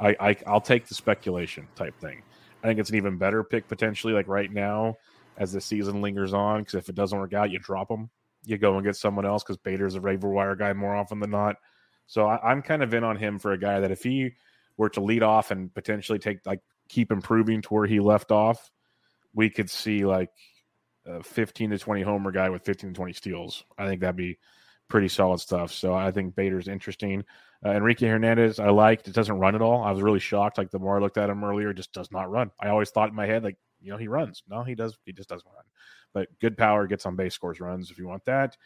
I, 0.00 0.16
I 0.18 0.36
I'll 0.46 0.60
take 0.60 0.86
the 0.86 0.94
speculation 0.94 1.68
type 1.76 1.98
thing. 2.00 2.22
I 2.64 2.66
think 2.66 2.80
it's 2.80 2.90
an 2.90 2.96
even 2.96 3.16
better 3.16 3.44
pick 3.44 3.68
potentially. 3.68 4.12
Like 4.12 4.26
right 4.26 4.52
now, 4.52 4.96
as 5.40 5.52
the 5.52 5.60
season 5.60 6.00
lingers 6.00 6.32
on. 6.32 6.60
Because 6.60 6.74
if 6.74 6.88
it 6.88 6.94
doesn't 6.94 7.18
work 7.18 7.32
out, 7.32 7.50
you 7.50 7.58
drop 7.58 7.88
them. 7.88 8.08
You 8.44 8.58
go 8.58 8.76
and 8.76 8.84
get 8.84 8.96
someone 8.96 9.26
else 9.26 9.42
because 9.42 9.56
Bader's 9.56 9.96
a 9.96 10.00
waiver 10.00 10.28
wire 10.28 10.54
guy 10.54 10.72
more 10.72 10.94
often 10.94 11.18
than 11.18 11.30
not. 11.30 11.56
So 12.06 12.26
I, 12.26 12.52
am 12.52 12.62
kind 12.62 12.82
of 12.82 12.94
in 12.94 13.04
on 13.04 13.16
him 13.16 13.38
for 13.38 13.52
a 13.52 13.58
guy 13.58 13.80
that 13.80 13.90
if 13.90 14.02
he 14.02 14.32
were 14.76 14.88
to 14.90 15.00
lead 15.00 15.22
off 15.22 15.50
and 15.50 15.72
potentially 15.74 16.18
take 16.18 16.44
like 16.46 16.60
keep 16.88 17.12
improving 17.12 17.62
to 17.62 17.68
where 17.68 17.86
he 17.86 18.00
left 18.00 18.30
off, 18.30 18.70
we 19.34 19.50
could 19.50 19.70
see 19.70 20.04
like 20.04 20.30
a 21.06 21.22
15 21.22 21.70
to 21.70 21.78
20 21.78 22.02
homer 22.02 22.32
guy 22.32 22.48
with 22.48 22.64
15 22.64 22.90
to 22.90 22.94
20 22.94 23.12
steals. 23.12 23.64
I 23.78 23.86
think 23.86 24.00
that'd 24.00 24.16
be 24.16 24.38
pretty 24.88 25.08
solid 25.08 25.40
stuff. 25.40 25.72
So 25.72 25.94
I 25.94 26.10
think 26.10 26.34
Bader's 26.34 26.68
interesting. 26.68 27.24
Uh, 27.64 27.70
Enrique 27.70 28.08
Hernandez, 28.08 28.58
I 28.58 28.70
liked. 28.70 29.08
It 29.08 29.14
doesn't 29.14 29.38
run 29.38 29.54
at 29.54 29.62
all. 29.62 29.82
I 29.82 29.92
was 29.92 30.02
really 30.02 30.18
shocked. 30.18 30.58
Like 30.58 30.70
the 30.70 30.78
more 30.78 30.96
I 30.96 31.00
looked 31.00 31.18
at 31.18 31.30
him 31.30 31.44
earlier, 31.44 31.72
just 31.72 31.92
does 31.92 32.10
not 32.10 32.30
run. 32.30 32.50
I 32.60 32.68
always 32.68 32.90
thought 32.90 33.10
in 33.10 33.14
my 33.14 33.26
head, 33.26 33.44
like 33.44 33.56
you 33.80 33.90
know, 33.90 33.98
he 33.98 34.08
runs. 34.08 34.42
No, 34.48 34.62
he 34.62 34.74
does. 34.74 34.96
He 35.04 35.12
just 35.12 35.28
doesn't 35.28 35.50
run. 35.54 35.64
But 36.12 36.28
good 36.40 36.56
power 36.56 36.86
gets 36.86 37.06
on 37.06 37.16
base, 37.16 37.34
scores 37.34 37.60
runs 37.60 37.90
if 37.90 37.98
you 37.98 38.08
want 38.08 38.24
that. 38.24 38.56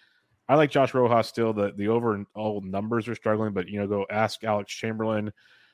I 0.49 0.57
like 0.57 0.71
Josh 0.71 0.95
Rojas 0.95 1.29
still. 1.29 1.53
The 1.53 1.73
the 1.77 1.89
overall 1.89 2.61
numbers 2.62 3.09
are 3.09 3.15
struggling, 3.15 3.53
but 3.53 3.69
you 3.69 3.81
know, 3.81 3.87
go 3.87 4.07
ask 4.11 4.45
Alex 4.45 4.73
Chamberlain. 4.73 5.33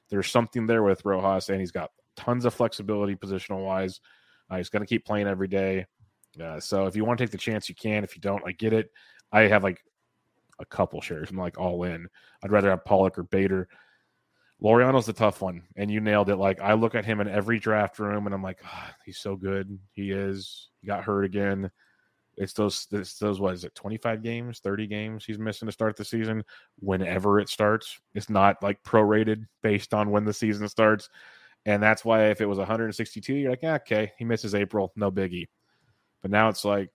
There's 0.09 0.31
something 0.31 0.67
there 0.67 0.83
with 0.83 1.05
Rojas, 1.05 1.49
and 1.49 1.61
he's 1.61 1.73
got 1.73 1.91
tons 2.17 2.45
of 2.45 2.55
flexibility 2.55 3.17
positional 3.17 3.65
wise. 3.65 4.01
Uh, 4.51 4.57
he's 4.57 4.69
going 4.69 4.83
to 4.83 4.87
keep 4.87 5.05
playing 5.05 5.27
every 5.27 5.49
day. 5.49 5.87
Uh, 6.43 6.61
so 6.61 6.87
if 6.87 6.97
you 6.97 7.05
want 7.05 7.19
to 7.19 7.25
take 7.25 7.33
the 7.33 7.39
chance, 7.39 7.69
you 7.69 7.75
can. 7.75 8.05
If 8.05 8.15
you 8.15 8.21
don't, 8.21 8.43
I 8.47 8.53
get 8.53 8.73
it. 8.73 8.91
I 9.33 9.43
have 9.43 9.63
like 9.63 9.83
a 10.59 10.65
couple 10.65 11.01
shares. 11.01 11.31
I'm 11.31 11.37
like 11.37 11.59
all 11.59 11.85
in. 11.85 12.09
I'd 12.43 12.53
rather 12.53 12.71
have 12.71 12.85
Pollock 12.85 13.19
or 13.19 13.25
Bader. 13.25 13.69
Laureano's 14.63 15.07
the 15.07 15.13
tough 15.13 15.41
one, 15.41 15.63
and 15.77 15.91
you 15.91 16.01
nailed 16.01 16.29
it. 16.29 16.37
Like 16.37 16.61
I 16.61 16.75
look 16.75 16.95
at 16.95 17.07
him 17.07 17.21
in 17.21 17.29
every 17.29 17.59
draft 17.59 17.99
room, 17.99 18.27
and 18.27 18.35
I'm 18.35 18.43
like, 18.43 18.61
oh, 18.65 18.91
he's 19.05 19.19
so 19.19 19.35
good. 19.35 19.79
He 19.93 20.11
is. 20.11 20.69
He 20.81 20.87
got 20.87 21.05
hurt 21.05 21.25
again. 21.25 21.71
It's 22.37 22.53
those. 22.53 22.87
It's 22.93 23.19
those. 23.19 23.41
What 23.41 23.55
is 23.55 23.65
it? 23.65 23.75
25 23.75 24.23
games, 24.23 24.61
30 24.61 24.87
games 24.87 25.25
he's 25.25 25.39
missing 25.39 25.67
to 25.67 25.73
start 25.73 25.97
the 25.97 26.05
season. 26.05 26.45
Whenever 26.79 27.41
it 27.41 27.49
starts, 27.49 28.01
it's 28.15 28.29
not 28.31 28.63
like 28.63 28.83
prorated 28.83 29.47
based 29.63 29.95
on 29.95 30.11
when 30.11 30.25
the 30.25 30.33
season 30.33 30.69
starts, 30.69 31.09
and 31.67 31.83
that's 31.83 32.05
why 32.05 32.31
if 32.31 32.41
it 32.41 32.47
was 32.47 32.59
162, 32.59 33.35
you're 33.35 33.51
like, 33.51 33.63
yeah, 33.63 33.75
okay, 33.75 34.13
he 34.19 34.25
misses 34.25 34.55
April, 34.55 34.93
no 34.97 35.11
biggie. 35.11 35.49
But 36.23 36.31
now 36.31 36.49
it's 36.49 36.65
like, 36.65 36.91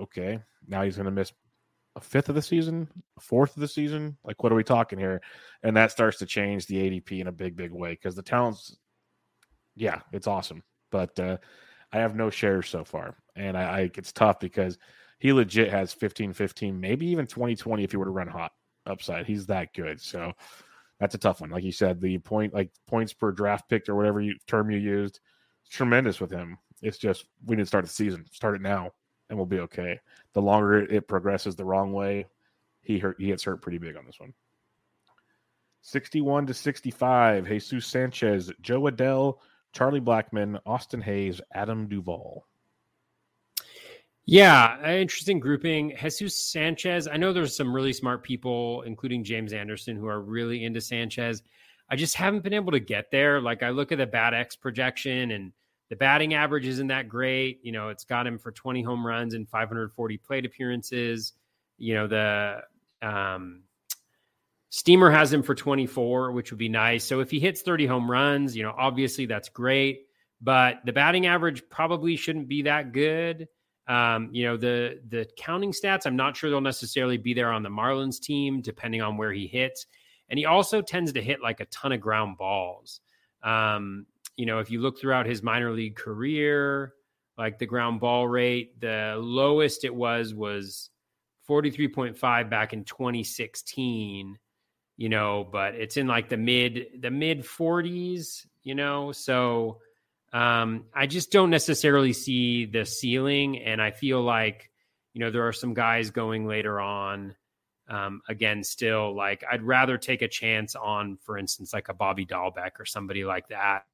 okay, 0.00 0.40
now 0.66 0.82
he's 0.82 0.96
going 0.96 1.06
to 1.06 1.10
miss 1.10 1.32
a 1.96 2.00
fifth 2.00 2.28
of 2.28 2.34
the 2.34 2.42
season, 2.42 2.88
a 3.16 3.20
fourth 3.20 3.56
of 3.56 3.60
the 3.60 3.68
season. 3.68 4.16
Like, 4.24 4.42
what 4.42 4.52
are 4.52 4.56
we 4.56 4.64
talking 4.64 4.98
here? 4.98 5.22
And 5.62 5.76
that 5.76 5.92
starts 5.92 6.18
to 6.18 6.26
change 6.26 6.66
the 6.66 6.76
ADP 6.76 7.20
in 7.20 7.28
a 7.28 7.32
big, 7.32 7.56
big 7.56 7.72
way 7.72 7.92
because 7.92 8.14
the 8.14 8.22
talent's, 8.22 8.76
yeah, 9.76 10.00
it's 10.12 10.26
awesome. 10.26 10.62
But 10.90 11.18
uh, 11.18 11.38
I 11.92 11.98
have 11.98 12.16
no 12.16 12.30
shares 12.30 12.68
so 12.68 12.84
far. 12.84 13.16
And 13.36 13.56
I, 13.56 13.62
I 13.62 13.90
it's 13.96 14.12
tough 14.12 14.40
because 14.40 14.78
he 15.18 15.32
legit 15.32 15.70
has 15.70 15.92
15 15.92 16.32
15, 16.32 16.78
maybe 16.78 17.06
even 17.06 17.26
2020 17.26 17.84
if 17.84 17.92
he 17.92 17.96
were 17.96 18.04
to 18.04 18.10
run 18.10 18.28
hot 18.28 18.52
upside. 18.86 19.26
He's 19.26 19.46
that 19.46 19.72
good. 19.72 20.00
So 20.00 20.32
that's 21.04 21.14
a 21.14 21.18
tough 21.18 21.42
one. 21.42 21.50
Like 21.50 21.64
you 21.64 21.70
said, 21.70 22.00
the 22.00 22.16
point, 22.16 22.54
like 22.54 22.70
points 22.86 23.12
per 23.12 23.30
draft 23.30 23.68
pick 23.68 23.90
or 23.90 23.94
whatever 23.94 24.22
you, 24.22 24.36
term 24.46 24.70
you 24.70 24.78
used, 24.78 25.20
tremendous 25.68 26.18
with 26.18 26.30
him. 26.30 26.56
It's 26.80 26.96
just 26.96 27.26
we 27.44 27.56
need 27.56 27.62
to 27.64 27.66
start 27.66 27.84
the 27.84 27.90
season. 27.90 28.24
Start 28.32 28.54
it 28.54 28.62
now, 28.62 28.90
and 29.28 29.38
we'll 29.38 29.44
be 29.44 29.60
okay. 29.60 30.00
The 30.32 30.40
longer 30.40 30.78
it 30.78 31.06
progresses 31.06 31.56
the 31.56 31.64
wrong 31.66 31.92
way, 31.92 32.24
he 32.80 32.98
hurt. 32.98 33.16
He 33.20 33.26
gets 33.26 33.44
hurt 33.44 33.60
pretty 33.60 33.76
big 33.76 33.98
on 33.98 34.06
this 34.06 34.18
one. 34.18 34.32
Sixty-one 35.82 36.46
to 36.46 36.54
sixty-five. 36.54 37.46
Jesus 37.46 37.86
Sanchez, 37.86 38.50
Jo 38.62 38.80
Adell, 38.84 39.40
Charlie 39.74 40.00
Blackmon, 40.00 40.58
Austin 40.64 41.02
Hays, 41.02 41.38
Adam 41.52 41.86
Duvall. 41.86 42.46
Yeah, 44.26 44.90
interesting 44.90 45.38
grouping. 45.38 45.94
Jesus 46.00 46.50
Sanchez. 46.50 47.06
I 47.06 47.16
know 47.18 47.32
there's 47.32 47.56
some 47.56 47.74
really 47.74 47.92
smart 47.92 48.22
people, 48.22 48.82
including 48.82 49.22
James 49.22 49.52
Anderson, 49.52 49.96
who 49.96 50.06
are 50.06 50.20
really 50.20 50.64
into 50.64 50.80
Sanchez. 50.80 51.42
I 51.90 51.96
just 51.96 52.16
haven't 52.16 52.42
been 52.42 52.54
able 52.54 52.72
to 52.72 52.80
get 52.80 53.10
there. 53.10 53.40
Like 53.40 53.62
I 53.62 53.70
look 53.70 53.92
at 53.92 53.98
the 53.98 54.06
BAT 54.06 54.32
X 54.32 54.56
projection 54.56 55.32
and 55.32 55.52
the 55.90 55.96
batting 55.96 56.32
average 56.32 56.66
isn't 56.66 56.86
that 56.86 57.08
great. 57.08 57.60
You 57.62 57.72
know, 57.72 57.90
it's 57.90 58.04
got 58.04 58.26
him 58.26 58.38
for 58.38 58.50
20 58.50 58.82
home 58.82 59.06
runs 59.06 59.34
and 59.34 59.46
540 59.46 60.16
plate 60.18 60.46
appearances. 60.46 61.34
You 61.76 61.94
know, 61.94 62.06
the 62.06 62.62
um, 63.06 63.64
Steamer 64.70 65.10
has 65.10 65.30
him 65.30 65.42
for 65.42 65.54
24, 65.54 66.32
which 66.32 66.50
would 66.50 66.58
be 66.58 66.70
nice. 66.70 67.04
So 67.04 67.20
if 67.20 67.30
he 67.30 67.38
hits 67.38 67.60
30 67.60 67.86
home 67.86 68.10
runs, 68.10 68.56
you 68.56 68.62
know, 68.62 68.74
obviously 68.76 69.26
that's 69.26 69.50
great. 69.50 70.06
But 70.40 70.78
the 70.86 70.92
batting 70.92 71.26
average 71.26 71.62
probably 71.68 72.16
shouldn't 72.16 72.48
be 72.48 72.62
that 72.62 72.92
good. 72.92 73.48
Um, 73.86 74.30
you 74.32 74.44
know, 74.44 74.56
the 74.56 75.00
the 75.08 75.28
counting 75.36 75.72
stats, 75.72 76.06
I'm 76.06 76.16
not 76.16 76.36
sure 76.36 76.50
they'll 76.50 76.60
necessarily 76.60 77.18
be 77.18 77.34
there 77.34 77.52
on 77.52 77.62
the 77.62 77.68
Marlins 77.68 78.20
team, 78.20 78.62
depending 78.62 79.02
on 79.02 79.16
where 79.16 79.32
he 79.32 79.46
hits. 79.46 79.86
And 80.28 80.38
he 80.38 80.46
also 80.46 80.80
tends 80.80 81.12
to 81.12 81.22
hit 81.22 81.42
like 81.42 81.60
a 81.60 81.66
ton 81.66 81.92
of 81.92 82.00
ground 82.00 82.38
balls. 82.38 83.00
Um, 83.42 84.06
you 84.36 84.46
know, 84.46 84.58
if 84.58 84.70
you 84.70 84.80
look 84.80 84.98
throughout 84.98 85.26
his 85.26 85.42
minor 85.42 85.70
league 85.70 85.96
career, 85.96 86.94
like 87.36 87.58
the 87.58 87.66
ground 87.66 88.00
ball 88.00 88.26
rate, 88.26 88.80
the 88.80 89.16
lowest 89.18 89.84
it 89.84 89.94
was 89.94 90.34
was 90.34 90.90
43.5 91.48 92.48
back 92.48 92.72
in 92.72 92.84
2016, 92.84 94.38
you 94.96 95.08
know, 95.08 95.46
but 95.50 95.74
it's 95.74 95.96
in 95.96 96.06
like 96.06 96.28
the 96.28 96.36
mid 96.36 96.86
the 97.00 97.10
mid 97.10 97.42
40s, 97.42 98.46
you 98.62 98.74
know. 98.74 99.12
So 99.12 99.80
um 100.34 100.84
I 100.94 101.06
just 101.06 101.32
don't 101.32 101.50
necessarily 101.50 102.12
see 102.12 102.66
the 102.66 102.84
ceiling 102.84 103.58
and 103.58 103.80
I 103.80 103.92
feel 103.92 104.20
like 104.22 104.70
you 105.14 105.20
know 105.20 105.30
there 105.30 105.48
are 105.48 105.52
some 105.52 105.72
guys 105.72 106.10
going 106.10 106.46
later 106.46 106.78
on 106.78 107.34
um, 107.88 108.22
again, 108.28 108.64
still 108.64 109.14
like 109.14 109.44
I'd 109.50 109.62
rather 109.62 109.98
take 109.98 110.22
a 110.22 110.28
chance 110.28 110.74
on, 110.74 111.18
for 111.22 111.36
instance, 111.36 111.72
like 111.72 111.88
a 111.88 111.94
Bobby 111.94 112.24
Dalbec 112.24 112.72
or 112.78 112.86
somebody 112.86 113.24
like 113.24 113.48
that, 113.48 113.84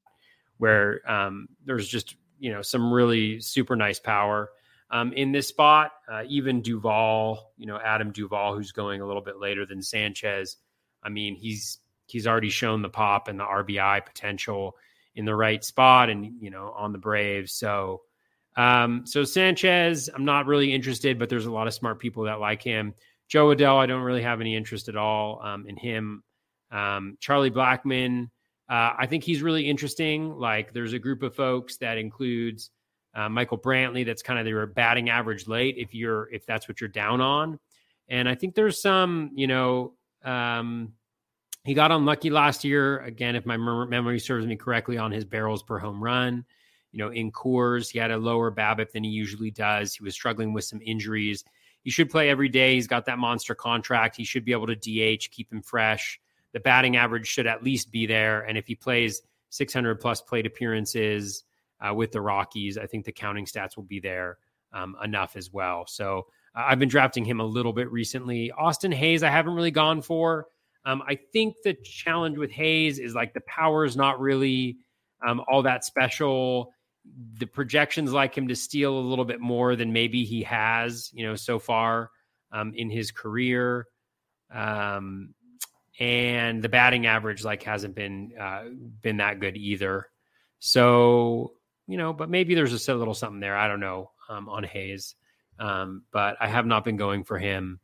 where 0.59 1.01
um, 1.11 1.49
there's 1.64 1.88
just 1.88 2.16
you 2.38 2.53
know 2.53 2.62
some 2.62 2.93
really 2.93 3.41
super 3.41 3.76
nice 3.76 3.99
power 3.99 4.51
um, 4.91 5.12
in 5.12 5.32
this 5.32 5.49
spot. 5.49 5.93
Uh, 6.11 6.22
even 6.28 6.62
Duvall, 6.62 7.53
you 7.57 7.66
know 7.66 7.78
Adam 7.78 8.12
Duvall, 8.12 8.55
who's 8.55 8.72
going 8.72 9.01
a 9.01 9.07
little 9.07 9.22
bit 9.22 9.38
later 9.38 9.66
than 9.66 9.82
Sanchez. 9.82 10.57
I 11.03 11.09
mean, 11.09 11.34
he's 11.34 11.78
he's 12.07 12.26
already 12.26 12.51
shown 12.51 12.82
the 12.82 12.88
pop 12.88 13.26
and 13.26 13.41
the 13.41 13.45
RBI 13.45 14.07
potential 14.07 14.76
in 15.21 15.27
the 15.27 15.37
right 15.37 15.62
spot, 15.62 16.11
and 16.11 16.43
you 16.43 16.51
know 16.51 16.75
on 16.77 16.91
the 16.91 16.99
Braves. 16.99 17.53
So, 17.53 18.01
um, 18.57 19.07
so 19.07 19.23
Sanchez, 19.23 20.11
I'm 20.12 20.25
not 20.25 20.47
really 20.47 20.75
interested, 20.75 21.18
but 21.18 21.29
there's 21.29 21.47
a 21.47 21.53
lot 21.53 21.68
of 21.68 21.75
smart 21.75 22.01
people 22.01 22.25
that 22.25 22.41
like 22.41 22.62
him. 22.62 22.95
Jo 23.29 23.55
Adell, 23.55 23.77
I 23.77 23.87
don't 23.87 24.03
really 24.03 24.23
have 24.23 24.41
any 24.41 24.57
interest 24.57 24.89
at 24.89 24.97
all 24.97 25.41
um, 25.41 25.66
in 25.68 25.77
him. 25.77 26.25
Um, 26.73 27.16
Charlie 27.21 27.51
Blackmon, 27.51 28.25
uh, 28.68 28.95
I 28.99 29.07
think 29.07 29.23
he's 29.23 29.43
really 29.43 29.68
interesting. 29.68 30.35
Like, 30.37 30.73
there's 30.73 30.95
a 30.95 30.99
group 30.99 31.23
of 31.23 31.35
folks 31.37 31.77
that 31.77 31.99
includes 31.99 32.71
uh, 33.14 33.29
Michael 33.29 33.59
Brantley. 33.59 34.05
That's 34.05 34.23
kind 34.23 34.39
of 34.39 34.45
their 34.45 34.66
batting 34.66 35.11
average 35.11 35.47
late. 35.47 35.77
If 35.79 35.95
you're 35.95 36.29
if 36.33 36.47
that's 36.47 36.66
what 36.66 36.81
you're 36.81 36.89
down 36.89 37.21
on, 37.21 37.61
and 38.09 38.29
I 38.29 38.35
think 38.35 38.55
there's 38.55 38.81
some, 38.81 39.31
you 39.35 39.47
know, 39.47 39.93
um, 40.25 40.95
he 41.64 41.74
got 41.74 41.92
unlucky 41.92 42.30
last 42.30 42.64
year. 42.64 43.00
Again, 43.00 43.36
if 43.36 43.46
my 43.46 43.56
memory 43.56 44.18
serves 44.18 44.46
me 44.46 44.56
correctly, 44.56 44.98
on 44.98 45.12
his 45.12 45.24
barrels 45.24 45.62
per 45.62 45.78
home 45.78 46.02
run. 46.02 46.44
You 46.92 46.98
know, 46.98 47.11
in 47.11 47.30
Coors, 47.30 47.90
he 47.90 47.98
had 47.98 48.11
a 48.11 48.18
lower 48.18 48.50
BABIP 48.50 48.90
than 48.90 49.04
he 49.04 49.11
usually 49.11 49.50
does. 49.50 49.94
He 49.94 50.02
was 50.02 50.14
struggling 50.14 50.52
with 50.52 50.64
some 50.64 50.80
injuries. 50.84 51.44
He 51.82 51.90
should 51.90 52.11
play 52.11 52.28
every 52.30 52.48
day. 52.48 52.74
He's 52.74 52.88
got 52.88 53.06
that 53.06 53.18
monster 53.18 53.54
contract. 53.54 54.16
He 54.16 54.24
should 54.24 54.44
be 54.44 54.52
able 54.52 54.66
to 54.66 54.74
DH, 54.74 55.30
keep 55.30 55.52
him 55.52 55.62
fresh 55.62 56.20
the 56.52 56.61
batting 56.61 56.96
average 56.96 57.26
should 57.26 57.46
at 57.46 57.62
least 57.62 57.90
be 57.90 58.06
there. 58.06 58.42
And 58.42 58.58
if 58.58 58.66
he 58.66 58.74
plays 58.74 59.22
600 59.50 60.00
plus 60.00 60.20
plate 60.20 60.46
appearances 60.46 61.44
uh, 61.80 61.94
with 61.94 62.12
the 62.12 62.20
Rockies, 62.20 62.78
I 62.78 62.86
think 62.86 63.04
the 63.04 63.12
counting 63.12 63.46
stats 63.46 63.76
will 63.76 63.84
be 63.84 64.00
there 64.00 64.38
um, 64.72 64.96
enough 65.02 65.36
as 65.36 65.52
well. 65.52 65.86
So 65.86 66.26
uh, 66.54 66.64
I've 66.66 66.78
been 66.78 66.88
drafting 66.88 67.24
him 67.24 67.40
a 67.40 67.44
little 67.44 67.72
bit 67.72 67.90
recently. 67.90 68.50
Austin 68.52 68.92
Hays, 68.92 69.22
I 69.22 69.30
haven't 69.30 69.54
really 69.54 69.70
gone 69.70 70.02
for. 70.02 70.46
Um, 70.85 71.03
I 71.07 71.16
think 71.16 71.57
the 71.62 71.74
challenge 71.74 72.39
with 72.39 72.51
Hays 72.51 72.99
is 72.99 73.14
like 73.14 73.35
the 73.35 73.43
power 73.43 73.85
is 73.85 73.97
not 73.97 74.20
really 74.20 74.78
um, 75.26 75.43
all 75.49 75.62
that 75.62 75.85
special. 75.85 76.72
The 77.39 77.47
projections 77.47 78.12
like 78.12 78.37
him 78.37 78.49
to 78.49 78.57
steal 78.57 78.99
a 78.99 79.01
little 79.01 79.24
bit 79.24 79.41
more 79.41 79.76
than 79.76 79.93
maybe 79.93 80.24
he 80.24 80.43
has, 80.43 81.11
you 81.12 81.26
know, 81.26 81.35
so 81.35 81.59
far 81.59 82.11
um, 82.53 82.72
in 82.74 82.91
his 82.91 83.11
career. 83.11 83.87
Um, 84.53 85.35
and 85.99 86.62
the 86.62 86.68
batting 86.68 87.07
average 87.07 87.45
like 87.45 87.62
hasn't 87.62 87.95
been 87.95 88.33
uh, 88.41 88.64
been 89.03 89.18
that 89.18 89.39
good 89.39 89.57
either. 89.57 90.09
So 90.59 91.53
you 91.87 91.97
know, 91.97 92.12
but 92.12 92.31
maybe 92.31 92.55
there's 92.55 92.89
a 92.89 92.95
little 92.95 93.14
something 93.14 93.41
there. 93.41 93.57
I 93.57 93.68
don't 93.68 93.81
know 93.81 94.12
um, 94.28 94.49
on 94.49 94.62
Hays, 94.62 95.16
um, 95.59 96.05
but 96.12 96.37
I 96.41 96.47
have 96.47 96.64
not 96.64 96.85
been 96.85 96.97
going 96.97 97.24
for 97.24 97.39
him. 97.39 97.81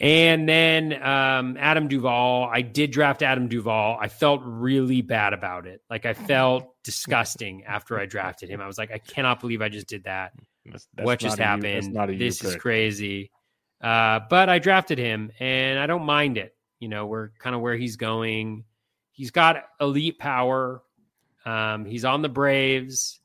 And 0.00 0.48
then 0.48 0.92
um, 1.02 1.56
Adam 1.58 1.88
Duvall, 1.88 2.48
I 2.52 2.62
did 2.62 2.92
draft 2.92 3.22
Adam 3.22 3.48
Duvall. 3.48 3.98
I 4.00 4.08
felt 4.08 4.42
really 4.44 5.02
bad 5.02 5.32
about 5.32 5.66
it. 5.66 5.82
Like 5.90 6.06
I 6.06 6.14
felt 6.14 6.72
disgusting 6.84 7.64
after 7.64 7.98
I 7.98 8.06
drafted 8.06 8.48
him. 8.48 8.60
I 8.60 8.66
was 8.68 8.78
like, 8.78 8.92
I 8.92 8.98
cannot 8.98 9.40
believe 9.40 9.60
I 9.60 9.68
just 9.68 9.88
did 9.88 10.04
that. 10.04 10.32
That's, 10.64 10.86
that's 10.94 11.04
what 11.06 11.18
just 11.18 11.38
happened? 11.38 11.96
this 12.18 12.44
is 12.44 12.54
crazy. 12.56 13.32
Uh, 13.82 14.20
but 14.30 14.48
I 14.48 14.58
drafted 14.58 14.98
him, 14.98 15.32
and 15.40 15.78
I 15.78 15.86
don't 15.86 16.04
mind 16.04 16.38
it 16.38 16.54
you 16.80 16.88
know, 16.88 17.06
we're 17.06 17.30
kind 17.38 17.54
of 17.54 17.62
where 17.62 17.76
he's 17.76 17.96
going. 17.96 18.64
He's 19.12 19.30
got 19.30 19.64
elite 19.80 20.18
power. 20.18 20.82
Um, 21.44 21.84
he's 21.84 22.04
on 22.04 22.22
the 22.22 22.28
Braves. 22.28 23.20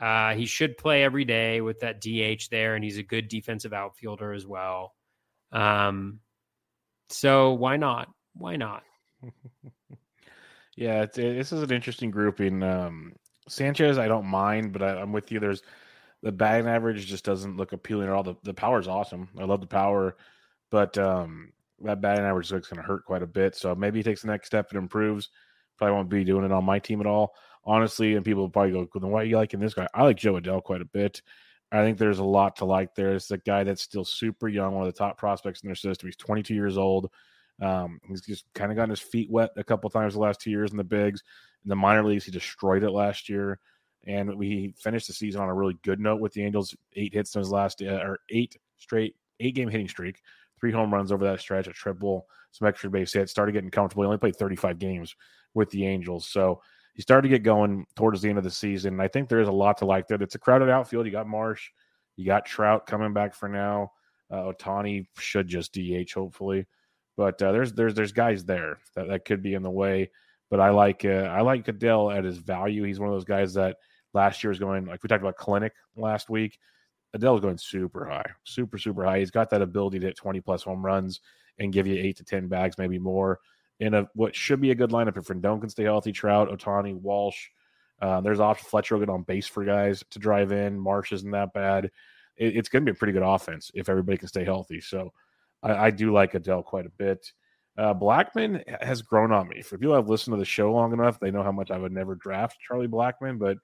Uh, 0.00 0.34
he 0.34 0.46
should 0.46 0.76
play 0.76 1.02
every 1.02 1.24
day 1.24 1.60
with 1.60 1.80
that 1.80 2.00
DH 2.00 2.50
there, 2.50 2.74
and 2.74 2.84
he's 2.84 2.98
a 2.98 3.02
good 3.02 3.28
defensive 3.28 3.72
outfielder 3.72 4.32
as 4.32 4.46
well. 4.46 4.94
Um, 5.52 6.20
so 7.08 7.54
why 7.54 7.76
not? 7.76 8.08
Why 8.34 8.56
not? 8.56 8.82
yeah, 10.76 11.02
it, 11.02 11.12
this 11.12 11.52
is 11.52 11.62
an 11.62 11.72
interesting 11.72 12.10
grouping. 12.10 12.62
Um, 12.62 13.12
Sanchez, 13.48 13.98
I 13.98 14.08
don't 14.08 14.26
mind, 14.26 14.72
but 14.72 14.82
I, 14.82 15.00
am 15.00 15.12
with 15.12 15.30
you. 15.30 15.40
There's 15.40 15.62
the 16.22 16.32
batting 16.32 16.66
average 16.66 17.06
just 17.06 17.24
doesn't 17.24 17.56
look 17.56 17.72
appealing 17.72 18.08
at 18.08 18.12
all. 18.12 18.22
The 18.22 18.34
the 18.42 18.54
power 18.54 18.80
is 18.80 18.88
awesome. 18.88 19.28
I 19.38 19.44
love 19.44 19.60
the 19.60 19.66
power, 19.66 20.16
but 20.70 20.98
um, 20.98 21.52
that 21.82 22.00
batting 22.00 22.24
average 22.24 22.50
looks 22.50 22.68
going 22.68 22.82
to 22.82 22.86
hurt 22.86 23.04
quite 23.04 23.22
a 23.22 23.26
bit. 23.26 23.54
So 23.54 23.74
maybe 23.74 23.98
he 24.00 24.02
takes 24.02 24.22
the 24.22 24.28
next 24.28 24.46
step 24.46 24.68
and 24.70 24.78
improves. 24.78 25.28
Probably 25.78 25.94
won't 25.94 26.08
be 26.08 26.24
doing 26.24 26.44
it 26.44 26.52
on 26.52 26.64
my 26.64 26.78
team 26.78 27.00
at 27.00 27.06
all, 27.06 27.34
honestly. 27.64 28.14
And 28.14 28.24
people 28.24 28.48
probably 28.48 28.72
go, 28.72 28.88
"Then 28.94 29.10
why 29.10 29.22
are 29.22 29.24
you 29.24 29.36
liking 29.36 29.60
this 29.60 29.74
guy?" 29.74 29.86
I 29.94 30.02
like 30.02 30.16
Jo 30.16 30.34
Adell 30.34 30.62
quite 30.62 30.80
a 30.80 30.86
bit. 30.86 31.22
I 31.72 31.82
think 31.82 31.98
there's 31.98 32.20
a 32.20 32.24
lot 32.24 32.56
to 32.56 32.64
like 32.64 32.94
there. 32.94 33.14
It's 33.14 33.30
a 33.30 33.38
guy 33.38 33.64
that's 33.64 33.82
still 33.82 34.04
super 34.04 34.48
young, 34.48 34.74
one 34.74 34.86
of 34.86 34.92
the 34.92 34.98
top 34.98 35.18
prospects 35.18 35.62
in 35.62 35.68
their 35.68 35.74
system. 35.74 36.06
He's 36.06 36.16
22 36.16 36.54
years 36.54 36.78
old. 36.78 37.10
Um, 37.60 38.00
he's 38.06 38.20
just 38.20 38.44
kind 38.54 38.70
of 38.70 38.76
gotten 38.76 38.90
his 38.90 39.00
feet 39.00 39.30
wet 39.30 39.50
a 39.56 39.64
couple 39.64 39.90
times 39.90 40.14
the 40.14 40.20
last 40.20 40.40
two 40.40 40.50
years 40.50 40.70
in 40.70 40.76
the 40.76 40.84
bigs. 40.84 41.22
In 41.64 41.68
the 41.68 41.76
minor 41.76 42.04
leagues, 42.04 42.24
he 42.24 42.30
destroyed 42.30 42.84
it 42.84 42.90
last 42.90 43.28
year, 43.28 43.58
and 44.06 44.32
we 44.36 44.74
finished 44.78 45.08
the 45.08 45.12
season 45.12 45.40
on 45.40 45.48
a 45.48 45.54
really 45.54 45.76
good 45.82 45.98
note 45.98 46.20
with 46.20 46.32
the 46.32 46.44
Angels. 46.44 46.76
Eight 46.94 47.14
hits 47.14 47.34
in 47.34 47.40
his 47.40 47.50
last, 47.50 47.82
uh, 47.82 48.02
or 48.04 48.20
eight 48.30 48.56
straight, 48.78 49.16
eight 49.40 49.54
game 49.54 49.68
hitting 49.68 49.88
streak, 49.88 50.20
three 50.60 50.70
home 50.70 50.92
runs 50.92 51.10
over 51.10 51.24
that 51.24 51.40
stretch, 51.40 51.66
a 51.66 51.72
triple, 51.72 52.28
some 52.52 52.68
extra 52.68 52.90
base 52.90 53.12
hits. 53.12 53.32
Started 53.32 53.52
getting 53.52 53.70
comfortable. 53.70 54.04
He 54.04 54.06
only 54.06 54.18
played 54.18 54.36
35 54.36 54.78
games 54.78 55.16
with 55.54 55.70
the 55.70 55.86
Angels, 55.86 56.28
so 56.28 56.60
he 56.96 57.02
started 57.02 57.28
to 57.28 57.34
get 57.34 57.42
going 57.42 57.84
towards 57.94 58.22
the 58.22 58.28
end 58.30 58.38
of 58.38 58.44
the 58.44 58.50
season. 58.50 58.94
And 58.94 59.02
I 59.02 59.08
think 59.08 59.28
there 59.28 59.40
is 59.40 59.48
a 59.48 59.52
lot 59.52 59.76
to 59.78 59.84
like 59.84 60.08
there. 60.08 60.20
It's 60.22 60.34
a 60.34 60.38
crowded 60.38 60.70
outfield. 60.70 61.04
You 61.04 61.12
got 61.12 61.28
Marsh, 61.28 61.68
you 62.16 62.24
got 62.24 62.46
Trout 62.46 62.86
coming 62.86 63.12
back 63.12 63.34
for 63.34 63.50
now. 63.50 63.92
Uh, 64.30 64.50
Ohtani 64.50 65.06
should 65.18 65.46
just 65.46 65.74
DH 65.74 66.10
hopefully. 66.14 66.66
But 67.18 67.40
uh, 67.42 67.52
there's 67.52 67.74
there's 67.74 67.94
there's 67.94 68.12
guys 68.12 68.44
there 68.44 68.78
that, 68.94 69.08
that 69.08 69.24
could 69.26 69.42
be 69.42 69.52
in 69.52 69.62
the 69.62 69.70
way. 69.70 70.10
But 70.50 70.60
I 70.60 70.70
like 70.70 71.04
uh, 71.04 71.28
I 71.30 71.42
like 71.42 71.66
Adell 71.66 72.16
at 72.16 72.24
his 72.24 72.38
value. 72.38 72.84
He's 72.84 72.98
one 72.98 73.10
of 73.10 73.14
those 73.14 73.24
guys 73.24 73.52
that 73.54 73.76
last 74.14 74.42
year 74.42 74.48
was 74.48 74.58
going 74.58 74.86
like 74.86 75.02
we 75.02 75.08
talked 75.08 75.22
about 75.22 75.36
clinic 75.36 75.74
last 75.96 76.30
week. 76.30 76.58
Adell 77.14 77.34
is 77.34 77.42
going 77.42 77.58
super 77.58 78.06
high, 78.06 78.30
super 78.44 78.78
super 78.78 79.04
high. 79.04 79.18
He's 79.18 79.30
got 79.30 79.50
that 79.50 79.62
ability 79.62 79.98
to 79.98 80.06
hit 80.06 80.16
20 80.16 80.40
plus 80.40 80.62
home 80.62 80.84
runs 80.84 81.20
and 81.58 81.72
give 81.72 81.86
you 81.86 81.94
eight 81.94 82.16
to 82.16 82.24
10 82.24 82.48
bags, 82.48 82.78
maybe 82.78 82.98
more. 82.98 83.38
In 83.78 83.94
a 83.94 84.08
what 84.14 84.34
should 84.34 84.60
be 84.60 84.70
a 84.70 84.74
good 84.74 84.90
lineup 84.90 85.18
if 85.18 85.26
Rendon 85.26 85.60
can 85.60 85.68
stay 85.68 85.84
healthy, 85.84 86.12
Trout, 86.12 86.48
Ohtani, 86.50 86.94
Walsh. 86.94 87.48
Uh, 88.00 88.20
there's 88.20 88.40
option 88.40 88.66
Fletcher 88.68 88.94
will 88.94 89.04
get 89.04 89.12
on 89.12 89.22
base 89.22 89.46
for 89.46 89.64
guys 89.64 90.02
to 90.10 90.18
drive 90.18 90.52
in. 90.52 90.78
Marsh 90.78 91.12
isn't 91.12 91.30
that 91.30 91.52
bad. 91.52 91.86
It, 92.36 92.56
it's 92.56 92.68
going 92.68 92.84
to 92.84 92.92
be 92.92 92.96
a 92.96 92.98
pretty 92.98 93.12
good 93.12 93.22
offense 93.22 93.70
if 93.74 93.88
everybody 93.88 94.18
can 94.18 94.28
stay 94.28 94.44
healthy. 94.44 94.80
So 94.80 95.12
I, 95.62 95.86
I 95.86 95.90
do 95.90 96.12
like 96.12 96.32
Adell 96.32 96.64
quite 96.64 96.86
a 96.86 96.90
bit. 96.90 97.32
Uh, 97.78 97.92
Blackmon 97.92 98.62
has 98.82 99.02
grown 99.02 99.32
on 99.32 99.48
me. 99.48 99.60
For 99.60 99.76
people 99.76 99.94
have 99.94 100.08
listened 100.08 100.34
to 100.34 100.38
the 100.38 100.44
show 100.46 100.72
long 100.72 100.92
enough, 100.92 101.20
they 101.20 101.30
know 101.30 101.42
how 101.42 101.52
much 101.52 101.70
I 101.70 101.78
would 101.78 101.92
never 101.92 102.14
draft 102.14 102.58
Charlie 102.66 102.88
Blackmon, 102.88 103.38
but 103.38 103.58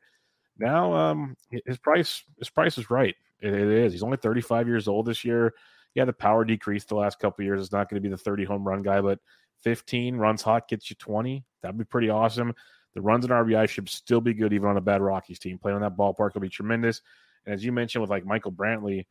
now 0.58 0.92
um, 0.92 1.34
his 1.66 1.78
price 1.78 2.22
his 2.38 2.50
price 2.50 2.76
is 2.76 2.90
right. 2.90 3.14
It, 3.40 3.54
it 3.54 3.68
is. 3.68 3.92
He's 3.92 4.02
only 4.02 4.18
35 4.18 4.68
years 4.68 4.86
old 4.86 5.06
this 5.06 5.24
year. 5.24 5.54
Yeah, 5.94 6.04
the 6.04 6.12
power 6.12 6.44
decreased 6.44 6.88
the 6.88 6.94
last 6.94 7.18
couple 7.18 7.44
years. 7.44 7.62
It's 7.62 7.72
not 7.72 7.88
going 7.88 8.02
to 8.02 8.06
be 8.06 8.12
the 8.12 8.18
30 8.18 8.44
home 8.44 8.66
run 8.66 8.82
guy, 8.82 9.00
but 9.00 9.18
15 9.62 10.16
runs 10.16 10.42
hot 10.42 10.68
gets 10.68 10.90
you 10.90 10.96
20. 10.96 11.44
That'd 11.62 11.78
be 11.78 11.84
pretty 11.84 12.10
awesome. 12.10 12.54
The 12.94 13.00
runs 13.00 13.24
and 13.24 13.32
RBI 13.32 13.68
should 13.68 13.88
still 13.88 14.20
be 14.20 14.34
good 14.34 14.52
even 14.52 14.68
on 14.68 14.76
a 14.76 14.80
bad 14.80 15.00
Rockies 15.00 15.38
team. 15.38 15.58
Playing 15.58 15.76
on 15.76 15.82
that 15.82 15.96
ballpark 15.96 16.34
will 16.34 16.40
be 16.40 16.48
tremendous. 16.48 17.00
And 17.46 17.54
as 17.54 17.64
you 17.64 17.72
mentioned 17.72 18.02
with 18.02 18.10
like 18.10 18.26
Michael 18.26 18.52
Brantley, 18.52 19.06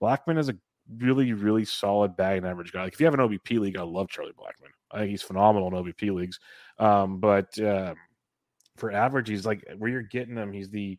Blackmon 0.00 0.38
is 0.38 0.48
a 0.48 0.56
really, 0.98 1.32
really 1.32 1.64
solid 1.64 2.16
batting 2.16 2.44
average 2.44 2.72
guy. 2.72 2.84
Like 2.84 2.94
if 2.94 3.00
you 3.00 3.06
have 3.06 3.14
an 3.14 3.20
OBP 3.20 3.58
league, 3.58 3.76
I 3.76 3.82
love 3.82 4.08
Charlie 4.08 4.32
Blackmon. 4.32 4.70
I 4.90 4.98
think 4.98 5.10
he's 5.10 5.22
phenomenal 5.22 5.68
in 5.68 5.74
OBP 5.84 6.14
leagues. 6.14 6.38
Um, 6.78 7.18
but 7.18 7.58
um, 7.58 7.96
for 8.76 8.92
average, 8.92 9.28
he's 9.28 9.46
like 9.46 9.64
where 9.76 9.90
you're 9.90 10.02
getting 10.02 10.36
him, 10.36 10.52
he's 10.52 10.70
the 10.70 10.98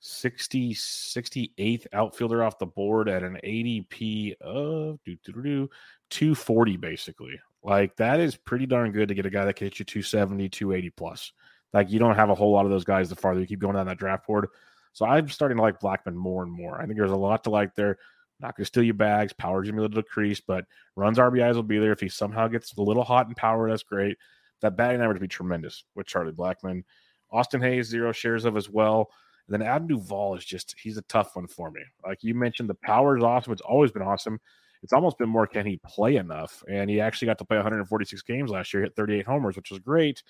60, 0.00 0.74
68th 0.74 1.86
outfielder 1.92 2.42
off 2.42 2.58
the 2.58 2.66
board 2.66 3.08
at 3.08 3.22
an 3.22 3.38
ADP 3.44 4.40
of 4.40 4.98
240, 5.04 6.76
basically. 6.78 7.38
Like 7.62 7.96
that 7.96 8.20
is 8.20 8.36
pretty 8.36 8.66
darn 8.66 8.92
good 8.92 9.08
to 9.08 9.14
get 9.14 9.26
a 9.26 9.30
guy 9.30 9.44
that 9.44 9.56
can 9.56 9.66
hit 9.66 9.78
you 9.78 9.84
270, 9.84 10.48
280 10.48 10.90
plus. 10.90 11.32
Like 11.72 11.90
you 11.90 11.98
don't 11.98 12.16
have 12.16 12.30
a 12.30 12.34
whole 12.34 12.52
lot 12.52 12.64
of 12.64 12.70
those 12.70 12.84
guys 12.84 13.08
the 13.08 13.16
farther 13.16 13.40
you 13.40 13.46
keep 13.46 13.60
going 13.60 13.76
down 13.76 13.86
that 13.86 13.98
draft 13.98 14.26
board. 14.26 14.48
So 14.92 15.06
I'm 15.06 15.28
starting 15.28 15.56
to 15.56 15.62
like 15.62 15.80
Blackmon 15.80 16.14
more 16.14 16.42
and 16.42 16.50
more. 16.50 16.80
I 16.80 16.86
think 16.86 16.98
there's 16.98 17.10
a 17.10 17.16
lot 17.16 17.44
to 17.44 17.50
like 17.50 17.74
there. 17.74 17.98
Not 18.40 18.56
going 18.56 18.64
to 18.64 18.68
steal 18.68 18.82
your 18.82 18.94
bags. 18.94 19.32
Power's 19.34 19.70
going 19.70 19.76
to 19.76 19.76
be 19.76 19.78
a 19.78 19.82
little 19.82 20.02
decreased, 20.02 20.44
but 20.46 20.64
runs 20.96 21.18
RBIs 21.18 21.54
will 21.54 21.62
be 21.62 21.78
there. 21.78 21.92
If 21.92 22.00
he 22.00 22.08
somehow 22.08 22.48
gets 22.48 22.74
a 22.74 22.80
little 22.80 23.04
hot 23.04 23.28
in 23.28 23.34
power, 23.34 23.68
that's 23.68 23.82
great. 23.82 24.16
That 24.62 24.76
batting 24.76 25.00
average 25.00 25.16
would 25.16 25.22
be 25.22 25.28
tremendous 25.28 25.84
with 25.94 26.06
Charlie 26.06 26.32
Blackmon. 26.32 26.84
Austin 27.30 27.60
Hays, 27.60 27.86
zero 27.86 28.12
shares 28.12 28.44
of 28.44 28.56
as 28.56 28.68
well. 28.68 29.10
And 29.46 29.60
then 29.60 29.68
Adam 29.68 29.88
Duvall 29.88 30.36
is 30.36 30.44
just, 30.44 30.74
he's 30.80 30.96
a 30.96 31.02
tough 31.02 31.36
one 31.36 31.46
for 31.46 31.70
me. 31.70 31.82
Like 32.04 32.22
you 32.22 32.34
mentioned, 32.34 32.68
the 32.68 32.74
power 32.74 33.16
is 33.16 33.22
awesome. 33.22 33.52
It's 33.52 33.62
always 33.62 33.92
been 33.92 34.02
awesome. 34.02 34.40
It's 34.82 34.92
almost 34.92 35.18
been 35.18 35.28
more 35.28 35.46
can 35.46 35.66
he 35.66 35.80
play 35.84 36.16
enough? 36.16 36.62
And 36.68 36.88
he 36.88 37.00
actually 37.00 37.26
got 37.26 37.38
to 37.38 37.44
play 37.44 37.58
146 37.58 38.22
games 38.22 38.50
last 38.50 38.72
year, 38.72 38.82
hit 38.82 38.96
38 38.96 39.26
homers, 39.26 39.56
which 39.56 39.70
was 39.70 39.78
great. 39.78 40.22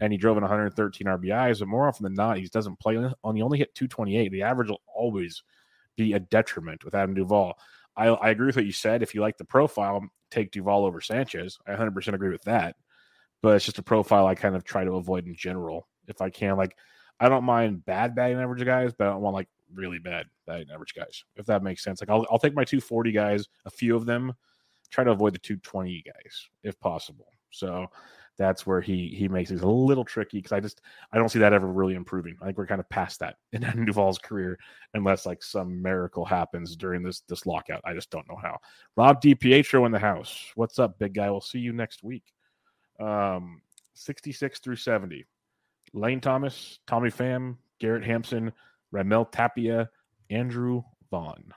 And 0.00 0.12
he 0.12 0.18
drove 0.18 0.36
in 0.36 0.42
113 0.42 1.06
RBIs. 1.06 1.58
But 1.58 1.68
more 1.68 1.88
often 1.88 2.04
than 2.04 2.14
not, 2.14 2.38
he 2.38 2.46
doesn't 2.46 2.78
play 2.78 2.96
on. 2.96 3.36
He 3.36 3.42
only 3.42 3.58
hit 3.58 3.74
228. 3.74 4.30
The 4.30 4.42
average 4.42 4.68
will 4.68 4.82
always 4.86 5.42
be 5.96 6.12
a 6.12 6.20
detriment 6.20 6.84
with 6.84 6.94
Adam 6.94 7.14
Duvall. 7.14 7.58
I, 7.96 8.06
I 8.06 8.30
agree 8.30 8.46
with 8.46 8.56
what 8.56 8.66
you 8.66 8.72
said. 8.72 9.02
If 9.02 9.14
you 9.14 9.20
like 9.20 9.36
the 9.36 9.44
profile, 9.44 10.08
take 10.30 10.52
Duvall 10.52 10.84
over 10.84 11.00
Sanchez. 11.00 11.58
I 11.66 11.72
100% 11.72 12.14
agree 12.14 12.30
with 12.30 12.44
that. 12.44 12.76
But 13.42 13.56
it's 13.56 13.64
just 13.64 13.78
a 13.78 13.82
profile 13.82 14.26
I 14.26 14.36
kind 14.36 14.54
of 14.54 14.64
try 14.64 14.84
to 14.84 14.96
avoid 14.96 15.26
in 15.26 15.34
general 15.34 15.88
if 16.06 16.20
I 16.22 16.30
can. 16.30 16.56
Like, 16.56 16.76
I 17.20 17.28
don't 17.28 17.44
mind 17.44 17.84
bad 17.84 18.14
batting 18.14 18.38
average 18.38 18.64
guys, 18.64 18.92
but 18.96 19.08
I 19.08 19.10
don't 19.10 19.20
want 19.20 19.34
like 19.34 19.48
really 19.72 19.98
bad 19.98 20.26
batting 20.46 20.68
average 20.72 20.94
guys, 20.94 21.24
if 21.36 21.46
that 21.46 21.62
makes 21.62 21.82
sense. 21.82 22.00
Like, 22.00 22.10
I'll, 22.10 22.26
I'll 22.30 22.38
take 22.38 22.54
my 22.54 22.64
240 22.64 23.12
guys, 23.12 23.48
a 23.64 23.70
few 23.70 23.96
of 23.96 24.06
them, 24.06 24.32
try 24.90 25.04
to 25.04 25.10
avoid 25.10 25.34
the 25.34 25.38
220 25.38 26.02
guys 26.04 26.48
if 26.62 26.78
possible. 26.80 27.26
So 27.50 27.86
that's 28.38 28.64
where 28.66 28.80
he 28.80 29.08
he 29.08 29.26
makes 29.28 29.50
it 29.50 29.62
a 29.62 29.68
little 29.68 30.04
tricky 30.04 30.38
because 30.38 30.52
I 30.52 30.60
just 30.60 30.80
I 31.12 31.18
don't 31.18 31.28
see 31.28 31.40
that 31.40 31.52
ever 31.52 31.66
really 31.66 31.94
improving. 31.94 32.36
I 32.40 32.46
think 32.46 32.56
we're 32.56 32.66
kind 32.66 32.80
of 32.80 32.88
past 32.88 33.18
that 33.20 33.36
in 33.52 33.84
Duvall's 33.84 34.18
career, 34.18 34.58
unless 34.94 35.26
like 35.26 35.42
some 35.42 35.82
miracle 35.82 36.24
happens 36.24 36.76
during 36.76 37.02
this 37.02 37.20
this 37.22 37.46
lockout. 37.46 37.82
I 37.84 37.94
just 37.94 38.10
don't 38.10 38.28
know 38.28 38.38
how. 38.40 38.58
Rob 38.96 39.20
DiPietro 39.20 39.84
in 39.86 39.92
the 39.92 39.98
house. 39.98 40.52
What's 40.54 40.78
up, 40.78 40.98
big 40.98 41.14
guy? 41.14 41.30
We'll 41.30 41.40
see 41.40 41.58
you 41.58 41.72
next 41.72 42.02
week. 42.02 42.32
Um, 43.00 43.60
66 43.94 44.60
through 44.60 44.76
70. 44.76 45.24
Lane 45.92 46.20
Thomas, 46.20 46.78
Tommy 46.86 47.10
Pham, 47.10 47.56
Garrett 47.80 48.04
Hampson, 48.04 48.52
Raimel 48.92 49.30
Tapia, 49.30 49.90
Andrew 50.30 50.82
Vaughn. 51.10 51.52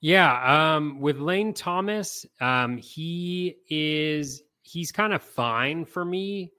Yeah, 0.00 0.76
um, 0.76 1.00
with 1.00 1.18
Lane 1.18 1.54
Thomas, 1.54 2.26
um, 2.40 2.76
he 2.76 3.56
is 3.68 4.42
he's 4.62 4.92
kind 4.92 5.12
of 5.12 5.22
fine 5.22 5.84
for 5.84 6.04
me. 6.04 6.52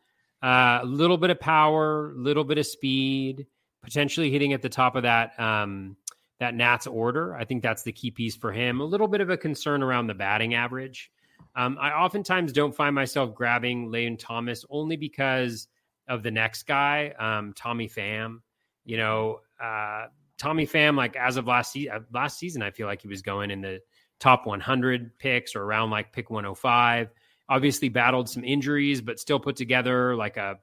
Uh, 0.43 0.47
a 0.47 0.82
uh, 0.82 0.86
little 0.86 1.17
bit 1.17 1.30
of 1.30 1.39
power, 1.39 2.13
little 2.15 2.43
bit 2.43 2.57
of 2.57 2.65
speed, 2.65 3.47
potentially 3.84 4.30
hitting 4.30 4.53
at 4.53 4.61
the 4.61 4.69
top 4.69 4.95
of 4.95 5.03
that 5.03 5.39
um, 5.39 5.97
that 6.39 6.55
Nats 6.55 6.87
order. 6.87 7.36
I 7.36 7.45
think 7.45 7.63
that's 7.63 7.83
the 7.83 7.91
key 7.91 8.12
piece 8.12 8.36
for 8.36 8.51
him. 8.51 8.82
A 8.82 8.86
little 8.86 9.08
bit 9.08 9.21
of 9.21 9.29
a 9.29 9.37
concern 9.37 9.83
around 9.83 10.08
the 10.08 10.13
batting 10.13 10.54
average. 10.54 11.12
Um, 11.55 11.78
I 11.79 11.91
oftentimes 11.91 12.54
don't 12.54 12.75
find 12.75 12.93
myself 12.93 13.33
grabbing 13.33 13.91
Lane 13.91 14.17
Thomas 14.17 14.63
only 14.70 14.95
because 14.95 15.67
of 16.08 16.21
the 16.21 16.32
next 16.32 16.63
guy, 16.63 17.13
um, 17.17 17.54
Tommy 17.54 17.89
Pham. 17.89 18.41
You 18.88 18.97
know, 18.97 19.42
uh, 19.64 20.08
Tommy 20.39 20.66
Pham, 20.66 20.97
like 20.97 21.16
as 21.16 21.38
of 21.38 21.46
last 21.46 21.72
season, 21.72 22.05
last 22.12 22.39
season, 22.39 22.64
I 22.64 22.72
feel 22.72 22.88
like 22.88 23.04
he 23.04 23.08
was 23.08 23.22
going 23.22 23.51
in 23.51 23.62
the 23.62 23.82
top 24.20 24.47
100 24.47 25.20
picks 25.20 25.55
or 25.55 25.62
around 25.62 25.92
like 25.92 26.12
pick 26.12 26.32
105 26.32 27.09
obviously 27.50 27.89
battled 27.89 28.30
some 28.30 28.43
injuries, 28.43 29.01
but 29.01 29.20
still 29.20 29.39
put 29.39 29.55
together 29.55 30.16
like 30.16 30.38
a 30.38 30.58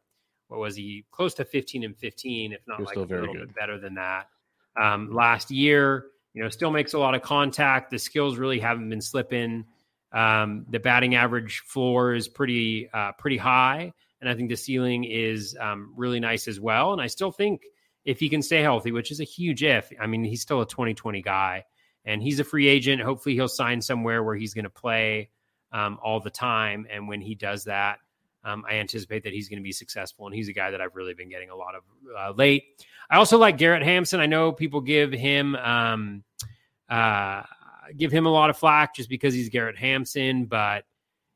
what 0.49 0.61
was 0.61 0.77
he 0.77 1.05
close 1.11 1.35
to 1.35 1.45
15 1.45 1.85
and 1.85 1.97
15, 1.97 2.53
if 2.53 2.61
not 2.67 2.83
like 2.83 2.97
a 2.97 3.01
little 3.01 3.33
good. 3.33 3.49
bit 3.49 3.55
better 3.55 3.79
than 3.79 3.95
that. 3.95 4.29
Um, 4.81 5.13
last 5.13 5.51
year, 5.51 6.07
you 6.35 6.43
know, 6.43 6.49
still 6.51 6.71
makes 6.71 6.93
a 6.93 6.99
lot 6.99 7.15
of 7.15 7.23
contact. 7.23 7.91
The 7.91 7.99
skills 7.99 8.37
really 8.37 8.59
haven't 8.59 8.89
been 8.91 9.01
slipping. 9.01 9.65
Um, 10.13 10.67
the 10.69 10.79
batting 10.79 11.15
average 11.15 11.61
floor 11.61 12.15
is 12.15 12.29
pretty 12.29 12.89
uh, 12.93 13.13
pretty 13.13 13.39
high, 13.39 13.93
and 14.21 14.29
I 14.29 14.35
think 14.35 14.49
the 14.49 14.57
ceiling 14.57 15.05
is 15.05 15.57
um, 15.59 15.95
really 15.97 16.21
nice 16.21 16.47
as 16.47 16.61
well. 16.61 16.93
And 16.93 17.01
I 17.01 17.07
still 17.07 17.33
think 17.33 17.63
if 18.05 18.21
he 18.21 18.29
can 18.29 18.43
stay 18.43 18.61
healthy, 18.61 18.93
which 18.93 19.11
is 19.11 19.21
a 19.21 19.25
huge 19.25 19.63
if. 19.63 19.91
I 20.01 20.07
mean, 20.07 20.25
he's 20.25 20.43
still 20.43 20.61
a 20.61 20.67
2020 20.67 21.23
guy, 21.23 21.65
and 22.05 22.23
he's 22.23 22.41
a 22.41 22.45
free 22.45 22.69
agent. 22.69 23.03
Hopefully, 23.03 23.35
he'll 23.35 23.49
sign 23.49 23.81
somewhere 23.81 24.23
where 24.23 24.37
he's 24.37 24.55
going 24.55 24.65
to 24.65 24.71
play 24.71 25.31
um, 25.73 25.99
all 26.03 26.21
the 26.21 26.31
time. 26.31 26.87
And 26.91 27.09
when 27.09 27.21
he 27.21 27.35
does 27.35 27.65
that, 27.65 27.99
um, 28.45 28.65
I 28.69 28.75
anticipate 28.75 29.25
that 29.25 29.33
he's 29.33 29.49
going 29.49 29.59
to 29.59 29.65
be 29.65 29.73
successful. 29.73 30.27
And 30.27 30.35
he's 30.35 30.49
a 30.49 30.53
guy 30.53 30.71
that 30.71 30.81
I've 30.81 30.95
really 30.95 31.15
been 31.15 31.31
getting 31.31 31.51
a 31.51 31.57
lot 31.57 31.75
of 31.75 31.83
uh, 32.17 32.33
late. 32.37 32.65
I 33.11 33.17
also 33.17 33.39
like 33.39 33.59
Garrett 33.59 33.83
Hampson. 33.83 34.21
I 34.21 34.27
know 34.27 34.53
people 34.53 34.81
give 34.81 35.13
him 35.13 35.57
um, 35.57 36.25
uh, 36.89 37.43
give 37.97 38.13
him 38.13 38.27
a 38.27 38.31
lot 38.31 38.51
of 38.51 38.57
flack 38.57 38.95
just 38.95 39.09
because 39.09 39.35
he's 39.35 39.49
Garrett 39.49 39.79
Hampson, 39.79 40.47
but 40.47 40.85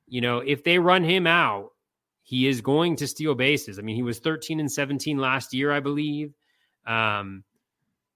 you 0.06 0.20
know 0.20 0.38
if 0.38 0.64
they 0.64 0.78
run 0.78 1.04
him 1.04 1.26
out, 1.26 1.70
he 2.22 2.46
is 2.46 2.60
going 2.60 2.96
to 2.96 3.06
steal 3.06 3.34
bases. 3.34 3.78
I 3.78 3.82
mean, 3.82 3.96
he 3.96 4.02
was 4.02 4.18
13 4.18 4.60
and 4.60 4.70
17 4.70 5.18
last 5.18 5.54
year, 5.54 5.72
I 5.72 5.80
believe. 5.80 6.34
Um, 6.88 7.44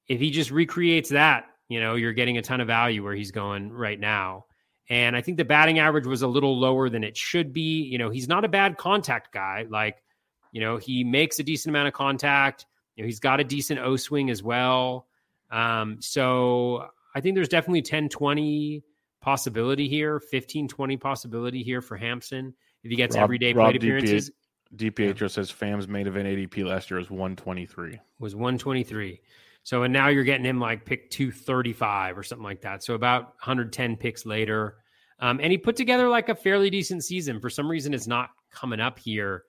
if 0.08 0.18
he 0.18 0.30
just 0.30 0.50
recreates 0.50 1.10
that, 1.10 1.44
you 1.68 1.80
know, 1.80 1.94
you're 1.94 2.12
getting 2.12 2.38
a 2.38 2.42
ton 2.42 2.60
of 2.60 2.66
value 2.66 3.04
where 3.04 3.14
he's 3.14 3.30
going 3.30 3.72
right 3.72 3.98
now. 3.98 4.46
And 4.88 5.16
I 5.16 5.20
think 5.20 5.36
the 5.36 5.44
batting 5.44 5.78
average 5.78 6.06
was 6.06 6.22
a 6.22 6.26
little 6.26 6.58
lower 6.58 6.88
than 6.88 7.04
it 7.04 7.16
should 7.16 7.52
be. 7.52 7.82
You 7.82 7.98
know, 7.98 8.10
he's 8.10 8.28
not 8.28 8.44
a 8.44 8.48
bad 8.48 8.76
contact 8.76 9.32
guy. 9.32 9.66
Like, 9.68 10.02
you 10.50 10.60
know, 10.60 10.76
he 10.76 11.04
makes 11.04 11.38
a 11.38 11.42
decent 11.42 11.70
amount 11.70 11.88
of 11.88 11.94
contact. 11.94 12.66
You 12.96 13.04
know, 13.04 13.06
he's 13.06 13.20
got 13.20 13.40
a 13.40 13.44
decent 13.44 13.80
O 13.80 13.96
swing 13.96 14.28
as 14.28 14.42
well. 14.42 15.06
Um, 15.50 15.98
so 16.00 16.88
I 17.14 17.20
think 17.20 17.36
there's 17.36 17.48
definitely 17.48 17.82
10 17.82 18.08
20 18.08 18.82
possibility 19.20 19.88
here, 19.88 20.18
15 20.18 20.68
20 20.68 20.96
possibility 20.96 21.62
here 21.62 21.80
for 21.80 21.96
Hampson 21.96 22.54
if 22.82 22.90
he 22.90 22.96
gets 22.96 23.16
Rob- 23.16 23.24
everyday 23.24 23.52
Rob 23.52 23.70
plate 23.70 24.32
DPHO 24.76 25.30
says 25.30 25.50
Pham's 25.50 25.86
main 25.86 26.06
event 26.06 26.26
ADP 26.26 26.64
last 26.64 26.90
year 26.90 26.98
was 26.98 27.10
123. 27.10 27.98
was 28.18 28.34
123. 28.34 29.20
So 29.64 29.84
and 29.84 29.92
now 29.92 30.08
you're 30.08 30.24
getting 30.24 30.44
him 30.44 30.58
like 30.58 30.84
pick 30.84 31.10
235 31.10 32.18
or 32.18 32.22
something 32.22 32.44
like 32.44 32.62
that. 32.62 32.82
So 32.82 32.94
about 32.94 33.24
110 33.24 33.96
picks 33.96 34.26
later. 34.26 34.76
Um, 35.20 35.38
and 35.40 35.52
he 35.52 35.58
put 35.58 35.76
together 35.76 36.08
like 36.08 36.28
a 36.28 36.34
fairly 36.34 36.68
decent 36.68 37.04
season. 37.04 37.40
For 37.40 37.48
some 37.48 37.70
reason, 37.70 37.94
it's 37.94 38.08
not 38.08 38.30
coming 38.50 38.80
up 38.80 38.98
here 38.98 39.44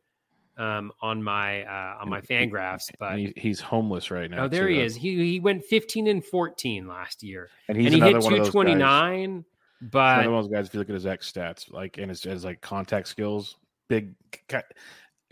um, 0.58 0.92
on 1.02 1.24
my 1.24 1.64
uh, 1.64 1.98
on 2.02 2.10
my 2.10 2.22
FanGraphs. 2.22 2.92
But 3.00 3.18
he, 3.18 3.34
he's 3.36 3.60
homeless 3.60 4.12
right 4.12 4.30
now. 4.30 4.44
oh, 4.44 4.48
there 4.48 4.68
too. 4.68 4.74
he 4.76 4.82
is. 4.82 4.96
He 4.96 5.32
he 5.32 5.40
went 5.40 5.64
15 5.66 6.08
and 6.08 6.24
14 6.24 6.88
last 6.88 7.24
year, 7.24 7.50
And 7.68 7.78
he's 7.78 7.88
and 7.88 7.96
he 7.96 8.02
hit 8.02 8.22
one 8.22 8.34
of 8.34 8.40
those 8.40 8.48
guys. 8.48 8.52
229. 8.52 9.46
But 9.82 10.18
one 10.18 10.28
of 10.28 10.44
those 10.44 10.52
guys. 10.54 10.68
If 10.68 10.76
you 10.76 10.80
look 10.80 10.90
at 10.90 10.94
his 10.94 11.08
X 11.08 11.32
stats, 11.32 11.72
like 11.72 11.98
and 11.98 12.10
his, 12.10 12.22
his 12.24 12.46
like 12.46 12.62
contact 12.62 13.08
skills, 13.08 13.58
big. 13.88 14.14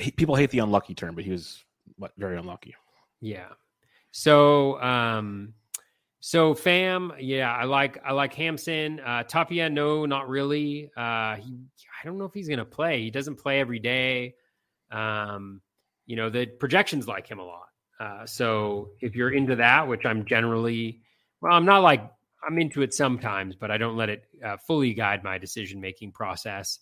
He, 0.02 0.12
people 0.12 0.36
hate 0.36 0.50
the 0.50 0.60
unlucky 0.60 0.96
term, 0.96 1.16
but 1.16 1.24
he 1.24 1.32
was 1.32 1.64
what, 1.98 2.12
very 2.18 2.38
unlucky. 2.38 2.76
Yeah. 3.20 3.50
So 4.12 4.82
um 4.82 5.54
so 6.20 6.54
Pham, 6.54 7.16
yeah, 7.20 7.52
I 7.52 7.64
like 7.64 8.02
I 8.06 8.12
like 8.12 8.34
Hampson. 8.34 9.00
Uh 9.00 9.24
Tapia, 9.24 9.70
no, 9.70 10.06
not 10.06 10.28
really. 10.30 10.90
Uh 10.98 11.36
he 11.36 11.58
I 12.02 12.06
don't 12.06 12.18
know 12.18 12.26
if 12.26 12.34
he's 12.34 12.50
gonna 12.50 12.66
play. 12.66 13.02
He 13.02 13.12
doesn't 13.12 13.36
play 13.36 13.60
every 13.60 13.80
day. 13.80 14.36
Um, 14.92 15.62
you 16.06 16.16
know, 16.16 16.30
the 16.30 16.46
projections 16.46 17.08
like 17.08 17.28
him 17.28 17.40
a 17.40 17.46
lot. 17.46 17.68
Uh 18.00 18.26
so 18.26 18.90
if 19.02 19.16
you're 19.16 19.32
into 19.32 19.56
that, 19.58 19.88
which 19.88 20.06
I'm 20.06 20.26
generally 20.26 21.02
well, 21.42 21.54
I'm 21.54 21.66
not 21.66 21.80
like 21.80 22.04
I'm 22.48 22.58
into 22.58 22.82
it 22.82 22.94
sometimes, 22.94 23.56
but 23.56 23.70
I 23.72 23.78
don't 23.78 23.96
let 23.96 24.10
it 24.10 24.24
uh, 24.44 24.58
fully 24.58 24.94
guide 24.94 25.24
my 25.24 25.38
decision 25.38 25.80
making 25.80 26.12
process. 26.12 26.80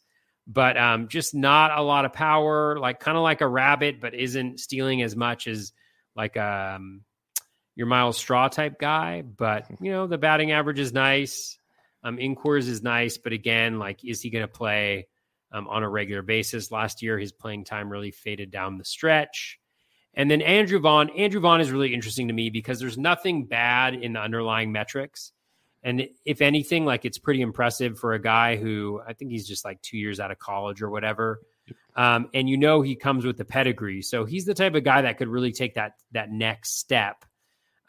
But 0.51 0.77
um, 0.77 1.07
just 1.09 1.35
not 1.35 1.77
a 1.77 1.83
lot 1.83 2.05
of 2.05 2.13
power, 2.13 2.79
like 2.79 2.99
kind 2.99 3.15
of 3.15 3.23
like 3.23 3.41
a 3.41 3.47
rabbit, 3.47 4.01
but 4.01 4.15
isn't 4.15 4.59
stealing 4.59 5.03
as 5.03 5.15
much 5.15 5.45
as 5.45 5.71
like 6.15 6.35
um 6.37 7.01
your 7.75 7.87
Myles 7.87 8.17
Straw 8.17 8.47
type 8.47 8.79
guy. 8.79 9.21
But 9.21 9.67
you 9.79 9.91
know, 9.91 10.07
the 10.07 10.17
batting 10.17 10.51
average 10.51 10.79
is 10.79 10.91
nice. 10.91 11.57
Um, 12.03 12.17
In 12.17 12.35
Coors 12.35 12.67
is 12.67 12.81
nice, 12.81 13.17
but 13.17 13.31
again, 13.31 13.77
like, 13.77 14.03
is 14.03 14.21
he 14.21 14.29
going 14.29 14.43
to 14.43 14.51
play 14.51 15.07
um, 15.51 15.67
on 15.67 15.83
a 15.83 15.89
regular 15.89 16.21
basis? 16.21 16.71
Last 16.71 17.01
year, 17.01 17.19
his 17.19 17.31
playing 17.31 17.65
time 17.65 17.89
really 17.89 18.11
faded 18.11 18.51
down 18.51 18.77
the 18.77 18.85
stretch. 18.85 19.59
And 20.13 20.29
then 20.29 20.41
Andrew 20.41 20.79
Vaughn. 20.79 21.09
Andrew 21.11 21.39
Vaughn 21.39 21.61
is 21.61 21.71
really 21.71 21.93
interesting 21.93 22.27
to 22.27 22.33
me 22.33 22.49
because 22.49 22.79
there's 22.79 22.97
nothing 22.97 23.45
bad 23.45 23.93
in 23.93 24.13
the 24.13 24.19
underlying 24.19 24.71
metrics. 24.71 25.31
And 25.83 26.07
if 26.25 26.41
anything, 26.41 26.85
like 26.85 27.05
it's 27.05 27.17
pretty 27.17 27.41
impressive 27.41 27.97
for 27.99 28.13
a 28.13 28.21
guy 28.21 28.57
who 28.57 29.01
I 29.07 29.13
think 29.13 29.31
he's 29.31 29.47
just 29.47 29.63
like 29.63 29.81
two 29.81 29.97
years 29.97 30.19
out 30.19 30.31
of 30.31 30.39
college 30.39 30.81
or 30.81 30.89
whatever. 30.89 31.41
Um, 31.95 32.29
and 32.33 32.49
you 32.49 32.57
know 32.57 32.81
he 32.81 32.95
comes 32.95 33.25
with 33.25 33.37
the 33.37 33.45
pedigree, 33.45 34.01
so 34.01 34.25
he's 34.25 34.45
the 34.45 34.53
type 34.53 34.75
of 34.75 34.83
guy 34.83 35.01
that 35.03 35.17
could 35.17 35.27
really 35.27 35.51
take 35.51 35.75
that 35.75 35.93
that 36.11 36.31
next 36.31 36.79
step. 36.79 37.23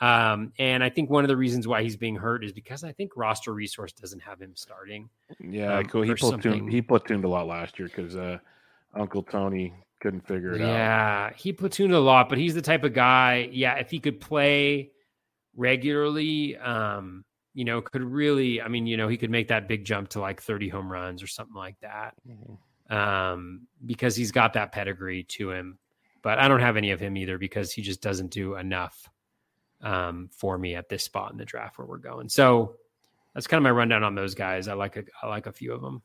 Um, 0.01 0.53
and 0.59 0.83
I 0.83 0.89
think 0.89 1.11
one 1.11 1.25
of 1.25 1.29
the 1.29 1.37
reasons 1.37 1.69
why 1.69 1.83
he's 1.83 1.97
being 1.97 2.17
hurt 2.17 2.43
is 2.43 2.53
because 2.53 2.85
I 2.85 2.93
think 2.93 3.13
roster 3.17 3.53
resource 3.53 3.93
doesn't 3.93 4.21
have 4.21 4.41
him 4.41 4.53
starting. 4.57 5.11
Yeah, 5.39 5.77
Um, 5.79 5.85
cool. 5.87 6.03
He 6.03 6.13
platooned, 6.13 6.71
he 6.71 6.81
platooned 6.81 7.25
a 7.25 7.29
lot 7.29 7.47
last 7.47 7.79
year 7.79 7.89
because 7.89 8.17
uh, 8.17 8.39
Uncle 8.95 9.23
Tony 9.23 9.75
couldn't 10.01 10.27
figure 10.27 10.55
it 10.55 10.63
out. 10.63 10.69
Yeah, 10.69 11.31
he 11.37 11.53
platooned 11.53 11.93
a 11.93 11.99
lot, 11.99 12.31
but 12.31 12.39
he's 12.39 12.55
the 12.55 12.63
type 12.63 12.83
of 12.85 12.95
guy. 12.95 13.51
Yeah, 13.53 13.75
if 13.75 13.91
he 13.91 13.99
could 13.99 14.21
play 14.21 14.91
regularly, 15.55 16.57
um, 16.57 17.25
you 17.55 17.65
know, 17.65 17.81
could 17.81 18.03
really. 18.03 18.61
I 18.61 18.69
mean, 18.69 18.87
you 18.87 18.97
know, 18.97 19.09
he 19.09 19.17
could 19.17 19.31
make 19.31 19.49
that 19.49 19.69
big 19.69 19.85
jump 19.85 20.11
to 20.11 20.21
like 20.21 20.41
30 20.41 20.69
home 20.69 20.91
runs 20.91 21.23
or 21.23 21.27
something 21.27 21.57
like 21.57 21.77
that. 21.81 22.15
Um, 22.89 23.67
because 23.85 24.17
he's 24.17 24.33
got 24.33 24.55
that 24.55 24.73
pedigree 24.73 25.25
to 25.25 25.51
him. 25.51 25.79
But 26.23 26.39
I 26.39 26.49
don't 26.49 26.61
have 26.61 26.77
any 26.77 26.91
of 26.91 27.01
him 27.01 27.17
either 27.17 27.39
because 27.39 27.73
he 27.73 27.83
just 27.83 28.03
doesn't 28.03 28.31
do 28.31 28.57
enough 28.57 29.09
um, 29.81 30.29
for 30.33 30.59
me 30.59 30.75
at 30.75 30.89
this 30.89 31.05
spot 31.05 31.33
in 31.33 31.39
the 31.39 31.45
draft 31.45 31.79
where 31.79 31.87
we're 31.87 31.99
going. 31.99 32.29
So 32.29 32.77
that's 33.35 33.47
kind 33.47 33.59
of 33.59 33.63
my 33.63 33.71
rundown 33.71 34.05
on 34.05 34.15
those 34.15 34.35
guys. 34.35 34.69
I 34.69 34.75
like 34.75 34.97
a, 34.97 35.05
I 35.23 35.29
like 35.29 35.47
a 35.47 35.53
few 35.53 35.73
of 35.73 35.81
them. 35.81 36.03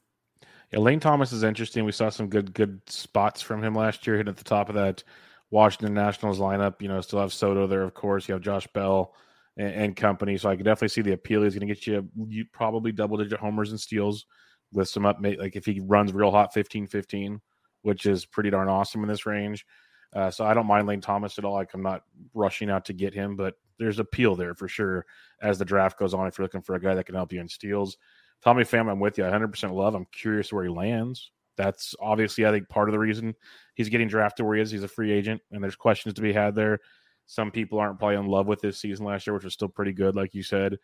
Yeah, 0.71 0.79
Lane 0.79 0.99
Thomas 0.99 1.31
is 1.31 1.43
interesting. 1.43 1.85
We 1.85 1.91
saw 1.91 2.09
some 2.09 2.27
good 2.29 2.53
good 2.53 2.81
spots 2.89 3.41
from 3.41 3.63
him 3.63 3.75
last 3.75 4.07
year, 4.07 4.17
hitting 4.17 4.31
at 4.31 4.37
the 4.37 4.43
top 4.43 4.69
of 4.69 4.75
that 4.75 5.03
Washington 5.51 5.93
Nationals 5.93 6.39
lineup. 6.39 6.81
You 6.81 6.87
know, 6.87 7.01
still 7.01 7.19
have 7.19 7.33
Soto 7.33 7.67
there, 7.67 7.83
of 7.83 7.93
course. 7.93 8.27
You 8.27 8.33
have 8.33 8.41
Josh 8.41 8.67
Bell 8.67 9.13
and, 9.57 9.73
and 9.73 9.95
company. 9.95 10.37
So 10.37 10.49
I 10.49 10.55
can 10.55 10.65
definitely 10.65 10.89
see 10.89 11.01
the 11.01 11.13
appeal. 11.13 11.43
He's 11.43 11.55
going 11.55 11.67
to 11.67 11.73
get 11.73 11.87
you, 11.87 12.09
you 12.27 12.45
probably 12.51 12.91
double 12.91 13.17
digit 13.17 13.39
homers 13.39 13.71
and 13.71 13.79
steals 13.79 14.25
List 14.73 14.97
him 14.97 15.05
up. 15.05 15.17
Like 15.21 15.55
if 15.55 15.65
he 15.65 15.79
runs 15.79 16.13
real 16.13 16.31
hot 16.31 16.53
15 16.53 16.87
15, 16.87 17.39
which 17.83 18.05
is 18.05 18.25
pretty 18.25 18.49
darn 18.49 18.67
awesome 18.67 19.03
in 19.03 19.07
this 19.07 19.25
range. 19.25 19.65
Uh, 20.13 20.29
so 20.29 20.45
I 20.45 20.53
don't 20.53 20.67
mind 20.67 20.87
Lane 20.87 21.01
Thomas 21.01 21.37
at 21.37 21.45
all. 21.45 21.53
Like 21.53 21.73
I'm 21.73 21.83
not 21.83 22.03
rushing 22.33 22.69
out 22.69 22.85
to 22.85 22.93
get 22.93 23.13
him, 23.13 23.35
but 23.35 23.55
there's 23.79 23.99
appeal 23.99 24.35
there 24.35 24.53
for 24.53 24.67
sure 24.67 25.05
as 25.41 25.57
the 25.57 25.65
draft 25.65 25.99
goes 25.99 26.13
on. 26.13 26.27
If 26.27 26.37
you're 26.37 26.45
looking 26.45 26.61
for 26.61 26.75
a 26.75 26.81
guy 26.81 26.95
that 26.95 27.05
can 27.05 27.15
help 27.15 27.31
you 27.31 27.39
in 27.39 27.47
steals, 27.47 27.97
Tommy 28.43 28.63
Pham, 28.63 28.89
I'm 28.89 28.99
with 28.99 29.17
you. 29.17 29.23
100% 29.23 29.73
love. 29.73 29.95
I'm 29.95 30.07
curious 30.11 30.51
where 30.51 30.63
he 30.63 30.69
lands. 30.69 31.31
That's 31.57 31.95
obviously, 32.01 32.45
I 32.45 32.51
think, 32.51 32.67
part 32.67 32.89
of 32.89 32.93
the 32.93 32.99
reason 32.99 33.33
he's 33.75 33.89
getting 33.89 34.07
drafted 34.09 34.45
where 34.45 34.55
he 34.55 34.61
is. 34.61 34.71
He's 34.71 34.83
a 34.83 34.89
free 34.89 35.11
agent, 35.11 35.41
and 35.51 35.63
there's 35.63 35.75
questions 35.75 36.15
to 36.15 36.21
be 36.21 36.33
had 36.33 36.53
there. 36.53 36.79
Some 37.27 37.51
people 37.51 37.79
aren't 37.79 37.99
probably 37.99 38.17
in 38.17 38.27
love 38.27 38.47
with 38.47 38.61
this 38.61 38.77
season 38.77 39.05
last 39.05 39.25
year, 39.25 39.33
which 39.33 39.43
was 39.43 39.53
still 39.53 39.67
pretty 39.67 39.93
good, 39.93 40.15
like 40.15 40.33
you 40.33 40.43
said. 40.43 40.77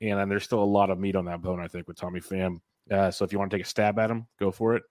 And 0.00 0.18
then 0.18 0.28
there's 0.28 0.44
still 0.44 0.62
a 0.62 0.64
lot 0.64 0.90
of 0.90 0.98
meat 0.98 1.16
on 1.16 1.26
that 1.26 1.42
bone, 1.42 1.60
I 1.60 1.68
think, 1.68 1.88
with 1.88 1.96
Tommy 1.96 2.20
Pham. 2.20 2.60
Uh, 2.90 3.10
so 3.10 3.24
if 3.24 3.32
you 3.32 3.38
want 3.38 3.50
to 3.50 3.56
take 3.56 3.66
a 3.66 3.68
stab 3.68 3.98
at 3.98 4.10
him, 4.10 4.26
go 4.38 4.50
for 4.50 4.76
it. 4.76 4.82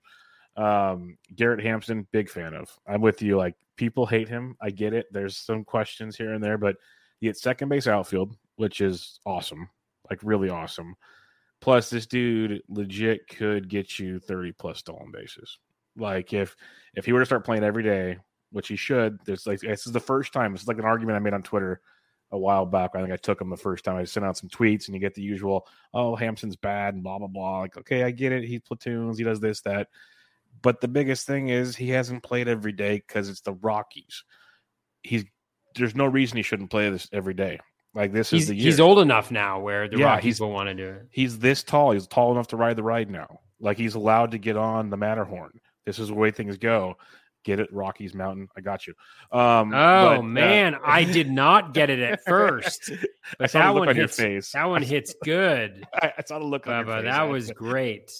Um, 0.56 1.18
Garrett 1.36 1.64
Hampson, 1.64 2.08
big 2.12 2.30
fan 2.30 2.54
of. 2.54 2.70
I'm 2.88 3.02
with 3.02 3.22
you. 3.22 3.38
Like 3.38 3.56
people 3.78 4.06
hate 4.06 4.28
him. 4.28 4.56
I 4.62 4.70
get 4.70 4.94
it. 4.94 5.08
There's 5.12 5.38
some 5.38 5.64
questions 5.64 6.16
here 6.16 6.34
and 6.34 6.44
there, 6.44 6.58
but 6.58 6.76
he 7.20 7.28
hits 7.28 7.42
second 7.42 7.70
base 7.70 7.88
outfield, 7.88 8.36
which 8.58 8.82
is 8.82 9.20
awesome. 9.26 9.70
Like 10.10 10.20
really 10.22 10.50
awesome. 10.50 10.96
Plus, 11.62 11.90
this 11.90 12.06
dude 12.06 12.62
legit 12.70 13.28
could 13.28 13.70
get 13.70 14.00
you 14.00 14.20
30 14.20 14.54
plus 14.54 14.80
stolen 14.80 15.12
bases. 15.12 15.60
Like 15.98 16.34
if 16.34 16.56
if 16.96 17.06
he 17.06 17.14
were 17.14 17.20
to 17.20 17.26
start 17.26 17.46
playing 17.46 17.64
every 17.64 17.84
day, 17.84 18.18
which 18.52 18.68
he 18.68 18.76
should, 18.76 19.20
there's 19.26 19.46
like 19.48 19.60
this 19.60 19.86
is 19.88 19.94
the 19.94 20.00
first 20.00 20.34
time. 20.34 20.52
This 20.54 20.62
is 20.64 20.68
like 20.68 20.80
an 20.80 20.86
argument 20.86 21.16
I 21.16 21.20
made 21.20 21.34
on 21.34 21.44
Twitter 21.44 21.82
a 22.32 22.38
while 22.38 22.66
back. 22.66 22.92
I 22.96 23.02
think 23.02 23.12
I 23.12 23.18
took 23.18 23.42
him 23.42 23.50
the 23.50 23.58
first 23.58 23.84
time. 23.84 23.96
I 23.98 24.04
sent 24.04 24.26
out 24.26 24.38
some 24.38 24.50
tweets, 24.50 24.86
and 24.88 24.96
you 24.96 25.00
get 25.02 25.16
the 25.16 25.22
usual, 25.22 25.68
"Oh, 25.94 26.16
Hampson's 26.16 26.56
bad," 26.56 26.94
and 26.94 27.04
blah 27.04 27.18
blah 27.20 27.28
blah. 27.28 27.60
Like, 27.62 27.78
okay, 27.78 28.04
I 28.04 28.12
get 28.12 28.32
it. 28.32 28.44
He 28.44 28.60
platoons. 28.60 29.18
He 29.18 29.24
does 29.24 29.40
this 29.40 29.62
that. 29.62 29.88
But 30.62 30.82
the 30.82 30.88
biggest 30.88 31.26
thing 31.28 31.50
is 31.50 31.76
he 31.76 31.90
hasn't 31.90 32.24
played 32.24 32.48
every 32.48 32.72
day 32.72 32.96
because 32.98 33.30
it's 33.30 33.42
the 33.42 33.54
Rockies. 33.54 34.24
He's 35.04 35.26
there's 35.76 35.96
no 35.96 36.06
reason 36.06 36.38
he 36.38 36.44
shouldn't 36.44 36.72
play 36.72 36.90
this 36.90 37.08
every 37.14 37.34
day. 37.34 37.60
Like 37.94 38.12
this 38.12 38.30
He's 38.30 38.44
is 38.44 38.48
the 38.50 38.56
year. 38.56 38.66
he's 38.66 38.80
old 38.80 39.00
enough 39.00 39.32
now 39.32 39.60
where 39.60 39.88
the 39.88 39.98
Yeah, 39.98 40.06
Rockies 40.08 40.40
will 40.40 40.52
want 40.52 40.68
to 40.70 40.76
do 40.76 40.88
it. 40.90 41.08
he's 41.12 41.40
this 41.40 41.64
tall. 41.64 41.92
He's 41.92 42.08
tall 42.08 42.32
enough 42.32 42.48
to 42.48 42.58
ride 42.58 42.76
the 42.76 42.84
ride 42.84 43.10
now. 43.10 43.40
Like 43.60 43.78
he's 43.78 43.96
allowed 43.96 44.32
to 44.32 44.38
get 44.38 44.58
on 44.58 44.90
the 44.90 44.98
Matterhorn. 44.98 45.60
This 45.86 45.98
is 46.00 46.10
the 46.10 46.14
way 46.14 46.30
things 46.32 46.58
go. 46.58 46.98
Get 47.46 47.60
it, 47.62 47.72
Rockies 47.72 48.14
Mountain. 48.14 48.50
I 48.58 48.62
got 48.62 48.86
you. 48.86 48.94
Um, 49.32 49.74
Oh 49.74 50.10
but, 50.10 50.20
uh, 50.20 50.22
man, 50.24 50.76
I 50.84 51.04
did 51.06 51.32
not 51.32 51.74
get 51.74 51.90
it 51.90 52.00
at 52.00 52.20
first, 52.28 52.92
I 52.92 52.98
but 53.40 53.52
that 53.54 53.68
look 53.70 53.80
one 53.80 53.90
on 53.90 53.96
your 53.96 54.06
hits. 54.06 54.18
face. 54.18 54.52
That 54.52 54.66
one 54.66 54.82
hits 54.84 55.16
good. 55.24 55.86
I, 55.94 56.14
I 56.18 56.24
saw 56.26 56.40
the 56.40 56.46
look 56.46 56.68
on 56.68 56.86
your 56.86 56.86
Bubba, 56.86 56.96
face. 56.98 57.04
that 57.12 57.20
I- 57.22 57.24
was 57.24 57.52
great. 57.52 58.12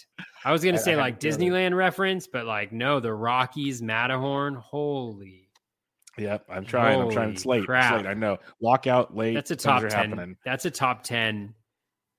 I 0.46 0.52
was 0.54 0.64
gonna 0.64 0.78
I- 0.78 0.80
I 0.80 0.84
say 0.84 0.92
had 0.92 1.00
like 1.00 1.20
get 1.20 1.34
it. 1.34 1.38
Disneyland 1.40 1.76
reference, 1.76 2.28
but 2.28 2.46
like 2.46 2.72
no, 2.72 3.00
the 3.02 3.14
Rockies 3.14 3.82
Matterhorn. 3.82 4.56
Holy, 4.56 5.50
Yep, 6.18 6.46
I'm 6.50 6.66
trying. 6.66 7.02
I'm 7.02 7.12
trying. 7.12 7.32
It's 7.32 7.46
late. 7.46 7.60
It's 7.64 7.70
late. 7.70 8.06
I 8.08 8.14
know. 8.14 8.38
Lockout 8.62 9.16
late. 9.16 9.34
that's 9.36 9.52
a 9.52 9.56
top 9.56 9.82
ten. 9.82 9.92
happening. 9.92 10.38
That's 10.46 10.66
a 10.66 10.72
top 10.72 11.04
ten 11.04 11.54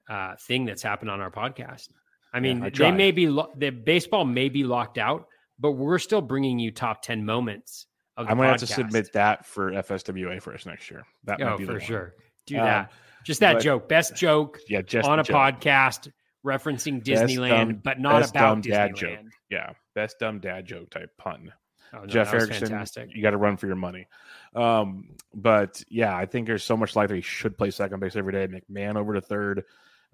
uh, 0.09 0.37
thing 0.37 0.65
that's 0.67 0.83
happened 0.83 1.11
on 1.11 1.21
our 1.21 1.31
podcast. 1.31 1.89
I 2.33 2.41
mean, 2.41 2.63
I 2.63 2.71
they 2.71 2.93
may 2.93 3.11
be 3.11 3.27
lo- 3.29 3.51
the 3.57 3.71
baseball 3.71 4.25
may 4.25 4.49
be 4.49 4.65
locked 4.65 4.99
out, 4.99 5.27
but 5.61 5.73
we're 5.73 5.99
still 5.99 6.21
bringing 6.23 6.59
you 6.59 6.71
top 6.71 7.03
ten 7.03 7.25
moments 7.25 7.87
of 8.17 8.27
the 8.27 8.33
I'm 8.33 8.39
gonna 8.39 8.51
have 8.51 8.61
to 8.61 8.67
submit 8.67 9.13
that 9.13 9.45
for 9.47 9.71
FSWA 9.73 10.41
for 10.43 10.55
us 10.55 10.67
next 10.67 10.91
year. 10.91 11.05
That 11.25 11.39
might 11.41 11.53
Oh, 11.53 11.59
be 11.59 11.65
for 11.67 11.79
sure. 11.81 12.15
Do 12.47 12.59
Um, 12.59 12.65
that. 12.65 12.93
Just 13.25 13.41
that 13.41 13.55
but- 13.55 13.63
joke. 13.63 13.89
Best 13.89 14.17
joke 14.17 14.59
Yeah, 14.69 14.83
just 14.83 15.07
on 15.09 15.21
a 15.21 15.23
joke. 15.23 15.37
podcast 15.37 16.11
referencing 16.45 17.03
Disneyland, 17.05 17.49
dumb- 17.51 17.81
but 17.85 18.01
not 18.01 18.23
about 18.31 18.33
dumb 18.33 18.61
dad 18.63 18.97
joke. 18.97 19.11
Disneyland. 19.21 19.29
Yeah, 19.51 19.73
best 19.95 20.19
dumb 20.19 20.41
dad 20.41 20.65
joke 20.67 20.91
type 20.91 21.11
pun. 21.19 21.53
Oh, 21.93 22.01
no, 22.01 22.07
Jeff 22.07 22.33
Erickson, 22.33 22.69
fantastic. 22.69 23.11
you 23.15 23.21
got 23.21 23.31
to 23.33 23.37
run 23.37 23.57
for 23.57 23.67
your 23.67 23.75
money. 23.77 24.07
Um, 24.55 25.17
but 25.35 25.83
yeah, 25.89 26.17
I 26.17 26.25
think 26.25 26.47
there's 26.47 26.63
so 26.63 26.77
much 26.77 26.95
life 26.95 27.09
that 27.09 27.17
he 27.17 27.21
should 27.21 27.59
play 27.59 27.71
second 27.73 27.99
base 28.01 28.15
every 28.17 28.33
day. 28.33 28.47
McMahon 28.47 28.95
over 28.97 29.13
to 29.15 29.21
third, 29.21 29.65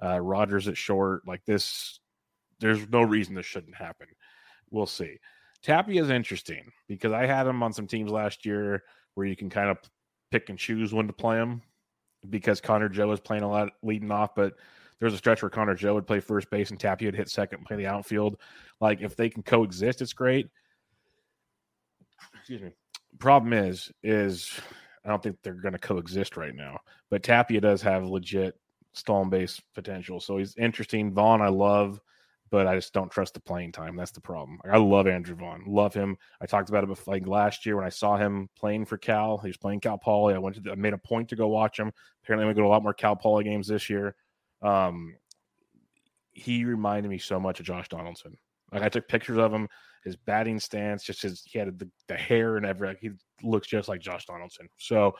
uh, 0.03 0.19
Rodgers 0.19 0.69
at 0.69 0.77
short. 0.79 1.27
Like 1.29 1.45
this, 1.45 2.01
there's 2.61 2.89
no 2.89 3.03
reason 3.03 3.35
this 3.35 3.45
shouldn't 3.47 3.75
happen. 3.77 4.07
We'll 4.71 4.87
see. 4.87 5.19
Tapia 5.67 6.01
is 6.01 6.11
interesting 6.11 6.71
because 6.87 7.13
I 7.13 7.27
had 7.27 7.45
him 7.45 7.61
on 7.61 7.73
some 7.73 7.89
teams 7.89 8.13
last 8.13 8.47
year 8.47 8.85
where 9.15 9.27
you 9.27 9.35
can 9.35 9.51
kind 9.51 9.69
of 9.69 9.79
pick 10.31 10.49
and 10.49 10.57
choose 10.57 10.95
when 10.95 11.09
to 11.09 11.13
play 11.13 11.39
him 11.39 11.61
because 12.31 12.61
Connor 12.61 12.89
Joe 12.89 13.09
was 13.09 13.19
playing 13.19 13.43
a 13.43 13.51
lot 13.51 13.71
leading 13.83 14.13
off, 14.13 14.37
but 14.37 14.53
there's 15.01 15.13
a 15.13 15.19
stretch 15.19 15.43
where 15.43 15.51
Connor 15.51 15.75
Joe 15.75 15.95
would 15.95 16.07
play 16.07 16.21
first 16.21 16.51
base 16.51 16.71
and 16.71 16.79
Tapia 16.79 17.09
would 17.09 17.17
hit 17.17 17.29
second 17.29 17.59
and 17.59 17.67
play 17.67 17.77
the 17.79 17.89
outfield. 17.89 18.37
Like 18.81 19.01
if 19.01 19.17
they 19.17 19.29
can 19.29 19.43
coexist, 19.43 20.03
it's 20.03 20.13
great. 20.13 20.49
Excuse 22.37 22.63
me. 22.63 22.71
Problem 23.19 23.53
is, 23.53 23.91
is 24.05 24.53
I 25.05 25.09
don't 25.09 25.21
think 25.21 25.37
they're 25.43 25.55
going 25.55 25.73
to 25.73 25.81
coexist 25.81 26.37
right 26.37 26.55
now. 26.55 26.79
But 27.11 27.25
Tapia 27.25 27.61
does 27.61 27.83
have 27.83 28.05
legit 28.05 28.55
stolen 28.93 29.31
base 29.31 29.61
potential, 29.75 30.21
so 30.21 30.39
he's 30.39 30.55
interesting. 30.57 31.13
Vaughn, 31.13 31.43
I 31.43 31.49
love, 31.49 32.01
but 32.51 32.67
I 32.67 32.75
just 32.75 32.93
don't 32.93 33.11
trust 33.11 33.35
the 33.35 33.41
playing 33.41 33.73
time. 33.73 33.97
That's 33.97 34.13
the 34.13 34.21
problem. 34.21 34.61
I 34.71 34.79
love 34.79 35.07
Andrew 35.07 35.35
Vaughn, 35.35 35.65
love 35.67 35.95
him. 35.95 36.17
I 36.41 36.47
talked 36.47 36.69
about 36.69 36.85
it 36.85 36.89
before, 36.89 37.15
like 37.15 37.27
last 37.27 37.67
year 37.67 37.77
when 37.77 37.85
I 37.85 37.91
saw 37.91 38.17
him 38.17 38.49
playing 38.57 38.87
for 38.87 38.99
Cal. 38.99 39.39
He 39.39 39.49
was 39.49 39.57
playing 39.57 39.81
Cal 39.81 39.99
Poly. 39.99 40.35
I 40.35 40.39
went 40.39 40.63
to, 40.63 40.71
I 40.71 40.75
made 40.75 40.93
a 40.93 40.99
point 40.99 41.29
to 41.31 41.37
go 41.37 41.49
watch 41.49 41.79
him. 41.79 41.93
Apparently, 42.23 42.45
I'm 42.45 42.55
to 42.55 42.55
go 42.55 42.63
to 42.63 42.69
a 42.69 42.71
lot 42.71 42.83
more 42.83 42.95
Cal 42.95 43.17
Poly 43.17 43.45
games 43.45 43.69
this 43.69 43.91
year. 43.91 44.15
Um, 44.63 45.17
he 46.33 46.65
reminded 46.65 47.09
me 47.09 47.19
so 47.19 47.41
much 47.41 47.61
of 47.61 47.67
Josh 47.67 47.89
Donaldson. 47.89 48.37
Like 48.73 48.83
I 48.83 48.89
took 48.89 49.09
pictures 49.09 49.39
of 49.39 49.53
him, 49.53 49.69
his 50.05 50.17
batting 50.17 50.61
stance, 50.61 51.03
just 51.03 51.23
his 51.23 51.43
he 51.45 51.59
had 51.59 51.79
the, 51.79 51.89
the 52.09 52.15
hair 52.15 52.57
and 52.57 52.67
everything. 52.67 52.97
He 53.01 53.11
looks 53.47 53.69
just 53.69 53.89
like 53.89 54.01
Josh 54.01 54.27
Donaldson. 54.27 54.69
So 54.77 55.15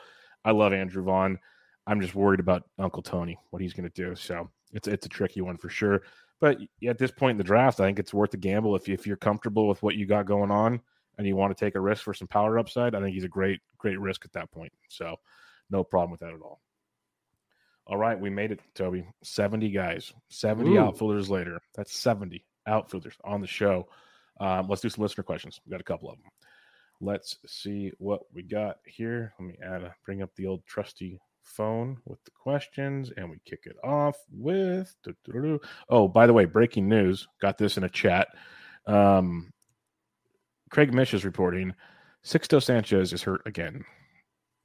I 0.45 0.51
love 0.51 0.73
Andrew 0.73 1.03
Vaughn. 1.03 1.39
I'm 1.87 2.01
just 2.01 2.15
worried 2.15 2.39
about 2.39 2.63
Uncle 2.77 3.01
Tony, 3.01 3.37
what 3.49 3.61
he's 3.61 3.73
going 3.73 3.89
to 3.89 3.95
do. 3.95 4.15
So 4.15 4.49
it's 4.73 4.87
it's 4.87 5.05
a 5.05 5.09
tricky 5.09 5.41
one 5.41 5.57
for 5.57 5.69
sure. 5.69 6.03
But 6.39 6.59
at 6.87 6.97
this 6.97 7.11
point 7.11 7.31
in 7.31 7.37
the 7.37 7.43
draft, 7.43 7.79
I 7.79 7.85
think 7.85 7.99
it's 7.99 8.13
worth 8.13 8.31
the 8.31 8.37
gamble 8.37 8.75
if 8.75 8.87
you, 8.87 8.93
if 8.93 9.07
you're 9.07 9.17
comfortable 9.17 9.67
with 9.67 9.81
what 9.81 9.95
you 9.95 10.05
got 10.05 10.27
going 10.27 10.51
on 10.51 10.81
and 11.17 11.25
you 11.25 11.35
want 11.35 11.55
to 11.55 11.65
take 11.65 11.75
a 11.75 11.79
risk 11.79 12.03
for 12.03 12.13
some 12.13 12.27
power 12.27 12.59
upside. 12.59 12.93
I 12.93 13.01
think 13.01 13.13
he's 13.13 13.23
a 13.23 13.29
great 13.29 13.59
great 13.77 13.99
risk 13.99 14.23
at 14.25 14.33
that 14.33 14.51
point. 14.51 14.71
So 14.89 15.17
no 15.69 15.83
problem 15.83 16.11
with 16.11 16.19
that 16.21 16.33
at 16.33 16.41
all. 16.41 16.61
All 17.87 17.97
right, 17.97 18.19
we 18.19 18.29
made 18.29 18.51
it, 18.51 18.59
Toby. 18.75 19.07
70 19.23 19.69
guys, 19.69 20.13
70 20.29 20.71
Ooh. 20.71 20.79
outfielders 20.79 21.29
later. 21.29 21.61
That's 21.73 21.95
70 21.95 22.45
outfielders 22.67 23.15
on 23.23 23.39
the 23.39 23.47
show. 23.47 23.87
Um, 24.39 24.67
let's 24.67 24.81
do 24.81 24.89
some 24.89 25.03
listener 25.03 25.23
questions. 25.23 25.61
We 25.65 25.71
got 25.71 25.79
a 25.79 25.85
couple 25.85 26.09
of 26.09 26.17
them. 26.17 26.29
Let's 26.99 27.37
see 27.45 27.91
what 27.97 28.21
we 28.33 28.43
got 28.43 28.77
here. 28.85 29.33
Let 29.39 29.47
me 29.47 29.57
add 29.63 29.83
a, 29.83 29.95
bring 30.05 30.21
up 30.21 30.35
the 30.35 30.47
old 30.47 30.65
trusty 30.65 31.19
phone 31.47 31.97
with 32.05 32.23
the 32.23 32.31
questions, 32.31 33.11
and 33.15 33.29
we 33.29 33.37
kick 33.45 33.61
it 33.65 33.75
off 33.83 34.17
with. 34.31 34.95
Oh, 35.89 36.07
by 36.07 36.27
the 36.27 36.33
way, 36.33 36.45
breaking 36.45 36.87
news. 36.87 37.27
Got 37.41 37.57
this 37.57 37.77
in 37.77 37.83
a 37.83 37.89
chat. 37.89 38.27
Um, 38.85 39.51
Craig 40.69 40.93
Mish 40.93 41.13
is 41.13 41.25
reporting 41.25 41.73
Sixto 42.23 42.61
Sanchez 42.61 43.13
is 43.13 43.23
hurt 43.23 43.41
again. 43.45 43.85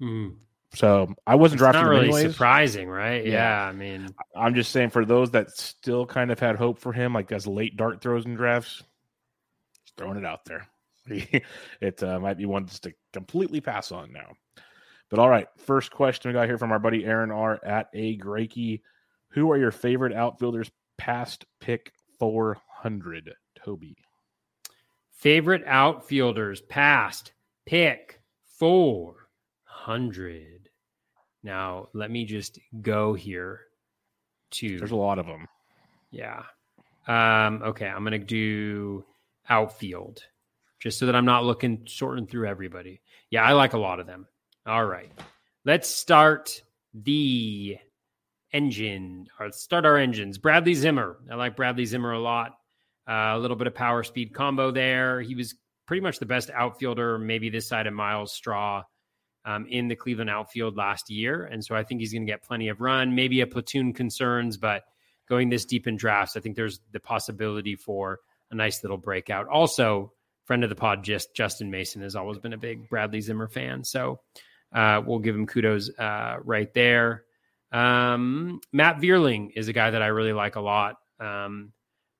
Mm. 0.00 0.36
So 0.74 1.14
I 1.26 1.34
wasn't 1.34 1.60
It's 1.60 1.62
drafting 1.62 1.82
not 1.82 1.90
really 1.90 2.04
anyways. 2.06 2.32
surprising, 2.32 2.88
right? 2.88 3.24
Yeah. 3.24 3.32
Yeah. 3.32 3.68
I 3.68 3.72
mean, 3.72 4.08
I'm 4.34 4.54
just 4.54 4.72
saying 4.72 4.90
for 4.90 5.04
those 5.04 5.30
that 5.32 5.50
still 5.50 6.06
kind 6.06 6.30
of 6.30 6.40
had 6.40 6.56
hope 6.56 6.78
for 6.78 6.92
him, 6.92 7.12
like 7.12 7.30
as 7.30 7.46
late 7.46 7.76
dart 7.76 8.00
throws 8.00 8.24
and 8.24 8.36
drafts, 8.36 8.82
just 9.84 9.96
throwing 9.96 10.16
it 10.16 10.24
out 10.24 10.44
there. 10.44 10.66
it 11.80 12.02
uh, 12.02 12.18
might 12.20 12.38
be 12.38 12.46
one 12.46 12.66
just 12.66 12.84
to 12.84 12.92
completely 13.12 13.60
pass 13.60 13.92
on 13.92 14.12
now. 14.12 14.32
But 15.12 15.20
all 15.20 15.28
right, 15.28 15.46
first 15.58 15.92
question 15.92 16.30
we 16.30 16.32
got 16.32 16.46
here 16.46 16.56
from 16.56 16.72
our 16.72 16.78
buddy 16.78 17.04
Aaron 17.04 17.30
R 17.30 17.62
at 17.62 17.90
a 17.92 18.16
Grakey. 18.16 18.80
Who 19.32 19.52
are 19.52 19.58
your 19.58 19.70
favorite 19.70 20.14
outfielders 20.14 20.70
past 20.96 21.44
pick 21.60 21.92
400? 22.18 23.34
Toby. 23.62 23.94
favorite 25.10 25.64
outfielders 25.66 26.62
past 26.62 27.34
pick 27.66 28.22
400. 28.58 30.70
Now, 31.42 31.88
let 31.92 32.10
me 32.10 32.24
just 32.24 32.58
go 32.80 33.12
here 33.12 33.60
to 34.52 34.78
There's 34.78 34.92
a 34.92 34.96
lot 34.96 35.18
of 35.18 35.26
them. 35.26 35.46
Yeah. 36.10 36.44
Um, 37.06 37.60
okay, 37.62 37.86
I'm 37.86 38.02
gonna 38.02 38.18
do 38.18 39.04
outfield 39.46 40.22
just 40.80 40.98
so 40.98 41.04
that 41.04 41.14
I'm 41.14 41.26
not 41.26 41.44
looking 41.44 41.82
sorting 41.86 42.26
through 42.26 42.48
everybody. 42.48 43.02
Yeah, 43.28 43.44
I 43.44 43.52
like 43.52 43.74
a 43.74 43.78
lot 43.78 44.00
of 44.00 44.06
them. 44.06 44.26
All 44.66 44.84
right. 44.84 45.10
Let's 45.64 45.88
start 45.88 46.62
the 46.94 47.78
engine 48.52 49.26
or 49.40 49.50
start 49.50 49.84
our 49.86 49.96
engines. 49.96 50.38
Bradley 50.38 50.74
Zimmer. 50.74 51.16
I 51.30 51.34
like 51.34 51.56
Bradley 51.56 51.84
Zimmer 51.84 52.12
a 52.12 52.20
lot. 52.20 52.52
Uh, 53.08 53.34
a 53.34 53.38
little 53.38 53.56
bit 53.56 53.66
of 53.66 53.74
power 53.74 54.04
speed 54.04 54.32
combo 54.32 54.70
there. 54.70 55.20
He 55.20 55.34
was 55.34 55.56
pretty 55.86 56.00
much 56.00 56.20
the 56.20 56.26
best 56.26 56.50
outfielder, 56.50 57.18
maybe 57.18 57.50
this 57.50 57.66
side 57.66 57.88
of 57.88 57.94
Myles 57.94 58.32
Straw 58.32 58.84
um, 59.44 59.66
in 59.68 59.88
the 59.88 59.96
Cleveland 59.96 60.30
outfield 60.30 60.76
last 60.76 61.10
year. 61.10 61.44
And 61.44 61.64
so 61.64 61.74
I 61.74 61.82
think 61.82 62.00
he's 62.00 62.12
going 62.12 62.24
to 62.24 62.32
get 62.32 62.44
plenty 62.44 62.68
of 62.68 62.80
run, 62.80 63.16
maybe 63.16 63.40
a 63.40 63.46
platoon 63.48 63.92
concerns, 63.92 64.56
but 64.56 64.84
going 65.28 65.48
this 65.48 65.64
deep 65.64 65.88
in 65.88 65.96
drafts, 65.96 66.36
I 66.36 66.40
think 66.40 66.54
there's 66.54 66.78
the 66.92 67.00
possibility 67.00 67.74
for 67.74 68.20
a 68.52 68.54
nice 68.54 68.84
little 68.84 68.98
breakout. 68.98 69.48
Also, 69.48 70.12
friend 70.44 70.62
of 70.62 70.70
the 70.70 70.76
pod, 70.76 71.02
just 71.02 71.34
Justin 71.34 71.70
Mason 71.70 72.02
has 72.02 72.14
always 72.14 72.38
been 72.38 72.52
a 72.52 72.58
big 72.58 72.88
Bradley 72.88 73.20
Zimmer 73.20 73.48
fan. 73.48 73.82
So 73.82 74.20
uh, 74.74 75.02
we'll 75.04 75.18
give 75.18 75.34
him 75.34 75.46
kudos 75.46 75.90
uh, 75.98 76.36
right 76.44 76.72
there. 76.74 77.24
Um, 77.72 78.60
Matt 78.72 78.98
Vierling 78.98 79.50
is 79.56 79.68
a 79.68 79.72
guy 79.72 79.90
that 79.90 80.02
I 80.02 80.08
really 80.08 80.32
like 80.32 80.56
a 80.56 80.60
lot. 80.60 80.96
Um, 81.20 81.72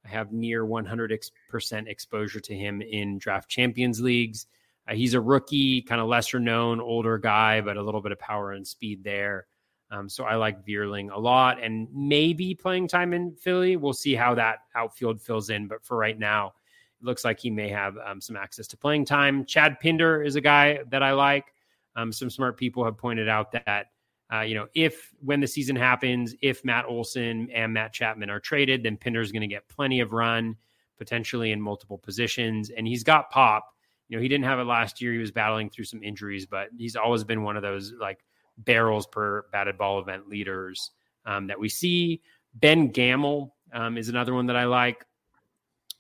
I 0.04 0.08
have 0.08 0.32
near 0.32 0.64
100% 0.64 1.88
exposure 1.88 2.40
to 2.40 2.54
him 2.54 2.82
in 2.82 3.18
draft 3.18 3.48
champions 3.48 4.00
leagues. 4.00 4.46
Uh, 4.88 4.94
he's 4.94 5.14
a 5.14 5.20
rookie, 5.20 5.82
kind 5.82 6.00
of 6.00 6.08
lesser 6.08 6.40
known, 6.40 6.80
older 6.80 7.18
guy, 7.18 7.60
but 7.60 7.76
a 7.76 7.82
little 7.82 8.00
bit 8.00 8.12
of 8.12 8.18
power 8.18 8.52
and 8.52 8.66
speed 8.66 9.04
there. 9.04 9.46
Um, 9.90 10.08
so 10.08 10.24
I 10.24 10.36
like 10.36 10.64
Vierling 10.66 11.12
a 11.12 11.18
lot 11.18 11.62
and 11.62 11.86
maybe 11.92 12.54
playing 12.54 12.88
time 12.88 13.12
in 13.12 13.36
Philly. 13.36 13.76
We'll 13.76 13.92
see 13.92 14.14
how 14.14 14.34
that 14.36 14.60
outfield 14.74 15.20
fills 15.20 15.50
in. 15.50 15.68
But 15.68 15.84
for 15.84 15.98
right 15.98 16.18
now, 16.18 16.54
it 16.98 17.04
looks 17.04 17.24
like 17.24 17.38
he 17.38 17.50
may 17.50 17.68
have 17.68 17.98
um, 17.98 18.20
some 18.20 18.34
access 18.34 18.66
to 18.68 18.76
playing 18.78 19.04
time. 19.04 19.44
Chad 19.44 19.78
Pinder 19.80 20.22
is 20.22 20.34
a 20.34 20.40
guy 20.40 20.80
that 20.90 21.02
I 21.02 21.12
like. 21.12 21.52
Um, 21.96 22.12
some 22.12 22.30
smart 22.30 22.56
people 22.56 22.84
have 22.84 22.96
pointed 22.96 23.28
out 23.28 23.52
that, 23.52 23.86
uh, 24.32 24.40
you 24.40 24.54
know, 24.54 24.66
if 24.74 25.12
when 25.20 25.40
the 25.40 25.46
season 25.46 25.76
happens, 25.76 26.34
if 26.40 26.64
Matt 26.64 26.86
Olson 26.86 27.50
and 27.52 27.72
Matt 27.72 27.92
Chapman 27.92 28.30
are 28.30 28.40
traded, 28.40 28.82
then 28.82 28.96
Pinder's 28.96 29.30
going 29.30 29.42
to 29.42 29.48
get 29.48 29.68
plenty 29.68 30.00
of 30.00 30.12
run, 30.12 30.56
potentially 30.96 31.52
in 31.52 31.60
multiple 31.60 31.98
positions. 31.98 32.70
And 32.70 32.86
he's 32.86 33.04
got 33.04 33.30
pop. 33.30 33.68
You 34.08 34.16
know, 34.16 34.22
he 34.22 34.28
didn't 34.28 34.44
have 34.44 34.58
it 34.58 34.64
last 34.64 35.00
year. 35.00 35.12
He 35.12 35.18
was 35.18 35.30
battling 35.30 35.70
through 35.70 35.84
some 35.84 36.02
injuries, 36.02 36.46
but 36.46 36.68
he's 36.76 36.96
always 36.96 37.24
been 37.24 37.42
one 37.42 37.56
of 37.56 37.62
those 37.62 37.92
like 37.98 38.24
barrels 38.58 39.06
per 39.06 39.46
batted 39.52 39.78
ball 39.78 40.00
event 40.00 40.28
leaders 40.28 40.90
um, 41.26 41.46
that 41.46 41.58
we 41.58 41.68
see. 41.68 42.22
Ben 42.54 42.88
Gamel 42.88 43.54
um, 43.72 43.96
is 43.96 44.08
another 44.08 44.34
one 44.34 44.46
that 44.46 44.56
I 44.56 44.64
like. 44.64 45.04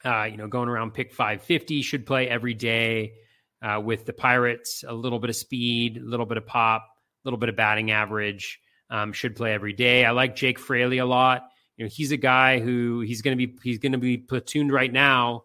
Uh, 0.04 0.24
you 0.24 0.36
know, 0.36 0.48
going 0.48 0.68
around 0.68 0.92
pick 0.94 1.12
550, 1.12 1.80
should 1.82 2.04
play 2.04 2.28
every 2.28 2.54
day 2.54 3.12
uh, 3.62 3.80
with 3.80 4.04
the 4.04 4.12
Pirates. 4.12 4.84
A 4.86 4.92
little 4.92 5.18
bit 5.18 5.30
of 5.30 5.36
speed, 5.36 5.96
a 5.96 6.04
little 6.04 6.26
bit 6.26 6.36
of 6.36 6.46
pop, 6.46 6.82
a 6.82 7.28
little 7.28 7.38
bit 7.38 7.48
of 7.48 7.56
batting 7.56 7.90
average. 7.90 8.60
Um, 8.90 9.12
should 9.12 9.36
play 9.36 9.54
every 9.54 9.72
day. 9.72 10.04
I 10.04 10.10
like 10.10 10.36
Jake 10.36 10.58
Fraley 10.58 10.98
a 10.98 11.06
lot. 11.06 11.48
You 11.76 11.84
know, 11.84 11.90
he's 11.90 12.12
a 12.12 12.18
guy 12.18 12.60
who 12.60 13.00
he's 13.00 13.22
going 13.22 13.38
to 13.38 13.46
be 13.46 13.56
he's 13.62 13.78
going 13.78 13.92
to 13.92 13.98
be 13.98 14.18
platooned 14.18 14.70
right 14.70 14.92
now. 14.92 15.44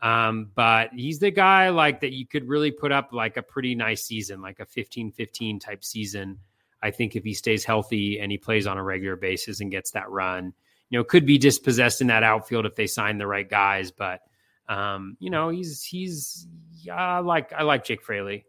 Um, 0.00 0.50
but 0.54 0.90
he's 0.94 1.18
the 1.18 1.30
guy 1.30 1.70
like 1.70 2.00
that 2.00 2.12
you 2.12 2.26
could 2.26 2.48
really 2.48 2.70
put 2.70 2.92
up 2.92 3.10
like 3.12 3.36
a 3.36 3.42
pretty 3.42 3.74
nice 3.74 4.04
season, 4.04 4.42
like 4.42 4.60
a 4.60 4.66
15-15 4.66 5.60
type 5.60 5.82
season. 5.84 6.38
I 6.82 6.90
think 6.90 7.16
if 7.16 7.24
he 7.24 7.34
stays 7.34 7.64
healthy 7.64 8.20
and 8.20 8.30
he 8.30 8.36
plays 8.36 8.66
on 8.66 8.78
a 8.78 8.82
regular 8.82 9.16
basis 9.16 9.60
and 9.60 9.70
gets 9.70 9.92
that 9.92 10.10
run, 10.10 10.52
you 10.90 10.98
know, 10.98 11.04
could 11.04 11.24
be 11.24 11.38
dispossessed 11.38 12.00
in 12.00 12.08
that 12.08 12.22
outfield 12.22 12.66
if 12.66 12.76
they 12.76 12.86
sign 12.86 13.18
the 13.18 13.26
right 13.26 13.48
guys. 13.48 13.90
But 13.90 14.20
um, 14.68 15.16
you 15.18 15.30
know, 15.30 15.48
he's 15.48 15.82
he's 15.82 16.46
yeah, 16.82 16.94
I 16.94 17.18
like 17.20 17.52
I 17.52 17.62
like 17.62 17.84
Jake 17.84 18.02
Fraley. 18.02 18.44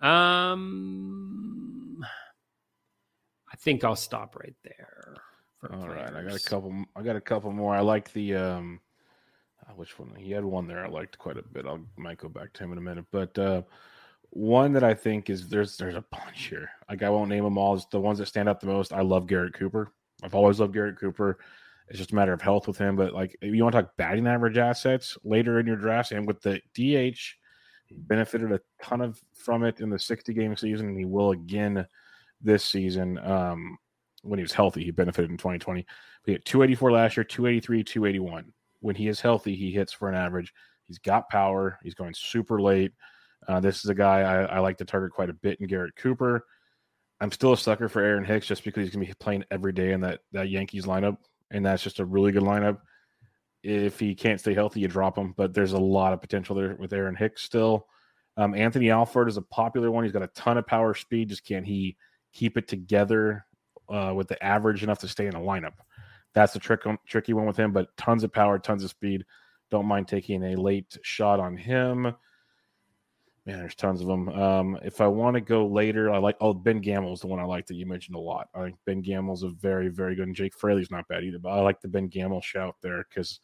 Um, 0.00 2.04
I 3.52 3.56
think 3.56 3.84
I'll 3.84 3.96
stop 3.96 4.36
right 4.36 4.54
there. 4.64 5.16
for 5.60 5.74
All 5.74 5.88
right, 5.88 6.14
I 6.14 6.22
got 6.22 6.34
a 6.34 6.40
couple. 6.40 6.84
I 6.94 7.02
got 7.02 7.16
a 7.16 7.20
couple 7.20 7.52
more. 7.52 7.74
I 7.74 7.80
like 7.80 8.12
the 8.12 8.34
um, 8.34 8.80
uh, 9.66 9.72
which 9.74 9.98
one? 9.98 10.14
He 10.16 10.32
had 10.32 10.44
one 10.44 10.66
there 10.66 10.84
I 10.84 10.88
liked 10.88 11.18
quite 11.18 11.38
a 11.38 11.42
bit. 11.42 11.66
I 11.66 11.78
might 11.96 12.18
go 12.18 12.28
back 12.28 12.52
to 12.54 12.64
him 12.64 12.72
in 12.72 12.78
a 12.78 12.82
minute, 12.82 13.06
but 13.10 13.36
uh, 13.38 13.62
one 14.30 14.72
that 14.72 14.84
I 14.84 14.94
think 14.94 15.30
is 15.30 15.48
there's 15.48 15.76
there's 15.76 15.94
a 15.94 16.04
bunch 16.10 16.48
here. 16.48 16.70
Like 16.88 17.02
I 17.02 17.10
won't 17.10 17.30
name 17.30 17.44
them 17.44 17.58
all. 17.58 17.74
It's 17.74 17.86
the 17.86 18.00
ones 18.00 18.18
that 18.18 18.26
stand 18.26 18.48
out 18.48 18.60
the 18.60 18.66
most. 18.66 18.92
I 18.92 19.00
love 19.00 19.26
Garrett 19.26 19.54
Cooper. 19.54 19.92
I've 20.22 20.34
always 20.34 20.60
loved 20.60 20.74
Garrett 20.74 20.98
Cooper. 20.98 21.38
It's 21.88 21.98
just 21.98 22.12
a 22.12 22.14
matter 22.14 22.32
of 22.32 22.42
health 22.42 22.66
with 22.66 22.78
him. 22.78 22.96
But 22.96 23.12
like, 23.12 23.36
if 23.40 23.54
you 23.54 23.62
want 23.62 23.74
to 23.74 23.82
talk 23.82 23.96
batting 23.96 24.26
average 24.26 24.58
assets 24.58 25.16
later 25.24 25.60
in 25.60 25.66
your 25.66 25.76
drafts, 25.76 26.12
and 26.12 26.26
with 26.26 26.42
the 26.42 26.60
DH 26.74 27.18
He 27.86 27.96
benefited 27.96 28.52
a 28.52 28.60
ton 28.82 29.00
of 29.00 29.20
from 29.32 29.64
it 29.64 29.80
in 29.80 29.90
the 29.90 29.98
60 29.98 30.34
game 30.34 30.56
season, 30.56 30.88
and 30.88 30.98
he 30.98 31.04
will 31.04 31.30
again 31.30 31.86
this 32.40 32.64
season. 32.64 33.18
Um, 33.18 33.78
when 34.22 34.38
he 34.38 34.42
was 34.42 34.52
healthy, 34.52 34.84
he 34.84 34.90
benefited 34.90 35.30
in 35.30 35.36
2020. 35.36 35.86
He 36.24 36.32
hit 36.32 36.44
284 36.44 36.92
last 36.92 37.16
year, 37.16 37.24
283, 37.24 37.84
281. 37.84 38.52
When 38.80 38.96
he 38.96 39.08
is 39.08 39.20
healthy, 39.20 39.54
he 39.54 39.70
hits 39.70 39.92
for 39.92 40.08
an 40.08 40.16
average. 40.16 40.52
He's 40.82 40.98
got 40.98 41.28
power. 41.28 41.78
He's 41.82 41.94
going 41.94 42.14
super 42.14 42.60
late. 42.60 42.92
Uh, 43.46 43.60
this 43.60 43.84
is 43.84 43.90
a 43.90 43.94
guy 43.94 44.20
I, 44.20 44.42
I, 44.44 44.58
like 44.58 44.78
to 44.78 44.84
target 44.84 45.12
quite 45.12 45.30
a 45.30 45.34
bit 45.34 45.60
in 45.60 45.68
Garrett 45.68 45.94
Cooper. 45.96 46.44
I'm 47.20 47.30
still 47.30 47.52
a 47.52 47.56
sucker 47.56 47.88
for 47.88 48.02
Aaron 48.02 48.24
Hicks 48.24 48.46
just 48.46 48.64
because 48.64 48.82
he's 48.82 48.94
going 48.94 49.06
to 49.06 49.10
be 49.10 49.16
playing 49.18 49.44
every 49.50 49.72
day 49.72 49.92
in 49.92 50.00
that, 50.00 50.20
that 50.32 50.50
Yankees 50.50 50.84
lineup. 50.84 51.18
And 51.50 51.64
that's 51.64 51.82
just 51.82 52.00
a 52.00 52.04
really 52.04 52.32
good 52.32 52.42
lineup. 52.42 52.78
If 53.66 53.98
he 53.98 54.14
can't 54.14 54.38
stay 54.38 54.54
healthy, 54.54 54.80
you 54.80 54.88
drop 54.88 55.18
him. 55.18 55.34
But 55.36 55.52
there's 55.52 55.72
a 55.72 55.78
lot 55.78 56.12
of 56.12 56.20
potential 56.20 56.54
there 56.54 56.76
with 56.78 56.92
Aaron 56.92 57.16
Hicks 57.16 57.42
still. 57.42 57.86
Um, 58.36 58.54
Anthony 58.54 58.90
Alford 58.90 59.28
is 59.28 59.38
a 59.38 59.42
popular 59.42 59.90
one. 59.90 60.04
He's 60.04 60.12
got 60.12 60.22
a 60.22 60.28
ton 60.28 60.58
of 60.58 60.66
power 60.66 60.94
speed. 60.94 61.30
Just 61.30 61.44
can't 61.44 61.66
he 61.66 61.96
keep 62.32 62.56
it 62.56 62.68
together 62.68 63.44
uh, 63.88 64.12
with 64.14 64.28
the 64.28 64.42
average 64.44 64.82
enough 64.82 65.00
to 65.00 65.08
stay 65.08 65.26
in 65.26 65.34
a 65.34 65.40
lineup? 65.40 65.72
That's 66.32 66.52
the 66.52 66.58
trick, 66.58 66.82
tricky 67.06 67.32
one 67.32 67.46
with 67.46 67.56
him. 67.56 67.72
But 67.72 67.96
tons 67.96 68.22
of 68.22 68.32
power, 68.32 68.58
tons 68.58 68.84
of 68.84 68.90
speed. 68.90 69.24
Don't 69.70 69.86
mind 69.86 70.06
taking 70.06 70.44
a 70.44 70.54
late 70.54 70.96
shot 71.02 71.40
on 71.40 71.56
him. 71.56 72.14
Man, 73.46 73.60
there's 73.60 73.76
tons 73.76 74.00
of 74.00 74.08
them. 74.08 74.28
Um, 74.30 74.76
if 74.82 75.00
I 75.00 75.06
want 75.06 75.34
to 75.34 75.40
go 75.40 75.68
later, 75.68 76.10
I 76.10 76.18
like 76.18 76.36
oh 76.40 76.52
Ben 76.52 76.80
Gamel's 76.80 77.20
the 77.20 77.28
one 77.28 77.38
I 77.38 77.44
like 77.44 77.66
that 77.66 77.76
you 77.76 77.86
mentioned 77.86 78.16
a 78.16 78.20
lot. 78.20 78.48
I 78.54 78.64
think 78.64 78.76
Ben 78.84 79.02
Gamel's 79.02 79.44
a 79.44 79.50
very 79.50 79.88
very 79.88 80.16
good. 80.16 80.26
And 80.26 80.34
Jake 80.34 80.52
Fraley's 80.52 80.90
not 80.90 81.06
bad 81.06 81.22
either, 81.22 81.38
but 81.38 81.50
I 81.50 81.60
like 81.60 81.80
the 81.80 81.88
Ben 81.88 82.08
Gamel 82.08 82.40
shout 82.40 82.74
there 82.82 83.06
because 83.08 83.38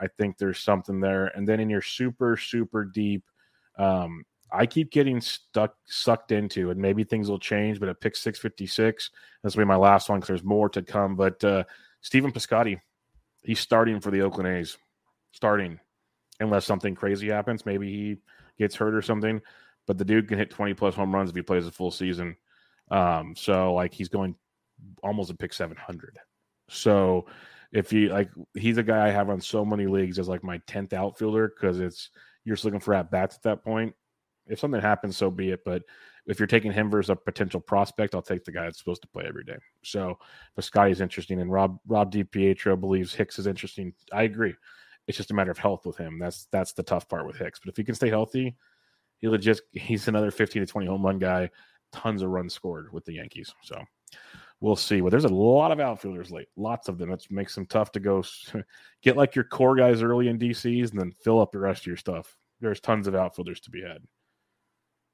I 0.00 0.06
think 0.18 0.38
there's 0.38 0.58
something 0.58 1.00
there. 1.00 1.26
And 1.36 1.46
then 1.46 1.60
in 1.60 1.68
your 1.68 1.82
super 1.82 2.36
super 2.38 2.84
deep, 2.84 3.24
um, 3.76 4.24
I 4.50 4.64
keep 4.64 4.90
getting 4.90 5.20
stuck 5.20 5.74
sucked 5.84 6.32
into, 6.32 6.70
and 6.70 6.80
maybe 6.80 7.04
things 7.04 7.28
will 7.28 7.38
change. 7.38 7.78
But 7.78 7.90
at 7.90 8.00
pick 8.00 8.16
six 8.16 8.38
fifty 8.38 8.66
six, 8.66 9.10
this 9.42 9.54
will 9.54 9.64
be 9.64 9.68
my 9.68 9.76
last 9.76 10.08
one 10.08 10.18
because 10.18 10.28
there's 10.28 10.44
more 10.44 10.70
to 10.70 10.80
come. 10.80 11.14
But 11.14 11.44
uh, 11.44 11.64
Stephen 12.00 12.32
Piscotty, 12.32 12.80
he's 13.42 13.60
starting 13.60 14.00
for 14.00 14.10
the 14.10 14.22
Oakland 14.22 14.48
A's, 14.48 14.78
starting 15.32 15.78
unless 16.40 16.64
something 16.64 16.94
crazy 16.94 17.28
happens. 17.28 17.66
Maybe 17.66 17.90
he 17.90 18.16
gets 18.62 18.76
hurt 18.76 18.94
or 18.94 19.02
something. 19.02 19.40
But 19.86 19.98
the 19.98 20.04
dude 20.04 20.28
can 20.28 20.38
hit 20.38 20.50
20 20.50 20.74
plus 20.74 20.94
home 20.94 21.14
runs 21.14 21.30
if 21.30 21.36
he 21.36 21.42
plays 21.42 21.66
a 21.66 21.72
full 21.72 21.90
season. 21.90 22.36
Um, 22.90 23.34
so 23.36 23.74
like 23.74 23.92
he's 23.92 24.08
going 24.08 24.36
almost 25.02 25.30
a 25.30 25.34
pick 25.34 25.52
700. 25.52 26.18
So 26.68 27.26
if 27.72 27.90
he 27.90 28.08
like 28.08 28.30
he's 28.54 28.78
a 28.78 28.82
guy 28.82 29.06
I 29.06 29.10
have 29.10 29.30
on 29.30 29.40
so 29.40 29.64
many 29.64 29.86
leagues 29.86 30.18
as 30.18 30.28
like 30.28 30.44
my 30.44 30.58
10th 30.68 30.92
outfielder 30.92 31.48
because 31.48 31.80
it's 31.80 32.10
you're 32.44 32.56
just 32.56 32.64
looking 32.64 32.80
for 32.80 32.94
at 32.94 33.10
bats 33.10 33.36
at 33.36 33.42
that 33.42 33.64
point. 33.64 33.94
If 34.46 34.58
something 34.58 34.80
happens, 34.80 35.16
so 35.16 35.30
be 35.30 35.50
it. 35.50 35.60
But 35.64 35.82
if 36.26 36.38
you're 36.38 36.46
taking 36.46 36.72
him 36.72 36.90
versus 36.90 37.10
a 37.10 37.16
potential 37.16 37.60
prospect, 37.60 38.14
I'll 38.14 38.22
take 38.22 38.44
the 38.44 38.52
guy 38.52 38.64
that's 38.64 38.78
supposed 38.78 39.02
to 39.02 39.08
play 39.08 39.24
every 39.26 39.44
day. 39.44 39.56
So 39.84 40.18
Piscotty 40.58 40.90
is 40.90 41.00
interesting, 41.00 41.40
and 41.40 41.50
Rob 41.50 41.78
Rob 41.86 42.12
DiPietro 42.12 42.78
believes 42.78 43.14
Hicks 43.14 43.38
is 43.38 43.46
interesting. 43.46 43.94
I 44.12 44.24
agree. 44.24 44.54
It's 45.06 45.16
just 45.16 45.30
a 45.30 45.34
matter 45.34 45.50
of 45.50 45.58
health 45.58 45.84
with 45.84 45.96
him. 45.96 46.18
That's 46.18 46.46
that's 46.52 46.72
the 46.72 46.82
tough 46.82 47.08
part 47.08 47.26
with 47.26 47.36
Hicks. 47.36 47.58
But 47.58 47.70
if 47.70 47.76
he 47.76 47.84
can 47.84 47.94
stay 47.94 48.08
healthy, 48.08 48.54
he 49.18 49.28
legit 49.28 49.60
he's 49.72 50.08
another 50.08 50.30
15 50.30 50.62
to 50.62 50.66
20 50.66 50.86
home 50.86 51.04
run 51.04 51.18
guy. 51.18 51.50
Tons 51.92 52.22
of 52.22 52.30
runs 52.30 52.54
scored 52.54 52.92
with 52.92 53.04
the 53.04 53.14
Yankees. 53.14 53.54
So 53.62 53.82
we'll 54.60 54.76
see. 54.76 55.00
But 55.00 55.10
there's 55.10 55.24
a 55.24 55.28
lot 55.28 55.72
of 55.72 55.80
outfielders 55.80 56.30
late, 56.30 56.48
lots 56.56 56.88
of 56.88 56.98
them. 56.98 57.10
That 57.10 57.30
makes 57.30 57.54
them 57.54 57.66
tough 57.66 57.92
to 57.92 58.00
go 58.00 58.22
get 59.02 59.16
like 59.16 59.34
your 59.34 59.44
core 59.44 59.76
guys 59.76 60.02
early 60.02 60.28
in 60.28 60.38
DCs 60.38 60.90
and 60.90 61.00
then 61.00 61.12
fill 61.12 61.40
up 61.40 61.52
the 61.52 61.58
rest 61.58 61.82
of 61.82 61.88
your 61.88 61.96
stuff. 61.96 62.36
There's 62.60 62.80
tons 62.80 63.06
of 63.06 63.14
outfielders 63.14 63.60
to 63.60 63.70
be 63.70 63.82
had. 63.82 64.02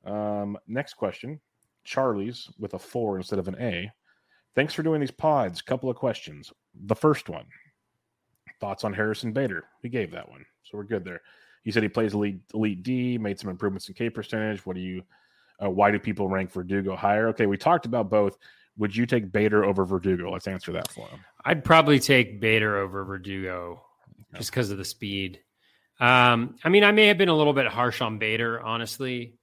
Um, 0.05 0.59
next 0.66 0.94
question, 0.94 1.40
Charlie's 1.85 2.48
with 2.59 2.74
a 2.74 2.78
four 2.78 3.16
instead 3.16 3.39
of 3.39 3.48
an 3.48 3.56
A. 3.59 3.90
Thanks 4.55 4.74
for 4.74 4.82
doing 4.82 5.01
these 5.01 5.10
pods. 5.10 5.62
Couple 5.62 5.90
of 5.90 5.97
questions. 5.97 6.52
The 6.74 6.94
first 6.94 7.28
one, 7.28 7.47
Thoughts 8.61 8.85
on 8.85 8.93
Harrison 8.93 9.33
Bader? 9.33 9.65
We 9.83 9.89
gave 9.89 10.11
that 10.13 10.29
one, 10.29 10.45
so 10.65 10.79
we're 10.79 10.85
good 10.85 11.05
there. 11.05 11.21
He 11.63 11.71
said 11.71 11.83
he 11.83 11.89
plays 11.89 12.15
elite, 12.15 12.41
elite 12.55 12.83
D, 12.83 13.19
made 13.19 13.39
some 13.39 13.51
improvements 13.51 13.89
in 13.89 13.95
K 13.95 14.11
percentage. 14.11 14.65
What 14.65 14.77
do 14.77 14.83
you? 14.83 15.03
Uh, 15.63 15.71
why 15.71 15.91
do 15.91 15.99
people 15.99 16.29
rank 16.29 16.53
Verdugo 16.53 16.95
higher? 16.97 17.29
Okay, 17.29 17.47
we 17.47 17.57
talked 17.57 17.85
about 17.87 18.11
both. 18.11 18.39
Would 18.77 18.95
you 18.95 19.07
take 19.07 19.33
Bader 19.33 19.65
over 19.65 19.85
Verdugo? 19.85 20.31
Let's 20.31 20.47
answer 20.47 20.73
that 20.73 20.91
for 20.91 21.09
him. 21.09 21.21
I'd 21.45 21.65
probably 21.65 21.99
take 21.99 22.41
Bader 22.41 22.77
over 22.79 23.05
Verdugo 23.05 23.83
just 24.37 24.51
because 24.51 24.71
of 24.71 24.79
the 24.79 24.85
speed. 24.85 25.41
Um, 26.01 26.55
I 26.63 26.69
mean, 26.69 26.85
I 26.85 26.93
may 26.93 27.09
have 27.09 27.19
been 27.19 27.29
a 27.29 27.35
little 27.35 27.53
bit 27.53 27.67
harsh 27.67 28.01
on 28.01 28.19
Bader, 28.19 28.61
honestly. 28.61 29.35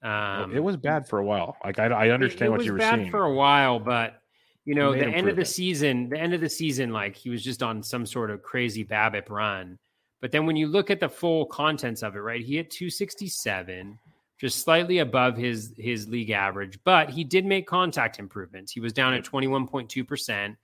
Um, 0.00 0.54
it 0.54 0.62
was 0.62 0.76
bad 0.76 1.08
for 1.08 1.18
a 1.18 1.24
while. 1.24 1.56
Like 1.64 1.78
I, 1.78 1.86
I 1.86 2.08
understand 2.10 2.52
what 2.52 2.64
you 2.64 2.72
were 2.72 2.78
saying 2.78 3.10
for 3.10 3.24
a 3.24 3.34
while, 3.34 3.80
but 3.80 4.20
you 4.64 4.74
know, 4.74 4.92
the 4.92 5.06
end 5.06 5.28
of 5.28 5.36
the 5.36 5.44
season, 5.44 6.08
the 6.08 6.18
end 6.18 6.32
of 6.32 6.40
the 6.40 6.48
season, 6.48 6.90
like 6.90 7.14
he 7.14 7.28
was 7.28 7.42
just 7.42 7.62
on 7.62 7.82
some 7.82 8.06
sort 8.06 8.30
of 8.30 8.42
crazy 8.42 8.84
BABIP 8.84 9.28
run. 9.28 9.78
But 10.22 10.32
then 10.32 10.46
when 10.46 10.56
you 10.56 10.68
look 10.68 10.90
at 10.90 11.00
the 11.00 11.08
full 11.08 11.44
contents 11.46 12.02
of 12.02 12.16
it, 12.16 12.20
right, 12.20 12.42
he 12.42 12.56
hit 12.56 12.70
267, 12.70 13.98
just 14.40 14.60
slightly 14.60 15.00
above 15.00 15.36
his 15.36 15.74
his 15.76 16.08
league 16.08 16.30
average, 16.30 16.78
but 16.82 17.10
he 17.10 17.24
did 17.24 17.44
make 17.44 17.66
contact 17.66 18.18
improvements. 18.18 18.72
He 18.72 18.80
was 18.80 18.94
down 18.94 19.12
at 19.12 19.24
21.2%, 19.24 20.56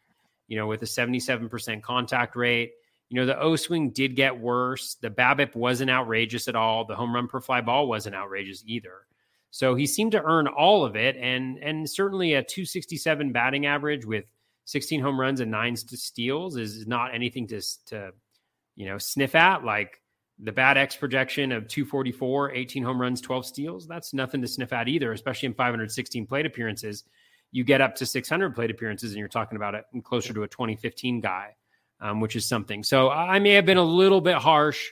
you 0.48 0.56
know, 0.56 0.66
with 0.66 0.82
a 0.82 0.86
77% 0.86 1.82
contact 1.82 2.36
rate. 2.36 2.72
You 3.10 3.20
know, 3.20 3.26
the 3.26 3.38
O 3.38 3.54
swing 3.56 3.90
did 3.90 4.16
get 4.16 4.38
worse. 4.38 4.94
The 4.94 5.10
BABIP 5.10 5.54
wasn't 5.54 5.90
outrageous 5.90 6.48
at 6.48 6.56
all. 6.56 6.86
The 6.86 6.94
home 6.94 7.14
run 7.14 7.28
per 7.28 7.40
fly 7.40 7.60
ball 7.60 7.86
wasn't 7.86 8.14
outrageous 8.14 8.62
either. 8.66 9.02
So 9.50 9.74
he 9.74 9.86
seemed 9.86 10.12
to 10.12 10.22
earn 10.22 10.46
all 10.46 10.84
of 10.84 10.96
it, 10.96 11.16
and 11.16 11.58
and 11.58 11.88
certainly 11.88 12.34
a 12.34 12.42
267 12.42 13.32
batting 13.32 13.66
average 13.66 14.04
with 14.04 14.24
16 14.66 15.00
home 15.00 15.20
runs 15.20 15.40
and 15.40 15.50
nine 15.50 15.74
steals 15.76 16.56
is 16.56 16.86
not 16.86 17.14
anything 17.14 17.48
to 17.48 17.60
to 17.86 18.12
you 18.76 18.86
know 18.86 18.98
sniff 18.98 19.34
at. 19.34 19.64
Like 19.64 20.00
the 20.38 20.52
BAT 20.52 20.76
X 20.76 20.96
projection 20.96 21.52
of 21.52 21.68
244, 21.68 22.52
18 22.52 22.82
home 22.82 23.00
runs, 23.00 23.20
12 23.20 23.44
steals, 23.44 23.86
that's 23.86 24.14
nothing 24.14 24.40
to 24.40 24.48
sniff 24.48 24.72
at 24.72 24.88
either, 24.88 25.12
especially 25.12 25.48
in 25.48 25.54
516 25.54 26.26
plate 26.26 26.46
appearances. 26.46 27.04
You 27.52 27.64
get 27.64 27.80
up 27.80 27.96
to 27.96 28.06
600 28.06 28.54
plate 28.54 28.70
appearances, 28.70 29.10
and 29.10 29.18
you're 29.18 29.28
talking 29.28 29.56
about 29.56 29.74
it 29.74 29.84
closer 30.04 30.32
to 30.32 30.44
a 30.44 30.48
2015 30.48 31.20
guy, 31.20 31.56
um, 32.00 32.20
which 32.20 32.36
is 32.36 32.46
something. 32.46 32.84
So 32.84 33.10
I 33.10 33.40
may 33.40 33.54
have 33.54 33.66
been 33.66 33.76
a 33.76 33.82
little 33.82 34.20
bit 34.20 34.36
harsh 34.36 34.90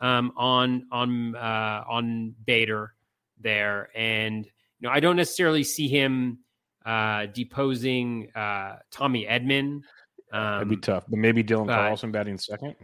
um, 0.00 0.32
on 0.36 0.88
on 0.90 1.36
uh, 1.36 1.84
on 1.88 2.34
Bader 2.44 2.94
there. 3.40 3.88
And, 3.94 4.44
you 4.44 4.88
know, 4.88 4.90
I 4.90 5.00
don't 5.00 5.16
necessarily 5.16 5.64
see 5.64 5.88
him 5.88 6.38
uh, 6.84 7.26
deposing 7.26 8.30
uh, 8.34 8.76
Tommy 8.90 9.26
Edman. 9.26 9.82
Um, 10.32 10.52
That'd 10.58 10.68
be 10.68 10.76
tough, 10.76 11.04
but 11.08 11.18
maybe 11.18 11.42
Dylan 11.42 11.66
but, 11.66 11.76
Carlson 11.76 12.12
batting 12.12 12.38
second. 12.38 12.76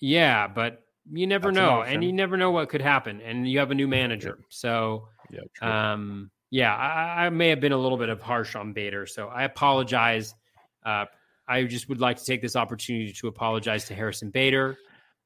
Yeah, 0.00 0.48
but 0.48 0.82
you 1.12 1.26
never 1.26 1.48
That's 1.48 1.56
know, 1.56 1.82
and 1.82 2.02
you 2.02 2.12
never 2.12 2.36
know 2.36 2.50
what 2.50 2.68
could 2.68 2.82
happen. 2.82 3.20
And 3.20 3.48
you 3.48 3.58
have 3.58 3.70
a 3.70 3.74
new 3.74 3.86
manager, 3.86 4.38
so 4.48 5.08
yeah, 5.30 5.92
um, 5.92 6.30
yeah, 6.50 6.74
I, 6.74 7.26
I, 7.26 7.30
may 7.30 7.48
have 7.50 7.60
been 7.60 7.72
a 7.72 7.76
little 7.78 7.98
bit 7.98 8.08
of 8.08 8.20
harsh 8.20 8.54
on 8.56 8.72
Bader, 8.72 9.06
so 9.06 9.28
I 9.28 9.44
apologize. 9.44 10.34
Uh, 10.84 11.06
I 11.46 11.64
just 11.64 11.88
would 11.88 12.00
like 12.00 12.16
to 12.18 12.24
take 12.24 12.40
this 12.40 12.56
opportunity 12.56 13.12
to 13.12 13.28
apologize 13.28 13.86
to 13.86 13.94
Harrison 13.94 14.30
Bader 14.30 14.78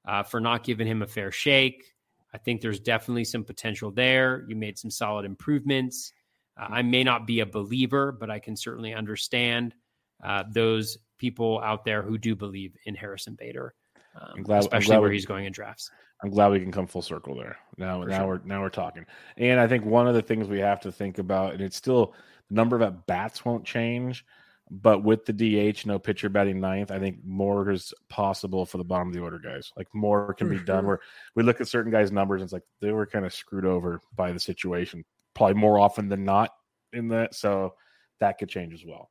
uh, 0.07 0.23
for 0.25 0.41
not 0.41 0.65
giving 0.65 0.87
him 0.87 1.03
a 1.03 1.07
fair 1.07 1.31
shake. 1.31 1.85
I 2.35 2.39
think 2.39 2.61
there's 2.61 2.81
definitely 2.81 3.25
some 3.25 3.45
potential 3.45 3.91
there. 3.91 4.45
You 4.49 4.57
made 4.57 4.79
some 4.79 4.91
solid 4.91 5.25
improvements. 5.25 6.13
Uh, 6.61 6.67
I 6.71 6.83
may 6.83 7.05
not 7.05 7.27
be 7.27 7.41
a 7.41 7.47
believer, 7.47 8.13
but 8.13 8.31
I 8.31 8.39
can 8.39 8.57
certainly 8.57 8.93
understand 8.95 9.75
uh, 10.23 10.45
those 10.51 10.99
people 11.19 11.61
out 11.61 11.85
there 11.85 12.03
who 12.03 12.19
do 12.19 12.35
believe 12.35 12.77
in 12.85 12.95
Harrison 12.95 13.35
Bader, 13.35 13.75
um, 14.21 14.43
glad, 14.43 14.61
especially 14.61 14.99
where 14.99 15.09
we, 15.09 15.17
he's 15.17 15.27
going 15.27 15.47
in 15.47 15.53
drafts. 15.53 15.91
I'm 16.23 16.31
glad 16.31 16.51
we 16.51 16.61
can 16.61 16.73
come 16.73 16.87
full 16.87 17.03
circle 17.03 17.37
there. 17.37 17.57
Now, 17.77 18.03
For 18.03 18.09
now 18.09 18.19
sure. 18.19 18.27
we're 18.27 18.41
now 18.45 18.61
we're 18.61 18.71
talking. 18.71 19.07
And 19.37 19.61
I 19.61 19.69
think 19.69 19.85
one 19.85 20.09
of 20.09 20.15
the 20.15 20.23
things 20.23 20.49
we 20.49 20.59
have 20.59 20.81
to 20.81 20.93
think 20.93 21.19
about, 21.19 21.55
and 21.55 21.63
it's 21.63 21.77
still 21.77 22.15
the 22.49 22.57
number 22.57 22.77
of 22.77 22.83
at 22.83 23.07
bats 23.07 23.45
won't 23.45 23.65
change, 23.65 24.25
but 24.71 25.03
with 25.03 25.25
the 25.25 25.33
DH, 25.33 25.87
no 25.87 25.99
pitcher 25.99 26.29
batting 26.29 26.61
ninth, 26.61 26.91
I 26.91 26.99
think 26.99 27.19
more 27.25 27.71
is 27.71 27.93
possible 28.09 28.67
for 28.67 28.79
the 28.79 28.85
bottom 28.85 29.09
of 29.09 29.15
the 29.15 29.21
order 29.21 29.39
guys. 29.39 29.73
Like 29.77 29.89
more 29.95 30.35
can 30.35 30.49
be 30.49 30.59
done. 30.59 30.87
Where 30.87 31.01
we 31.35 31.43
look 31.43 31.61
at 31.61 31.69
certain 31.69 31.93
guys' 31.93 32.13
numbers, 32.13 32.41
and 32.41 32.47
it's 32.47 32.53
like 32.53 32.65
they 32.81 32.93
were 32.93 33.07
kind 33.07 33.25
of 33.25 33.33
screwed 33.33 33.65
over 33.65 34.01
by 34.15 34.33
the 34.33 34.41
situation, 34.41 35.05
probably 35.35 35.55
more 35.55 35.79
often 35.79 36.09
than 36.09 36.25
not 36.25 36.51
in 36.93 37.09
that. 37.09 37.35
So 37.35 37.75
that 38.21 38.39
could 38.39 38.49
change 38.49 38.75
as 38.75 38.85
well. 38.85 39.11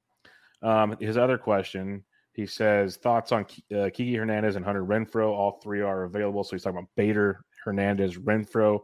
Um, 0.61 0.97
his 0.99 1.17
other 1.17 1.37
question, 1.37 2.03
he 2.33 2.45
says 2.45 2.97
thoughts 2.97 3.31
on 3.31 3.45
uh, 3.75 3.89
Kiki 3.93 4.15
Hernandez 4.15 4.55
and 4.55 4.65
Hunter 4.65 4.85
Renfroe. 4.85 5.29
All 5.29 5.59
three 5.63 5.81
are 5.81 6.03
available. 6.03 6.43
So 6.43 6.55
he's 6.55 6.63
talking 6.63 6.77
about 6.77 6.89
Bader, 6.95 7.43
Hernandez, 7.63 8.17
Renfroe. 8.17 8.81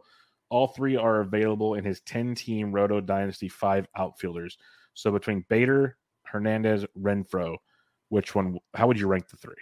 All 0.50 0.68
three 0.68 0.96
are 0.96 1.20
available 1.20 1.74
in 1.74 1.84
his 1.84 2.00
10 2.02 2.34
team 2.34 2.72
Roto 2.72 3.00
Dynasty 3.00 3.48
five 3.48 3.86
outfielders. 3.96 4.58
So 4.94 5.10
between 5.10 5.44
Bader, 5.48 5.96
Hernandez, 6.34 6.84
Renfroe. 7.00 7.56
Which 8.08 8.34
one? 8.34 8.58
How 8.74 8.88
would 8.88 8.98
you 8.98 9.06
rank 9.06 9.28
the 9.28 9.36
three 9.36 9.54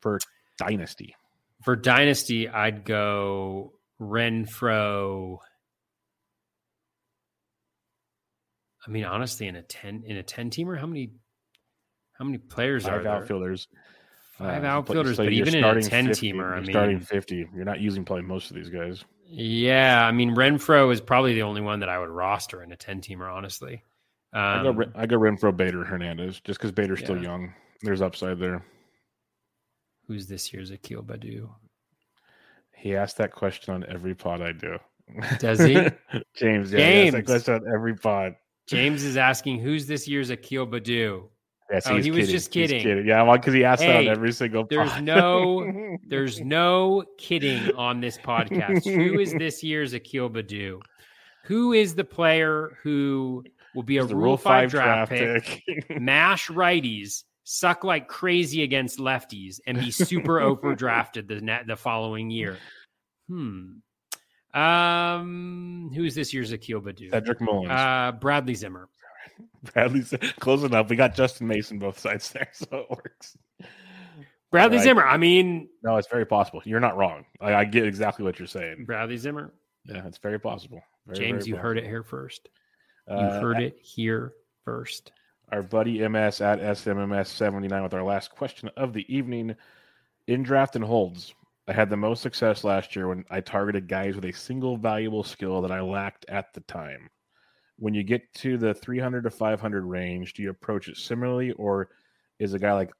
for 0.00 0.18
Dynasty? 0.58 1.14
For 1.62 1.76
Dynasty, 1.76 2.48
I'd 2.48 2.84
go 2.86 3.74
Renfroe. 4.00 5.38
I 8.86 8.90
mean, 8.90 9.04
honestly, 9.04 9.46
in 9.46 9.56
a 9.56 9.62
ten 9.62 10.04
in 10.06 10.16
a 10.16 10.22
ten 10.22 10.48
teamer, 10.50 10.78
how 10.78 10.86
many 10.86 11.10
how 12.12 12.24
many 12.24 12.38
players 12.38 12.86
are 12.86 12.92
Five 12.96 13.02
there? 13.04 13.12
outfielders. 13.12 13.68
Five 14.38 14.64
Uh, 14.64 14.68
outfielders, 14.68 15.16
so 15.16 15.24
but 15.24 15.32
even 15.32 15.54
in 15.54 15.64
a 15.64 15.80
10 15.82 16.08
50, 16.08 16.32
teamer, 16.32 16.52
I 16.52 16.60
mean- 16.60 16.70
starting 16.70 17.00
50. 17.00 17.48
You're 17.54 17.64
not 17.64 17.80
using 17.80 18.04
probably 18.04 18.24
most 18.24 18.50
of 18.50 18.56
these 18.56 18.68
guys. 18.68 19.02
Yeah, 19.28 20.06
I 20.06 20.12
mean, 20.12 20.34
Renfroe 20.36 20.92
is 20.92 21.00
probably 21.00 21.32
the 21.34 21.42
only 21.42 21.62
one 21.62 21.80
that 21.80 21.88
I 21.88 21.98
would 21.98 22.10
roster 22.10 22.62
in 22.62 22.70
a 22.72 22.76
ten 22.76 23.00
teamer. 23.00 23.30
Honestly, 23.32 23.82
I 24.32 24.62
go, 24.62 24.68
um, 24.70 24.92
I 24.94 25.06
go 25.06 25.16
Renfroe, 25.18 25.56
Bader, 25.56 25.84
Hernandez, 25.84 26.40
just 26.40 26.58
because 26.58 26.72
Bader's 26.72 27.00
still 27.00 27.20
young. 27.22 27.54
There's 27.82 28.02
upside 28.02 28.38
there. 28.38 28.64
who's 30.06 30.26
this 30.26 30.52
year's 30.52 30.70
Akil 30.70 31.02
Baddoo? 31.02 31.48
He 32.74 32.94
asked 32.94 33.16
that 33.18 33.32
question 33.32 33.74
on 33.74 33.84
every 33.88 34.14
pod 34.14 34.42
I 34.42 34.52
do. 34.52 34.78
Does 35.38 35.60
he? 35.60 35.74
James, 36.34 36.72
yeah, 36.72 36.78
he 36.78 36.84
asks 37.08 37.12
that 37.12 37.12
James. 37.12 37.26
question 37.26 37.54
on 37.54 37.74
every 37.74 37.94
pod. 37.96 38.34
James 38.66 39.04
is 39.04 39.16
asking 39.16 39.60
who's 39.60 39.86
this 39.86 40.06
year's 40.08 40.30
Akil 40.30 40.66
Baddoo. 40.66 41.28
Yes, 41.70 41.86
Oh, 41.86 41.96
he 41.96 42.10
was 42.12 42.28
just 42.30 42.52
He's 42.54 42.70
kidding. 42.70 43.06
Yeah, 43.06 43.22
well, 43.22 43.36
because 43.36 43.54
he 43.54 43.64
asked 43.64 43.80
that 43.82 43.96
on 43.96 44.08
every 44.08 44.32
single 44.32 44.64
there's 44.68 45.00
no- 45.00 45.96
There's 46.06 46.40
no 46.40 47.04
kidding 47.18 47.74
on 47.74 48.00
this 48.00 48.18
podcast. 48.18 48.84
Who 48.84 49.18
is 49.18 49.32
this 49.32 49.62
year's 49.64 49.92
Akil 49.92 50.30
Baddoo? 50.30 50.80
Who 51.44 51.72
is 51.72 51.94
the 51.94 52.04
player 52.04 52.76
who 52.82 53.44
will 53.76 53.82
be 53.84 53.98
a 53.98 54.04
the 54.04 54.16
Rule 54.16 54.36
Five 54.36 54.70
draft 54.70 55.12
pick, 55.12 55.62
mash 56.00 56.48
righties, 56.48 57.22
suck 57.44 57.84
like 57.84 58.08
crazy 58.08 58.62
against 58.62 58.98
lefties, 58.98 59.60
and 59.66 59.78
be 59.78 59.90
super 59.92 60.40
overdrafted 60.40 61.28
the 61.28 61.40
net 61.40 61.66
the 61.66 61.76
following 61.76 62.30
year? 62.30 62.56
Hmm. 63.28 63.74
Um, 64.58 65.90
who's 65.94 66.14
this 66.14 66.32
year's 66.32 66.50
Akil 66.52 66.80
Baddoo? 66.80 67.10
Cedric 67.10 67.40
Mullins. 67.40 67.70
Uh, 67.70 68.12
Bradley 68.18 68.54
Zimmer. 68.54 68.88
Bradley's 69.74 70.14
close 70.40 70.62
enough. 70.62 70.88
We 70.88 70.96
got 70.96 71.14
Justin 71.14 71.46
Mason 71.46 71.78
both 71.78 71.98
sides 71.98 72.30
there, 72.32 72.48
so 72.52 72.66
it 72.72 72.90
works. 72.90 73.36
Bradley 74.50 74.78
Right. 74.78 74.84
Zimmer. 74.84 75.06
I 75.06 75.18
mean, 75.18 75.68
No, 75.82 75.96
it's 75.96 76.08
very 76.08 76.24
possible. 76.24 76.62
You're 76.64 76.80
not 76.80 76.96
wrong. 76.96 77.26
I, 77.40 77.54
I 77.54 77.64
get 77.64 77.84
exactly 77.84 78.24
what 78.24 78.38
you're 78.38 78.48
saying. 78.48 78.84
Bradley 78.86 79.18
Zimmer. 79.18 79.52
Yeah, 79.84 80.06
it's 80.06 80.18
very 80.18 80.40
possible. 80.40 80.80
Very, 81.06 81.18
James, 81.18 81.44
very 81.44 81.50
you 81.50 81.56
heard 81.56 81.76
it 81.76 81.84
here 81.84 82.02
first. 82.02 82.48
You 83.08 83.14
Uh, 83.14 83.40
heard 83.40 83.60
it 83.60 83.78
here 83.80 84.32
first. 84.64 85.12
our 85.52 85.62
buddy 85.62 86.00
MS 86.08 86.40
at 86.40 86.58
SMMS79 86.60 87.82
with 87.82 87.94
our 87.94 88.02
last 88.02 88.30
question 88.32 88.68
of 88.76 88.92
the 88.92 89.06
evening. 89.14 89.54
In 90.26 90.42
draft 90.42 90.74
and 90.74 90.84
holds, 90.84 91.34
I 91.68 91.72
had 91.72 91.88
the 91.88 91.96
most 91.96 92.20
success 92.20 92.64
last 92.64 92.96
year 92.96 93.06
when 93.06 93.24
I 93.30 93.40
targeted 93.40 93.86
guys 93.86 94.16
with 94.16 94.24
a 94.24 94.32
single 94.32 94.76
valuable 94.76 95.22
skill 95.22 95.62
that 95.62 95.70
I 95.70 95.80
lacked 95.82 96.24
at 96.28 96.52
the 96.52 96.60
time. 96.62 97.08
When 97.78 97.94
you 97.94 98.02
get 98.02 98.22
to 98.38 98.58
the 98.58 98.74
300 98.74 99.22
to 99.22 99.30
500 99.30 99.84
range, 99.84 100.32
do 100.32 100.42
you 100.42 100.50
approach 100.50 100.88
it 100.88 100.96
similarly, 100.96 101.52
or 101.52 101.90
is 102.40 102.54
a 102.54 102.58
guy 102.58 102.72
like 102.72 102.90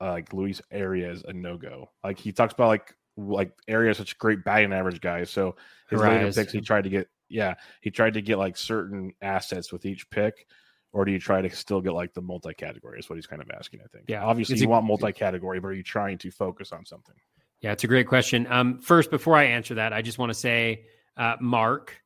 uh, 0.00 0.12
like 0.12 0.32
Luis 0.32 0.62
Arraez 0.72 1.22
a 1.24 1.34
no 1.34 1.58
go? 1.58 1.90
Like 2.02 2.18
he 2.18 2.32
talks 2.32 2.54
about 2.54 2.68
like 2.68 2.94
like 3.18 3.52
Arraez 3.68 3.96
such 3.96 4.12
a 4.12 4.16
great 4.16 4.42
batting 4.42 4.72
average 4.72 5.02
guy, 5.02 5.24
so 5.24 5.56
his 5.90 6.00
later 6.00 6.32
picks 6.36 6.52
he 6.52 6.60
tried 6.62 6.84
to 6.84 6.90
get 6.90 7.08
yeah 7.30 7.54
he 7.80 7.90
tried 7.90 8.14
to 8.14 8.20
get 8.22 8.36
like 8.38 8.56
certain 8.56 9.12
assets 9.22 9.72
with 9.72 9.86
each 9.86 10.08
pick 10.10 10.46
or 10.92 11.04
do 11.04 11.12
you 11.12 11.18
try 11.20 11.40
to 11.40 11.48
still 11.50 11.80
get 11.80 11.92
like 11.92 12.12
the 12.14 12.20
multi-category 12.20 12.98
is 12.98 13.08
what 13.08 13.16
he's 13.16 13.26
kind 13.26 13.40
of 13.40 13.50
asking 13.50 13.80
i 13.80 13.86
think 13.86 14.04
Yeah, 14.08 14.24
obviously 14.24 14.58
you 14.58 14.66
a- 14.66 14.68
want 14.68 14.84
multi-category 14.86 15.60
but 15.60 15.68
are 15.68 15.74
you 15.74 15.82
trying 15.82 16.18
to 16.18 16.30
focus 16.30 16.72
on 16.72 16.84
something 16.84 17.14
Yeah, 17.62 17.72
it's 17.72 17.84
a 17.84 17.88
great 17.88 18.06
question. 18.08 18.46
Um, 18.50 18.78
first, 18.80 19.10
before 19.10 19.36
I 19.36 19.44
answer 19.44 19.74
that, 19.74 19.92
I 19.92 20.00
just 20.02 20.18
want 20.18 20.30
to 20.30 20.38
say 20.38 20.86
uh, 21.18 21.36
Mark, 21.42 22.00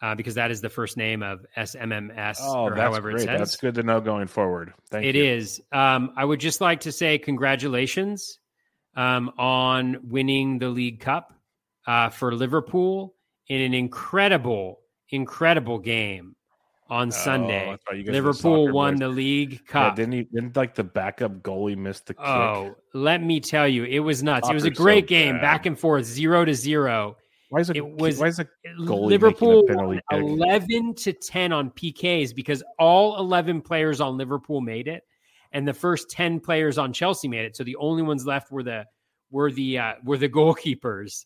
uh, 0.00 0.14
because 0.14 0.34
that 0.36 0.50
is 0.50 0.62
the 0.62 0.70
first 0.70 0.96
name 0.96 1.22
of 1.22 1.44
SMMS 1.56 2.38
oh 2.40 2.62
or 2.64 2.70
that's 2.70 2.80
however 2.80 3.10
great 3.10 3.24
it 3.24 3.26
says. 3.26 3.38
that's 3.38 3.56
good 3.56 3.74
to 3.74 3.82
know 3.82 4.00
going 4.00 4.26
forward 4.26 4.72
thank 4.90 5.04
It 5.04 5.14
you 5.16 5.24
is. 5.24 5.60
Um, 5.70 6.12
I 6.16 6.24
would 6.24 6.40
just 6.40 6.60
like 6.62 6.80
to 6.80 6.92
say 6.92 7.18
congratulations 7.18 8.38
um, 8.96 9.30
on 9.38 9.98
winning 10.08 10.58
the 10.58 10.70
League 10.70 11.00
Cup 11.00 11.34
uh, 11.86 12.08
for 12.08 12.34
Liverpool 12.34 13.14
in 13.50 13.60
an 13.60 13.74
incredible, 13.74 14.80
incredible 15.10 15.78
game 15.78 16.34
on 16.88 17.08
Oh, 17.08 17.10
Sunday. 17.10 17.66
that's 17.68 17.82
right, 17.88 17.98
you 17.98 18.04
guys 18.04 18.10
are 18.16 18.20
the 18.22 18.26
Liverpool 18.28 18.72
won 18.72 18.94
boys. 18.94 19.00
the 19.00 19.08
League 19.08 19.52
Yeah, 19.52 19.58
Cup. 19.68 19.96
didn't 19.96 20.12
he 20.12 20.22
didn't 20.22 20.56
like 20.56 20.74
the 20.74 20.84
backup 20.84 21.42
goalie 21.42 21.76
miss 21.76 22.00
the 22.00 22.14
kick 22.14 22.24
oh, 22.26 22.74
let 22.94 23.22
me 23.22 23.38
tell 23.40 23.68
you, 23.68 23.84
it 23.84 23.98
was 24.00 24.22
nuts. 24.22 24.48
it 24.48 24.54
was 24.54 24.62
a 24.64 24.66
Soccer's 24.68 24.78
so 24.78 24.82
great 24.84 25.06
game, 25.06 25.34
bad. 25.36 25.40
back 25.42 25.66
and 25.66 25.78
forth, 25.78 26.04
zero 26.04 26.44
to 26.44 26.54
zero. 26.54 27.16
why 27.50 27.60
is 27.60 27.70
it, 27.70 27.76
it 27.76 27.86
was- 27.86 28.18
why 28.18 28.28
is 28.28 28.38
it 28.38 28.48
Goalie 28.80 29.06
Liverpool 29.08 29.60
a 29.60 29.66
penalty 29.66 30.00
won 30.10 30.22
kick. 30.22 30.40
11 30.40 30.94
to 30.94 31.12
10 31.12 31.52
on 31.52 31.70
PKs 31.72 32.34
because 32.34 32.62
all 32.78 33.18
11 33.18 33.60
players 33.62 34.00
on 34.00 34.16
Liverpool 34.16 34.60
made 34.60 34.86
it 34.88 35.02
and 35.52 35.66
the 35.66 35.74
first 35.74 36.08
10 36.10 36.38
players 36.40 36.78
on 36.78 36.92
Chelsea 36.92 37.26
made 37.28 37.44
it 37.44 37.56
so 37.56 37.64
the 37.64 37.76
only 37.76 38.02
ones 38.02 38.24
left 38.26 38.50
were 38.52 38.62
the 38.62 38.84
were 39.32 39.50
the 39.52 39.78
uh, 39.78 39.94
were 40.04 40.16
the 40.18 40.28
goalkeepers 40.38 41.24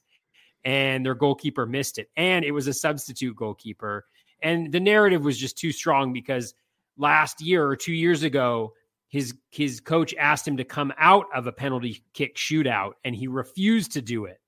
and 0.65 1.05
their 1.05 1.15
goalkeeper 1.15 1.67
missed 1.67 1.99
it 1.99 2.09
and 2.17 2.45
it 2.45 2.53
was 2.53 2.67
a 2.67 2.75
substitute 2.75 3.37
goalkeeper 3.37 4.07
and 4.43 4.73
the 4.73 4.81
narrative 4.81 5.25
was 5.25 5.39
just 5.39 5.59
too 5.59 5.73
strong 5.73 6.13
because 6.13 6.55
last 6.97 7.41
year 7.41 7.67
or 7.67 7.77
2 7.77 7.93
years 7.93 8.23
ago 8.23 8.73
his 9.09 9.35
his 9.51 9.81
coach 9.81 10.15
asked 10.19 10.47
him 10.47 10.57
to 10.57 10.65
come 10.65 10.93
out 10.99 11.27
of 11.35 11.47
a 11.47 11.53
penalty 11.53 12.03
kick 12.15 12.37
shootout 12.37 12.93
and 13.05 13.15
he 13.15 13.29
refused 13.29 13.93
to 13.93 14.03
do 14.03 14.25
it 14.25 14.41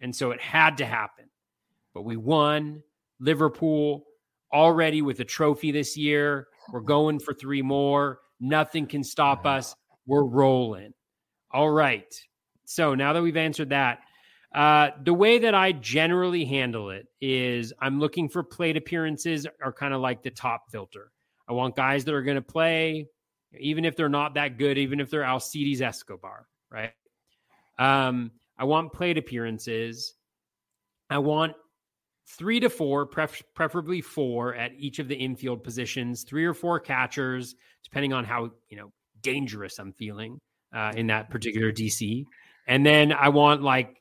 and 0.00 0.14
so 0.14 0.30
it 0.30 0.40
had 0.40 0.76
to 0.78 0.86
happen. 0.86 1.24
But 1.94 2.02
we 2.02 2.16
won. 2.16 2.82
Liverpool 3.20 4.04
already 4.52 5.02
with 5.02 5.20
a 5.20 5.24
trophy 5.24 5.72
this 5.72 5.96
year. 5.96 6.46
We're 6.72 6.80
going 6.80 7.18
for 7.18 7.34
three 7.34 7.62
more. 7.62 8.20
Nothing 8.40 8.86
can 8.86 9.02
stop 9.02 9.44
us. 9.44 9.74
We're 10.06 10.24
rolling. 10.24 10.94
All 11.50 11.70
right. 11.70 12.14
So 12.64 12.94
now 12.94 13.12
that 13.12 13.22
we've 13.22 13.36
answered 13.36 13.70
that, 13.70 14.00
uh, 14.54 14.90
the 15.02 15.12
way 15.12 15.38
that 15.38 15.54
I 15.54 15.72
generally 15.72 16.44
handle 16.44 16.90
it 16.90 17.06
is 17.20 17.72
I'm 17.80 18.00
looking 18.00 18.28
for 18.28 18.42
plate 18.42 18.76
appearances 18.76 19.46
are 19.62 19.72
kind 19.72 19.92
of 19.92 20.00
like 20.00 20.22
the 20.22 20.30
top 20.30 20.70
filter. 20.70 21.10
I 21.48 21.52
want 21.52 21.76
guys 21.76 22.04
that 22.04 22.14
are 22.14 22.22
going 22.22 22.36
to 22.36 22.42
play, 22.42 23.06
even 23.58 23.84
if 23.84 23.96
they're 23.96 24.08
not 24.08 24.34
that 24.34 24.58
good, 24.58 24.78
even 24.78 25.00
if 25.00 25.10
they're 25.10 25.24
Alcides 25.24 25.80
Escobar, 25.80 26.46
right? 26.70 26.92
Um, 27.78 28.32
I 28.58 28.64
want 28.64 28.92
plate 28.92 29.18
appearances. 29.18 30.14
I 31.10 31.18
want 31.18 31.54
three 32.26 32.60
to 32.60 32.68
four, 32.68 33.06
pref- 33.06 33.42
preferably 33.54 34.00
four 34.00 34.54
at 34.54 34.72
each 34.78 34.98
of 34.98 35.08
the 35.08 35.14
infield 35.14 35.62
positions, 35.62 36.24
three 36.24 36.44
or 36.44 36.54
four 36.54 36.80
catchers, 36.80 37.54
depending 37.84 38.12
on 38.12 38.24
how 38.24 38.50
you 38.68 38.76
know 38.76 38.92
dangerous 39.22 39.78
I'm 39.78 39.92
feeling 39.92 40.38
uh, 40.74 40.92
in 40.96 41.06
that 41.08 41.30
particular 41.30 41.72
DC. 41.72 42.24
And 42.66 42.84
then 42.84 43.12
I 43.12 43.30
want 43.30 43.62
like 43.62 43.96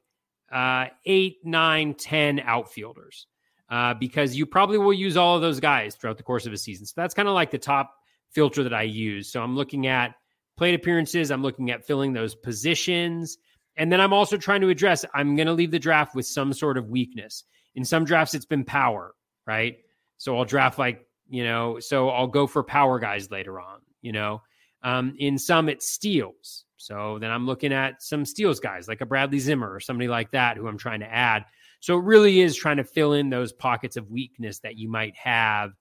uh, 0.52 0.86
eight, 1.06 1.38
nine, 1.44 1.94
ten 1.94 2.40
outfielders 2.40 3.28
uh, 3.70 3.94
because 3.94 4.36
you 4.36 4.46
probably 4.46 4.78
will 4.78 4.94
use 4.94 5.18
all 5.18 5.36
of 5.36 5.42
those 5.42 5.60
guys 5.60 5.96
throughout 5.96 6.18
the 6.18 6.24
course 6.24 6.46
of 6.46 6.54
a 6.54 6.58
season. 6.58 6.86
So 6.86 6.94
that's 6.96 7.14
kind 7.14 7.28
of 7.28 7.34
like 7.34 7.52
the 7.52 7.58
top 7.58 7.94
filter 8.32 8.64
that 8.64 8.74
I 8.74 8.84
use. 8.84 9.32
So 9.32 9.42
I'm 9.42 9.56
looking 9.56 9.88
at 9.88 10.16
plate 10.58 10.76
appearances. 10.76 11.32
I'm 11.32 11.44
looking 11.44 11.72
at 11.72 11.86
filling 11.86 12.14
those 12.14 12.36
positions. 12.36 13.38
And 13.76 13.92
then 13.92 14.02
I'm 14.02 14.14
also 14.14 14.38
trying 14.38 14.62
to 14.62 14.70
address 14.70 15.06
I'm 15.14 15.36
going 15.36 15.48
to 15.48 15.54
leave 15.54 15.72
the 15.72 15.80
draft 15.80 16.16
with 16.16 16.26
some 16.26 16.54
sort 16.54 16.78
of 16.78 16.90
weakness. 16.90 17.44
In 17.76 17.86
some 17.86 18.06
drafts, 18.06 18.34
it's 18.34 18.46
been 18.46 18.66
power, 18.66 19.14
right? 19.46 19.78
So 20.18 20.38
I'll 20.38 20.46
draft 20.46 20.80
like, 20.80 21.06
you 21.30 21.44
know, 21.44 21.80
so 21.80 22.10
I'll 22.10 22.28
go 22.28 22.48
for 22.48 22.64
power 22.64 23.00
guys 23.00 23.30
later 23.30 23.60
on, 23.60 23.80
you 24.02 24.12
know. 24.12 24.42
Um, 24.82 25.16
in 25.20 25.38
some, 25.38 25.70
it's 25.70 25.90
steals. 25.90 26.66
So 26.78 27.18
then 27.20 27.32
I'm 27.32 27.46
looking 27.46 27.74
at 27.74 28.02
some 28.02 28.26
steals 28.26 28.60
guys 28.60 28.88
like 28.88 29.02
a 29.02 29.06
Bradley 29.06 29.40
Zimmer 29.40 29.72
or 29.72 29.80
somebody 29.80 30.08
like 30.08 30.32
that 30.32 30.58
who 30.58 30.68
I'm 30.68 30.78
trying 30.78 31.02
to 31.02 31.14
add. 31.14 31.46
So 31.80 31.98
it 31.98 32.04
really 32.04 32.40
is 32.42 32.56
trying 32.56 32.78
to 32.78 32.84
fill 32.84 33.14
in 33.14 33.30
those 33.30 33.52
pockets 33.52 33.98
of 33.98 34.10
weakness 34.10 34.60
that 34.60 34.78
you 34.78 34.90
might 34.90 35.16
have 35.16 35.72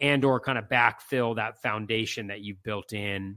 and 0.00 0.24
or 0.24 0.40
kind 0.40 0.58
of 0.58 0.64
backfill 0.68 1.36
that 1.36 1.60
foundation 1.62 2.28
that 2.28 2.40
you've 2.40 2.62
built 2.62 2.92
in 2.92 3.36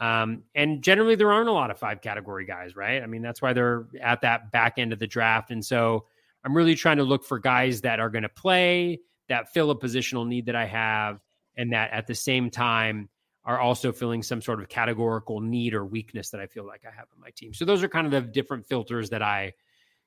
um, 0.00 0.44
and 0.54 0.82
generally, 0.82 1.14
there 1.14 1.30
aren't 1.30 1.50
a 1.50 1.52
lot 1.52 1.70
of 1.70 1.78
five 1.78 2.00
category 2.00 2.46
guys, 2.46 2.74
right? 2.74 3.02
I 3.02 3.06
mean, 3.06 3.20
that's 3.20 3.42
why 3.42 3.52
they're 3.52 3.86
at 4.00 4.22
that 4.22 4.50
back 4.50 4.78
end 4.78 4.94
of 4.94 4.98
the 4.98 5.06
draft. 5.06 5.50
And 5.50 5.64
so 5.64 6.06
I'm 6.42 6.56
really 6.56 6.74
trying 6.74 6.96
to 6.96 7.04
look 7.04 7.22
for 7.22 7.38
guys 7.38 7.82
that 7.82 8.00
are 8.00 8.08
going 8.08 8.22
to 8.22 8.30
play, 8.30 9.00
that 9.28 9.52
fill 9.52 9.70
a 9.70 9.78
positional 9.78 10.26
need 10.26 10.46
that 10.46 10.56
I 10.56 10.64
have, 10.64 11.20
and 11.56 11.72
that 11.74 11.92
at 11.92 12.06
the 12.06 12.14
same 12.14 12.50
time 12.50 13.10
are 13.44 13.58
also 13.58 13.90
feeling 13.92 14.22
some 14.22 14.40
sort 14.42 14.60
of 14.60 14.68
categorical 14.68 15.40
need 15.40 15.72
or 15.74 15.84
weakness 15.84 16.30
that 16.30 16.40
I 16.40 16.46
feel 16.46 16.66
like 16.66 16.82
I 16.84 16.94
have 16.94 17.06
on 17.14 17.20
my 17.20 17.30
team. 17.34 17.54
So 17.54 17.64
those 17.64 17.82
are 17.82 17.88
kind 17.88 18.06
of 18.06 18.12
the 18.12 18.20
different 18.20 18.66
filters 18.66 19.08
that 19.10 19.22
I 19.22 19.54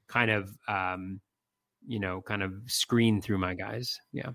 kind 0.07 0.29
of, 0.29 0.55
um, 0.67 1.19
you 1.87 1.99
know, 1.99 2.21
kind 2.21 2.43
of 2.43 2.53
screen 2.67 3.21
through 3.21 3.39
my 3.39 3.53
guys. 3.55 3.99
Yeah. 4.11 4.29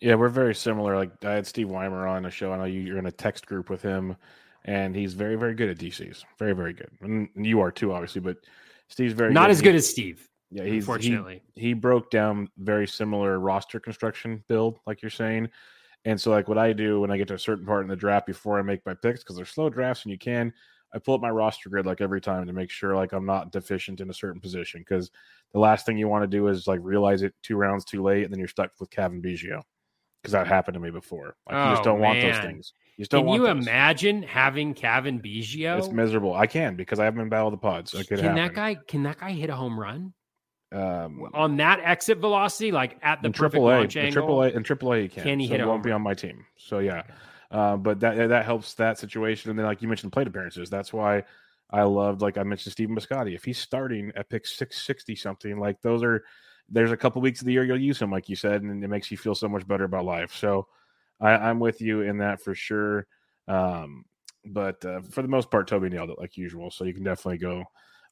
Yeah, 0.00 0.14
we're 0.16 0.30
very 0.30 0.54
similar. 0.54 0.96
Like 0.96 1.24
I 1.24 1.32
had 1.32 1.46
Steve 1.46 1.68
Weimer 1.68 2.06
on 2.08 2.24
a 2.26 2.30
show. 2.30 2.52
I 2.52 2.56
know 2.56 2.64
you, 2.64 2.80
you're 2.80 2.98
in 2.98 3.06
a 3.06 3.12
text 3.12 3.46
group 3.46 3.70
with 3.70 3.82
him, 3.82 4.16
and 4.64 4.96
he's 4.96 5.14
very, 5.14 5.36
very 5.36 5.54
good 5.54 5.68
at 5.68 5.78
DCs. 5.78 6.24
Very, 6.38 6.54
very 6.54 6.72
good. 6.72 6.88
And 7.02 7.28
you 7.36 7.60
are 7.60 7.70
too, 7.70 7.92
obviously. 7.92 8.20
But 8.20 8.38
Steve's 8.88 9.12
very 9.12 9.32
Not 9.32 9.42
good. 9.44 9.50
as 9.50 9.58
He- 9.60 9.64
good 9.64 9.74
as 9.76 9.88
Steve, 9.88 10.28
yeah. 10.50 10.62
He's 10.64 10.72
he, 10.72 10.78
unfortunately. 10.78 11.42
he 11.54 11.72
broke 11.74 12.10
down 12.10 12.48
very 12.58 12.88
similar 12.88 13.38
roster 13.38 13.78
construction 13.78 14.42
build, 14.48 14.80
like 14.86 15.02
you're 15.02 15.10
saying, 15.10 15.50
And 16.04 16.20
so, 16.20 16.30
like, 16.30 16.48
what 16.48 16.58
I 16.58 16.72
do 16.72 17.00
when 17.00 17.10
I 17.10 17.16
get 17.16 17.28
to 17.28 17.34
a 17.34 17.38
certain 17.38 17.64
part 17.64 17.82
in 17.82 17.88
the 17.88 17.96
draft 17.96 18.26
before 18.26 18.58
I 18.58 18.62
make 18.62 18.84
my 18.84 18.94
picks, 18.94 19.20
because 19.20 19.36
they're 19.36 19.44
slow 19.44 19.70
drafts 19.70 20.04
and 20.04 20.10
you 20.10 20.18
can, 20.18 20.52
I 20.94 20.98
pull 20.98 21.14
up 21.14 21.20
my 21.20 21.30
roster 21.30 21.68
grid 21.70 21.86
like 21.86 22.00
every 22.00 22.20
time 22.20 22.46
to 22.46 22.52
make 22.52 22.70
sure 22.70 22.94
like 22.94 23.12
I'm 23.12 23.24
not 23.24 23.52
deficient 23.52 24.00
in 24.00 24.10
a 24.10 24.14
certain 24.14 24.40
position. 24.40 24.80
Because 24.80 25.10
the 25.52 25.60
last 25.60 25.86
thing 25.86 25.96
you 25.96 26.08
want 26.08 26.24
to 26.24 26.26
do 26.26 26.48
is 26.48 26.66
like 26.66 26.80
realize 26.82 27.22
it 27.22 27.34
two 27.42 27.56
rounds 27.56 27.84
too 27.84 28.02
late, 28.02 28.24
and 28.24 28.32
then 28.32 28.38
you're 28.38 28.48
stuck 28.48 28.72
with 28.80 28.90
Cavan 28.90 29.22
Biggio. 29.22 29.62
Because 30.20 30.32
that 30.32 30.46
happened 30.46 30.74
to 30.74 30.80
me 30.80 30.90
before. 30.90 31.34
Like, 31.50 31.56
you 31.66 31.72
just 31.72 31.80
Oh, 31.80 31.84
don't 31.84 32.00
want 32.00 32.20
those 32.20 32.38
things. 32.38 32.74
You 32.96 33.02
just 33.02 33.10
don't 33.10 33.22
Can 33.22 33.26
want 33.26 33.40
you 33.40 33.46
those. 33.48 33.66
imagine 33.66 34.22
having 34.22 34.72
Cavan 34.74 35.20
Biggio? 35.20 35.78
It's 35.78 35.88
miserable. 35.88 36.34
I 36.34 36.46
can 36.46 36.76
because 36.76 37.00
I 37.00 37.04
haven't 37.04 37.18
been 37.18 37.28
battle 37.28 37.50
the 37.50 37.56
pods. 37.56 37.90
Could 37.92 38.06
can 38.06 38.34
that 38.36 38.54
guy? 38.54 38.74
Can 38.74 39.02
that 39.04 39.18
guy 39.18 39.32
hit 39.32 39.50
a 39.50 39.56
home 39.56 39.80
run 39.80 40.14
um, 40.72 41.28
on 41.34 41.56
that 41.58 41.80
exit 41.80 42.18
velocity, 42.18 42.72
like 42.72 42.98
at 43.02 43.22
the 43.22 43.30
perfect 43.30 43.62
triple 43.62 43.70
A, 43.70 43.86
triple 43.86 44.42
A, 44.42 44.48
and 44.48 44.64
triple 44.64 44.92
A, 44.92 45.00
you 45.00 45.08
can. 45.08 45.22
Can 45.22 45.40
he 45.40 45.46
so 45.46 45.52
hit 45.52 45.60
it 45.60 45.66
won't 45.66 45.78
home 45.78 45.82
be 45.82 45.92
on 45.92 46.02
my 46.02 46.14
team. 46.14 46.44
So 46.56 46.78
yeah, 46.78 47.02
uh, 47.50 47.76
but 47.76 48.00
that 48.00 48.28
that 48.28 48.44
helps 48.44 48.74
that 48.74 48.98
situation. 48.98 49.50
And 49.50 49.58
then, 49.58 49.66
like 49.66 49.82
you 49.82 49.88
mentioned, 49.88 50.12
plate 50.12 50.26
appearances. 50.26 50.70
That's 50.70 50.92
why 50.92 51.24
I 51.70 51.82
loved, 51.82 52.22
like 52.22 52.38
I 52.38 52.42
mentioned, 52.42 52.72
Stephen 52.72 52.96
Piscotty. 52.96 53.34
If 53.34 53.44
he's 53.44 53.58
starting 53.58 54.12
at 54.16 54.28
pick 54.28 54.46
six 54.46 54.82
sixty 54.82 55.16
something, 55.16 55.58
like 55.58 55.80
those 55.82 56.02
are. 56.02 56.24
There's 56.68 56.92
a 56.92 56.96
couple 56.96 57.20
weeks 57.20 57.40
of 57.40 57.46
the 57.46 57.52
year 57.52 57.64
you'll 57.64 57.78
use 57.78 58.00
him, 58.00 58.10
like 58.10 58.30
you 58.30 58.36
said, 58.36 58.62
and 58.62 58.82
it 58.82 58.88
makes 58.88 59.10
you 59.10 59.18
feel 59.18 59.34
so 59.34 59.46
much 59.46 59.66
better 59.66 59.84
about 59.84 60.06
life. 60.06 60.34
So 60.34 60.68
I, 61.20 61.32
I'm 61.32 61.60
with 61.60 61.82
you 61.82 62.00
in 62.00 62.18
that 62.18 62.40
for 62.40 62.54
sure. 62.54 63.06
Um, 63.46 64.06
but 64.46 64.82
uh, 64.82 65.02
for 65.02 65.20
the 65.20 65.28
most 65.28 65.50
part, 65.50 65.68
Toby 65.68 65.90
nailed 65.90 66.08
it 66.10 66.18
like 66.18 66.38
usual. 66.38 66.70
So 66.70 66.84
you 66.84 66.94
can 66.94 67.02
definitely 67.02 67.38
go 67.38 67.64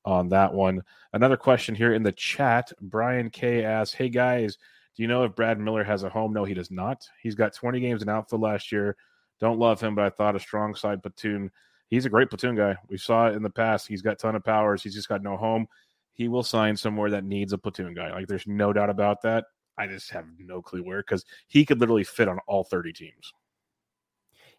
on 0.05 0.29
that 0.31 0.53
one. 0.53 0.83
Another 1.13 1.37
question 1.37 1.75
here 1.75 1.93
in 1.93 2.03
the 2.03 2.13
chat. 2.13 2.73
Brian 2.81 3.31
K 3.31 3.65
asks, 3.65 3.95
Hey 3.95 4.09
guys, 4.09 4.59
do 4.97 5.03
you 5.03 5.09
know 5.09 5.25
if 5.25 5.35
Brad 5.35 5.59
Miller 5.59 5.85
has 5.85 6.03
a 6.03 6.09
home? 6.09 6.33
No, 6.33 6.45
he 6.45 6.55
does 6.55 6.71
not. 6.71 7.07
He's 7.23 7.35
got 7.35 7.55
20 7.55 7.81
games 7.81 8.03
in 8.03 8.09
outfield 8.09 8.43
last 8.43 8.73
year. 8.73 8.97
Don't 9.41 9.59
love 9.59 9.81
him, 9.81 9.95
but 9.95 10.05
I 10.05 10.11
thought 10.11 10.37
a 10.37 10.41
strong 10.41 10.75
side 10.75 11.03
platoon. 11.03 11.51
He's 11.89 12.05
a 12.05 12.11
great 12.11 12.29
platoon 12.29 12.57
guy. 12.57 12.77
We 12.89 12.99
saw 12.99 13.29
it 13.29 13.35
in 13.35 13.43
the 13.43 13.51
past. 13.51 13.89
He's 13.89 14.03
got 14.03 14.19
ton 14.19 14.37
of 14.37 14.45
powers. 14.45 14.83
He's 14.83 14.95
just 14.95 15.09
got 15.09 15.23
no 15.23 15.37
home. 15.37 15.67
He 16.13 16.29
will 16.29 16.43
sign 16.43 16.77
somewhere 16.77 17.11
that 17.11 17.25
needs 17.25 17.53
a 17.53 17.59
platoon 17.59 17.95
guy. 17.95 18.13
Like 18.13 18.27
there's 18.27 18.47
no 18.47 18.73
doubt 18.73 18.91
about 18.91 19.23
that. 19.23 19.47
I 19.79 19.87
just 19.87 20.11
have 20.11 20.27
no 20.39 20.61
clue 20.61 20.83
where 20.83 21.01
because 21.01 21.25
he 21.49 21.65
could 21.65 21.81
literally 21.81 22.05
fit 22.05 22.29
on 22.29 22.39
all 22.47 22.65
30 22.65 22.93
teams. 22.93 23.33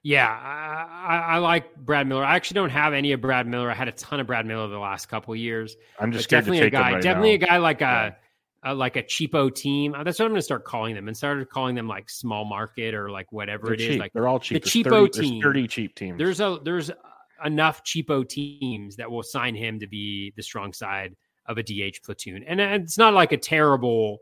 Yeah, 0.03 0.28
I, 0.28 1.36
I, 1.36 1.38
like 1.38 1.76
Brad 1.76 2.07
Miller. 2.07 2.23
I 2.23 2.36
actually 2.36 2.56
don't 2.56 2.72
have 2.72 2.94
any 2.94 3.11
of 3.11 3.22
Brad 3.22 3.45
Miller. 3.45 3.69
I 3.69 3.76
had 3.76 3.88
a 3.88 3.91
ton 3.91 4.19
of 4.19 4.26
Brad 4.26 4.45
Miller 4.48 4.68
the 4.68 4.80
last 4.80 5.07
couple 5.10 5.34
of 5.34 5.40
years. 5.40 5.78
I'm 5.99 6.11
just 6.11 6.23
scared 6.23 6.45
definitely 6.45 6.65
a 6.68 6.69
guy. 6.72 6.94
right 6.94 7.03
definitely 7.03 7.38
now. 7.38 7.45
a 7.45 7.48
guy 7.49 7.57
like 7.57 7.82
a, 7.82 8.18
Yeah. 8.64 8.72
a 8.72 8.73
like 8.73 8.95
a 8.95 9.03
cheapo 9.03 9.53
team. 9.53 9.94
Uh, 9.94 10.03
That's 10.03 10.18
what 10.18 10.26
I'm 10.26 10.32
going 10.32 10.40
to 10.40 10.44
start 10.44 10.65
calling 10.65 10.95
them. 10.95 11.07
And 11.07 11.15
started 11.15 11.49
calling 11.49 11.76
them 11.76 11.88
like 11.88 12.10
small 12.10 12.45
market 12.45 12.95
or 12.95 13.11
like 13.11 13.32
whatever 13.32 13.65
They're 13.68 13.73
it 13.76 13.82
is. 13.82 13.88
cheap. 13.90 13.99
Like 13.99 14.11
They're 14.14 14.28
all 14.28 14.40
cheap. 14.40 14.64
the 14.64 14.69
There's 14.69 14.73
cheapo 14.73 14.90
30 14.90 15.11
there's 15.14 15.30
team. 15.30 15.41
30 15.44 15.68
cheap 15.68 15.95
teams. 15.95 16.18
there's 16.18 16.40
a 16.40 16.60
there's 16.64 16.90
enough 17.45 17.84
cheapo 17.84 18.28
teams 18.28 18.95
that 18.95 19.10
will 19.11 19.23
sign 19.23 19.53
him 19.53 19.80
to 19.80 19.88
be 19.88 20.34
the 20.36 20.41
strong 20.41 20.73
side 20.73 21.15
of 21.45 21.57
a 21.60 21.64
DH 21.64 22.02
platoon, 22.03 22.44
and 22.48 22.60
it's 22.61 22.98
not 22.98 23.14
like 23.14 23.32
a 23.34 23.38
terrible. 23.38 24.18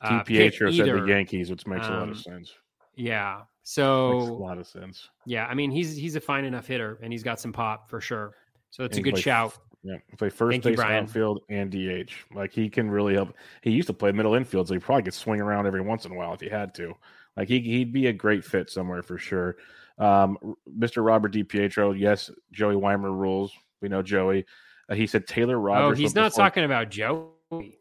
Uh, 0.00 0.22
Pietro 0.24 0.70
said 0.72 0.86
the 0.86 1.04
Yankees, 1.06 1.48
which 1.50 1.64
makes 1.66 1.86
a 1.86 1.90
lot 1.90 2.02
Um, 2.04 2.10
of 2.10 2.18
sense. 2.18 2.52
Yeah. 2.96 3.42
Makes 3.64 4.28
a 4.28 4.32
lot 4.32 4.58
of 4.58 4.66
sense. 4.66 5.08
yeah, 5.26 5.46
I 5.46 5.54
mean 5.54 5.70
he's 5.70 5.96
he's 5.96 6.16
a 6.16 6.20
fine 6.20 6.44
enough 6.44 6.66
hitter, 6.66 6.98
and 7.02 7.12
he's 7.12 7.22
got 7.22 7.38
some 7.40 7.52
pop 7.52 7.88
for 7.88 8.00
sure. 8.00 8.34
So 8.70 8.84
it's 8.84 8.96
And 8.96 9.06
a 9.06 9.10
good 9.10 9.18
shout. 9.20 9.56
Yeah, 9.84 9.96
play 10.16 10.28
first 10.30 10.62
Thank 10.62 10.76
base, 10.76 10.78
outfield, 10.80 11.40
and 11.48 11.70
DH. 11.70 12.12
Like 12.34 12.52
he 12.52 12.68
can 12.68 12.90
really 12.90 13.14
help. 13.14 13.34
He 13.62 13.70
used 13.70 13.88
to 13.88 13.92
play 13.92 14.12
middle 14.12 14.34
infield, 14.34 14.68
so 14.68 14.74
he 14.74 14.80
probably 14.80 15.02
could 15.04 15.14
swing 15.14 15.40
around 15.40 15.66
every 15.66 15.80
once 15.80 16.04
in 16.04 16.12
a 16.12 16.14
while 16.14 16.32
if 16.34 16.40
he 16.40 16.48
had 16.48 16.74
to. 16.76 16.94
Like 17.36 17.48
he 17.48 17.60
he'd 17.60 17.92
be 17.92 18.06
a 18.06 18.12
great 18.12 18.44
fit 18.44 18.70
somewhere 18.70 19.02
for 19.02 19.18
sure. 19.18 19.56
Um, 19.98 20.38
Mr. 20.78 21.04
Robert 21.04 21.32
DiPietro, 21.32 21.98
yes, 21.98 22.30
Joey 22.52 22.76
Weimer 22.76 23.12
rules. 23.12 23.52
We 23.80 23.88
know 23.88 24.02
Joey. 24.02 24.46
Uh, 24.88 24.94
he 24.94 25.06
said 25.06 25.26
Taylor 25.26 25.58
Rogers. 25.58 25.98
Oh, 25.98 26.00
he's 26.00 26.14
not 26.14 26.30
before- 26.30 26.44
talking 26.44 26.64
about 26.64 26.88
Joey. 26.90 27.78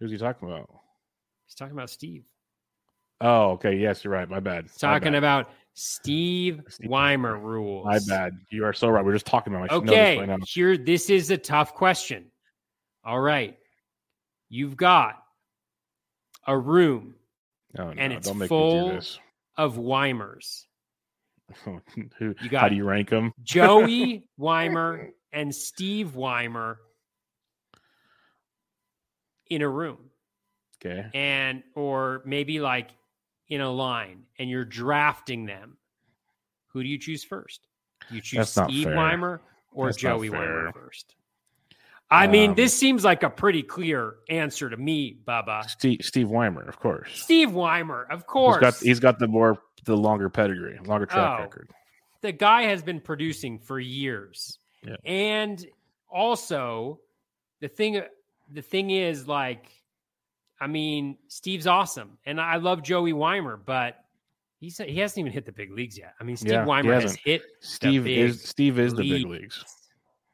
Who's 0.00 0.10
he 0.10 0.18
talking 0.18 0.48
about? 0.48 0.68
He's 1.46 1.54
talking 1.54 1.72
about 1.74 1.90
Steve. 1.90 2.24
Oh, 3.20 3.50
okay. 3.52 3.74
Yes, 3.76 4.04
you're 4.04 4.12
right. 4.12 4.28
My 4.28 4.40
bad. 4.40 4.64
He's 4.64 4.82
My 4.82 4.90
talking 4.92 5.12
bad. 5.12 5.18
about 5.18 5.50
Steve 5.74 6.60
Steve 6.68 6.88
Weimer 6.90 7.36
rules. 7.38 7.84
My 7.86 7.98
bad. 8.08 8.32
You 8.50 8.64
are 8.64 8.72
so 8.72 8.88
right. 8.88 9.04
We're 9.04 9.12
just 9.12 9.26
talking 9.26 9.54
about. 9.54 9.70
I 9.72 9.74
know 9.76 9.80
this 9.82 9.90
Okay, 9.90 10.26
now. 10.26 10.36
here 10.46 10.76
this 10.76 11.10
is 11.10 11.30
a 11.30 11.36
tough 11.38 11.74
question. 11.74 12.26
All 13.04 13.20
right. 13.20 13.56
You've 14.48 14.76
got 14.76 15.16
a 16.46 16.56
room 16.56 17.14
Oh, 17.78 17.84
no, 17.84 17.94
and 17.98 18.12
it's 18.12 18.26
don't 18.28 18.38
make 18.38 18.48
full- 18.48 18.86
me 18.86 18.90
do 18.90 18.96
this. 18.96 19.18
of 19.56 19.76
Weimers. 19.78 20.66
Who, 21.64 21.80
You 22.20 22.34
how 22.52 22.68
do 22.68 22.76
you 22.76 22.84
rank 22.84 23.10
them? 23.10 23.32
Joey 23.42 24.28
Weimer 24.36 25.10
and 25.32 25.54
Steve 25.54 26.14
Weimer 26.14 26.78
in 29.48 29.62
a 29.62 29.68
room. 29.68 29.98
Okay. 30.84 31.08
and 31.12 31.62
or 31.74 32.22
maybe 32.24 32.60
like 32.60 32.90
in 33.48 33.60
a 33.60 33.70
line 33.70 34.22
and 34.38 34.48
you're 34.50 34.64
drafting 34.64 35.46
them 35.46 35.76
who 36.68 36.82
do 36.82 36.88
you 36.88 36.98
choose 36.98 37.24
first 37.24 37.66
Do 38.08 38.16
you 38.16 38.20
choose 38.20 38.48
steve 38.50 38.84
fair. 38.84 38.96
weimer 38.96 39.40
or 39.72 39.86
That's 39.86 39.96
joey 39.98 40.30
weimer 40.30 40.70
first 40.72 41.14
i 42.10 42.26
mean 42.26 42.50
Um, 42.50 42.56
this 42.56 42.76
seems 42.76 43.04
like 43.04 43.22
a 43.22 43.30
pretty 43.30 43.62
clear 43.62 44.16
answer 44.28 44.68
to 44.70 44.76
me 44.76 45.16
bubba 45.26 45.64
Steve, 45.68 46.00
Steve 46.02 46.28
Weimer, 46.30 46.62
of 46.68 46.78
course. 46.78 47.10
steve 47.22 47.52
weimer 47.52 48.06
of 48.10 48.20
He's 48.20 48.26
course 48.26 48.60
got 48.60 48.76
he's 48.76 49.00
got 49.00 49.18
the 49.18 49.28
more 49.28 49.58
the 49.84 49.96
longer 49.96 50.28
pedigree, 50.28 50.78
longer 50.84 51.06
track 51.06 51.38
Oh. 51.38 51.42
record. 51.44 51.70
the 52.20 52.32
guy 52.32 52.62
has 52.64 52.82
been 52.82 53.00
producing 53.00 53.58
for 53.58 53.80
years 53.80 54.58
Yeah. 54.82 54.96
and 55.04 55.64
also 56.10 57.00
the 57.60 57.68
thing 57.68 58.02
the 58.52 58.62
thing 58.62 58.90
is 58.90 59.26
like 59.28 59.66
i 60.60 60.66
mean 60.66 61.16
steve's 61.28 61.66
awesome 61.66 62.18
and 62.26 62.40
i 62.40 62.56
love 62.56 62.82
joey 62.82 63.12
weimer 63.12 63.56
but 63.56 63.96
he's 64.60 64.78
he 64.78 64.98
hasn't 64.98 65.18
even 65.18 65.32
hit 65.32 65.46
the 65.46 65.52
big 65.52 65.70
leagues 65.72 65.96
yet 65.98 66.14
i 66.20 66.24
mean 66.24 66.36
steve 66.36 66.50
Yeah, 66.52 66.64
weimer 66.64 66.92
has 66.94 67.02
hasn't. 67.04 67.20
hit 67.24 67.42
Steve 67.60 68.04
big 68.04 68.18
is 68.18 68.42
Steve 68.42 68.78
is 68.78 68.92
the 68.94 69.02
big 69.02 69.10
leagues. 69.26 69.40
leagues. 69.42 69.64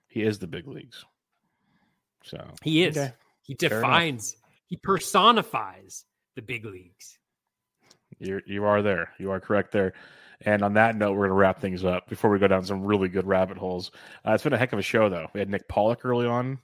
He 0.09 0.23
is 0.23 0.39
the 0.39 0.47
big 0.47 0.67
leagues. 0.69 1.05
So 2.23 2.39
he 2.63 2.85
is 2.85 2.97
Okay. 2.97 3.13
he 3.43 3.55
Fair 3.55 3.69
enough. 3.79 3.81
defines 3.83 4.37
he 4.67 4.77
personifies 4.77 6.05
the 6.37 6.43
big 6.43 6.65
leagues 6.65 7.19
you 8.21 8.41
you 8.47 8.65
are 8.65 8.81
there. 8.81 9.11
You 9.19 9.31
are 9.33 9.41
correct 9.41 9.73
there. 9.73 9.93
And 10.43 10.63
on 10.63 10.75
that 10.75 10.97
note, 10.97 11.13
we're 11.13 11.27
going 11.27 11.31
to 11.31 11.35
wrap 11.35 11.61
things 11.61 11.85
up 11.85 12.09
before 12.09 12.31
we 12.31 12.39
go 12.39 12.47
down 12.47 12.65
some 12.65 12.83
really 12.85 13.09
good 13.09 13.27
rabbit 13.27 13.57
holes. 13.57 13.91
Uh, 14.27 14.33
it's 14.33 14.45
been 14.45 14.53
a 14.53 14.59
heck 14.59 14.73
of 14.73 14.79
a 14.79 14.83
show, 14.83 15.09
though. 15.09 15.27
We 15.33 15.41
had 15.41 15.49
Nick 15.49 15.69
Pollack 15.69 16.05
early 16.05 16.27
on, 16.27 16.59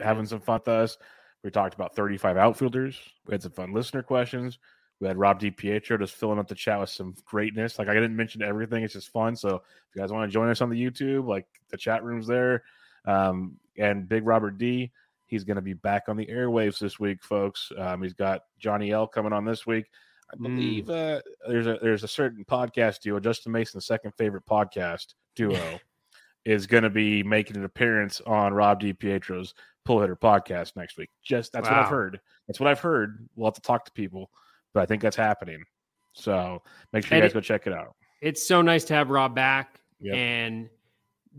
having 0.00 0.26
some 0.26 0.40
fun 0.40 0.60
with 0.60 0.68
us. 0.68 0.96
We 1.42 1.50
talked 1.50 1.74
about 1.74 1.94
35 1.96 2.36
outfielders. 2.36 2.98
We 3.26 3.32
had 3.34 3.42
some 3.42 3.52
fun 3.52 3.72
listener 3.72 4.02
questions. 4.02 4.58
We 5.00 5.08
had 5.08 5.16
Rob 5.16 5.40
DiPietro 5.40 5.98
just 5.98 6.14
filling 6.14 6.38
up 6.38 6.48
the 6.48 6.54
chat 6.54 6.78
with 6.78 6.90
some 6.90 7.14
greatness. 7.24 7.78
Like 7.78 7.88
I 7.88 7.94
didn't 7.94 8.16
mention 8.16 8.42
everything; 8.42 8.84
it's 8.84 8.92
just 8.92 9.10
fun. 9.10 9.34
So 9.34 9.56
if 9.56 9.62
you 9.94 10.02
guys 10.02 10.12
want 10.12 10.30
to 10.30 10.32
join 10.32 10.50
us 10.50 10.60
on 10.60 10.68
the 10.68 10.80
YouTube, 10.82 11.26
like 11.26 11.46
the 11.70 11.78
chat 11.78 12.04
room's 12.04 12.26
there. 12.26 12.62
Um, 13.06 13.56
and 13.78 14.06
Big 14.06 14.26
Robert 14.26 14.58
D, 14.58 14.92
he's 15.26 15.44
going 15.44 15.56
to 15.56 15.62
be 15.62 15.72
back 15.72 16.08
on 16.08 16.18
the 16.18 16.26
airwaves 16.26 16.78
this 16.78 17.00
week, 17.00 17.22
folks. 17.22 17.72
Um, 17.78 18.02
he's 18.02 18.12
got 18.12 18.42
Johnny 18.58 18.90
L 18.90 19.06
coming 19.06 19.32
on 19.32 19.46
this 19.46 19.66
week. 19.66 19.86
I 20.30 20.36
Mm. 20.36 20.42
believe 20.42 20.90
uh, 20.90 21.22
there's 21.48 21.66
a 21.66 21.78
there's 21.80 22.04
a 22.04 22.08
certain 22.08 22.44
podcast 22.44 23.00
duo, 23.00 23.18
Justin 23.20 23.52
Mason's 23.52 23.86
second 23.86 24.12
favorite 24.18 24.44
podcast 24.44 25.14
duo, 25.34 25.80
is 26.44 26.66
going 26.66 26.82
to 26.84 26.90
be 26.90 27.22
making 27.22 27.56
an 27.56 27.64
appearance 27.64 28.20
on 28.26 28.52
Rob 28.52 28.82
DiPietro's 28.82 29.54
Pull 29.90 30.00
Hitter 30.02 30.14
podcast 30.14 30.76
next 30.76 30.96
week. 30.96 31.10
Just 31.24 31.52
that's 31.52 31.68
what 31.68 31.76
I've 31.76 31.88
heard. 31.88 32.20
That's 32.46 32.60
what 32.60 32.68
I've 32.68 32.78
heard. 32.78 33.28
We'll 33.34 33.48
have 33.48 33.54
to 33.54 33.60
talk 33.60 33.84
to 33.86 33.90
people, 33.92 34.30
but 34.72 34.84
I 34.84 34.86
think 34.86 35.02
that's 35.02 35.16
happening. 35.16 35.64
So 36.12 36.62
make 36.92 37.04
sure 37.04 37.16
you 37.18 37.22
guys 37.24 37.32
it- 37.32 37.34
go 37.34 37.40
check 37.40 37.66
it 37.66 37.72
out. 37.72 37.96
it's 38.22 38.46
so 38.46 38.62
nice 38.62 38.84
to 38.84 38.94
have 38.94 39.10
rob 39.10 39.34
back 39.34 39.80
Yep. 40.00 40.14
and 40.14 40.68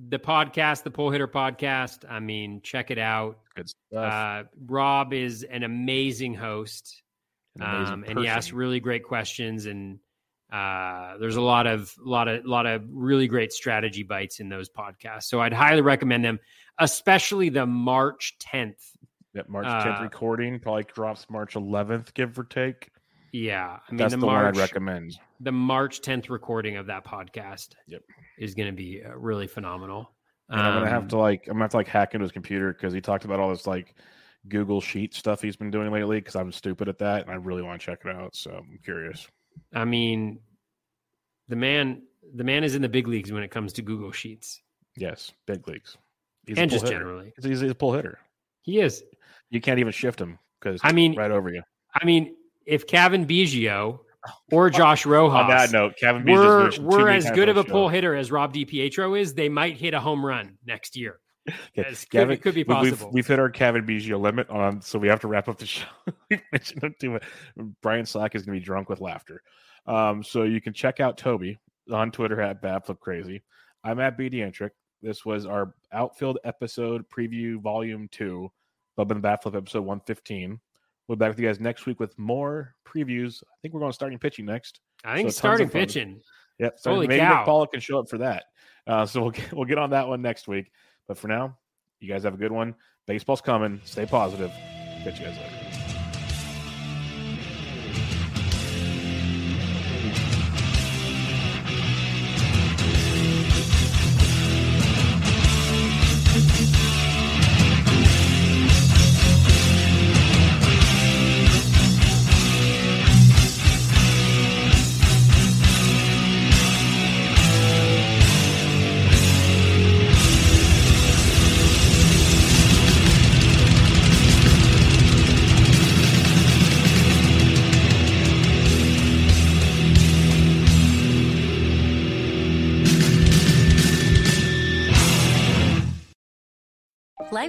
the 0.10 0.19
podcast 0.19 0.84
the 0.84 0.91
pull 0.91 1.11
hitter 1.11 1.28
podcast 1.28 2.06
i 2.10 2.19
mean 2.19 2.61
check 2.64 2.91
it 2.91 2.98
out 2.98 3.40
Good 3.56 3.69
stuff. 3.69 4.14
uh, 4.14 4.44
rob 4.65 5.14
is 5.14 5.44
an 5.44 5.64
amazing 5.64 6.34
host 6.34 7.03
An 7.57 7.64
amazing 7.64 7.94
um, 7.94 8.06
and 8.07 8.19
he 8.19 8.28
asks 8.28 8.52
really 8.53 8.80
great 8.80 9.03
questions 9.03 9.65
and 9.65 9.99
uh, 10.52 11.18
there's 11.18 11.36
a 11.38 11.41
lot 11.41 11.65
of 11.68 11.94
lot 11.99 12.28
of 12.28 12.45
lot 12.45 12.65
of 12.65 12.84
really 12.90 13.28
great 13.28 13.52
strategy 13.53 14.03
bites 14.03 14.40
in 14.40 14.48
those 14.49 14.69
podcasts 14.69 15.23
so 15.23 15.40
i'd 15.41 15.53
highly 15.53 15.82
recommend 15.82 16.23
them 16.23 16.40
especially 16.80 17.49
the 17.49 17.65
march 17.65 18.35
10th 18.39 18.76
That 19.34 19.49
March 19.49 19.65
10th 19.68 19.99
uh, 19.99 20.03
recording 20.03 20.60
probably 20.60 20.84
drops 20.93 21.26
March 21.30 21.53
11th, 21.56 22.14
give 22.14 22.38
or 22.39 22.43
take. 22.43 22.89
yeah 23.31 23.80
i 23.88 23.91
mean 23.91 23.98
That's 23.98 24.14
the 24.14 24.19
the, 24.19 24.26
one 24.26 24.35
march 24.35 24.56
I'd 24.56 24.60
recommend. 24.61 25.18
the 25.39 25.52
march 25.52 26.02
10th 26.02 26.30
recording 26.30 26.77
of 26.77 26.88
that 26.88 27.06
podcast 27.06 27.73
Yep. 27.88 28.02
is 28.38 28.56
going 28.56 28.68
to 28.69 28.76
be 28.76 29.02
uh, 29.03 29.15
really 29.15 29.48
phenomenal 29.48 30.11
And 30.49 30.60
I'm 30.61 30.73
gonna 30.73 30.89
have 30.89 31.03
Um, 31.03 31.10
to 31.10 31.18
like 31.18 31.48
I'm 31.48 31.53
gonna 31.53 31.64
have 31.65 31.72
to 31.72 31.77
like 31.77 31.88
hack 31.88 32.14
into 32.14 32.23
his 32.23 32.31
computer 32.31 32.73
because 32.73 32.93
he 32.93 33.02
talked 33.02 33.26
about 33.26 33.39
all 33.39 33.49
this 33.49 33.68
like 33.68 33.95
Google 34.49 34.81
Sheet 34.81 35.14
stuff 35.14 35.39
he's 35.41 35.56
been 35.56 35.69
doing 35.72 35.91
lately 35.91 36.18
because 36.19 36.35
I'm 36.35 36.52
stupid 36.52 36.89
at 36.89 36.98
that 36.99 37.22
and 37.22 37.31
I 37.31 37.35
really 37.35 37.61
want 37.61 37.80
to 37.80 37.85
check 37.85 37.99
it 38.03 38.15
out. 38.15 38.35
So 38.35 38.49
I'm 38.52 38.80
curious. 38.84 39.27
I 39.73 39.85
mean, 39.85 40.39
the 41.48 41.56
man 41.56 42.02
the 42.35 42.43
man 42.43 42.64
is 42.64 42.73
in 42.76 42.81
the 42.81 42.89
big 42.89 43.07
leagues 43.07 43.31
when 43.31 43.43
it 43.43 43.52
comes 43.52 43.73
to 43.73 43.81
Google 43.84 44.11
Sheets 44.11 44.61
Yes, 44.98 45.31
big 45.45 45.68
leagues. 45.68 45.95
He's 46.45 46.57
and 46.57 46.69
just 46.72 46.84
hitter. 46.85 46.97
generally. 46.99 47.34
He's, 47.35 47.45
he's 47.61 47.61
a 47.72 47.76
pull 47.76 47.93
hitter. 47.93 48.19
He 48.61 48.80
is. 48.80 49.03
You 49.49 49.61
can't 49.61 49.80
even 49.80 49.91
shift 49.91 50.19
him 50.19 50.39
because 50.59 50.81
I 50.84 50.91
mean- 50.91 51.15
right 51.15 51.31
over 51.31 51.49
you. 51.51 51.61
I 51.93 52.05
mean, 52.05 52.35
if 52.65 52.88
Cavan 52.88 53.26
Biggio 53.26 53.99
or 54.51 54.69
Josh 54.69 55.05
Rojas 55.05 55.35
On 55.35 55.49
that 55.49 55.72
note, 55.72 55.95
Kevin 55.97 56.23
Beach 56.23 56.38
were, 56.38 56.72
were 56.80 57.09
as 57.09 57.30
good 57.31 57.49
of 57.49 57.57
a 57.57 57.63
pull 57.63 57.89
hitter 57.89 58.15
as 58.15 58.31
Rob 58.31 58.53
DiPietro 58.53 59.19
is, 59.19 59.34
they 59.34 59.49
might 59.49 59.77
hit 59.77 59.93
a 59.93 59.99
home 59.99 60.26
run 60.26 60.57
next 60.65 60.95
year. 60.95 61.19
It's- 61.73 62.05
could- 62.05 62.30
it 62.30 62.41
could 62.41 62.53
be 62.53 62.59
We've, 62.63 62.68
possible. 62.77 63.09
we've 63.11 63.27
hit 63.27 63.39
our 63.39 63.49
Cavan 63.49 63.85
Biggio 63.85 64.19
limit 64.22 64.49
on, 64.49 64.81
so 64.81 64.99
we 64.99 65.07
have 65.07 65.19
to 65.22 65.27
wrap 65.27 65.49
up 65.49 65.57
the 65.57 65.65
show. 65.68 65.85
We've 66.30 66.41
mentioned 66.51 66.84
him 66.84 66.95
too 66.99 67.09
much. 67.11 67.23
Brian 67.81 68.05
Slack 68.05 68.35
is 68.35 68.43
going 68.45 68.55
to 68.55 68.61
be 68.61 68.65
drunk 68.65 68.89
with 68.89 69.01
laughter. 69.01 69.41
Um, 69.88 70.23
so 70.23 70.43
you 70.43 70.61
can 70.61 70.73
check 70.73 70.99
out 70.99 71.18
Toby 71.18 71.57
on 71.91 72.11
Twitter 72.11 72.39
at 72.39 72.61
BatFlipCrazy. 72.61 73.41
I'm 73.84 73.99
at 73.99 74.18
BDentric. 74.18 74.69
This 75.02 75.26
was 75.26 75.45
our 75.45 75.73
outfield 75.91 76.40
episode 76.44 77.06
preview, 77.10 77.60
volume 77.60 78.07
two, 78.11 78.52
Bub 78.98 79.11
and 79.11 79.18
the 79.18 79.22
Bat 79.22 79.44
Flip 79.44 79.56
episode 79.56 79.82
115. 79.82 80.60
We'll 81.07 81.15
be 81.15 81.19
back 81.19 81.30
with 81.30 81.40
you 81.40 81.48
guys 81.48 81.60
next 81.60 81.86
week 81.86 81.99
with 81.99 82.18
more 82.18 82.76
previews. 82.86 83.41
I 83.44 83.56
think 83.61 83.73
we're 83.73 83.80
going 83.80 83.91
to 83.91 83.95
starting 83.95 84.19
pitching 84.19 84.45
next. 84.45 84.80
I 85.03 85.15
think 85.15 85.30
So 85.30 85.38
starting 85.38 85.69
pitching. 85.69 86.22
Yep. 86.60 86.80
So 86.80 86.91
Holy 86.91 87.07
maybe 87.07 87.19
cow. 87.19 87.38
Nick 87.38 87.45
Pollack 87.45 87.72
can 87.72 87.80
show 87.80 87.99
up 87.99 88.10
for 88.10 88.19
that. 88.19 88.45
Uh, 88.86 89.06
so 89.06 89.22
we'll 89.22 89.32
get, 89.32 89.53
we'll 89.53 89.65
get 89.65 89.78
on 89.78 89.90
that 89.90 90.07
one 90.07 90.22
next 90.22 90.48
week. 90.48 90.72
But 91.07 91.18
for 91.18 91.28
now, 91.28 91.57
you 91.99 92.07
guys 92.07 92.23
have 92.23 92.36
a 92.36 92.38
good 92.38 92.52
one. 92.52 92.76
Baseball's 93.07 93.41
coming. 93.41 93.82
Stay 93.84 94.06
positive. 94.06 94.52
Catch 95.03 95.19
you 95.19 95.26
guys 95.26 95.38
later. 95.38 95.70